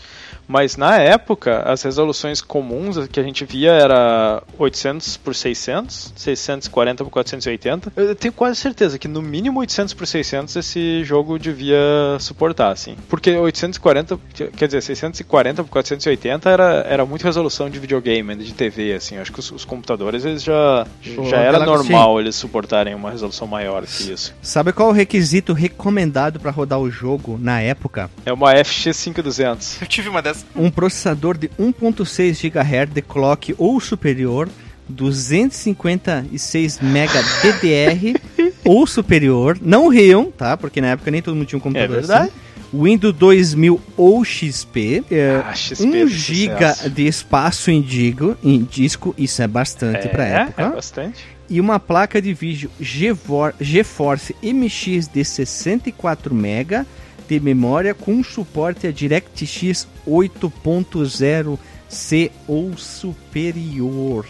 Mas 0.47 0.75
na 0.77 0.97
época, 0.97 1.61
as 1.61 1.83
resoluções 1.83 2.41
comuns 2.41 3.07
que 3.07 3.19
a 3.19 3.23
gente 3.23 3.45
via 3.45 3.71
era 3.71 4.41
800 4.57 5.17
por 5.17 5.35
600, 5.35 6.13
640 6.15 7.03
por 7.03 7.11
480. 7.11 7.93
Eu 7.95 8.15
tenho 8.15 8.33
quase 8.33 8.59
certeza 8.59 8.97
que 8.97 9.07
no 9.07 9.21
mínimo 9.21 9.59
800 9.59 9.93
por 9.93 10.07
600 10.07 10.55
esse 10.55 11.03
jogo 11.03 11.37
devia 11.37 11.77
suportar, 12.19 12.71
assim. 12.71 12.95
Porque 13.07 13.35
840, 13.35 14.19
quer 14.55 14.65
dizer, 14.65 14.81
640 14.81 15.63
por 15.63 15.69
480 15.69 16.49
era, 16.49 16.85
era 16.87 17.05
muito 17.05 17.23
resolução 17.23 17.69
de 17.69 17.79
videogame, 17.79 18.35
de 18.35 18.53
TV, 18.53 18.93
assim. 18.93 19.17
Acho 19.17 19.31
que 19.31 19.39
os, 19.39 19.51
os 19.51 19.65
computadores 19.65 20.25
eles 20.29 20.43
já, 20.43 20.85
já 21.01 21.37
era 21.37 21.59
Galaxy. 21.59 21.65
normal 21.91 22.19
eles 22.19 22.35
suportarem 22.35 22.93
uma 22.95 23.11
resolução 23.11 23.47
maior 23.47 23.85
que 23.85 24.11
isso. 24.11 24.33
Sabe 24.41 24.71
qual 24.71 24.89
é 24.89 24.91
o 24.91 24.95
requisito 24.95 25.53
recomendado 25.53 26.39
pra 26.39 26.51
rodar 26.51 26.79
o 26.79 26.89
jogo 26.89 27.37
na 27.41 27.59
época? 27.61 28.09
É 28.25 28.31
uma 28.33 28.53
FX 28.63 28.95
5200. 28.95 29.81
Eu 29.81 29.87
tive 29.87 30.09
uma 30.09 30.21
dessas. 30.21 30.45
Um 30.55 30.69
processador 30.71 31.37
de 31.37 31.49
1.6 31.59 32.49
GHz 32.49 32.93
de 32.93 33.01
clock 33.01 33.53
ou 33.57 33.79
superior, 33.79 34.47
256 34.87 36.79
MB 36.81 37.09
DDR 37.41 38.19
ou 38.65 38.85
superior, 38.87 39.57
não 39.61 39.87
Radeon, 39.89 40.25
tá? 40.25 40.55
Porque 40.57 40.81
na 40.81 40.87
época 40.89 41.11
nem 41.11 41.21
todo 41.21 41.35
mundo 41.35 41.47
tinha 41.47 41.57
um 41.57 41.61
computador 41.61 41.97
É 41.97 41.99
verdade. 41.99 42.23
assim. 42.29 42.48
Windows 42.73 43.13
2000 43.15 43.79
ou 43.97 44.23
XP, 44.23 45.03
é, 45.11 45.41
Ah, 45.43 45.53
XP 45.55 45.83
1 45.83 45.91
do 45.91 46.07
GB 46.07 46.89
de 46.93 47.07
espaço 47.07 47.71
em, 47.71 47.81
digo, 47.81 48.37
em 48.43 48.63
disco, 48.63 49.13
isso 49.17 49.41
é 49.41 49.47
bastante 49.47 50.07
pra 50.09 50.27
é, 50.27 50.31
época. 50.41 50.61
é 50.61 50.69
bastante. 50.69 51.25
e 51.49 51.59
uma 51.59 51.79
placa 51.79 52.21
de 52.21 52.31
vídeo 52.33 52.69
GeForce 52.79 54.35
MX 54.43 55.07
de 55.07 55.23
64 55.25 56.33
MB 56.35 56.85
de 57.27 57.39
memória 57.39 57.93
com 57.93 58.23
suporte 58.23 58.87
a 58.87 58.91
DirectX 58.91 59.87
8.0C 60.07 62.31
ou 62.47 62.75
superior. 62.77 64.25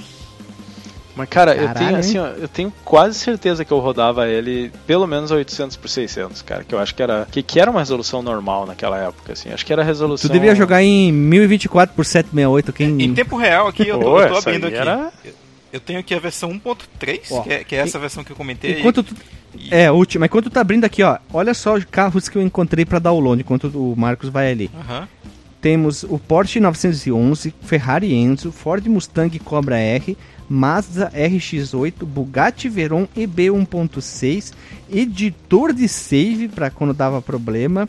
Mas 1.19 1.27
cara, 1.27 1.53
Caralho, 1.53 1.69
eu 1.69 1.75
tenho 1.75 1.97
assim, 1.97 2.17
ó, 2.17 2.27
eu 2.27 2.47
tenho 2.47 2.73
quase 2.85 3.19
certeza 3.19 3.65
que 3.65 3.73
eu 3.73 3.79
rodava 3.79 4.25
ele 4.25 4.71
pelo 4.87 5.05
menos 5.05 5.31
800 5.31 5.75
por 5.75 5.89
600, 5.89 6.41
cara, 6.43 6.63
que 6.63 6.73
eu 6.73 6.79
acho 6.79 6.95
que 6.95 7.03
era 7.03 7.27
que, 7.29 7.43
que 7.43 7.59
era 7.59 7.69
uma 7.69 7.81
resolução 7.81 8.21
normal 8.21 8.65
naquela 8.65 8.97
época, 8.97 9.33
assim. 9.33 9.51
Acho 9.51 9.65
que 9.65 9.73
era 9.73 9.81
a 9.81 9.85
resolução 9.85 10.29
Tu 10.29 10.31
devia 10.31 10.55
jogar 10.55 10.81
em 10.81 11.11
1024 11.11 11.93
por 11.93 12.05
768, 12.05 12.71
quem 12.71 13.01
Em 13.01 13.13
tempo 13.13 13.35
real 13.35 13.67
aqui 13.67 13.85
eu 13.85 13.99
tô, 13.99 14.21
eu 14.21 14.29
tô 14.29 14.37
abrindo 14.37 14.67
aqui. 14.67 14.77
Era... 14.77 15.11
Eu 15.73 15.81
tenho 15.81 15.99
aqui 15.99 16.15
a 16.15 16.19
versão 16.19 16.51
1.3, 16.51 17.43
que, 17.43 17.53
é, 17.53 17.63
que 17.65 17.75
é 17.75 17.79
essa 17.79 17.97
e, 17.97 18.01
versão 18.01 18.23
que 18.23 18.31
eu 18.31 18.35
comentei. 18.37 18.79
Enquanto 18.79 19.03
tu, 19.03 19.13
é, 19.69 19.91
última. 19.91 20.25
Enquanto 20.25 20.45
tu 20.45 20.51
tá 20.51 20.61
abrindo 20.61 20.85
aqui, 20.85 21.03
ó, 21.03 21.17
olha 21.33 21.53
só 21.53 21.73
os 21.73 21.83
carros 21.83 22.29
que 22.29 22.37
eu 22.37 22.41
encontrei 22.41 22.85
para 22.85 22.97
download, 22.97 23.41
enquanto 23.41 23.65
o 23.65 23.93
Marcos 23.97 24.29
vai 24.29 24.51
ali. 24.51 24.71
Uhum. 24.73 25.05
Temos 25.61 26.03
o 26.03 26.17
Porsche 26.17 26.61
911, 26.61 27.53
Ferrari 27.61 28.13
Enzo, 28.13 28.51
Ford 28.51 28.85
Mustang 28.87 29.37
Cobra 29.39 29.77
R, 29.77 30.17
Mazda 30.49 31.11
RX-8, 31.11 32.03
Bugatti 32.03 32.67
Veyron 32.67 33.07
EB 33.15 33.49
1.6, 33.49 34.53
editor 34.91 35.71
de 35.71 35.87
save 35.87 36.47
para 36.47 36.71
quando 36.71 36.93
dava 36.93 37.21
problema 37.21 37.87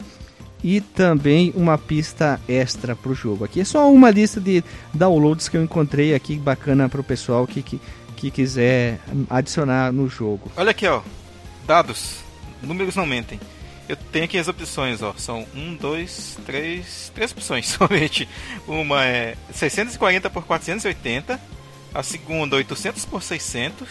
e 0.63 0.81
também 0.81 1.53
uma 1.57 1.79
pista 1.79 2.39
extra 2.47 2.95
para 2.95 3.11
o 3.11 3.15
jogo. 3.15 3.45
Aqui 3.45 3.61
é 3.61 3.65
só 3.65 3.91
uma 3.91 4.11
lista 4.11 4.41
de 4.41 4.63
downloads 4.93 5.49
que 5.49 5.57
eu 5.57 5.63
encontrei 5.63 6.15
aqui 6.15 6.37
bacana 6.37 6.89
para 6.89 7.01
o 7.01 7.05
pessoal 7.05 7.47
que, 7.47 7.63
que, 7.63 7.81
que 8.17 8.31
quiser 8.31 9.01
adicionar 9.31 9.91
no 9.91 10.09
jogo. 10.09 10.53
Olha 10.57 10.71
aqui, 10.71 10.87
ó, 10.87 11.01
dados, 11.67 12.17
números 12.63 12.95
não 12.95 13.07
mentem. 13.07 13.41
Eu 13.89 13.97
tenho 13.97 14.27
aqui 14.27 14.39
as 14.39 14.47
opções, 14.47 15.03
ó. 15.03 15.13
São 15.17 15.45
um, 15.53 15.75
dois, 15.75 16.39
três, 16.47 17.11
três 17.13 17.33
opções 17.33 17.67
somente. 17.75 18.29
Uma 18.69 19.05
é 19.05 19.37
640 19.53 20.31
por 20.31 20.45
480 20.45 21.41
a 21.95 22.03
segunda 22.03 22.57
800 22.57 23.05
por 23.05 23.23
600 23.23 23.89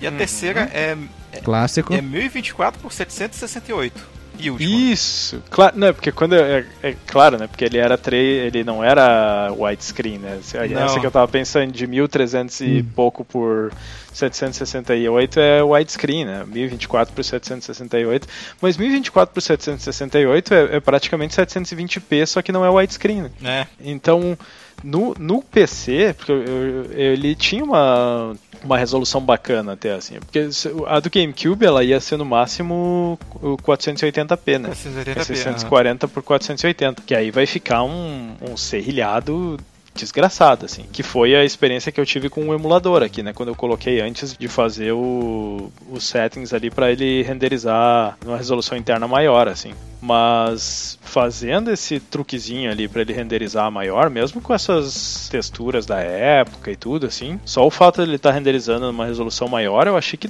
e 0.00 0.06
a 0.06 0.10
uhum. 0.10 0.16
terceira 0.16 0.70
é, 0.72 0.96
é 1.32 1.40
clássico 1.40 1.92
é 1.94 2.00
1024 2.00 2.80
por 2.80 2.92
768. 2.92 4.14
E 4.36 4.50
última. 4.50 4.68
Isso, 4.68 5.42
claro, 5.48 5.78
não, 5.78 5.94
porque 5.94 6.10
quando 6.10 6.34
é, 6.34 6.66
é, 6.82 6.96
claro, 7.06 7.38
né, 7.38 7.46
porque 7.46 7.64
ele 7.64 7.78
era 7.78 7.96
3, 7.96 8.46
ele 8.46 8.64
não 8.64 8.82
era 8.82 9.52
widescreen, 9.56 10.18
né? 10.18 10.40
Não. 10.70 10.84
Essa 10.84 10.98
que 10.98 11.06
eu 11.06 11.10
tava 11.10 11.28
pensando 11.28 11.70
de 11.70 11.86
1300 11.86 12.60
hum. 12.60 12.64
e 12.64 12.82
pouco 12.82 13.24
por 13.24 13.72
768 14.12 15.38
é 15.38 15.62
widescreen, 15.62 16.24
né? 16.24 16.44
1024 16.46 17.14
por 17.14 17.24
768, 17.24 18.26
mas 18.60 18.76
1024 18.76 19.32
por 19.32 19.40
768 19.40 20.54
é, 20.54 20.76
é 20.76 20.80
praticamente 20.80 21.36
720p, 21.36 22.26
só 22.26 22.42
que 22.42 22.50
não 22.50 22.64
é 22.64 22.70
widescreen. 22.70 23.22
Né? 23.22 23.30
É. 23.44 23.66
Então, 23.80 24.36
no, 24.84 25.14
no 25.18 25.42
PC, 25.42 26.14
porque 26.16 26.30
eu, 26.30 26.42
eu, 26.42 26.92
ele 26.92 27.34
tinha 27.34 27.64
uma, 27.64 28.36
uma 28.62 28.76
resolução 28.76 29.20
bacana 29.20 29.72
até 29.72 29.94
assim, 29.94 30.18
porque 30.20 30.46
a 30.86 31.00
do 31.00 31.10
GameCube 31.10 31.64
ela 31.64 31.82
ia 31.82 31.98
ser 32.00 32.18
no 32.18 32.24
máximo 32.24 33.18
480p, 33.42 34.58
né? 34.58 34.70
480p, 34.70 35.16
é 35.16 35.24
640 35.24 36.08
por 36.08 36.22
480, 36.22 37.02
que 37.02 37.14
aí 37.14 37.30
vai 37.30 37.46
ficar 37.46 37.82
um, 37.82 38.34
um 38.42 38.56
serrilhado 38.56 39.58
desgraçada, 39.94 40.66
assim. 40.66 40.84
Que 40.92 41.02
foi 41.02 41.34
a 41.34 41.44
experiência 41.44 41.92
que 41.92 42.00
eu 42.00 42.06
tive 42.06 42.28
com 42.28 42.48
o 42.48 42.54
emulador 42.54 43.02
aqui, 43.02 43.22
né? 43.22 43.32
Quando 43.32 43.50
eu 43.50 43.54
coloquei 43.54 44.00
antes 44.00 44.36
de 44.36 44.48
fazer 44.48 44.92
o, 44.92 45.72
os 45.90 46.04
settings 46.04 46.52
ali 46.52 46.70
para 46.70 46.90
ele 46.90 47.22
renderizar 47.22 48.18
numa 48.24 48.36
resolução 48.36 48.76
interna 48.76 49.06
maior, 49.06 49.48
assim. 49.48 49.72
Mas 50.00 50.98
fazendo 51.00 51.70
esse 51.70 51.98
truquezinho 51.98 52.70
ali 52.70 52.88
para 52.88 53.02
ele 53.02 53.12
renderizar 53.12 53.70
maior, 53.70 54.10
mesmo 54.10 54.40
com 54.40 54.52
essas 54.52 55.28
texturas 55.30 55.86
da 55.86 55.98
época 55.98 56.70
e 56.70 56.76
tudo, 56.76 57.06
assim, 57.06 57.40
só 57.44 57.66
o 57.66 57.70
fato 57.70 58.02
de 58.02 58.08
ele 58.08 58.16
estar 58.16 58.30
tá 58.30 58.34
renderizando 58.34 58.86
numa 58.86 59.06
resolução 59.06 59.48
maior, 59.48 59.86
eu 59.86 59.96
achei 59.96 60.18
que 60.18 60.28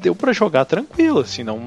deu 0.00 0.14
para 0.14 0.32
jogar 0.32 0.64
tranquilo, 0.64 1.20
assim, 1.20 1.42
não, 1.42 1.60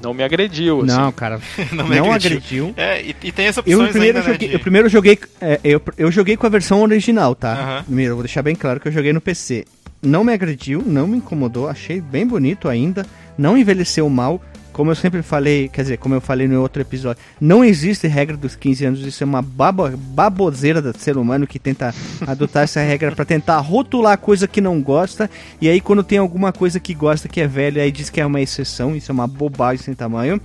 não 0.00 0.14
me 0.14 0.22
agrediu. 0.22 0.78
Assim. 0.78 0.86
Não, 0.86 1.12
cara, 1.12 1.40
não, 1.72 1.88
me 1.88 1.96
não 1.96 2.12
agrediu. 2.12 2.68
agrediu. 2.68 2.74
É, 2.76 3.02
e, 3.02 3.16
e, 3.22 3.32
tem 3.32 3.46
essa 3.46 3.60
opção 3.60 3.84
eu 3.84 3.88
primeiro 3.88 4.18
ainda, 4.18 4.28
né, 4.28 4.32
joguei, 4.32 4.48
né, 4.48 4.52
de... 4.52 4.56
Eu 4.56 4.60
primeiro 4.60 4.88
joguei, 4.88 5.18
é, 5.40 5.60
eu, 5.64 5.82
eu 5.96 6.10
joguei 6.10 6.36
com 6.36 6.46
a 6.46 6.50
versão 6.50 6.82
original, 6.82 7.34
tá? 7.34 7.78
Uhum. 7.78 7.84
Primeiro, 7.84 8.14
vou 8.14 8.22
deixar 8.22 8.42
bem 8.42 8.54
claro 8.54 8.80
que 8.80 8.88
eu 8.88 8.92
joguei 8.92 9.12
no 9.12 9.20
PC. 9.20 9.64
Não 10.02 10.24
me 10.24 10.32
agrediu, 10.32 10.82
não 10.84 11.06
me 11.06 11.18
incomodou, 11.18 11.68
achei 11.68 12.00
bem 12.00 12.26
bonito 12.26 12.68
ainda, 12.68 13.06
não 13.38 13.56
envelheceu 13.56 14.08
mal 14.08 14.42
como 14.72 14.90
eu 14.90 14.94
sempre 14.94 15.22
falei, 15.22 15.68
quer 15.68 15.82
dizer, 15.82 15.98
como 15.98 16.14
eu 16.14 16.20
falei 16.20 16.48
no 16.48 16.60
outro 16.60 16.82
episódio, 16.82 17.22
não 17.40 17.64
existe 17.64 18.06
regra 18.06 18.36
dos 18.36 18.56
15 18.56 18.84
anos, 18.84 19.00
isso 19.00 19.22
é 19.22 19.26
uma 19.26 19.42
babo, 19.42 19.88
baboseira 19.96 20.80
do 20.80 20.96
ser 20.96 21.16
humano 21.16 21.46
que 21.46 21.58
tenta 21.58 21.94
adotar 22.26 22.64
essa 22.64 22.80
regra 22.80 23.12
para 23.12 23.24
tentar 23.24 23.58
rotular 23.58 24.16
coisa 24.18 24.48
que 24.48 24.60
não 24.60 24.80
gosta, 24.80 25.30
e 25.60 25.68
aí 25.68 25.80
quando 25.80 26.02
tem 26.02 26.18
alguma 26.18 26.52
coisa 26.52 26.80
que 26.80 26.94
gosta 26.94 27.28
que 27.28 27.40
é 27.40 27.46
velha, 27.46 27.82
aí 27.82 27.92
diz 27.92 28.10
que 28.10 28.20
é 28.20 28.26
uma 28.26 28.40
exceção, 28.40 28.96
isso 28.96 29.10
é 29.10 29.14
uma 29.14 29.26
bobagem 29.26 29.84
sem 29.84 29.94
tamanho. 29.94 30.40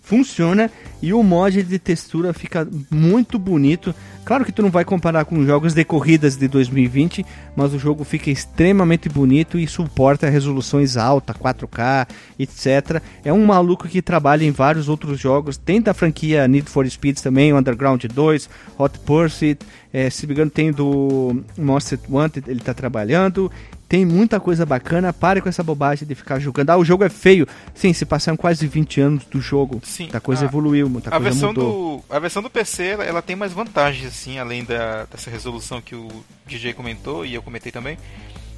Funciona 0.00 0.70
e 1.00 1.12
o 1.12 1.22
mod 1.22 1.62
de 1.62 1.78
textura 1.78 2.32
fica 2.32 2.66
muito 2.90 3.38
bonito. 3.38 3.94
Claro 4.24 4.44
que 4.44 4.52
tu 4.52 4.62
não 4.62 4.70
vai 4.70 4.84
comparar 4.84 5.24
com 5.24 5.44
jogos 5.44 5.72
de 5.72 5.84
corridas 5.84 6.36
de 6.36 6.48
2020, 6.48 7.24
mas 7.56 7.72
o 7.72 7.78
jogo 7.78 8.04
fica 8.04 8.30
extremamente 8.30 9.08
bonito 9.08 9.58
e 9.58 9.66
suporta 9.66 10.28
resoluções 10.28 10.96
altas, 10.96 11.36
4K, 11.36 12.06
etc. 12.38 13.02
É 13.24 13.32
um 13.32 13.46
maluco 13.46 13.88
que 13.88 14.02
trabalha 14.02 14.44
em 14.44 14.50
vários 14.50 14.88
outros 14.88 15.18
jogos. 15.18 15.56
Tem 15.56 15.80
da 15.80 15.94
franquia 15.94 16.46
Need 16.46 16.68
for 16.68 16.86
Speed 16.88 17.18
também, 17.20 17.54
Underground 17.54 18.04
2, 18.04 18.50
Hot 18.78 18.98
Pursuit, 18.98 19.64
é, 19.92 20.10
se 20.10 20.26
me 20.26 20.34
engano 20.34 20.50
tem 20.50 20.70
do 20.70 21.42
Monster 21.56 21.98
Wanted, 22.10 22.50
ele 22.50 22.60
está 22.60 22.74
trabalhando. 22.74 23.50
Tem 23.88 24.04
muita 24.04 24.38
coisa 24.38 24.66
bacana, 24.66 25.12
pare 25.12 25.40
com 25.40 25.48
essa 25.48 25.62
bobagem 25.62 26.06
de 26.06 26.14
ficar 26.14 26.38
jogando. 26.38 26.70
Ah, 26.70 26.76
o 26.76 26.84
jogo 26.84 27.04
é 27.04 27.08
feio. 27.08 27.46
Sim, 27.74 27.92
se 27.92 28.04
passaram 28.04 28.36
quase 28.36 28.66
20 28.66 29.00
anos 29.00 29.24
do 29.24 29.40
jogo. 29.40 29.80
Sim. 29.82 30.04
Muita 30.04 30.20
coisa 30.20 30.44
a, 30.44 30.48
evoluiu, 30.48 30.88
muita 30.90 31.08
a 31.08 31.12
coisa 31.12 31.24
versão 31.24 31.48
mudou. 31.48 32.04
Do, 32.08 32.14
a 32.14 32.18
versão 32.18 32.42
do 32.42 32.50
PC, 32.50 32.82
ela, 32.84 33.04
ela 33.04 33.22
tem 33.22 33.34
mais 33.34 33.52
vantagens, 33.52 34.06
assim, 34.06 34.38
além 34.38 34.62
da, 34.62 35.06
dessa 35.06 35.30
resolução 35.30 35.80
que 35.80 35.94
o 35.94 36.08
DJ 36.46 36.74
comentou 36.74 37.24
e 37.24 37.34
eu 37.34 37.42
comentei 37.42 37.72
também. 37.72 37.96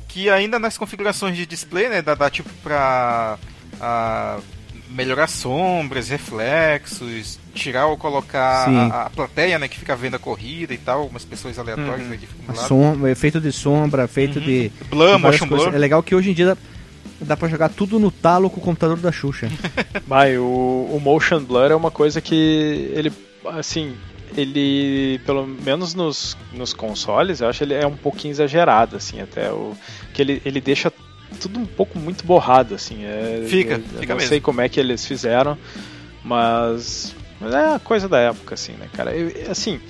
Que 0.09 0.29
ainda 0.29 0.59
nas 0.59 0.77
configurações 0.77 1.37
de 1.37 1.47
display, 1.47 1.89
né, 1.89 2.03
dá, 2.03 2.15
dá 2.15 2.29
tipo 2.29 2.51
pra... 2.63 3.39
A, 3.81 4.41
melhorar 4.91 5.29
sombras, 5.29 6.09
reflexos, 6.09 7.39
tirar 7.55 7.87
ou 7.87 7.97
colocar 7.97 8.69
a, 8.69 9.07
a, 9.07 9.11
plateia, 9.11 9.59
né, 9.59 9.69
que 9.69 9.79
fica 9.79 9.97
vendo 9.97 10.17
a 10.17 10.19
corrida 10.19 10.73
e 10.73 10.79
tal, 10.79 11.03
algumas 11.03 11.25
pessoas 11.25 11.59
aleatórias 11.59 12.07
uhum. 12.07 12.13
aí 12.13 12.57
Sombra, 12.57 13.11
efeito 13.11 13.41
de 13.41 13.53
sombra, 13.53 14.07
feito 14.09 14.39
uhum. 14.39 14.45
de 14.45 14.73
motion 15.21 15.47
blur. 15.47 15.75
É 15.75 15.79
legal 15.79 16.03
que 16.03 16.15
hoje 16.15 16.31
em 16.31 16.35
dia 16.35 16.47
dá, 16.47 16.57
dá 17.21 17.37
pra 17.37 17.49
jogar 17.49 17.69
tudo 17.69 17.99
no 17.99 18.11
talo 18.11 18.51
com 18.51 18.61
o 18.61 18.63
computador 18.63 18.97
da 18.99 19.13
Xuxa. 19.13 19.49
Vai, 20.07 20.39
o, 20.39 20.89
o 20.93 21.01
motion 21.01 21.41
blur 21.41 21.71
é 21.71 21.75
uma 21.75 21.91
coisa 21.91 22.21
que 22.21 22.91
ele 22.95 23.13
assim, 23.47 23.97
ele 24.37 25.19
pelo 25.25 25.47
menos 25.47 25.95
nos, 25.95 26.37
nos 26.53 26.73
consoles, 26.73 27.41
eu 27.41 27.49
acho 27.49 27.59
que 27.59 27.65
ele 27.65 27.75
é 27.75 27.87
um 27.87 27.97
pouquinho 27.97 28.33
exagerado 28.33 28.97
assim, 28.97 29.21
até 29.21 29.51
o 29.51 29.75
que 30.13 30.23
ele, 30.23 30.43
ele 30.45 30.61
deixa 30.61 30.93
tudo 31.39 31.59
um 31.59 31.67
pouco 31.67 31.99
muito 31.99 32.25
borrado, 32.25 32.75
assim. 32.75 33.05
É, 33.05 33.45
fica, 33.49 33.75
eu, 33.75 33.81
fica 33.81 34.03
eu 34.03 34.09
não 34.09 34.17
mesmo. 34.17 34.29
sei 34.29 34.41
como 34.41 34.61
é 34.61 34.69
que 34.69 34.81
eles 34.81 35.05
fizeram, 35.05 35.57
mas, 36.25 37.15
mas 37.41 37.55
é 37.55 37.75
a 37.75 37.79
coisa 37.79 38.09
da 38.09 38.19
época, 38.19 38.55
assim, 38.55 38.73
né, 38.73 38.89
cara? 38.93 39.15
Eu, 39.15 39.51
assim, 39.51 39.81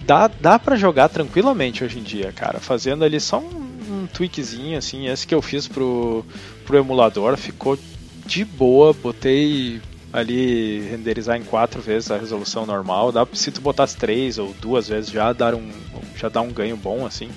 dá, 0.00 0.28
dá 0.28 0.58
para 0.58 0.76
jogar 0.76 1.08
tranquilamente 1.08 1.84
hoje 1.84 1.98
em 1.98 2.02
dia, 2.02 2.32
cara. 2.32 2.58
Fazendo 2.58 3.04
ali 3.04 3.20
só 3.20 3.38
um, 3.38 4.02
um 4.02 4.08
tweakzinho, 4.12 4.76
assim, 4.76 5.06
esse 5.08 5.26
que 5.26 5.34
eu 5.34 5.40
fiz 5.40 5.68
pro, 5.68 6.24
pro 6.64 6.78
emulador, 6.78 7.36
ficou 7.36 7.78
de 8.26 8.44
boa, 8.44 8.92
botei 8.92 9.80
ali 10.12 10.80
renderizar 10.88 11.36
em 11.36 11.44
quatro 11.44 11.80
vezes 11.80 12.10
a 12.10 12.18
resolução 12.18 12.66
normal. 12.66 13.12
Dá 13.12 13.26
se 13.32 13.52
tu 13.52 13.60
botar 13.60 13.86
três 13.86 14.38
ou 14.38 14.52
duas 14.60 14.88
vezes 14.88 15.10
já 15.10 15.32
dar 15.32 15.54
um 15.54 15.70
já 16.16 16.28
dá 16.28 16.40
um 16.40 16.52
ganho 16.52 16.76
bom 16.76 17.06
assim 17.06 17.30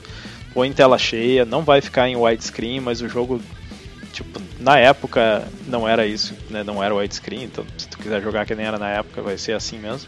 ou 0.55 0.63
em 0.63 0.71
tela 0.71 0.97
cheia, 0.97 1.45
não 1.45 1.63
vai 1.63 1.81
ficar 1.81 2.07
em 2.07 2.15
widescreen, 2.15 2.79
mas 2.79 3.01
o 3.01 3.09
jogo, 3.09 3.41
tipo, 4.13 4.39
na 4.59 4.77
época 4.77 5.45
não 5.67 5.87
era 5.89 6.05
isso, 6.05 6.33
né? 6.49 6.63
Não 6.63 6.81
era 6.81 6.95
widescreen, 6.95 7.43
então 7.43 7.65
se 7.77 7.87
tu 7.87 7.97
quiser 7.97 8.21
jogar 8.21 8.45
que 8.45 8.55
nem 8.55 8.65
era 8.65 8.77
na 8.77 8.89
época, 8.89 9.21
vai 9.21 9.37
ser 9.37 9.53
assim 9.53 9.77
mesmo. 9.77 10.07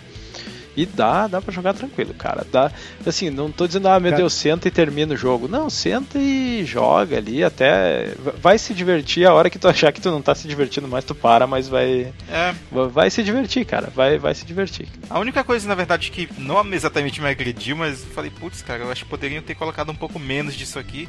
E 0.78 0.86
dá, 0.86 1.26
dá 1.28 1.42
pra 1.42 1.54
jogar 1.54 1.74
tranquilo, 1.74 2.14
cara. 2.14 2.46
Dá, 2.52 2.70
assim, 3.06 3.30
não 3.30 3.50
tô 3.50 3.66
dizendo, 3.66 3.88
ah, 3.88 3.98
meu 3.98 4.12
cara... 4.12 4.22
Deus, 4.22 4.34
senta 4.34 4.68
e 4.68 4.72
termina 4.72 5.14
o 5.14 5.18
jogo. 5.18 5.48
Não, 5.48 5.70
senta 5.70 6.20
e 6.20 6.66
joga 6.66 7.18
ali 7.18 7.42
até. 7.46 8.14
Vai 8.42 8.58
se 8.58 8.74
divertir 8.74 9.26
a 9.26 9.34
hora 9.34 9.50
que 9.50 9.58
tu 9.58 9.70
achar 9.70 9.94
que 9.94 10.02
tu 10.02 10.12
não 10.12 10.22
tá 10.22 10.36
se 10.36 10.50
divertindo 10.50 10.86
mais, 10.86 11.06
tu 11.06 11.16
para, 11.16 11.48
mas 11.48 11.70
vai. 11.70 12.14
É. 12.30 12.54
Vai 12.92 13.10
se 13.10 13.24
divertir, 13.24 13.66
cara. 13.66 13.90
Vai, 13.96 14.18
vai 14.18 14.36
se 14.36 14.46
divertir. 14.46 14.90
A 15.10 15.18
única 15.18 15.46
coisa, 15.46 15.66
na 15.66 15.76
verdade, 15.76 16.12
que 16.12 16.28
não 16.38 16.62
exatamente 16.74 17.22
me 17.22 17.30
agrediu, 17.30 17.78
mas 17.78 18.04
falei, 18.14 18.30
putz, 18.30 18.62
cara, 18.62 18.84
eu 18.84 18.92
acho 18.92 19.06
que 19.06 19.10
poderiam 19.10 19.42
ter 19.42 19.56
colocado 19.56 19.94
um 19.94 19.96
pouco 19.96 20.20
menos 20.20 20.56
disso 20.56 20.78
aqui 20.78 21.08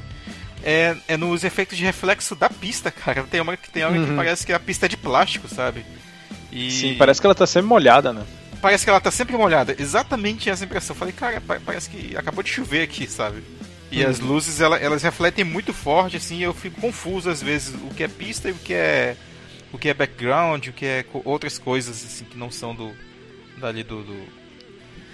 é, 0.67 0.97
é 1.07 1.17
nos 1.17 1.45
efeitos 1.45 1.79
de 1.79 1.85
reflexo 1.85 2.35
da 2.35 2.51
pista, 2.51 2.91
cara. 2.91 3.23
Tem 3.23 3.41
uma, 3.41 3.57
tem 3.57 3.85
uma 3.85 3.97
uhum. 3.97 4.07
que 4.07 4.17
parece 4.17 4.45
que 4.45 4.53
a 4.53 4.59
pista 4.59 4.87
é 4.87 4.89
de 4.89 4.97
plástico, 4.97 5.47
sabe? 5.47 5.87
E... 6.51 6.73
Sim, 6.73 6.97
parece 6.99 7.21
que 7.21 7.27
ela 7.27 7.37
tá 7.37 7.47
sempre 7.47 7.69
molhada, 7.69 8.13
né? 8.13 8.25
Parece 8.61 8.83
que 8.85 8.91
ela 8.91 9.01
tá 9.01 9.13
sempre 9.13 9.37
molhada. 9.37 9.77
Exatamente 9.79 10.51
essa 10.51 10.65
impressão. 10.65 10.97
Falei, 10.97 11.15
cara, 11.15 11.41
parece 11.65 11.89
que 11.89 12.17
acabou 12.17 12.43
de 12.43 12.51
chover 12.51 12.83
aqui, 12.83 13.07
sabe? 13.07 13.45
E 13.93 14.03
uhum. 14.03 14.11
as 14.11 14.19
luzes, 14.19 14.61
elas, 14.61 14.83
elas 14.83 15.03
refletem 15.05 15.45
muito 15.45 15.73
forte, 15.73 16.17
assim, 16.17 16.43
eu 16.43 16.53
fico 16.53 16.81
confuso 16.81 17.31
às 17.31 17.41
vezes 17.41 17.73
o 17.73 17.95
que 17.95 18.03
é 18.03 18.09
pista 18.09 18.49
e 18.49 18.53
o 18.53 18.57
que 18.57 18.75
é 18.75 19.17
o 19.73 19.79
que 19.79 19.89
é 19.89 19.95
background, 19.95 20.67
o 20.67 20.73
que 20.73 20.85
é 20.85 21.05
outras 21.25 21.59
coisas 21.59 22.05
assim 22.05 22.25
que 22.25 22.37
não 22.37 22.51
são 22.51 22.75
do 22.75 22.93
dali 23.59 23.85
do, 23.85 24.03
do, 24.03 24.27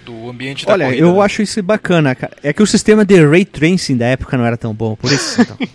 do 0.04 0.28
ambiente 0.28 0.66
da 0.66 0.72
Olha, 0.72 0.86
corrida, 0.86 1.06
eu 1.06 1.14
né? 1.14 1.20
acho 1.20 1.42
isso 1.42 1.62
bacana, 1.62 2.14
cara. 2.14 2.36
É 2.42 2.52
que 2.52 2.62
o 2.62 2.66
sistema 2.66 3.04
de 3.04 3.24
ray 3.24 3.44
tracing 3.44 3.96
da 3.96 4.06
época 4.06 4.36
não 4.36 4.44
era 4.44 4.56
tão 4.56 4.74
bom, 4.74 4.96
por 4.96 5.10
isso 5.10 5.40
então. 5.40 5.56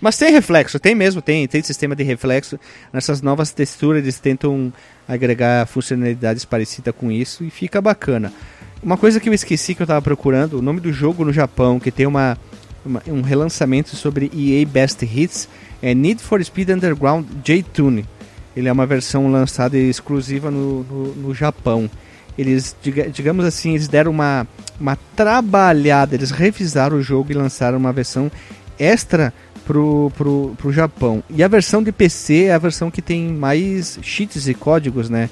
Mas 0.00 0.16
tem 0.16 0.32
reflexo, 0.32 0.80
tem 0.80 0.96
mesmo, 0.96 1.22
tem, 1.22 1.46
tem 1.46 1.62
sistema 1.62 1.94
de 1.94 2.02
reflexo. 2.02 2.58
Nessas 2.92 3.22
novas 3.22 3.52
texturas 3.52 4.02
eles 4.02 4.18
tentam 4.18 4.72
agregar 5.06 5.64
funcionalidades 5.66 6.44
parecidas 6.44 6.92
com 6.96 7.10
isso 7.12 7.44
e 7.44 7.50
fica 7.50 7.80
bacana. 7.80 8.32
Uma 8.82 8.96
coisa 8.96 9.20
que 9.20 9.28
eu 9.28 9.32
esqueci 9.32 9.76
que 9.76 9.82
eu 9.82 9.84
estava 9.84 10.02
procurando, 10.02 10.58
o 10.58 10.62
nome 10.62 10.80
do 10.80 10.92
jogo 10.92 11.24
no 11.24 11.32
Japão, 11.32 11.78
que 11.78 11.92
tem 11.92 12.04
uma, 12.04 12.36
uma, 12.84 13.00
um 13.06 13.22
relançamento 13.22 13.94
sobre 13.94 14.28
EA 14.34 14.66
Best 14.66 15.04
Hits, 15.04 15.48
é 15.80 15.94
Need 15.94 16.20
for 16.20 16.42
Speed 16.42 16.70
Underground 16.70 17.24
J-Tune. 17.44 18.04
Ele 18.56 18.68
é 18.68 18.72
uma 18.72 18.86
versão 18.86 19.30
lançada 19.30 19.78
exclusiva 19.78 20.50
no, 20.50 20.82
no, 20.82 21.14
no 21.14 21.34
Japão. 21.34 21.88
Eles, 22.36 22.74
digamos 23.12 23.44
assim, 23.44 23.74
eles 23.74 23.88
deram 23.88 24.10
uma, 24.10 24.46
uma 24.80 24.96
trabalhada, 25.14 26.14
eles 26.14 26.30
revisaram 26.30 26.96
o 26.96 27.02
jogo 27.02 27.30
e 27.30 27.34
lançaram 27.34 27.78
uma 27.78 27.92
versão 27.92 28.30
extra 28.78 29.32
pro, 29.64 30.10
pro, 30.16 30.54
pro 30.56 30.72
Japão. 30.72 31.22
E 31.30 31.42
a 31.42 31.48
versão 31.48 31.82
de 31.82 31.92
PC 31.92 32.44
é 32.44 32.54
a 32.54 32.58
versão 32.58 32.90
que 32.90 33.02
tem 33.02 33.28
mais 33.28 33.98
cheats 34.02 34.48
e 34.48 34.54
códigos, 34.54 35.08
né? 35.08 35.28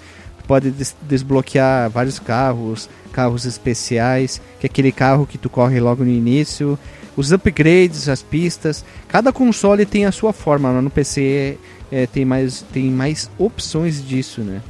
Pode 0.47 0.71
des 0.71 0.97
desbloquear 1.03 1.89
vários 1.91 2.19
carros, 2.19 2.89
carros 3.13 3.45
especiais, 3.45 4.41
que 4.59 4.67
é 4.67 4.69
aquele 4.69 4.91
carro 4.91 5.27
que 5.27 5.39
tu 5.39 5.49
corre 5.49 5.79
logo 5.79 6.05
no 6.05 6.11
início, 6.11 6.79
os 7.17 7.33
upgrades, 7.33 8.09
as 8.09 8.23
pistas. 8.23 8.85
Cada 9.09 9.33
console 9.33 9.87
tem 9.87 10.07
a 10.07 10.13
sua 10.13 10.33
forma, 10.33 10.81
no 10.81 10.91
PC 10.91 11.57
é, 11.91 12.07
tem, 12.07 12.25
mais, 12.25 12.65
tem 12.73 12.91
mais 12.91 13.31
opções 13.39 14.05
disso, 14.05 14.41
né? 14.41 14.61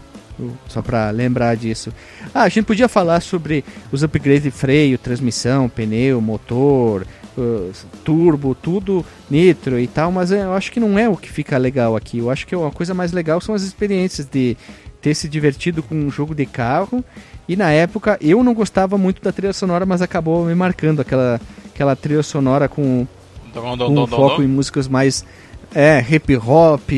Só 0.68 0.82
para 0.82 1.10
lembrar 1.10 1.56
disso. 1.56 1.92
Ah, 2.34 2.42
a 2.42 2.48
gente 2.48 2.64
podia 2.64 2.88
falar 2.88 3.20
sobre 3.20 3.64
os 3.92 4.02
upgrades 4.02 4.42
de 4.42 4.50
freio, 4.50 4.98
transmissão, 4.98 5.68
pneu, 5.68 6.20
motor, 6.20 7.06
uh, 7.36 7.72
turbo, 8.04 8.54
tudo 8.54 9.04
nitro 9.30 9.78
e 9.78 9.86
tal, 9.86 10.10
mas 10.12 10.30
eu 10.30 10.52
acho 10.52 10.72
que 10.72 10.80
não 10.80 10.98
é 10.98 11.08
o 11.08 11.16
que 11.16 11.30
fica 11.30 11.56
legal 11.58 11.96
aqui. 11.96 12.18
Eu 12.18 12.30
acho 12.30 12.46
que 12.46 12.54
a 12.54 12.70
coisa 12.70 12.94
mais 12.94 13.12
legal 13.12 13.40
são 13.40 13.54
as 13.54 13.62
experiências 13.62 14.26
de 14.26 14.56
ter 15.00 15.14
se 15.14 15.28
divertido 15.28 15.82
com 15.82 15.94
um 15.94 16.10
jogo 16.10 16.34
de 16.34 16.46
carro. 16.46 17.04
E 17.48 17.56
na 17.56 17.70
época 17.70 18.18
eu 18.20 18.44
não 18.44 18.54
gostava 18.54 18.96
muito 18.96 19.22
da 19.22 19.32
trilha 19.32 19.52
sonora, 19.52 19.84
mas 19.84 20.02
acabou 20.02 20.44
me 20.44 20.54
marcando 20.54 21.00
aquela, 21.00 21.40
aquela 21.74 21.96
trilha 21.96 22.22
sonora 22.22 22.68
com, 22.68 23.06
com 23.52 24.00
um 24.00 24.06
foco 24.06 24.42
em 24.42 24.46
músicas 24.46 24.86
mais 24.86 25.24
é, 25.74 26.04
hip 26.08 26.36
hop, 26.36 26.90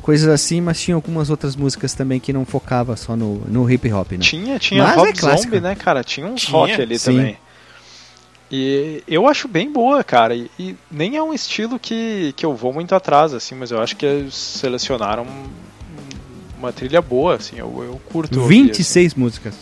coisas 0.00 0.28
assim, 0.28 0.60
mas 0.60 0.80
tinha 0.80 0.94
algumas 0.94 1.30
outras 1.30 1.56
músicas 1.56 1.94
também 1.94 2.20
que 2.20 2.32
não 2.32 2.44
focava 2.44 2.96
só 2.96 3.16
no, 3.16 3.36
no 3.48 3.70
hip 3.70 3.92
hop, 3.92 4.12
né? 4.12 4.18
Tinha, 4.18 4.58
tinha 4.58 4.84
mas 4.84 4.96
Rock 4.96 5.26
é 5.26 5.36
Zombie, 5.36 5.60
né, 5.60 5.74
cara? 5.74 6.04
Tinha 6.04 6.26
um 6.26 6.34
tinha, 6.34 6.52
rock 6.52 6.72
ali 6.72 6.98
sim. 6.98 7.16
também. 7.16 7.36
E 8.50 9.02
eu 9.08 9.26
acho 9.26 9.48
bem 9.48 9.72
boa, 9.72 10.04
cara. 10.04 10.34
E, 10.34 10.50
e, 10.58 10.76
nem 10.90 11.16
é 11.16 11.22
um 11.22 11.32
estilo 11.32 11.78
que, 11.78 12.34
que 12.36 12.44
eu 12.44 12.54
vou 12.54 12.72
muito 12.72 12.94
atrás, 12.94 13.32
assim, 13.32 13.54
mas 13.54 13.70
eu 13.70 13.80
acho 13.80 13.96
que 13.96 14.04
eles 14.04 14.34
selecionaram 14.34 15.26
uma 16.58 16.72
trilha 16.72 17.00
boa, 17.00 17.36
assim, 17.36 17.56
eu, 17.56 17.82
eu 17.82 18.00
curto. 18.12 18.40
26 18.44 18.96
ouvir, 18.96 19.06
assim. 19.06 19.20
músicas. 19.20 19.54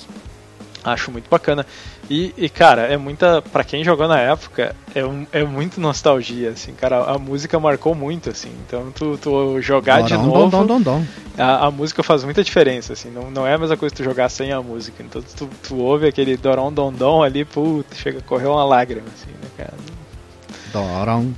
Acho 0.83 1.11
muito 1.11 1.31
bacana. 1.31 1.65
E, 2.11 2.35
e, 2.37 2.49
cara, 2.49 2.83
é 2.83 2.97
muita. 2.97 3.41
para 3.41 3.63
quem 3.63 3.85
jogou 3.85 4.09
na 4.09 4.19
época, 4.19 4.75
é, 4.93 5.05
um, 5.05 5.25
é 5.31 5.45
muito 5.45 5.81
nostalgia, 5.81 6.51
assim, 6.51 6.73
cara. 6.73 7.05
A, 7.05 7.17
música 7.17 7.61
marcou 7.61 7.95
muito, 7.95 8.29
assim. 8.29 8.51
Então, 8.67 8.91
tu, 8.91 9.17
tu 9.17 9.61
jogar 9.61 10.03
de 10.03 10.15
novo. 10.15 10.51
Dom, 10.51 10.67
dom, 10.67 10.81
dom, 10.81 11.05
a, 11.39 11.67
a, 11.67 11.71
música 11.71 12.03
faz 12.03 12.25
muita 12.25 12.43
diferença, 12.43 12.95
assim. 12.95 13.13
Não, 13.13 13.31
não 13.31 13.47
é 13.47 13.55
a 13.55 13.59
mesma 13.59 13.77
coisa 13.77 13.95
tu 13.95 14.03
jogar 14.03 14.29
sem 14.29 14.51
a 14.51 14.61
música. 14.61 15.05
Então, 15.05 15.23
tu, 15.23 15.49
tu 15.63 15.77
ouve 15.77 16.09
aquele 16.09 16.37
Doron 16.37 16.73
Dom 16.73 16.93
Dom 16.93 17.23
ali, 17.23 17.45
puta, 17.45 17.95
chega 17.95 18.19
a 18.19 18.23
correr 18.23 18.49
uma 18.49 18.65
lágrima, 18.65 19.07
assim, 19.07 19.31
né, 19.31 19.49
cara? 19.57 19.75
Doron. 20.73 21.31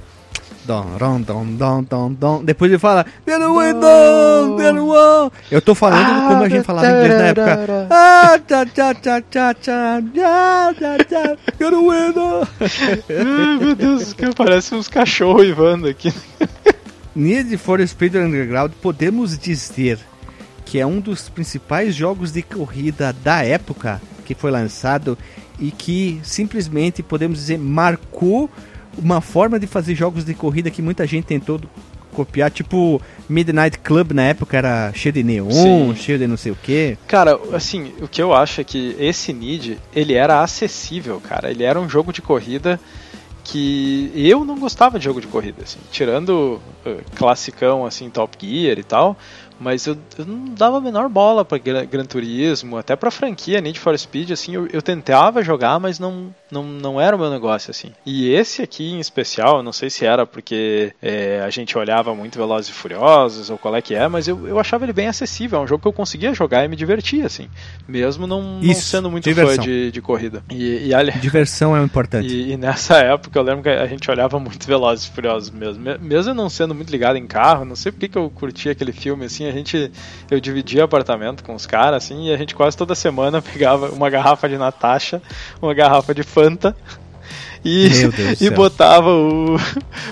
Dom, 0.64 0.96
dom, 0.96 1.20
dom, 1.20 1.56
dom, 1.56 1.82
dom, 1.82 2.12
dom. 2.12 2.44
Depois 2.44 2.70
ele 2.70 2.78
fala, 2.78 3.04
Get 3.26 3.42
away, 3.42 3.72
dom, 3.72 4.58
get 4.58 4.76
away. 4.76 5.30
Eu 5.50 5.60
tô 5.60 5.74
falando 5.74 6.08
ah, 6.08 6.28
como 6.28 6.44
a 6.44 6.48
gente 6.48 6.64
falava 6.64 6.86
inglês 6.86 7.18
na 7.18 7.26
época. 7.26 7.88
Ah, 7.90 8.38
tcha, 8.46 8.66
tcha, 8.66 8.94
tcha, 8.94 9.20
tcha, 9.22 9.54
tcha, 9.54 10.02
tcha, 10.04 11.04
tcha, 11.04 11.38
meu 13.58 13.74
Deus, 13.74 14.12
que 14.12 14.32
parece 14.34 14.76
uns 14.76 14.86
cachorros 14.86 15.44
ivando 15.44 15.88
aqui. 15.88 16.12
Need 17.14 17.56
for 17.56 17.86
Speed 17.86 18.14
Underground, 18.14 18.72
podemos 18.80 19.36
dizer 19.36 19.98
que 20.64 20.78
é 20.78 20.86
um 20.86 21.00
dos 21.00 21.28
principais 21.28 21.94
jogos 21.94 22.30
de 22.30 22.40
corrida 22.40 23.12
da 23.24 23.44
época 23.44 24.00
que 24.24 24.34
foi 24.34 24.52
lançado 24.52 25.18
e 25.58 25.72
que 25.72 26.20
simplesmente 26.22 27.02
podemos 27.02 27.38
dizer 27.38 27.58
marcou 27.58 28.48
uma 28.96 29.20
forma 29.20 29.58
de 29.58 29.66
fazer 29.66 29.94
jogos 29.94 30.24
de 30.24 30.34
corrida 30.34 30.70
que 30.70 30.82
muita 30.82 31.06
gente 31.06 31.24
tentou 31.24 31.60
copiar, 32.12 32.50
tipo 32.50 33.00
Midnight 33.28 33.78
Club 33.78 34.12
na 34.12 34.24
época 34.24 34.56
era 34.56 34.92
cheio 34.94 35.12
de 35.12 35.22
neon, 35.22 35.50
Sim. 35.50 35.94
cheio 35.96 36.18
de 36.18 36.26
não 36.26 36.36
sei 36.36 36.52
o 36.52 36.56
que. 36.56 36.96
Cara, 37.06 37.38
assim, 37.52 37.92
o 38.00 38.06
que 38.08 38.22
eu 38.22 38.34
acho 38.34 38.60
é 38.60 38.64
que 38.64 38.94
esse 38.98 39.32
Need, 39.32 39.78
ele 39.94 40.14
era 40.14 40.42
acessível, 40.42 41.20
cara. 41.20 41.50
Ele 41.50 41.64
era 41.64 41.80
um 41.80 41.88
jogo 41.88 42.12
de 42.12 42.20
corrida 42.20 42.78
que 43.44 44.12
eu 44.14 44.44
não 44.44 44.58
gostava 44.58 44.98
de 44.98 45.04
jogo 45.04 45.20
de 45.20 45.26
corrida, 45.26 45.62
assim, 45.62 45.78
tirando 45.90 46.60
uh, 46.86 47.02
classicão 47.16 47.84
assim, 47.84 48.08
Top 48.08 48.36
Gear 48.40 48.78
e 48.78 48.84
tal, 48.84 49.16
mas 49.58 49.86
eu, 49.86 49.96
eu, 50.18 50.24
não 50.24 50.54
dava 50.54 50.78
a 50.78 50.80
menor 50.80 51.08
bola 51.08 51.44
para 51.44 51.58
Gran 51.58 52.04
Turismo, 52.04 52.76
até 52.76 52.96
para 52.96 53.10
franquia 53.10 53.60
Need 53.60 53.78
for 53.78 53.98
Speed, 53.98 54.30
assim, 54.30 54.54
eu, 54.54 54.66
eu, 54.72 54.82
tentava 54.82 55.42
jogar, 55.42 55.78
mas 55.80 55.98
não, 55.98 56.34
não, 56.50 56.64
não 56.64 57.00
era 57.00 57.16
o 57.16 57.18
meu 57.18 57.30
negócio, 57.30 57.70
assim. 57.70 57.92
E 58.04 58.30
esse 58.32 58.62
aqui 58.62 58.92
em 58.92 59.00
especial, 59.00 59.62
não 59.62 59.72
sei 59.72 59.90
se 59.90 60.04
era 60.04 60.26
porque 60.26 60.92
é, 61.02 61.40
a 61.44 61.50
gente 61.50 61.76
olhava 61.76 62.14
muito 62.14 62.38
Velozes 62.38 62.70
e 62.70 62.72
Furiosos 62.72 63.50
ou 63.50 63.58
qual 63.58 63.74
é 63.76 63.82
que 63.82 63.94
é, 63.94 64.06
mas 64.08 64.28
eu, 64.28 64.46
eu 64.46 64.58
achava 64.58 64.84
ele 64.84 64.92
bem 64.92 65.08
acessível, 65.08 65.58
é 65.58 65.62
um 65.62 65.66
jogo 65.66 65.82
que 65.82 65.88
eu 65.88 65.92
conseguia 65.92 66.34
jogar 66.34 66.64
e 66.64 66.68
me 66.68 66.76
divertia, 66.76 67.26
assim, 67.26 67.48
mesmo 67.88 68.26
não, 68.26 68.60
não 68.60 68.74
sendo 68.74 69.10
muito 69.10 69.24
diversão. 69.24 69.56
fã 69.56 69.62
de, 69.62 69.90
de 69.90 70.00
corrida. 70.00 70.42
E, 70.50 70.88
e 70.88 70.94
ali, 70.94 71.12
diversão 71.12 71.76
é 71.76 71.82
importante. 71.82 72.32
E, 72.32 72.52
e, 72.52 72.56
nessa 72.56 72.98
época 72.98 73.38
eu 73.38 73.42
lembro 73.42 73.62
que 73.62 73.68
a 73.68 73.86
gente 73.86 74.10
olhava 74.10 74.38
muito 74.38 74.66
Velozes 74.66 75.06
e 75.06 75.10
Furiosos 75.10 75.50
mesmo, 75.50 75.82
mesmo 76.00 76.34
não 76.34 76.48
sendo 76.48 76.74
muito 76.74 76.90
ligado 76.90 77.16
em 77.16 77.26
carro, 77.26 77.64
não 77.64 77.76
sei 77.76 77.92
porque 77.92 78.08
que 78.08 78.18
eu 78.18 78.30
curtia 78.30 78.72
aquele 78.72 78.92
filme, 78.92 79.24
assim, 79.24 79.41
a 79.46 79.52
gente 79.52 79.90
eu 80.30 80.40
dividia 80.40 80.84
apartamento 80.84 81.42
com 81.44 81.54
os 81.54 81.66
caras 81.66 82.04
assim 82.04 82.28
e 82.28 82.32
a 82.32 82.36
gente 82.36 82.54
quase 82.54 82.76
toda 82.76 82.94
semana 82.94 83.40
pegava 83.42 83.90
uma 83.90 84.08
garrafa 84.10 84.48
de 84.48 84.56
Natasha, 84.56 85.22
uma 85.60 85.74
garrafa 85.74 86.14
de 86.14 86.22
Fanta 86.22 86.76
e, 87.64 87.88
e 88.40 88.50
botava 88.50 89.08
o, 89.10 89.56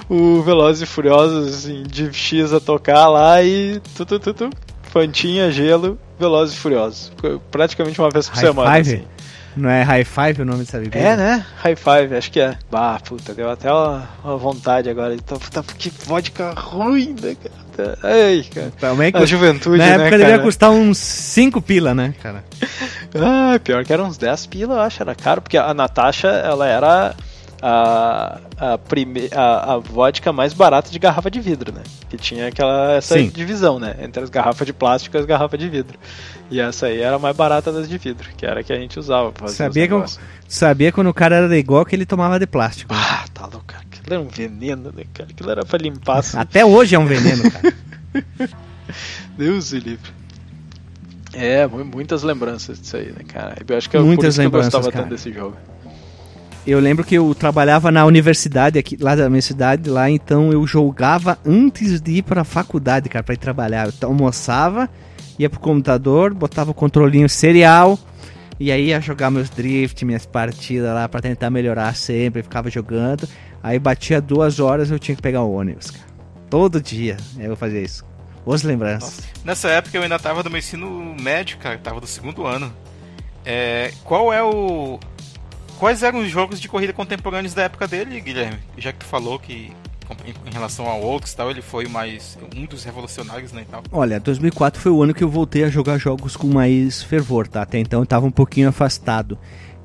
o 0.09 0.43
Velozes 0.43 0.83
e 0.83 0.87
Furiosos 0.87 1.55
assim, 1.55 1.83
de 1.83 2.13
X 2.13 2.53
a 2.53 2.61
tocar 2.61 3.09
lá 3.09 3.43
e 3.43 3.81
tu, 3.97 4.07
tu, 4.07 4.19
tu, 4.19 4.35
tu 4.35 4.51
Fantinha, 4.91 5.51
gelo, 5.51 5.99
Velozes 6.19 6.57
e 6.57 6.59
Furiosos. 6.59 7.13
Praticamente 7.51 8.01
uma 8.01 8.11
vez 8.11 8.29
por 8.29 8.37
High 8.37 8.47
semana. 8.47 8.77
Five? 8.77 8.95
Assim. 8.95 9.05
Não 9.57 9.69
é 9.69 9.83
High 9.83 10.05
Five 10.05 10.43
o 10.43 10.45
nome 10.45 10.61
dessa 10.61 10.79
bebida? 10.79 10.99
É, 10.99 11.17
né? 11.17 11.45
High 11.57 11.77
Five, 11.77 12.15
acho 12.17 12.31
que 12.31 12.41
é. 12.41 12.57
Bah, 12.71 13.01
puta, 13.01 13.35
deu 13.35 13.51
até 13.51 13.73
uma, 13.73 14.09
uma 14.23 14.37
vontade 14.37 14.89
agora. 14.89 15.15
Então, 15.15 15.39
puta, 15.39 15.63
que 15.77 15.91
vodka 16.07 16.53
ruim, 16.53 17.15
né, 17.21 17.37
cara? 17.77 17.99
Ai, 18.03 18.45
cara. 18.53 18.73
Também 18.79 19.11
a 19.15 19.25
juventude, 19.25 19.79
Na 19.79 19.85
né, 19.85 19.95
época 19.95 20.19
devia 20.19 20.39
custar 20.39 20.71
uns 20.71 20.99
5 20.99 21.63
pila, 21.63 21.95
né, 21.95 22.15
cara? 22.23 22.45
ah, 23.15 23.59
pior 23.63 23.85
que 23.85 23.93
era 23.93 24.03
uns 24.03 24.17
10 24.17 24.47
pila, 24.47 24.75
eu 24.75 24.81
acho. 24.81 25.03
Era 25.03 25.15
caro, 25.15 25.41
porque 25.41 25.57
a 25.57 25.73
Natasha, 25.75 26.29
ela 26.29 26.67
era 26.67 27.15
a, 27.63 28.41
a, 28.57 28.79
prime, 28.79 29.29
a, 29.33 29.75
a 29.75 29.79
vodka 29.79 30.33
mais 30.33 30.53
barata 30.53 30.91
de 30.91 30.99
garrafa 30.99 31.31
de 31.31 31.41
vidro, 31.41 31.73
né? 31.73 31.83
Que 32.09 32.17
tinha 32.17 32.49
aquela 32.49 32.93
essa 32.93 33.17
Sim. 33.17 33.29
divisão, 33.29 33.79
né? 33.79 33.97
Entre 34.01 34.23
as 34.23 34.31
garrafas 34.31 34.67
de 34.67 34.73
plástico 34.73 35.17
e 35.17 35.21
as 35.21 35.27
garrafas 35.27 35.59
de 35.59 35.69
vidro. 35.69 35.99
E 36.51 36.61
essa 36.61 36.87
aí 36.87 37.01
era 37.01 37.17
a 37.17 37.19
mais 37.19 37.37
barata 37.37 37.71
das 37.71 37.89
de 37.89 37.99
vidro, 37.99 38.29
que 38.37 38.47
era 38.47 38.61
a 38.61 38.63
que 38.63 38.73
a 38.73 38.77
gente 38.77 38.99
usava 38.99 39.31
pra 39.31 39.47
fazer 39.47 39.57
sabia, 39.57 39.89
que 39.89 40.19
sabia 40.49 40.93
quando 40.93 41.09
o 41.09 41.15
cara 41.15 41.37
era 41.37 41.59
igual 41.59 41.85
que 41.85 41.95
ele 41.95 42.07
tomava 42.07 42.39
de 42.39 42.47
plástico. 42.47 42.93
Ah, 42.95 43.25
tá 43.33 43.43
louco, 43.43 43.65
cara. 43.67 43.85
Aquilo 43.85 44.15
era 44.15 44.21
um 44.21 44.29
veneno, 44.29 44.93
né, 44.97 45.05
cara? 45.13 45.31
Aquilo 45.31 45.51
era 45.51 45.65
pra 45.65 45.79
limpar. 45.79 46.19
Assim. 46.19 46.37
Até 46.39 46.65
hoje 46.65 46.95
é 46.95 46.99
um 46.99 47.07
veneno, 47.07 47.51
cara. 47.51 47.75
Deus 49.37 49.73
me 49.73 49.81
livre. 49.81 50.21
É, 51.33 51.65
muitas 51.67 52.25
lembranças 52.25 52.81
disso 52.81 52.97
aí, 52.97 53.13
né, 53.13 53.23
cara? 53.27 53.57
Eu 53.67 53.77
acho 53.77 53.89
que 53.89 53.97
é 53.97 54.01
muitas 54.01 54.37
por 54.37 54.43
isso 54.43 54.51
que 54.51 54.57
eu 54.57 54.63
gostava 54.63 54.91
cara. 54.91 55.05
tanto 55.05 55.15
desse 55.15 55.33
jogo. 55.33 55.57
Eu 56.67 56.79
lembro 56.79 57.05
que 57.05 57.15
eu 57.15 57.35
trabalhava 57.35 57.91
na 57.91 58.05
universidade 58.05 58.79
aqui, 58.79 58.97
lá 59.01 59.15
da 59.15 59.31
minha 59.31 59.43
cidade, 59.43 59.89
lá 59.89 60.11
então 60.11 60.53
eu 60.53 60.67
jogava 60.67 61.39
antes 61.45 62.01
de 62.01 62.19
ir 62.19 62.23
pra 62.23 62.45
faculdade, 62.45 63.09
cara, 63.09 63.23
pra 63.23 63.35
ir 63.35 63.39
trabalhar. 63.39 63.89
Eu 63.89 64.09
almoçava, 64.09 64.89
ia 65.39 65.49
pro 65.49 65.59
computador, 65.59 66.35
botava 66.35 66.71
o 66.71 66.75
controlinho 66.75 67.29
serial 67.29 67.99
e 68.59 68.71
aí 68.71 68.89
ia 68.89 69.01
jogar 69.01 69.31
meus 69.31 69.49
drift, 69.49 70.05
minhas 70.05 70.27
partidas 70.27 70.93
lá 70.93 71.09
pra 71.09 71.23
tentar 71.23 71.49
melhorar 71.49 71.97
sempre, 71.97 72.43
ficava 72.43 72.69
jogando. 72.71 73.27
Aí 73.63 73.79
batia 73.79 74.21
duas 74.21 74.61
horas 74.61 74.91
eu 74.91 74.99
tinha 74.99 75.17
que 75.17 75.23
pegar 75.23 75.43
o 75.43 75.53
ônibus, 75.53 75.91
cara. 75.91 76.07
Todo 76.51 76.81
dia 76.81 77.17
eu 77.39 77.57
fazia 77.57 77.81
isso. 77.81 78.05
Boas 78.45 78.63
lembranças. 78.63 79.19
Nossa. 79.19 79.23
Nessa 79.45 79.69
época 79.69 79.97
eu 79.97 80.03
ainda 80.03 80.19
tava 80.19 80.43
do 80.43 80.51
meu 80.51 80.59
ensino 80.59 81.17
médio, 81.21 81.57
cara, 81.59 81.79
tava 81.79 82.01
do 82.01 82.07
segundo 82.07 82.47
ano. 82.47 82.71
É, 83.45 83.93
qual 84.05 84.33
é 84.33 84.43
o. 84.43 84.99
Quais 85.81 86.03
eram 86.03 86.21
os 86.21 86.31
jogos 86.31 86.61
de 86.61 86.69
corrida 86.69 86.93
contemporâneos 86.93 87.55
da 87.55 87.63
época 87.63 87.89
dele, 87.89 88.21
Guilherme? 88.21 88.59
Já 88.77 88.93
que 88.93 88.99
tu 88.99 89.07
falou 89.07 89.39
que 89.39 89.73
em 90.47 90.53
relação 90.53 90.87
a 90.87 90.95
outros 90.95 91.33
tal, 91.33 91.51
ele 91.51 91.63
foi 91.63 91.89
mais 91.89 92.37
um 92.55 92.67
dos 92.67 92.85
revolucionários, 92.85 93.51
né, 93.51 93.63
e 93.63 93.65
tal. 93.65 93.83
Olha, 93.91 94.21
2004 94.21 94.79
foi 94.79 94.93
o 94.93 95.03
ano 95.03 95.15
que 95.15 95.25
eu 95.25 95.31
voltei 95.31 95.65
a 95.65 95.71
jogar 95.71 95.97
jogos 95.97 96.37
com 96.37 96.49
mais 96.49 97.03
fervor, 97.03 97.49
tá? 97.49 97.63
Até 97.63 97.79
então 97.79 98.01
eu 98.01 98.07
tava 98.07 98.27
um 98.27 98.31
pouquinho 98.31 98.69
afastado. 98.69 99.39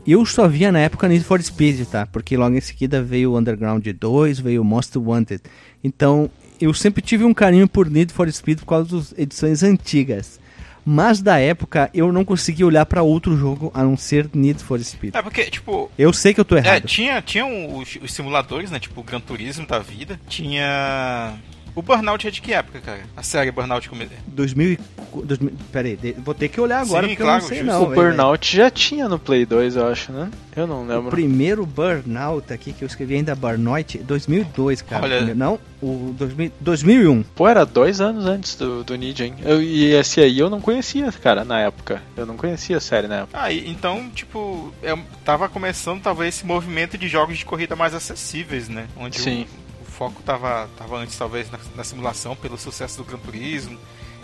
Eu 0.06 0.26
só 0.26 0.50
via 0.50 0.70
na 0.70 0.80
época 0.80 1.08
Need 1.08 1.24
for 1.24 1.42
Speed, 1.42 1.88
tá? 1.88 2.06
Porque 2.06 2.36
logo 2.36 2.58
em 2.58 2.62
seguida 2.62 3.02
veio 3.02 3.32
o 3.32 3.38
Underground 3.38 3.88
2, 3.88 4.40
veio 4.40 4.64
o 4.64 4.66
Most 4.66 4.98
Wanted. 4.98 5.44
Então, 5.82 6.30
eu 6.60 6.74
sempre 6.74 7.02
tive 7.02 7.24
um 7.24 7.34
carinho 7.34 7.70
por 7.70 7.90
Need 7.90 8.12
for 8.12 8.30
Speed 8.30 8.60
por 8.60 8.66
causa 8.66 8.98
das 8.98 9.14
edições 9.18 9.64
antigas. 9.64 10.42
Mas 10.86 11.20
da 11.20 11.40
época 11.40 11.90
eu 11.94 12.14
não 12.14 12.24
conseguia 12.24 12.66
olhar 12.66 12.86
para 12.86 13.02
outro 13.02 13.36
jogo 13.36 13.72
a 13.74 13.84
não 13.84 13.98
ser 13.98 14.30
Need 14.34 14.64
for 14.64 14.80
Speed. 14.80 15.16
É 15.16 15.22
porque, 15.22 15.46
tipo. 15.46 15.90
Eu 15.98 16.14
sei 16.14 16.34
que 16.34 16.40
eu 16.40 16.46
tô 16.46 16.56
errado. 16.56 16.76
É, 16.76 16.80
tinha, 16.80 17.22
tinha 17.22 17.46
os, 17.46 17.98
os 18.02 18.14
simuladores, 18.14 18.70
né? 18.70 18.80
Tipo, 18.80 19.02
o 19.02 19.04
Gran 19.04 19.20
Turismo 19.20 19.66
da 19.66 19.80
vida. 19.80 20.20
Tinha 20.28 21.34
o 21.76 21.82
Burnout 21.82 22.28
é 22.28 22.32
de 22.32 22.42
que 22.42 22.54
época, 22.54 22.80
cara? 22.80 23.02
A 23.16 23.22
série 23.22 23.52
Burnout 23.52 23.90
como 23.90 24.04
2000, 24.28 24.78
2000 25.24 25.54
Peraí, 25.72 25.98
vou 26.18 26.34
ter 26.34 26.48
que 26.48 26.60
olhar 26.60 26.82
agora 26.82 27.04
Sim, 27.04 27.10
porque 27.10 27.24
claro, 27.24 27.40
eu 27.40 27.42
não 27.42 27.56
sei 27.56 27.64
não. 27.64 27.84
O 27.84 27.88
Burnout 27.88 28.56
já 28.56 28.70
tinha 28.70 29.10
no 29.10 29.20
Play 29.20 29.46
2, 29.46 29.76
eu 29.76 29.88
acho, 29.88 30.12
né? 30.12 30.32
Eu 30.56 30.66
não 30.66 30.88
lembro. 30.88 31.08
O 31.08 31.12
primeiro 31.12 31.66
Burnout 31.66 32.52
aqui 32.54 32.72
que 32.72 32.84
eu 32.84 32.88
escrevi 32.88 33.16
ainda 33.16 33.36
Burnout, 33.36 33.98
2002, 33.98 34.82
cara. 34.82 35.04
Olha... 35.04 35.36
Não, 35.36 35.60
o 35.82 36.16
2000, 36.18 36.52
2001. 36.60 37.24
Pô, 37.36 37.48
era 37.48 37.66
dois 37.66 38.00
anos 38.00 38.26
antes 38.26 38.56
do, 38.56 38.84
do 38.84 38.96
Need, 38.96 39.24
hein? 39.24 39.36
Eu, 39.44 39.62
e 39.62 39.94
esse 39.94 40.22
aí 40.22 40.40
eu 40.40 40.50
não 40.50 40.62
conhecia, 40.62 41.12
cara, 41.12 41.44
na 41.44 41.60
época. 41.60 42.02
Eu 42.16 42.26
não 42.26 42.38
conhecia 42.38 42.78
a 42.78 42.80
série 42.80 43.08
na 43.08 43.18
época. 43.18 43.38
Ah, 43.40 43.52
então, 43.52 44.10
tipo, 44.10 44.74
eu 44.82 45.00
tava 45.24 45.50
começando 45.50 46.02
talvez 46.02 46.36
esse 46.36 46.46
movimento 46.46 46.98
de 46.98 47.08
jogos 47.08 47.38
de 47.38 47.46
corrida 47.46 47.76
mais 47.76 47.94
acessíveis, 47.94 48.70
né? 48.70 48.88
Onde 48.96 49.20
Sim. 49.20 49.46
O 49.65 49.65
foco 49.98 50.22
tava, 50.24 50.70
tava 50.78 50.98
antes, 50.98 51.18
talvez, 51.18 51.50
na, 51.50 51.60
na 51.76 51.84
simulação, 51.84 52.36
pelo 52.36 52.58
sucesso 52.58 52.98
do 52.98 53.04
Gran 53.04 53.18
Turismo. 53.18 53.80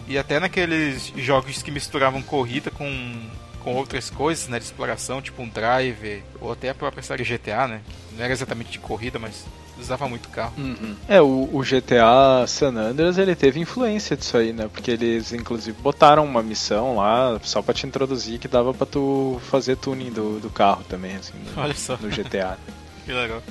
E 0.08 0.18
até 0.18 0.40
naqueles 0.40 1.14
jogos 1.16 1.62
que 1.62 1.72
misturavam 1.72 2.22
corrida 2.22 2.70
com, 2.70 3.30
com 3.64 3.76
outras 3.76 4.10
coisas, 4.10 4.48
né? 4.48 4.60
De 4.60 4.66
exploração, 4.66 5.22
tipo 5.22 5.42
um 5.42 5.48
driver, 5.48 6.22
ou 6.40 6.52
até 6.52 6.70
a 6.70 6.76
própria 6.76 7.02
série 7.02 7.24
GTA, 7.24 7.68
né? 7.68 7.82
Não 8.14 8.24
era 8.24 8.34
exatamente 8.34 8.72
de 8.72 8.80
corrida, 8.80 9.18
mas 9.18 9.46
usava 9.80 10.08
muito 10.08 10.30
carro. 10.30 10.54
Uhum. 10.58 10.96
É, 11.08 11.22
o, 11.22 11.50
o, 11.52 11.62
GTA 11.62 12.46
San 12.48 12.76
Andreas, 12.76 13.18
ele 13.18 13.36
teve 13.36 13.60
influência 13.60 14.16
disso 14.16 14.38
aí, 14.38 14.54
né? 14.54 14.70
Porque 14.72 14.92
eles, 14.92 15.34
inclusive, 15.34 15.78
botaram 15.82 16.24
uma 16.24 16.44
missão 16.44 16.98
lá, 16.98 17.40
só 17.44 17.62
pra 17.62 17.74
te 17.74 17.88
introduzir, 17.88 18.40
que 18.40 18.48
dava 18.48 18.74
pra 18.74 18.86
tu 18.86 19.40
fazer 19.50 19.78
tuning 19.78 20.12
do, 20.12 20.40
do 20.40 20.50
carro 20.50 20.84
também, 20.88 21.16
assim, 21.16 21.34
no, 21.38 21.56
Olha 21.62 21.74
só. 21.74 21.98
no 21.98 22.10
GTA. 22.10 22.58
Que 23.04 23.14
legal. 23.14 23.42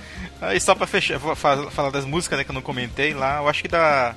Aí 0.41 0.59
só 0.59 0.75
pra 0.75 0.87
fechar, 0.87 1.19
vou 1.19 1.37
falar 1.37 1.91
das 1.91 2.05
músicas 2.05 2.39
né, 2.39 2.45
que 2.45 2.51
eu 2.51 2.55
não 2.55 2.63
comentei 2.63 3.13
lá, 3.13 3.39
eu 3.39 3.49
acho 3.49 3.61
que 3.61 3.69
da, 3.69 4.15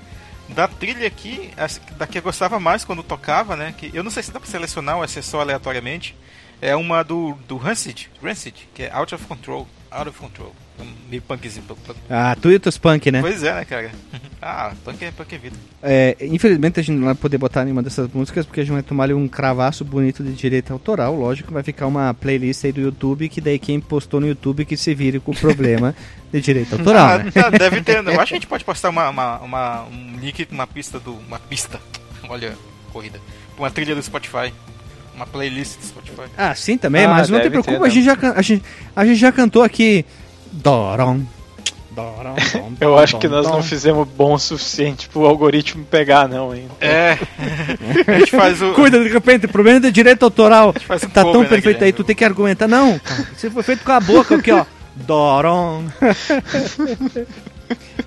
da 0.50 0.68
trilha 0.68 1.06
aqui, 1.06 1.52
da 1.98 2.08
que 2.08 2.18
eu 2.18 2.22
gostava 2.22 2.60
mais 2.60 2.86
quando 2.86 3.04
tocava, 3.04 3.56
né? 3.56 3.74
Que 3.78 3.92
eu 3.94 4.04
não 4.04 4.12
sei 4.12 4.24
se 4.24 4.32
dá 4.32 4.40
pra 4.40 4.50
selecionar 4.50 4.98
ou 4.98 5.04
é 5.04 5.08
só 5.08 5.42
aleatoriamente. 5.42 6.16
É 6.62 6.76
uma 6.78 7.04
do, 7.04 7.34
do 7.46 7.58
Rancid, 7.58 8.10
Rancid, 8.22 8.70
que 8.74 8.84
é 8.84 8.92
Out 8.94 9.14
of 9.14 9.26
Control. 9.26 9.68
Out 9.92 10.10
of 10.10 10.18
Control. 10.18 10.56
Meio 11.10 11.22
punkzinho. 11.22 11.64
Ah, 12.10 12.36
tu 12.40 12.52
e 12.52 12.60
os 12.66 12.78
punk, 12.78 13.12
né? 13.12 13.22
Pois 13.22 13.44
é, 13.44 13.54
né, 13.54 13.66
cara? 13.66 13.92
Ah, 14.46 14.74
punk 14.84 15.06
é, 15.06 15.10
punk 15.10 15.34
é 15.34 15.38
vida. 15.38 15.56
É, 15.82 16.18
infelizmente 16.20 16.78
a 16.78 16.84
gente 16.84 16.98
não 16.98 17.06
vai 17.06 17.16
poder 17.16 17.38
botar 17.38 17.64
nenhuma 17.64 17.82
dessas 17.82 18.10
músicas 18.12 18.46
porque 18.46 18.60
a 18.60 18.64
gente 18.64 18.74
vai 18.74 18.84
tomar 18.84 19.06
ali 19.06 19.14
um 19.14 19.26
cravaço 19.26 19.86
bonito 19.86 20.22
de 20.22 20.34
direito 20.34 20.74
autoral. 20.74 21.16
Lógico, 21.16 21.54
vai 21.54 21.64
ficar 21.64 21.88
uma 21.88 22.14
playlist 22.14 22.66
aí 22.66 22.74
do 22.74 22.82
YouTube 22.82 23.30
que 23.30 23.40
daí 23.40 23.58
quem 23.58 23.80
postou 23.80 24.20
no 24.20 24.28
YouTube 24.28 24.66
que 24.66 24.76
se 24.76 24.94
vire 24.94 25.22
com 25.22 25.32
o 25.32 25.36
problema 25.36 25.96
de 26.30 26.42
direito 26.42 26.74
autoral. 26.74 27.08
Ah, 27.08 27.18
né? 27.20 27.58
Deve 27.58 27.82
ter. 27.82 28.06
Eu 28.06 28.20
acho 28.20 28.32
que 28.32 28.34
a 28.34 28.36
gente 28.42 28.48
pode 28.48 28.66
postar 28.66 28.90
uma, 28.90 29.10
uma, 29.10 29.40
uma 29.40 29.84
um 29.86 30.20
link, 30.20 30.46
uma 30.52 30.68
pista 30.68 31.00
do. 31.00 31.14
Uma 31.14 31.40
pista. 31.40 31.80
Olha, 32.28 32.54
corrida. 32.92 33.22
Uma 33.58 33.72
trilha 33.72 33.96
do 33.96 34.04
Spotify 34.04 34.52
uma 35.16 35.28
playlist 35.28 35.78
do 35.78 35.86
Spotify. 35.86 36.24
Ah, 36.38 36.56
sim 36.56 36.78
também, 36.78 37.06
ah, 37.06 37.10
mas 37.10 37.30
não 37.30 37.40
te 37.40 37.50
preocupe, 37.50 37.78
ter, 37.78 37.86
a, 37.86 37.90
gente 37.90 38.04
já, 38.04 38.18
a, 38.36 38.42
gente, 38.42 38.66
a 38.96 39.06
gente 39.06 39.20
já 39.20 39.32
cantou 39.32 39.62
aqui 39.62 40.06
Doron. 40.54 41.22
Eu 42.82 42.98
acho 42.98 43.20
que 43.20 43.28
nós 43.28 43.48
não 43.48 43.62
fizemos 43.62 44.08
bom 44.08 44.34
o 44.34 44.40
suficiente 44.40 45.08
pro 45.10 45.26
algoritmo 45.26 45.86
pegar, 45.86 46.28
não, 46.28 46.56
hein? 46.56 46.68
É. 46.82 47.18
a 48.08 48.20
gente 48.20 48.32
faz 48.32 48.62
o. 48.62 48.74
Cuida, 48.74 49.00
de 49.04 49.10
repente, 49.10 49.48
problema 49.48 49.80
de 49.80 49.92
direito 49.92 50.24
autoral. 50.24 50.70
Um 50.70 51.10
tá 51.10 51.24
tão 51.24 51.44
né, 51.44 51.48
perfeito 51.48 51.80
né, 51.80 51.88
aí, 51.88 51.94
tu 51.94 52.04
tem 52.04 52.16
que 52.16 52.26
argumentar. 52.26 52.68
Não, 52.68 53.00
você 53.36 53.50
foi 53.50 53.64
feito 53.64 53.84
com 53.84 53.92
a 53.92 54.00
boca 54.00 54.36
aqui, 54.36 54.52
ó. 54.52 54.66
Doron. 54.96 55.84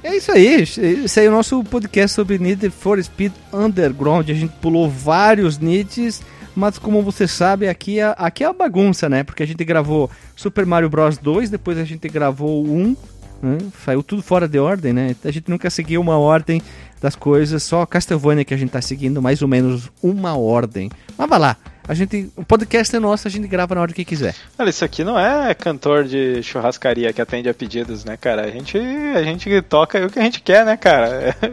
É 0.03 0.15
isso 0.15 0.31
aí, 0.31 0.63
esse 0.63 1.19
aí 1.19 1.27
é 1.27 1.29
o 1.29 1.33
nosso 1.33 1.65
podcast 1.65 2.15
sobre 2.15 2.39
Need 2.39 2.71
for 2.71 3.03
Speed 3.03 3.33
Underground. 3.53 4.31
A 4.31 4.35
gente 4.35 4.53
pulou 4.61 4.89
vários 4.89 5.59
Needs 5.59 6.23
mas 6.57 6.79
como 6.79 7.03
você 7.03 7.29
sabe, 7.29 7.69
aqui 7.69 8.01
é, 8.01 8.15
aqui 8.17 8.43
é 8.43 8.47
a 8.47 8.53
bagunça, 8.53 9.09
né? 9.09 9.23
Porque 9.23 9.43
a 9.43 9.47
gente 9.47 9.63
gravou 9.63 10.11
Super 10.35 10.65
Mario 10.65 10.89
Bros 10.89 11.19
2, 11.19 11.51
depois 11.51 11.77
a 11.77 11.85
gente 11.85 12.09
gravou 12.09 12.65
o 12.65 12.75
1, 12.75 12.97
né? 13.43 13.59
saiu 13.85 14.03
tudo 14.03 14.23
fora 14.23 14.49
de 14.49 14.59
ordem, 14.59 14.93
né? 14.93 15.15
A 15.23 15.31
gente 15.31 15.51
nunca 15.51 15.69
seguiu 15.69 16.01
uma 16.01 16.17
ordem 16.19 16.63
das 17.01 17.15
coisas, 17.15 17.63
só 17.63 17.85
Castlevania 17.85 18.45
que 18.45 18.55
a 18.55 18.57
gente 18.57 18.71
tá 18.71 18.81
seguindo 18.81 19.21
mais 19.21 19.43
ou 19.43 19.49
menos 19.49 19.91
uma 20.03 20.37
ordem. 20.37 20.91
Mas 21.19 21.29
vai 21.29 21.39
lá, 21.39 21.57
a 21.89 21.95
gente, 21.95 22.31
o 22.37 22.45
podcast 22.45 22.95
é 22.95 22.99
nosso, 22.99 23.29
a 23.29 23.31
gente 23.31 23.47
grava 23.47 23.75
na 23.75 23.81
hora 23.81 23.93
que 23.93 24.05
quiser. 24.05 24.35
Olha, 24.59 24.71
isso 24.71 24.85
aqui 24.85 25.05
não 25.05 25.19
é 25.19 25.55
cantor 25.55 26.05
de 26.05 26.43
churrascaria 26.43 27.13
que 27.13 27.23
atende 27.23 27.49
a 27.49 27.55
pedidos, 27.55 28.05
né, 28.05 28.17
cara? 28.17 28.43
A 28.43 28.51
gente, 28.51 28.77
a 28.79 29.23
gente 29.23 29.63
toca 29.63 30.05
o 30.05 30.11
que 30.11 30.19
a 30.19 30.23
gente 30.23 30.41
quer, 30.41 30.65
né, 30.65 30.77
cara? 30.77 31.37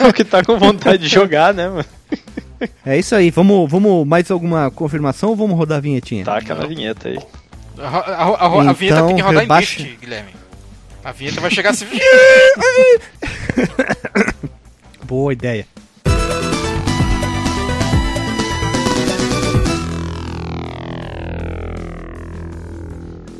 É, 0.00 0.06
o 0.06 0.12
que 0.12 0.24
tá 0.24 0.42
com 0.42 0.58
vontade 0.58 1.02
de 1.02 1.08
jogar, 1.08 1.52
né, 1.54 1.68
mano? 1.68 1.84
É 2.84 2.98
isso 2.98 3.14
aí. 3.14 3.30
Vamos, 3.30 3.70
vamos 3.70 4.06
mais 4.06 4.30
alguma 4.30 4.70
confirmação 4.70 5.30
ou 5.30 5.36
vamos 5.36 5.56
rodar 5.56 5.78
a 5.78 5.80
vinhetinha? 5.80 6.24
Tá, 6.24 6.38
aquela 6.38 6.66
vinheta 6.66 7.08
aí. 7.08 7.18
A, 7.78 7.88
a, 7.88 8.00
a, 8.00 8.60
a 8.60 8.62
então, 8.62 8.74
vinheta 8.74 9.06
tem 9.06 9.16
que 9.16 9.22
rodar 9.22 9.40
rebaixa... 9.42 9.80
em 9.80 9.84
drift, 9.84 10.00
Guilherme. 10.00 10.30
A 11.04 11.12
vinheta 11.12 11.40
vai 11.40 11.50
chegar 11.50 11.70
assim. 11.70 11.86
Boa 15.04 15.32
ideia. 15.32 15.66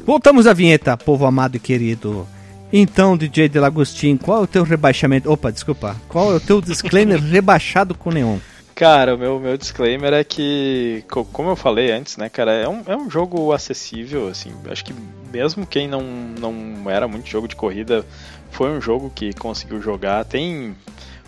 Voltamos 0.07 0.47
à 0.47 0.53
vinheta, 0.53 0.99
povo 0.99 1.25
amado 1.25 1.57
e 1.57 1.59
querido. 1.59 2.29
Então, 2.71 3.17
DJ 3.17 3.49
Delagostin, 3.49 4.19
qual 4.19 4.41
é 4.41 4.43
o 4.43 4.47
teu 4.47 4.63
rebaixamento? 4.63 5.33
Opa, 5.33 5.51
desculpa. 5.51 5.97
Qual 6.09 6.31
é 6.31 6.37
o 6.37 6.41
teu 6.41 6.61
disclaimer 6.61 7.19
rebaixado 7.25 7.95
com 7.95 8.11
neon? 8.11 8.39
Cara, 8.75 9.15
o 9.15 9.19
meu, 9.19 9.41
meu 9.41 9.57
disclaimer 9.57 10.13
é 10.13 10.23
que, 10.23 11.05
como 11.09 11.49
eu 11.49 11.57
falei 11.57 11.91
antes, 11.91 12.19
né, 12.19 12.29
cara, 12.29 12.53
é 12.53 12.69
um, 12.69 12.83
é 12.87 12.97
um 12.97 13.09
jogo 13.09 13.53
acessível, 13.53 14.29
assim, 14.29 14.53
acho 14.69 14.85
que 14.85 14.93
mesmo 15.33 15.65
quem 15.65 15.87
não, 15.87 16.03
não 16.03 16.91
era 16.91 17.07
muito 17.07 17.29
jogo 17.29 17.47
de 17.47 17.55
corrida, 17.55 18.05
foi 18.51 18.71
um 18.71 18.81
jogo 18.81 19.13
que 19.15 19.33
conseguiu 19.33 19.81
jogar, 19.81 20.25
tem 20.25 20.75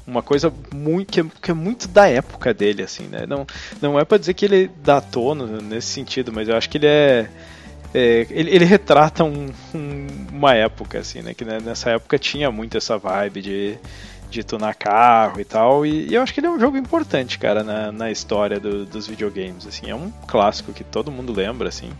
uma 0.04 0.22
coisa 0.22 0.52
muito, 0.74 1.12
que, 1.12 1.20
é, 1.20 1.24
que 1.40 1.50
é 1.52 1.54
muito 1.54 1.86
da 1.86 2.08
época 2.08 2.52
dele, 2.52 2.82
assim, 2.82 3.04
né, 3.04 3.26
não, 3.28 3.46
não 3.80 3.96
é 3.96 4.04
para 4.04 4.18
dizer 4.18 4.34
que 4.34 4.44
ele 4.44 4.68
datou 4.82 5.32
nesse 5.36 5.86
sentido, 5.86 6.32
mas 6.32 6.48
eu 6.48 6.56
acho 6.56 6.68
que 6.68 6.78
ele 6.78 6.86
é, 6.86 7.30
é 7.98 8.26
ele, 8.30 8.50
ele, 8.50 8.64
retrata 8.64 9.24
um, 9.24 9.48
um, 9.74 10.06
uma 10.32 10.54
época, 10.54 10.98
assim, 10.98 11.22
né, 11.22 11.34
que 11.34 11.44
né, 11.44 11.58
nessa 11.64 11.90
época 11.90 12.18
tinha 12.18 12.50
muito 12.50 12.76
essa 12.76 12.98
vibe 12.98 13.42
de 13.42 13.78
de 14.28 14.42
tunar 14.42 14.74
carro 14.74 15.40
e 15.40 15.44
tal. 15.44 15.86
E, 15.86 16.08
e, 16.08 16.14
eu 16.14 16.22
acho 16.22 16.32
que 16.34 16.40
ele 16.40 16.46
é 16.46 16.50
um 16.50 16.58
jogo 16.58 16.76
importante, 16.76 17.38
cara, 17.38 17.62
na, 17.62 17.92
na 17.92 18.10
história 18.10 18.58
do, 18.58 18.84
dos 18.84 19.06
videogames. 19.06 19.66
Assim, 19.66 19.90
é 19.90 19.94
um 19.94 20.10
clássico 20.26 20.72
que 20.72 20.84
todo 20.84 21.10
mundo 21.10 21.32
lembra, 21.32 21.68
assim. 21.68 21.90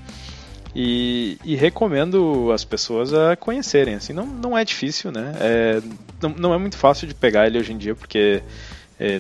E, 0.75 1.39
e, 1.45 1.55
recomendo 1.55 2.51
as 2.53 2.65
pessoas 2.65 3.13
a 3.15 3.35
conhecerem. 3.37 3.95
Assim, 3.95 4.13
não, 4.13 4.27
não 4.27 4.59
é 4.59 4.65
difícil, 4.65 5.11
né? 5.11 5.33
É, 5.41 5.83
não, 6.21 6.31
não 6.31 6.55
é 6.55 6.59
muito 6.59 6.77
fácil 6.77 7.07
de 7.07 7.15
pegar 7.15 7.47
ele 7.47 7.59
hoje 7.59 7.73
em 7.73 7.79
dia, 7.79 7.95
porque 7.95 8.43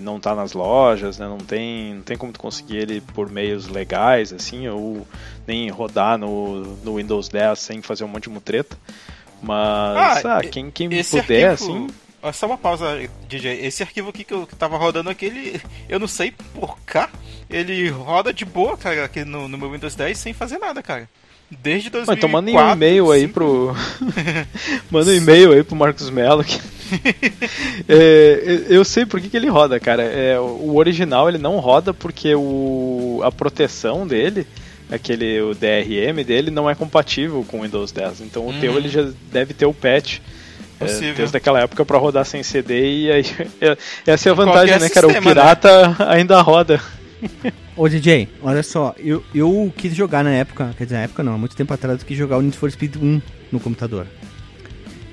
não 0.03 0.19
tá 0.19 0.35
nas 0.35 0.53
lojas, 0.53 1.19
né? 1.19 1.27
Não 1.27 1.39
tem, 1.39 1.95
não 1.95 2.03
tem 2.03 2.17
como 2.17 2.33
tu 2.33 2.41
conseguir 2.41 2.77
ele 2.77 3.01
por 3.01 3.31
meios 3.31 3.69
legais, 3.69 4.33
assim, 4.33 4.67
ou 4.69 5.07
nem 5.47 5.69
rodar 5.71 6.17
no, 6.17 6.63
no 6.77 6.97
Windows 6.97 7.29
10 7.29 7.59
sem 7.59 7.83
fazer 7.83 8.05
um 8.05 8.09
monte 8.09 8.25
de 8.25 8.31
mutreta. 8.31 8.77
Mas, 9.43 10.25
ah, 10.25 10.39
ah 10.39 10.41
quem, 10.41 10.71
quem 10.71 10.89
puder, 10.89 11.51
arquivo... 11.51 11.53
assim 11.53 11.89
só 12.33 12.47
uma 12.47 12.59
pausa, 12.59 12.99
DJ. 13.29 13.67
Esse 13.67 13.83
arquivo 13.83 14.11
aqui 14.11 14.25
que 14.25 14.35
eu 14.35 14.49
tava 14.59 14.77
rodando 14.77 15.11
aqui, 15.11 15.27
ele, 15.27 15.61
eu 15.89 15.99
não 15.99 16.09
sei 16.09 16.33
por 16.55 16.79
cá, 16.81 17.11
ele 17.49 17.89
roda 17.89 18.33
de 18.33 18.45
boa, 18.45 18.77
cara, 18.77 19.05
aqui 19.05 19.25
no, 19.25 19.49
no 19.49 19.59
meu 19.59 19.71
Windows 19.71 19.95
10 19.95 20.19
sem 20.19 20.33
fazer 20.33 20.59
nada, 20.59 20.83
cara. 20.83 21.09
Desde 21.49 21.91
2004. 21.91 22.19
Então 22.19 22.29
manda 22.29 22.51
um 22.51 22.73
e-mail 22.73 23.11
aí 23.13 23.29
pro. 23.29 23.75
manda 24.91 25.11
um 25.11 25.15
e-mail 25.15 25.53
aí 25.53 25.63
pro 25.63 25.77
Marcos 25.77 26.11
Mello. 26.11 26.43
Que... 26.43 26.61
é, 27.89 28.67
eu 28.69 28.85
sei 28.85 29.07
por 29.07 29.21
que, 29.21 29.29
que 29.29 29.37
ele 29.37 29.49
roda, 29.49 29.79
cara. 29.81 30.03
É, 30.03 30.39
o 30.39 30.77
original 30.77 31.29
ele 31.29 31.39
não 31.39 31.59
roda 31.59 31.93
porque 31.93 32.35
o, 32.35 33.21
a 33.25 33.31
proteção 33.33 34.07
dele, 34.07 34.47
aquele 34.91 35.41
o 35.41 35.55
DRM 35.55 36.25
dele, 36.25 36.51
não 36.51 36.69
é 36.69 36.75
compatível 36.75 37.45
com 37.47 37.61
o 37.61 37.63
Windows 37.63 37.93
10. 37.93 38.23
Então 38.23 38.43
o 38.43 38.47
uhum. 38.47 38.61
teu 38.61 38.77
ele 38.77 38.89
já 38.89 39.09
deve 39.33 39.55
ter 39.55 39.67
o 39.67 39.75
patch 39.75 40.19
é, 40.81 41.13
desde 41.15 41.37
aquela 41.37 41.61
época 41.61 41.85
para 41.85 41.99
rodar 41.99 42.25
sem 42.25 42.43
CD 42.43 43.05
e 43.05 43.11
aí 43.11 43.25
é, 43.61 43.77
essa 44.07 44.29
é 44.29 44.33
a 44.33 44.35
vantagem, 44.35 44.79
né, 44.79 44.89
cara? 44.89 45.07
o 45.07 45.13
né? 45.13 45.21
pirata 45.21 45.89
né? 45.89 45.97
ainda 46.09 46.41
roda. 46.41 46.81
Ô 47.75 47.89
DJ, 47.89 48.29
olha 48.43 48.63
só, 48.63 48.95
eu, 48.99 49.25
eu 49.35 49.73
quis 49.77 49.95
jogar 49.95 50.23
na 50.23 50.33
época, 50.33 50.75
quer 50.77 50.85
dizer, 50.85 50.97
na 50.97 51.03
época 51.03 51.23
não, 51.23 51.35
há 51.35 51.39
muito 51.39 51.57
tempo 51.57 51.73
atrás 51.73 52.01
eu 52.01 52.07
quis 52.07 52.17
jogar 52.17 52.37
o 52.37 52.43
Need 52.43 52.57
for 52.57 52.71
Speed 52.71 52.97
1 52.97 53.23
no 53.51 53.59
computador. 53.59 54.07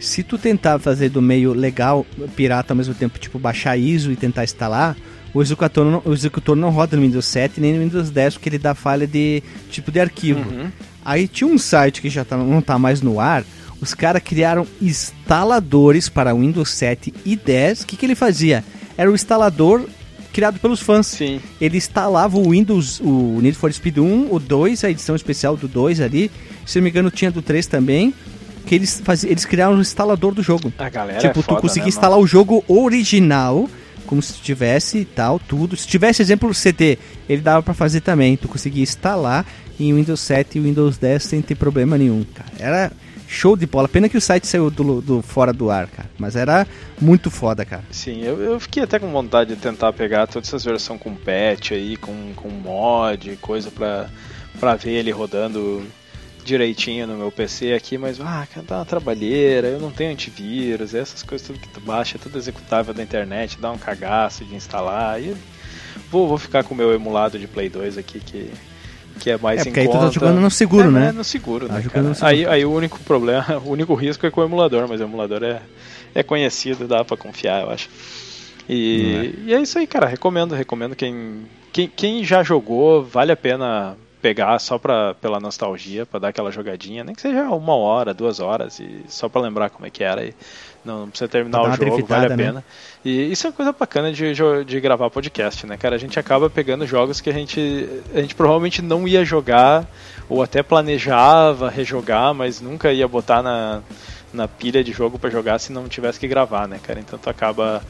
Se 0.03 0.21
tu 0.21 0.37
tentar 0.37 0.79
fazer 0.79 1.07
do 1.07 1.21
meio 1.21 1.53
legal, 1.53 2.05
pirata 2.35 2.73
ao 2.73 2.77
mesmo 2.77 2.93
tempo, 2.93 3.17
tipo 3.17 3.39
baixar 3.39 3.77
ISO 3.77 4.11
e 4.11 4.17
tentar 4.17 4.43
instalar, 4.43 4.97
o 5.33 5.41
executor 5.41 5.85
não, 5.85 6.01
o 6.03 6.13
executor 6.13 6.57
não 6.57 6.69
roda 6.69 6.97
no 6.97 7.03
Windows 7.03 7.25
7 7.25 7.61
nem 7.61 7.73
no 7.73 7.79
Windows 7.79 8.09
10 8.09 8.33
porque 8.35 8.49
ele 8.49 8.57
dá 8.57 8.75
falha 8.75 9.07
de 9.07 9.41
tipo 9.71 9.91
de 9.93 10.01
arquivo. 10.01 10.41
Uhum. 10.41 10.69
Aí 11.05 11.25
tinha 11.25 11.47
um 11.49 11.57
site 11.57 12.01
que 12.01 12.09
já 12.09 12.25
tá, 12.25 12.35
não 12.35 12.61
tá 12.61 12.77
mais 12.77 13.01
no 13.01 13.17
ar, 13.17 13.45
os 13.79 13.93
caras 13.93 14.21
criaram 14.21 14.67
instaladores 14.81 16.09
para 16.09 16.33
Windows 16.33 16.69
7 16.71 17.13
e 17.25 17.37
10. 17.37 17.81
O 17.81 17.87
que, 17.87 17.95
que 17.95 18.05
ele 18.05 18.15
fazia? 18.15 18.63
Era 18.97 19.09
o 19.09 19.15
instalador 19.15 19.87
criado 20.33 20.59
pelos 20.59 20.81
fãs. 20.81 21.07
Sim. 21.07 21.39
Ele 21.61 21.77
instalava 21.77 22.37
o 22.37 22.49
Windows, 22.49 22.99
o 22.99 23.39
Need 23.41 23.55
for 23.55 23.71
Speed 23.71 23.99
1, 23.99 24.33
o 24.33 24.39
2, 24.39 24.83
a 24.83 24.89
edição 24.89 25.15
especial 25.15 25.55
do 25.55 25.67
2 25.67 26.01
ali. 26.01 26.29
Se 26.65 26.79
não 26.79 26.83
me 26.83 26.89
engano, 26.89 27.11
tinha 27.11 27.31
do 27.31 27.41
3 27.41 27.67
também. 27.67 28.13
Que 28.65 28.75
eles, 28.75 29.01
faziam, 29.03 29.31
eles 29.31 29.45
criaram 29.45 29.75
o 29.75 29.81
instalador 29.81 30.33
do 30.33 30.41
jogo. 30.41 30.71
A 30.77 30.89
galera 30.89 31.19
tipo, 31.19 31.39
é 31.39 31.43
tu 31.43 31.55
conseguia 31.55 31.83
né, 31.83 31.89
instalar 31.89 32.17
mano? 32.17 32.23
o 32.23 32.27
jogo 32.27 32.63
original, 32.67 33.69
como 34.05 34.21
se 34.21 34.33
tivesse 34.33 34.99
e 34.99 35.05
tal, 35.05 35.39
tudo. 35.39 35.75
Se 35.75 35.87
tivesse 35.87 36.21
exemplo 36.21 36.53
CD, 36.53 36.97
ele 37.27 37.41
dava 37.41 37.61
para 37.61 37.73
fazer 37.73 38.01
também. 38.01 38.37
Tu 38.37 38.47
conseguia 38.47 38.83
instalar 38.83 39.45
em 39.79 39.93
Windows 39.93 40.19
7 40.21 40.57
e 40.57 40.61
Windows 40.61 40.97
10 40.97 41.23
sem 41.23 41.41
ter 41.41 41.55
problema 41.55 41.97
nenhum, 41.97 42.23
cara. 42.33 42.49
Era 42.59 42.91
Show 43.33 43.57
de 43.57 43.65
bola. 43.65 43.87
Pena 43.87 44.07
que 44.07 44.15
o 44.15 44.21
site 44.21 44.45
saiu 44.45 44.69
do, 44.69 45.01
do, 45.01 45.21
fora 45.23 45.51
do 45.51 45.71
ar, 45.71 45.87
cara. 45.87 46.07
Mas 46.19 46.35
era 46.35 46.67
muito 47.01 47.31
foda, 47.31 47.65
cara. 47.65 47.83
Sim, 47.89 48.21
eu, 48.21 48.39
eu 48.39 48.59
fiquei 48.59 48.83
até 48.83 48.99
com 48.99 49.11
vontade 49.11 49.55
de 49.55 49.59
tentar 49.59 49.91
pegar 49.91 50.27
todas 50.27 50.47
essas 50.47 50.63
versões 50.63 51.01
com 51.01 51.15
patch 51.15 51.71
aí, 51.71 51.97
com, 51.97 52.31
com 52.35 52.47
mod, 52.49 53.35
coisa 53.37 53.71
pra, 53.71 54.07
pra 54.59 54.75
ver 54.75 54.91
ele 54.91 55.09
rodando 55.09 55.83
direitinho 56.43 57.07
no 57.07 57.15
meu 57.15 57.31
PC 57.31 57.73
aqui, 57.73 57.97
mas 57.97 58.19
ah, 58.19 58.47
dá 58.67 58.77
uma 58.77 58.85
trabalheira, 58.85 59.67
eu 59.67 59.79
não 59.79 59.91
tenho 59.91 60.11
antivírus, 60.11 60.93
essas 60.93 61.23
coisas 61.23 61.45
tudo 61.47 61.59
que 61.59 61.69
tu 61.69 61.79
baixa, 61.81 62.19
tudo 62.19 62.37
executável 62.37 62.93
da 62.93 63.01
internet, 63.01 63.57
dá 63.59 63.71
um 63.71 63.77
cagaço 63.77 64.43
de 64.43 64.55
instalar. 64.55 65.21
E 65.21 65.35
vou, 66.11 66.27
vou 66.27 66.37
ficar 66.37 66.63
com 66.63 66.73
o 66.73 66.77
meu 66.77 66.93
emulado 66.93 67.39
de 67.39 67.47
Play 67.47 67.69
2 67.69 67.97
aqui 67.97 68.19
que 68.19 68.51
que 69.19 69.29
é 69.29 69.37
mais 69.37 69.59
é, 69.59 69.63
em 69.63 69.65
conta. 69.65 69.79
aí 69.79 69.87
tu 69.87 69.99
tá 69.99 70.09
jogando 70.09 70.41
no 70.41 70.49
seguro, 70.49 70.87
é, 70.87 70.91
né? 70.91 71.07
É, 71.09 71.11
no 71.11 71.23
seguro, 71.23 71.67
tá 71.67 71.75
né, 71.75 71.81
no 71.83 72.15
seguro. 72.15 72.25
Aí, 72.25 72.45
aí 72.45 72.65
o 72.65 72.71
único 72.71 72.99
problema, 73.01 73.45
o 73.63 73.69
único 73.69 73.93
risco 73.93 74.25
é 74.25 74.31
com 74.31 74.41
o 74.41 74.43
emulador, 74.43 74.87
mas 74.87 74.99
o 74.99 75.03
emulador 75.03 75.43
é, 75.43 75.61
é 76.15 76.23
conhecido, 76.23 76.87
dá 76.87 77.05
pra 77.05 77.15
confiar, 77.15 77.61
eu 77.61 77.69
acho. 77.69 77.89
E 78.67 79.33
é. 79.47 79.49
e 79.49 79.53
é 79.53 79.61
isso 79.61 79.77
aí, 79.77 79.85
cara, 79.85 80.07
recomendo, 80.07 80.55
recomendo 80.55 80.95
quem, 80.95 81.45
quem, 81.71 81.87
quem 81.87 82.23
já 82.23 82.43
jogou, 82.43 83.03
vale 83.03 83.31
a 83.31 83.37
pena 83.37 83.95
pegar 84.23 84.57
só 84.57 84.79
pra, 84.79 85.13
pela 85.15 85.37
nostalgia, 85.37 86.05
para 86.05 86.17
dar 86.17 86.27
aquela 86.29 86.49
jogadinha, 86.49 87.03
nem 87.03 87.13
que 87.13 87.21
seja 87.21 87.43
uma 87.49 87.75
hora, 87.75 88.13
duas 88.13 88.39
horas, 88.39 88.79
e 88.79 89.03
só 89.09 89.27
para 89.27 89.41
lembrar 89.41 89.69
como 89.69 89.85
é 89.85 89.89
que 89.89 90.01
era. 90.01 90.23
E 90.23 90.33
não, 90.85 91.01
não 91.01 91.09
precisa 91.09 91.27
terminar 91.27 91.61
o 91.61 91.73
jogo, 91.73 92.05
vale 92.05 92.27
a 92.27 92.29
né? 92.29 92.37
pena. 92.37 92.65
E 93.03 93.29
isso 93.29 93.45
é 93.47 93.51
coisa 93.51 93.73
bacana 93.73 94.13
de, 94.13 94.33
de 94.65 94.79
gravar 94.79 95.09
podcast, 95.09 95.67
né, 95.67 95.75
cara? 95.75 95.97
A 95.97 95.99
gente 95.99 96.17
acaba 96.17 96.49
pegando 96.49 96.87
jogos 96.87 97.19
que 97.19 97.29
a 97.29 97.33
gente, 97.33 97.85
a 98.15 98.21
gente 98.21 98.33
provavelmente 98.33 98.81
não 98.81 99.05
ia 99.05 99.25
jogar, 99.25 99.85
ou 100.29 100.41
até 100.41 100.63
planejava 100.63 101.69
rejogar, 101.69 102.33
mas 102.33 102.61
nunca 102.61 102.93
ia 102.93 103.09
botar 103.09 103.43
na, 103.43 103.81
na 104.31 104.47
pilha 104.47 104.81
de 104.81 104.93
jogo 104.93 105.19
para 105.19 105.29
jogar 105.29 105.59
se 105.59 105.73
não 105.73 105.89
tivesse 105.89 106.17
que 106.17 106.29
gravar, 106.29 106.65
né, 106.65 106.79
cara? 106.81 107.01
Então 107.01 107.19
tu 107.19 107.29
acaba 107.29 107.83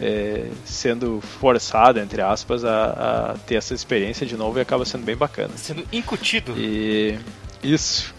é, 0.00 0.48
sendo 0.64 1.20
forçado, 1.20 1.98
entre 1.98 2.22
aspas, 2.22 2.64
a, 2.64 3.32
a, 3.32 3.38
ter 3.46 3.56
essa 3.56 3.74
experiência 3.74 4.26
de 4.26 4.36
novo 4.36 4.58
e 4.58 4.62
acaba 4.62 4.84
sendo 4.84 5.04
bem 5.04 5.16
bacana. 5.16 5.50
Sendo 5.56 5.84
incutido. 5.92 6.54
E 6.56 7.18
isso. 7.62 8.14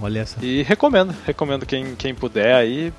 Olha 0.00 0.20
essa. 0.20 0.44
E 0.44 0.62
recomendo, 0.62 1.14
recomendo 1.24 1.66
quem, 1.66 1.94
quem 1.94 2.14
puder 2.14 2.54
aí, 2.54 2.92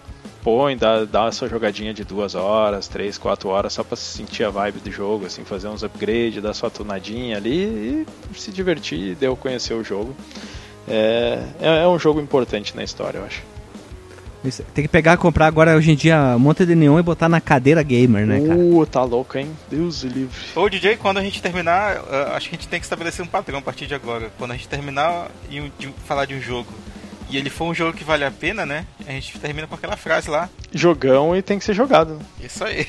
põe, 0.44 0.78
dá, 0.78 1.06
dá 1.06 1.26
a 1.26 1.32
sua 1.32 1.50
jogadinha 1.50 1.94
de 1.94 2.04
duas 2.04 2.36
horas, 2.36 2.88
três, 2.88 3.18
quatro 3.18 3.50
horas, 3.50 3.74
só 3.74 3.84
pra 3.84 3.98
sentir 3.98 4.44
a 4.44 4.50
vibe 4.50 4.80
do 4.80 4.92
jogo, 4.92 5.26
assim, 5.26 5.44
fazer 5.44 5.68
uns 5.68 5.84
upgrades, 5.84 6.42
dar 6.42 6.54
sua 6.54 6.70
tunadinha 6.70 7.38
ali 7.38 8.06
e 8.32 8.40
se 8.40 8.52
divertir 8.52 9.12
e 9.12 9.16
deu 9.16 9.36
conhecer 9.36 9.74
o 9.74 9.84
jogo. 9.84 10.16
É, 10.88 11.40
é, 11.60 11.84
é 11.84 11.88
um 11.88 11.98
jogo 11.98 12.22
importante 12.22 12.76
na 12.76 12.84
história, 12.84 13.18
eu 13.18 13.26
acho. 13.26 13.42
Tem 14.74 14.84
que 14.84 14.88
pegar, 14.88 15.18
comprar 15.18 15.48
agora 15.48 15.76
hoje 15.76 15.92
em 15.92 15.96
dia 15.96 16.18
um 16.36 16.40
monte 16.40 16.66
de 16.66 16.76
neon 16.76 17.00
e 17.00 17.04
botar 17.04 17.30
na 17.30 17.42
cadeira 17.42 17.82
gamer, 17.84 18.26
né, 18.26 18.40
cara? 18.40 18.60
Uh, 18.60 18.86
tá 18.86 19.04
louco, 19.04 19.38
hein? 19.38 19.50
Deus 19.70 20.04
livre. 20.04 20.36
Ô, 20.56 20.70
DJ, 20.70 20.98
quando 20.98 21.18
a 21.18 21.22
gente 21.22 21.42
terminar, 21.42 21.98
acho 22.34 22.50
que 22.50 22.56
a 22.56 22.60
gente 22.60 22.68
tem 22.68 22.80
que 22.80 22.86
estabelecer 22.86 23.24
um 23.24 23.28
padrão 23.28 23.60
a 23.60 23.62
partir 23.62 23.88
de 23.88 23.94
agora. 23.94 24.32
Quando 24.38 24.52
a 24.52 24.56
gente 24.56 24.68
terminar 24.68 25.30
de 25.50 25.90
falar 26.06 26.26
de 26.26 26.36
um 26.36 26.42
jogo 26.42 26.72
e 27.30 27.38
ele 27.38 27.50
for 27.50 27.66
um 27.66 27.74
jogo 27.74 27.98
que 27.98 28.04
vale 28.04 28.24
a 28.24 28.32
pena, 28.32 28.66
né? 28.66 28.86
A 29.08 29.12
gente 29.12 29.38
termina 29.40 29.68
com 29.68 29.76
aquela 29.76 29.98
frase 29.98 30.30
lá. 30.30 30.50
Jogão 30.74 31.36
e 31.36 31.42
tem 31.42 31.58
que 31.58 31.66
ser 31.66 31.74
jogado. 31.74 32.20
Isso 32.40 32.64
aí. 32.64 32.86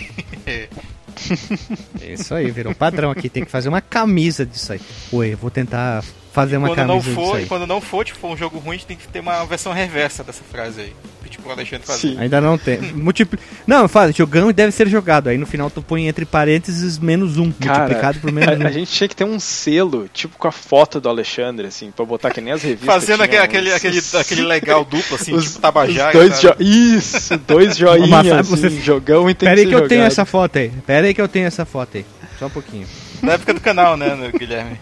Isso 2.03 2.35
aí, 2.35 2.51
virou 2.51 2.75
padrão 2.75 3.11
aqui. 3.11 3.29
Tem 3.29 3.45
que 3.45 3.51
fazer 3.51 3.69
uma 3.69 3.81
camisa 3.81 4.45
disso 4.45 4.73
aí. 4.73 4.81
Oi, 5.13 5.35
vou 5.35 5.51
tentar 5.51 6.05
fazer 6.33 6.57
uma 6.57 6.75
camisa 6.75 6.87
não 6.87 7.03
for, 7.03 7.23
disso 7.23 7.35
aí. 7.37 7.47
Quando 7.47 7.67
não 7.67 7.81
for, 7.81 8.05
tipo, 8.05 8.27
um 8.29 8.37
jogo 8.37 8.59
ruim, 8.59 8.77
a 8.77 8.79
gente 8.79 8.87
tem 8.87 8.97
que 8.97 9.09
ter 9.09 9.21
uma 9.21 9.45
versão 9.45 9.73
reversa 9.73 10.23
dessa 10.23 10.45
frase 10.45 10.81
aí 10.83 10.97
tipo 11.37 11.49
o 11.49 11.53
Alexandre 11.53 11.87
fazer. 11.87 12.01
Sim. 12.09 12.19
Ainda 12.19 12.41
não 12.41 12.57
tem. 12.59 12.81
Multipli... 12.93 13.39
Não, 13.67 13.87
fala, 13.87 14.13
jogando 14.13 14.53
deve 14.53 14.73
ser 14.73 14.89
jogado. 14.89 15.29
Aí 15.29 15.39
no 15.39 15.47
final 15.47 15.71
tu 15.71 15.83
põe 15.83 16.09
entre 16.09 16.25
parênteses 16.25 16.99
menos 16.99 17.37
um, 17.37 17.53
Cara, 17.53 17.81
multiplicado 17.81 18.21
por 18.21 18.33
menos 18.33 18.61
a, 18.61 18.65
um. 18.65 18.67
A 18.67 18.71
gente 18.71 18.91
tinha 18.91 19.09
que 19.09 19.17
ter 19.17 19.25
um 19.25 19.39
selo, 19.39 20.09
tipo 20.13 20.37
com 20.39 20.49
a 20.49 20.53
foto 20.53 21.01
do 21.01 21.09
Alexandre, 21.09 21.67
assim, 21.67 21.91
pra 21.91 22.05
botar 22.05 22.31
que 22.31 22.41
nem 22.41 22.53
as 22.53 22.63
revistas. 22.63 22.87
Fazendo 22.87 23.23
aquele, 23.23 23.43
aquele, 23.43 23.73
aquele, 23.73 23.99
aquele 24.19 24.43
legal 24.43 24.85
duplo, 24.85 25.17
assim, 25.17 25.35
os, 25.35 25.45
tipo 25.45 25.61
Tabajara. 25.61 26.13
Dois 26.13 26.41
jo... 26.41 26.55
Isso, 26.59 27.37
dois 27.39 27.77
joinhas, 27.77 28.27
assim, 28.33 28.51
você... 28.51 28.71
jogão 28.81 29.29
e 29.29 29.35
tem 29.35 29.49
Pera 29.49 29.61
aí 29.61 29.67
que, 29.67 29.75
que 29.75 29.77
eu 29.77 29.89
tenho 29.89 30.05
essa 30.05 30.25
foto 30.25 30.59
aí. 30.59 30.71
Pera 30.87 31.07
aí 31.07 31.15
que 31.15 31.21
eu 31.21 31.29
tenho 31.29 31.47
essa 31.47 31.65
foto 31.65 31.97
aí. 31.97 32.07
Só 32.39 32.47
um 32.47 32.51
pouquinho. 32.51 32.87
Na 33.23 33.33
época 33.33 33.55
do 33.55 33.61
canal, 33.61 33.97
né, 33.97 34.31
Guilherme? 34.37 34.79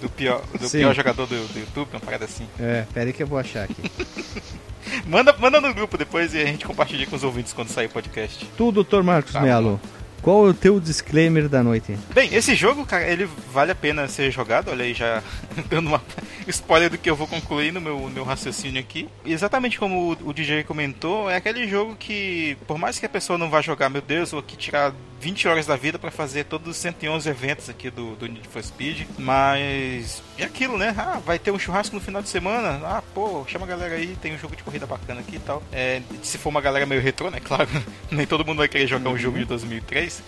Do 0.00 0.08
pior, 0.08 0.42
do 0.60 0.68
pior 0.68 0.92
jogador 0.94 1.26
do, 1.26 1.36
do 1.36 1.58
YouTube, 1.60 1.88
uma 1.92 2.00
parada 2.00 2.24
assim. 2.24 2.44
É, 2.58 2.84
pera 2.92 3.06
aí 3.06 3.12
que 3.12 3.22
eu 3.22 3.26
vou 3.26 3.38
achar 3.38 3.64
aqui. 3.64 3.90
manda, 5.06 5.34
manda 5.38 5.60
no 5.60 5.72
grupo 5.74 5.96
depois 5.96 6.34
e 6.34 6.40
a 6.40 6.46
gente 6.46 6.64
compartilha 6.64 7.06
com 7.06 7.16
os 7.16 7.24
ouvintes 7.24 7.52
quando 7.52 7.68
sair 7.68 7.86
o 7.86 7.90
podcast. 7.90 8.46
Tu, 8.56 8.72
Dr. 8.72 9.02
Marcos 9.02 9.32
tá, 9.32 9.40
Melo. 9.40 9.80
Qual 10.22 10.46
é 10.46 10.50
o 10.50 10.54
teu 10.54 10.78
disclaimer 10.78 11.48
da 11.48 11.64
noite? 11.64 11.98
Bem, 12.14 12.32
esse 12.32 12.54
jogo, 12.54 12.86
cara, 12.86 13.04
ele 13.04 13.28
vale 13.52 13.72
a 13.72 13.74
pena 13.74 14.06
ser 14.06 14.30
jogado. 14.30 14.70
Olha 14.70 14.84
aí, 14.84 14.94
já 14.94 15.20
dando 15.68 15.88
uma 15.88 16.00
spoiler 16.46 16.88
do 16.88 16.96
que 16.96 17.10
eu 17.10 17.16
vou 17.16 17.26
concluir 17.26 17.72
no 17.72 17.80
meu, 17.80 17.98
no 17.98 18.10
meu 18.10 18.22
raciocínio 18.22 18.80
aqui. 18.80 19.08
Exatamente 19.26 19.80
como 19.80 20.12
o, 20.12 20.28
o, 20.28 20.32
DJ 20.32 20.62
comentou, 20.62 21.28
é 21.28 21.34
aquele 21.34 21.66
jogo 21.66 21.96
que, 21.96 22.56
por 22.68 22.78
mais 22.78 23.00
que 23.00 23.06
a 23.06 23.08
pessoa 23.08 23.36
não 23.36 23.50
vá 23.50 23.60
jogar, 23.60 23.88
meu 23.88 24.00
Deus, 24.00 24.30
vou 24.30 24.38
aqui 24.38 24.56
tirar 24.56 24.92
20 25.22 25.46
horas 25.46 25.66
da 25.66 25.76
vida 25.76 26.00
para 26.00 26.10
fazer 26.10 26.46
todos 26.46 26.66
os 26.68 26.76
111 26.78 27.28
eventos 27.28 27.68
aqui 27.68 27.88
do, 27.90 28.16
do 28.16 28.26
Need 28.26 28.48
for 28.48 28.60
Speed, 28.60 29.06
mas 29.16 30.20
é 30.36 30.42
aquilo, 30.42 30.76
né? 30.76 30.92
Ah, 30.98 31.20
vai 31.24 31.38
ter 31.38 31.52
um 31.52 31.58
churrasco 31.60 31.94
no 31.94 32.02
final 32.02 32.20
de 32.20 32.28
semana. 32.28 32.80
Ah, 32.84 33.00
pô, 33.14 33.44
chama 33.46 33.64
a 33.64 33.68
galera 33.68 33.94
aí, 33.94 34.16
tem 34.20 34.34
um 34.34 34.38
jogo 34.38 34.56
de 34.56 34.64
corrida 34.64 34.84
bacana 34.84 35.20
aqui 35.20 35.36
e 35.36 35.38
tal. 35.38 35.62
É, 35.70 36.02
se 36.24 36.38
for 36.38 36.48
uma 36.48 36.60
galera 36.60 36.84
meio 36.86 37.00
retrô, 37.00 37.30
né? 37.30 37.38
Claro, 37.52 37.68
nem 38.10 38.26
todo 38.26 38.46
mundo 38.46 38.58
vai 38.58 38.68
querer 38.68 38.86
jogar 38.86 39.10
um 39.10 39.18
jogo 39.18 39.38
de 39.38 39.44
2003. 39.44 40.22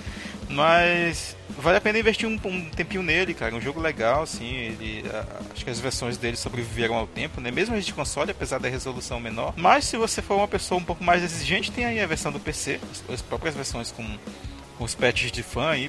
Mas 0.50 1.34
vale 1.48 1.78
a 1.78 1.80
pena 1.80 1.98
investir 1.98 2.28
um, 2.28 2.38
um, 2.44 2.68
tempinho 2.68 3.02
nele, 3.02 3.32
cara. 3.32 3.54
Um 3.54 3.60
jogo 3.60 3.80
legal, 3.80 4.24
assim. 4.24 4.46
Ele, 4.46 5.04
acho 5.50 5.64
que 5.64 5.70
as 5.70 5.80
versões 5.80 6.18
dele 6.18 6.36
sobreviveram 6.36 6.94
ao 6.96 7.06
tempo, 7.06 7.40
né? 7.40 7.50
Mesmo 7.50 7.74
as 7.74 7.86
de 7.86 7.94
console, 7.94 8.30
apesar 8.30 8.60
da 8.60 8.68
resolução 8.68 9.18
menor. 9.18 9.54
Mas 9.56 9.86
se 9.86 9.96
você 9.96 10.20
for 10.20 10.36
uma 10.36 10.46
pessoa 10.46 10.78
um 10.78 10.84
pouco 10.84 11.02
mais 11.02 11.22
exigente, 11.22 11.72
tem 11.72 11.86
aí 11.86 11.98
a 11.98 12.06
versão 12.06 12.30
do 12.30 12.38
PC, 12.38 12.78
as, 12.92 13.14
as 13.14 13.22
próprias 13.22 13.54
versões 13.54 13.90
com 13.90 14.04
os 14.78 14.94
patches 14.94 15.30
de 15.30 15.42
fã 15.42 15.70
aí 15.70 15.88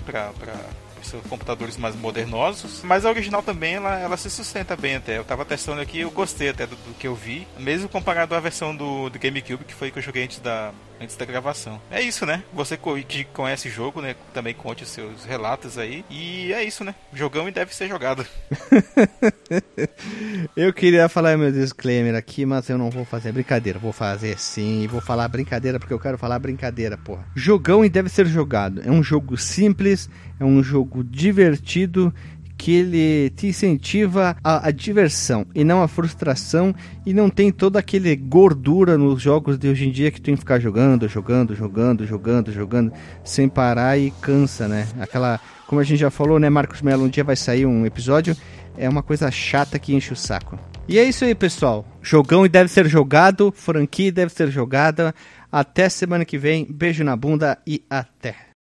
seus 1.06 1.26
computadores 1.28 1.78
mais 1.78 1.96
modernosos. 1.96 2.82
Mas 2.84 3.06
a 3.06 3.10
original 3.10 3.42
também, 3.42 3.76
ela, 3.76 4.00
ela 4.00 4.18
se 4.18 4.30
sustenta 4.30 4.76
bem 4.76 4.96
até. 4.96 5.18
Eu 5.18 5.24
tava 5.24 5.46
testando 5.46 5.82
aqui 5.82 6.00
eu 6.00 6.12
gostei 6.12 6.50
até 6.50 6.66
do, 6.66 6.76
do 6.76 6.94
que 6.96 7.08
eu 7.08 7.16
vi. 7.16 7.48
Mesmo 7.58 7.88
comparado 7.88 8.36
à 8.36 8.40
versão 8.40 8.76
do, 8.76 9.10
do 9.10 9.20
GameCube, 9.20 9.64
que 9.64 9.74
foi 9.74 9.92
que 9.92 10.00
eu 10.00 10.04
joguei 10.04 10.24
antes 10.24 10.40
da, 10.40 10.72
antes 11.00 11.16
da 11.16 11.26
gravação. 11.26 11.82
É 11.92 12.02
isso, 12.02 12.26
né? 12.26 12.44
Você 12.54 12.78
que 13.08 13.24
conhece 13.26 13.68
o 13.68 13.72
jogo, 13.72 14.02
né? 14.02 14.16
Também 14.34 14.54
conte 14.54 14.84
os 14.84 14.90
seus 14.90 15.26
relatos 15.26 15.78
aí. 15.78 16.06
E 16.10 16.54
é 16.54 16.64
isso, 16.64 16.84
né? 16.84 16.96
Jogão 17.14 17.48
e 17.48 17.52
deve 17.52 17.76
ser 17.76 17.88
jogado. 17.88 18.26
eu 20.56 20.74
queria 20.74 21.10
falar 21.10 21.38
meu 21.38 21.52
disclaimer 21.52 22.16
aqui, 22.16 22.46
mas 22.46 22.70
eu 22.70 22.78
não 22.78 22.90
vou 22.90 23.06
fazer 23.06 23.32
brincadeira. 23.32 23.80
Vou 23.80 23.92
fazer 23.92 24.40
sim 24.40 24.86
vou 24.88 25.02
falar 25.02 25.28
brincadeira 25.28 25.80
porque 25.80 25.94
eu 25.94 26.00
quero 26.00 26.18
falar 26.18 26.40
brincadeira, 26.40 26.98
porra. 26.98 27.26
Jogão 27.36 27.84
e 27.84 27.90
deve 27.90 28.10
ser 28.10 28.26
jogado. 28.26 28.82
É 28.86 28.92
um 28.92 29.04
jogo 29.04 29.38
simples, 29.38 30.10
é 30.40 30.46
um 30.46 30.64
jogo 30.64 31.04
divertido 31.04 32.14
que 32.58 32.72
ele 32.74 33.30
te 33.32 33.48
incentiva 33.48 34.36
a, 34.44 34.68
a, 34.68 34.72
diversão 34.72 35.46
e 35.54 35.64
não 35.64 35.82
a 35.82 35.88
frustração 35.88 36.74
e 37.06 37.14
não 37.14 37.30
tem 37.30 37.52
toda 37.52 37.80
aquele 37.80 38.16
gordura 38.16 38.98
nos 38.98 39.22
jogos 39.22 39.58
de 39.58 39.68
hoje 39.68 39.88
em 39.88 39.92
dia 39.92 40.12
que 40.12 40.22
tu 40.22 40.26
tem 40.26 40.36
que 40.36 40.40
ficar 40.40 40.60
jogando, 40.60 41.08
jogando, 41.08 41.56
jogando, 41.56 42.06
jogando, 42.06 42.52
jogando 42.52 42.94
sem 43.24 43.50
parar 43.50 43.98
e 43.98 44.12
cansa, 44.22 44.68
né? 44.68 44.88
Aquela, 45.00 45.40
como 45.68 45.82
a 45.82 45.84
gente 45.84 46.00
já 46.00 46.10
falou, 46.10 46.40
né, 46.40 46.50
Marcos 46.50 46.82
Melo, 46.82 47.04
um 47.04 47.10
dia 47.10 47.24
vai 47.24 47.36
sair 47.36 47.66
um 47.66 47.86
episódio, 47.86 48.36
é 48.78 48.88
uma 48.88 49.04
coisa 49.04 49.30
chata 49.32 49.78
que 49.78 49.94
enche 49.94 50.14
o 50.14 50.16
saco. 50.16 50.58
E 50.88 51.00
é 51.00 51.04
isso 51.04 51.26
aí, 51.26 51.34
pessoal. 51.34 51.86
Jogão 52.02 52.46
e 52.46 52.50
deve 52.50 52.70
ser 52.70 52.88
jogado, 52.88 53.52
franquia 53.52 54.12
deve 54.12 54.32
ser 54.32 54.52
jogada. 54.52 55.16
Até 55.52 55.90
semana 55.90 56.26
que 56.26 56.38
vem. 56.38 56.68
Beijo 56.70 57.04
na 57.04 57.16
bunda 57.16 57.58
e 57.66 57.84
até. 57.90 58.55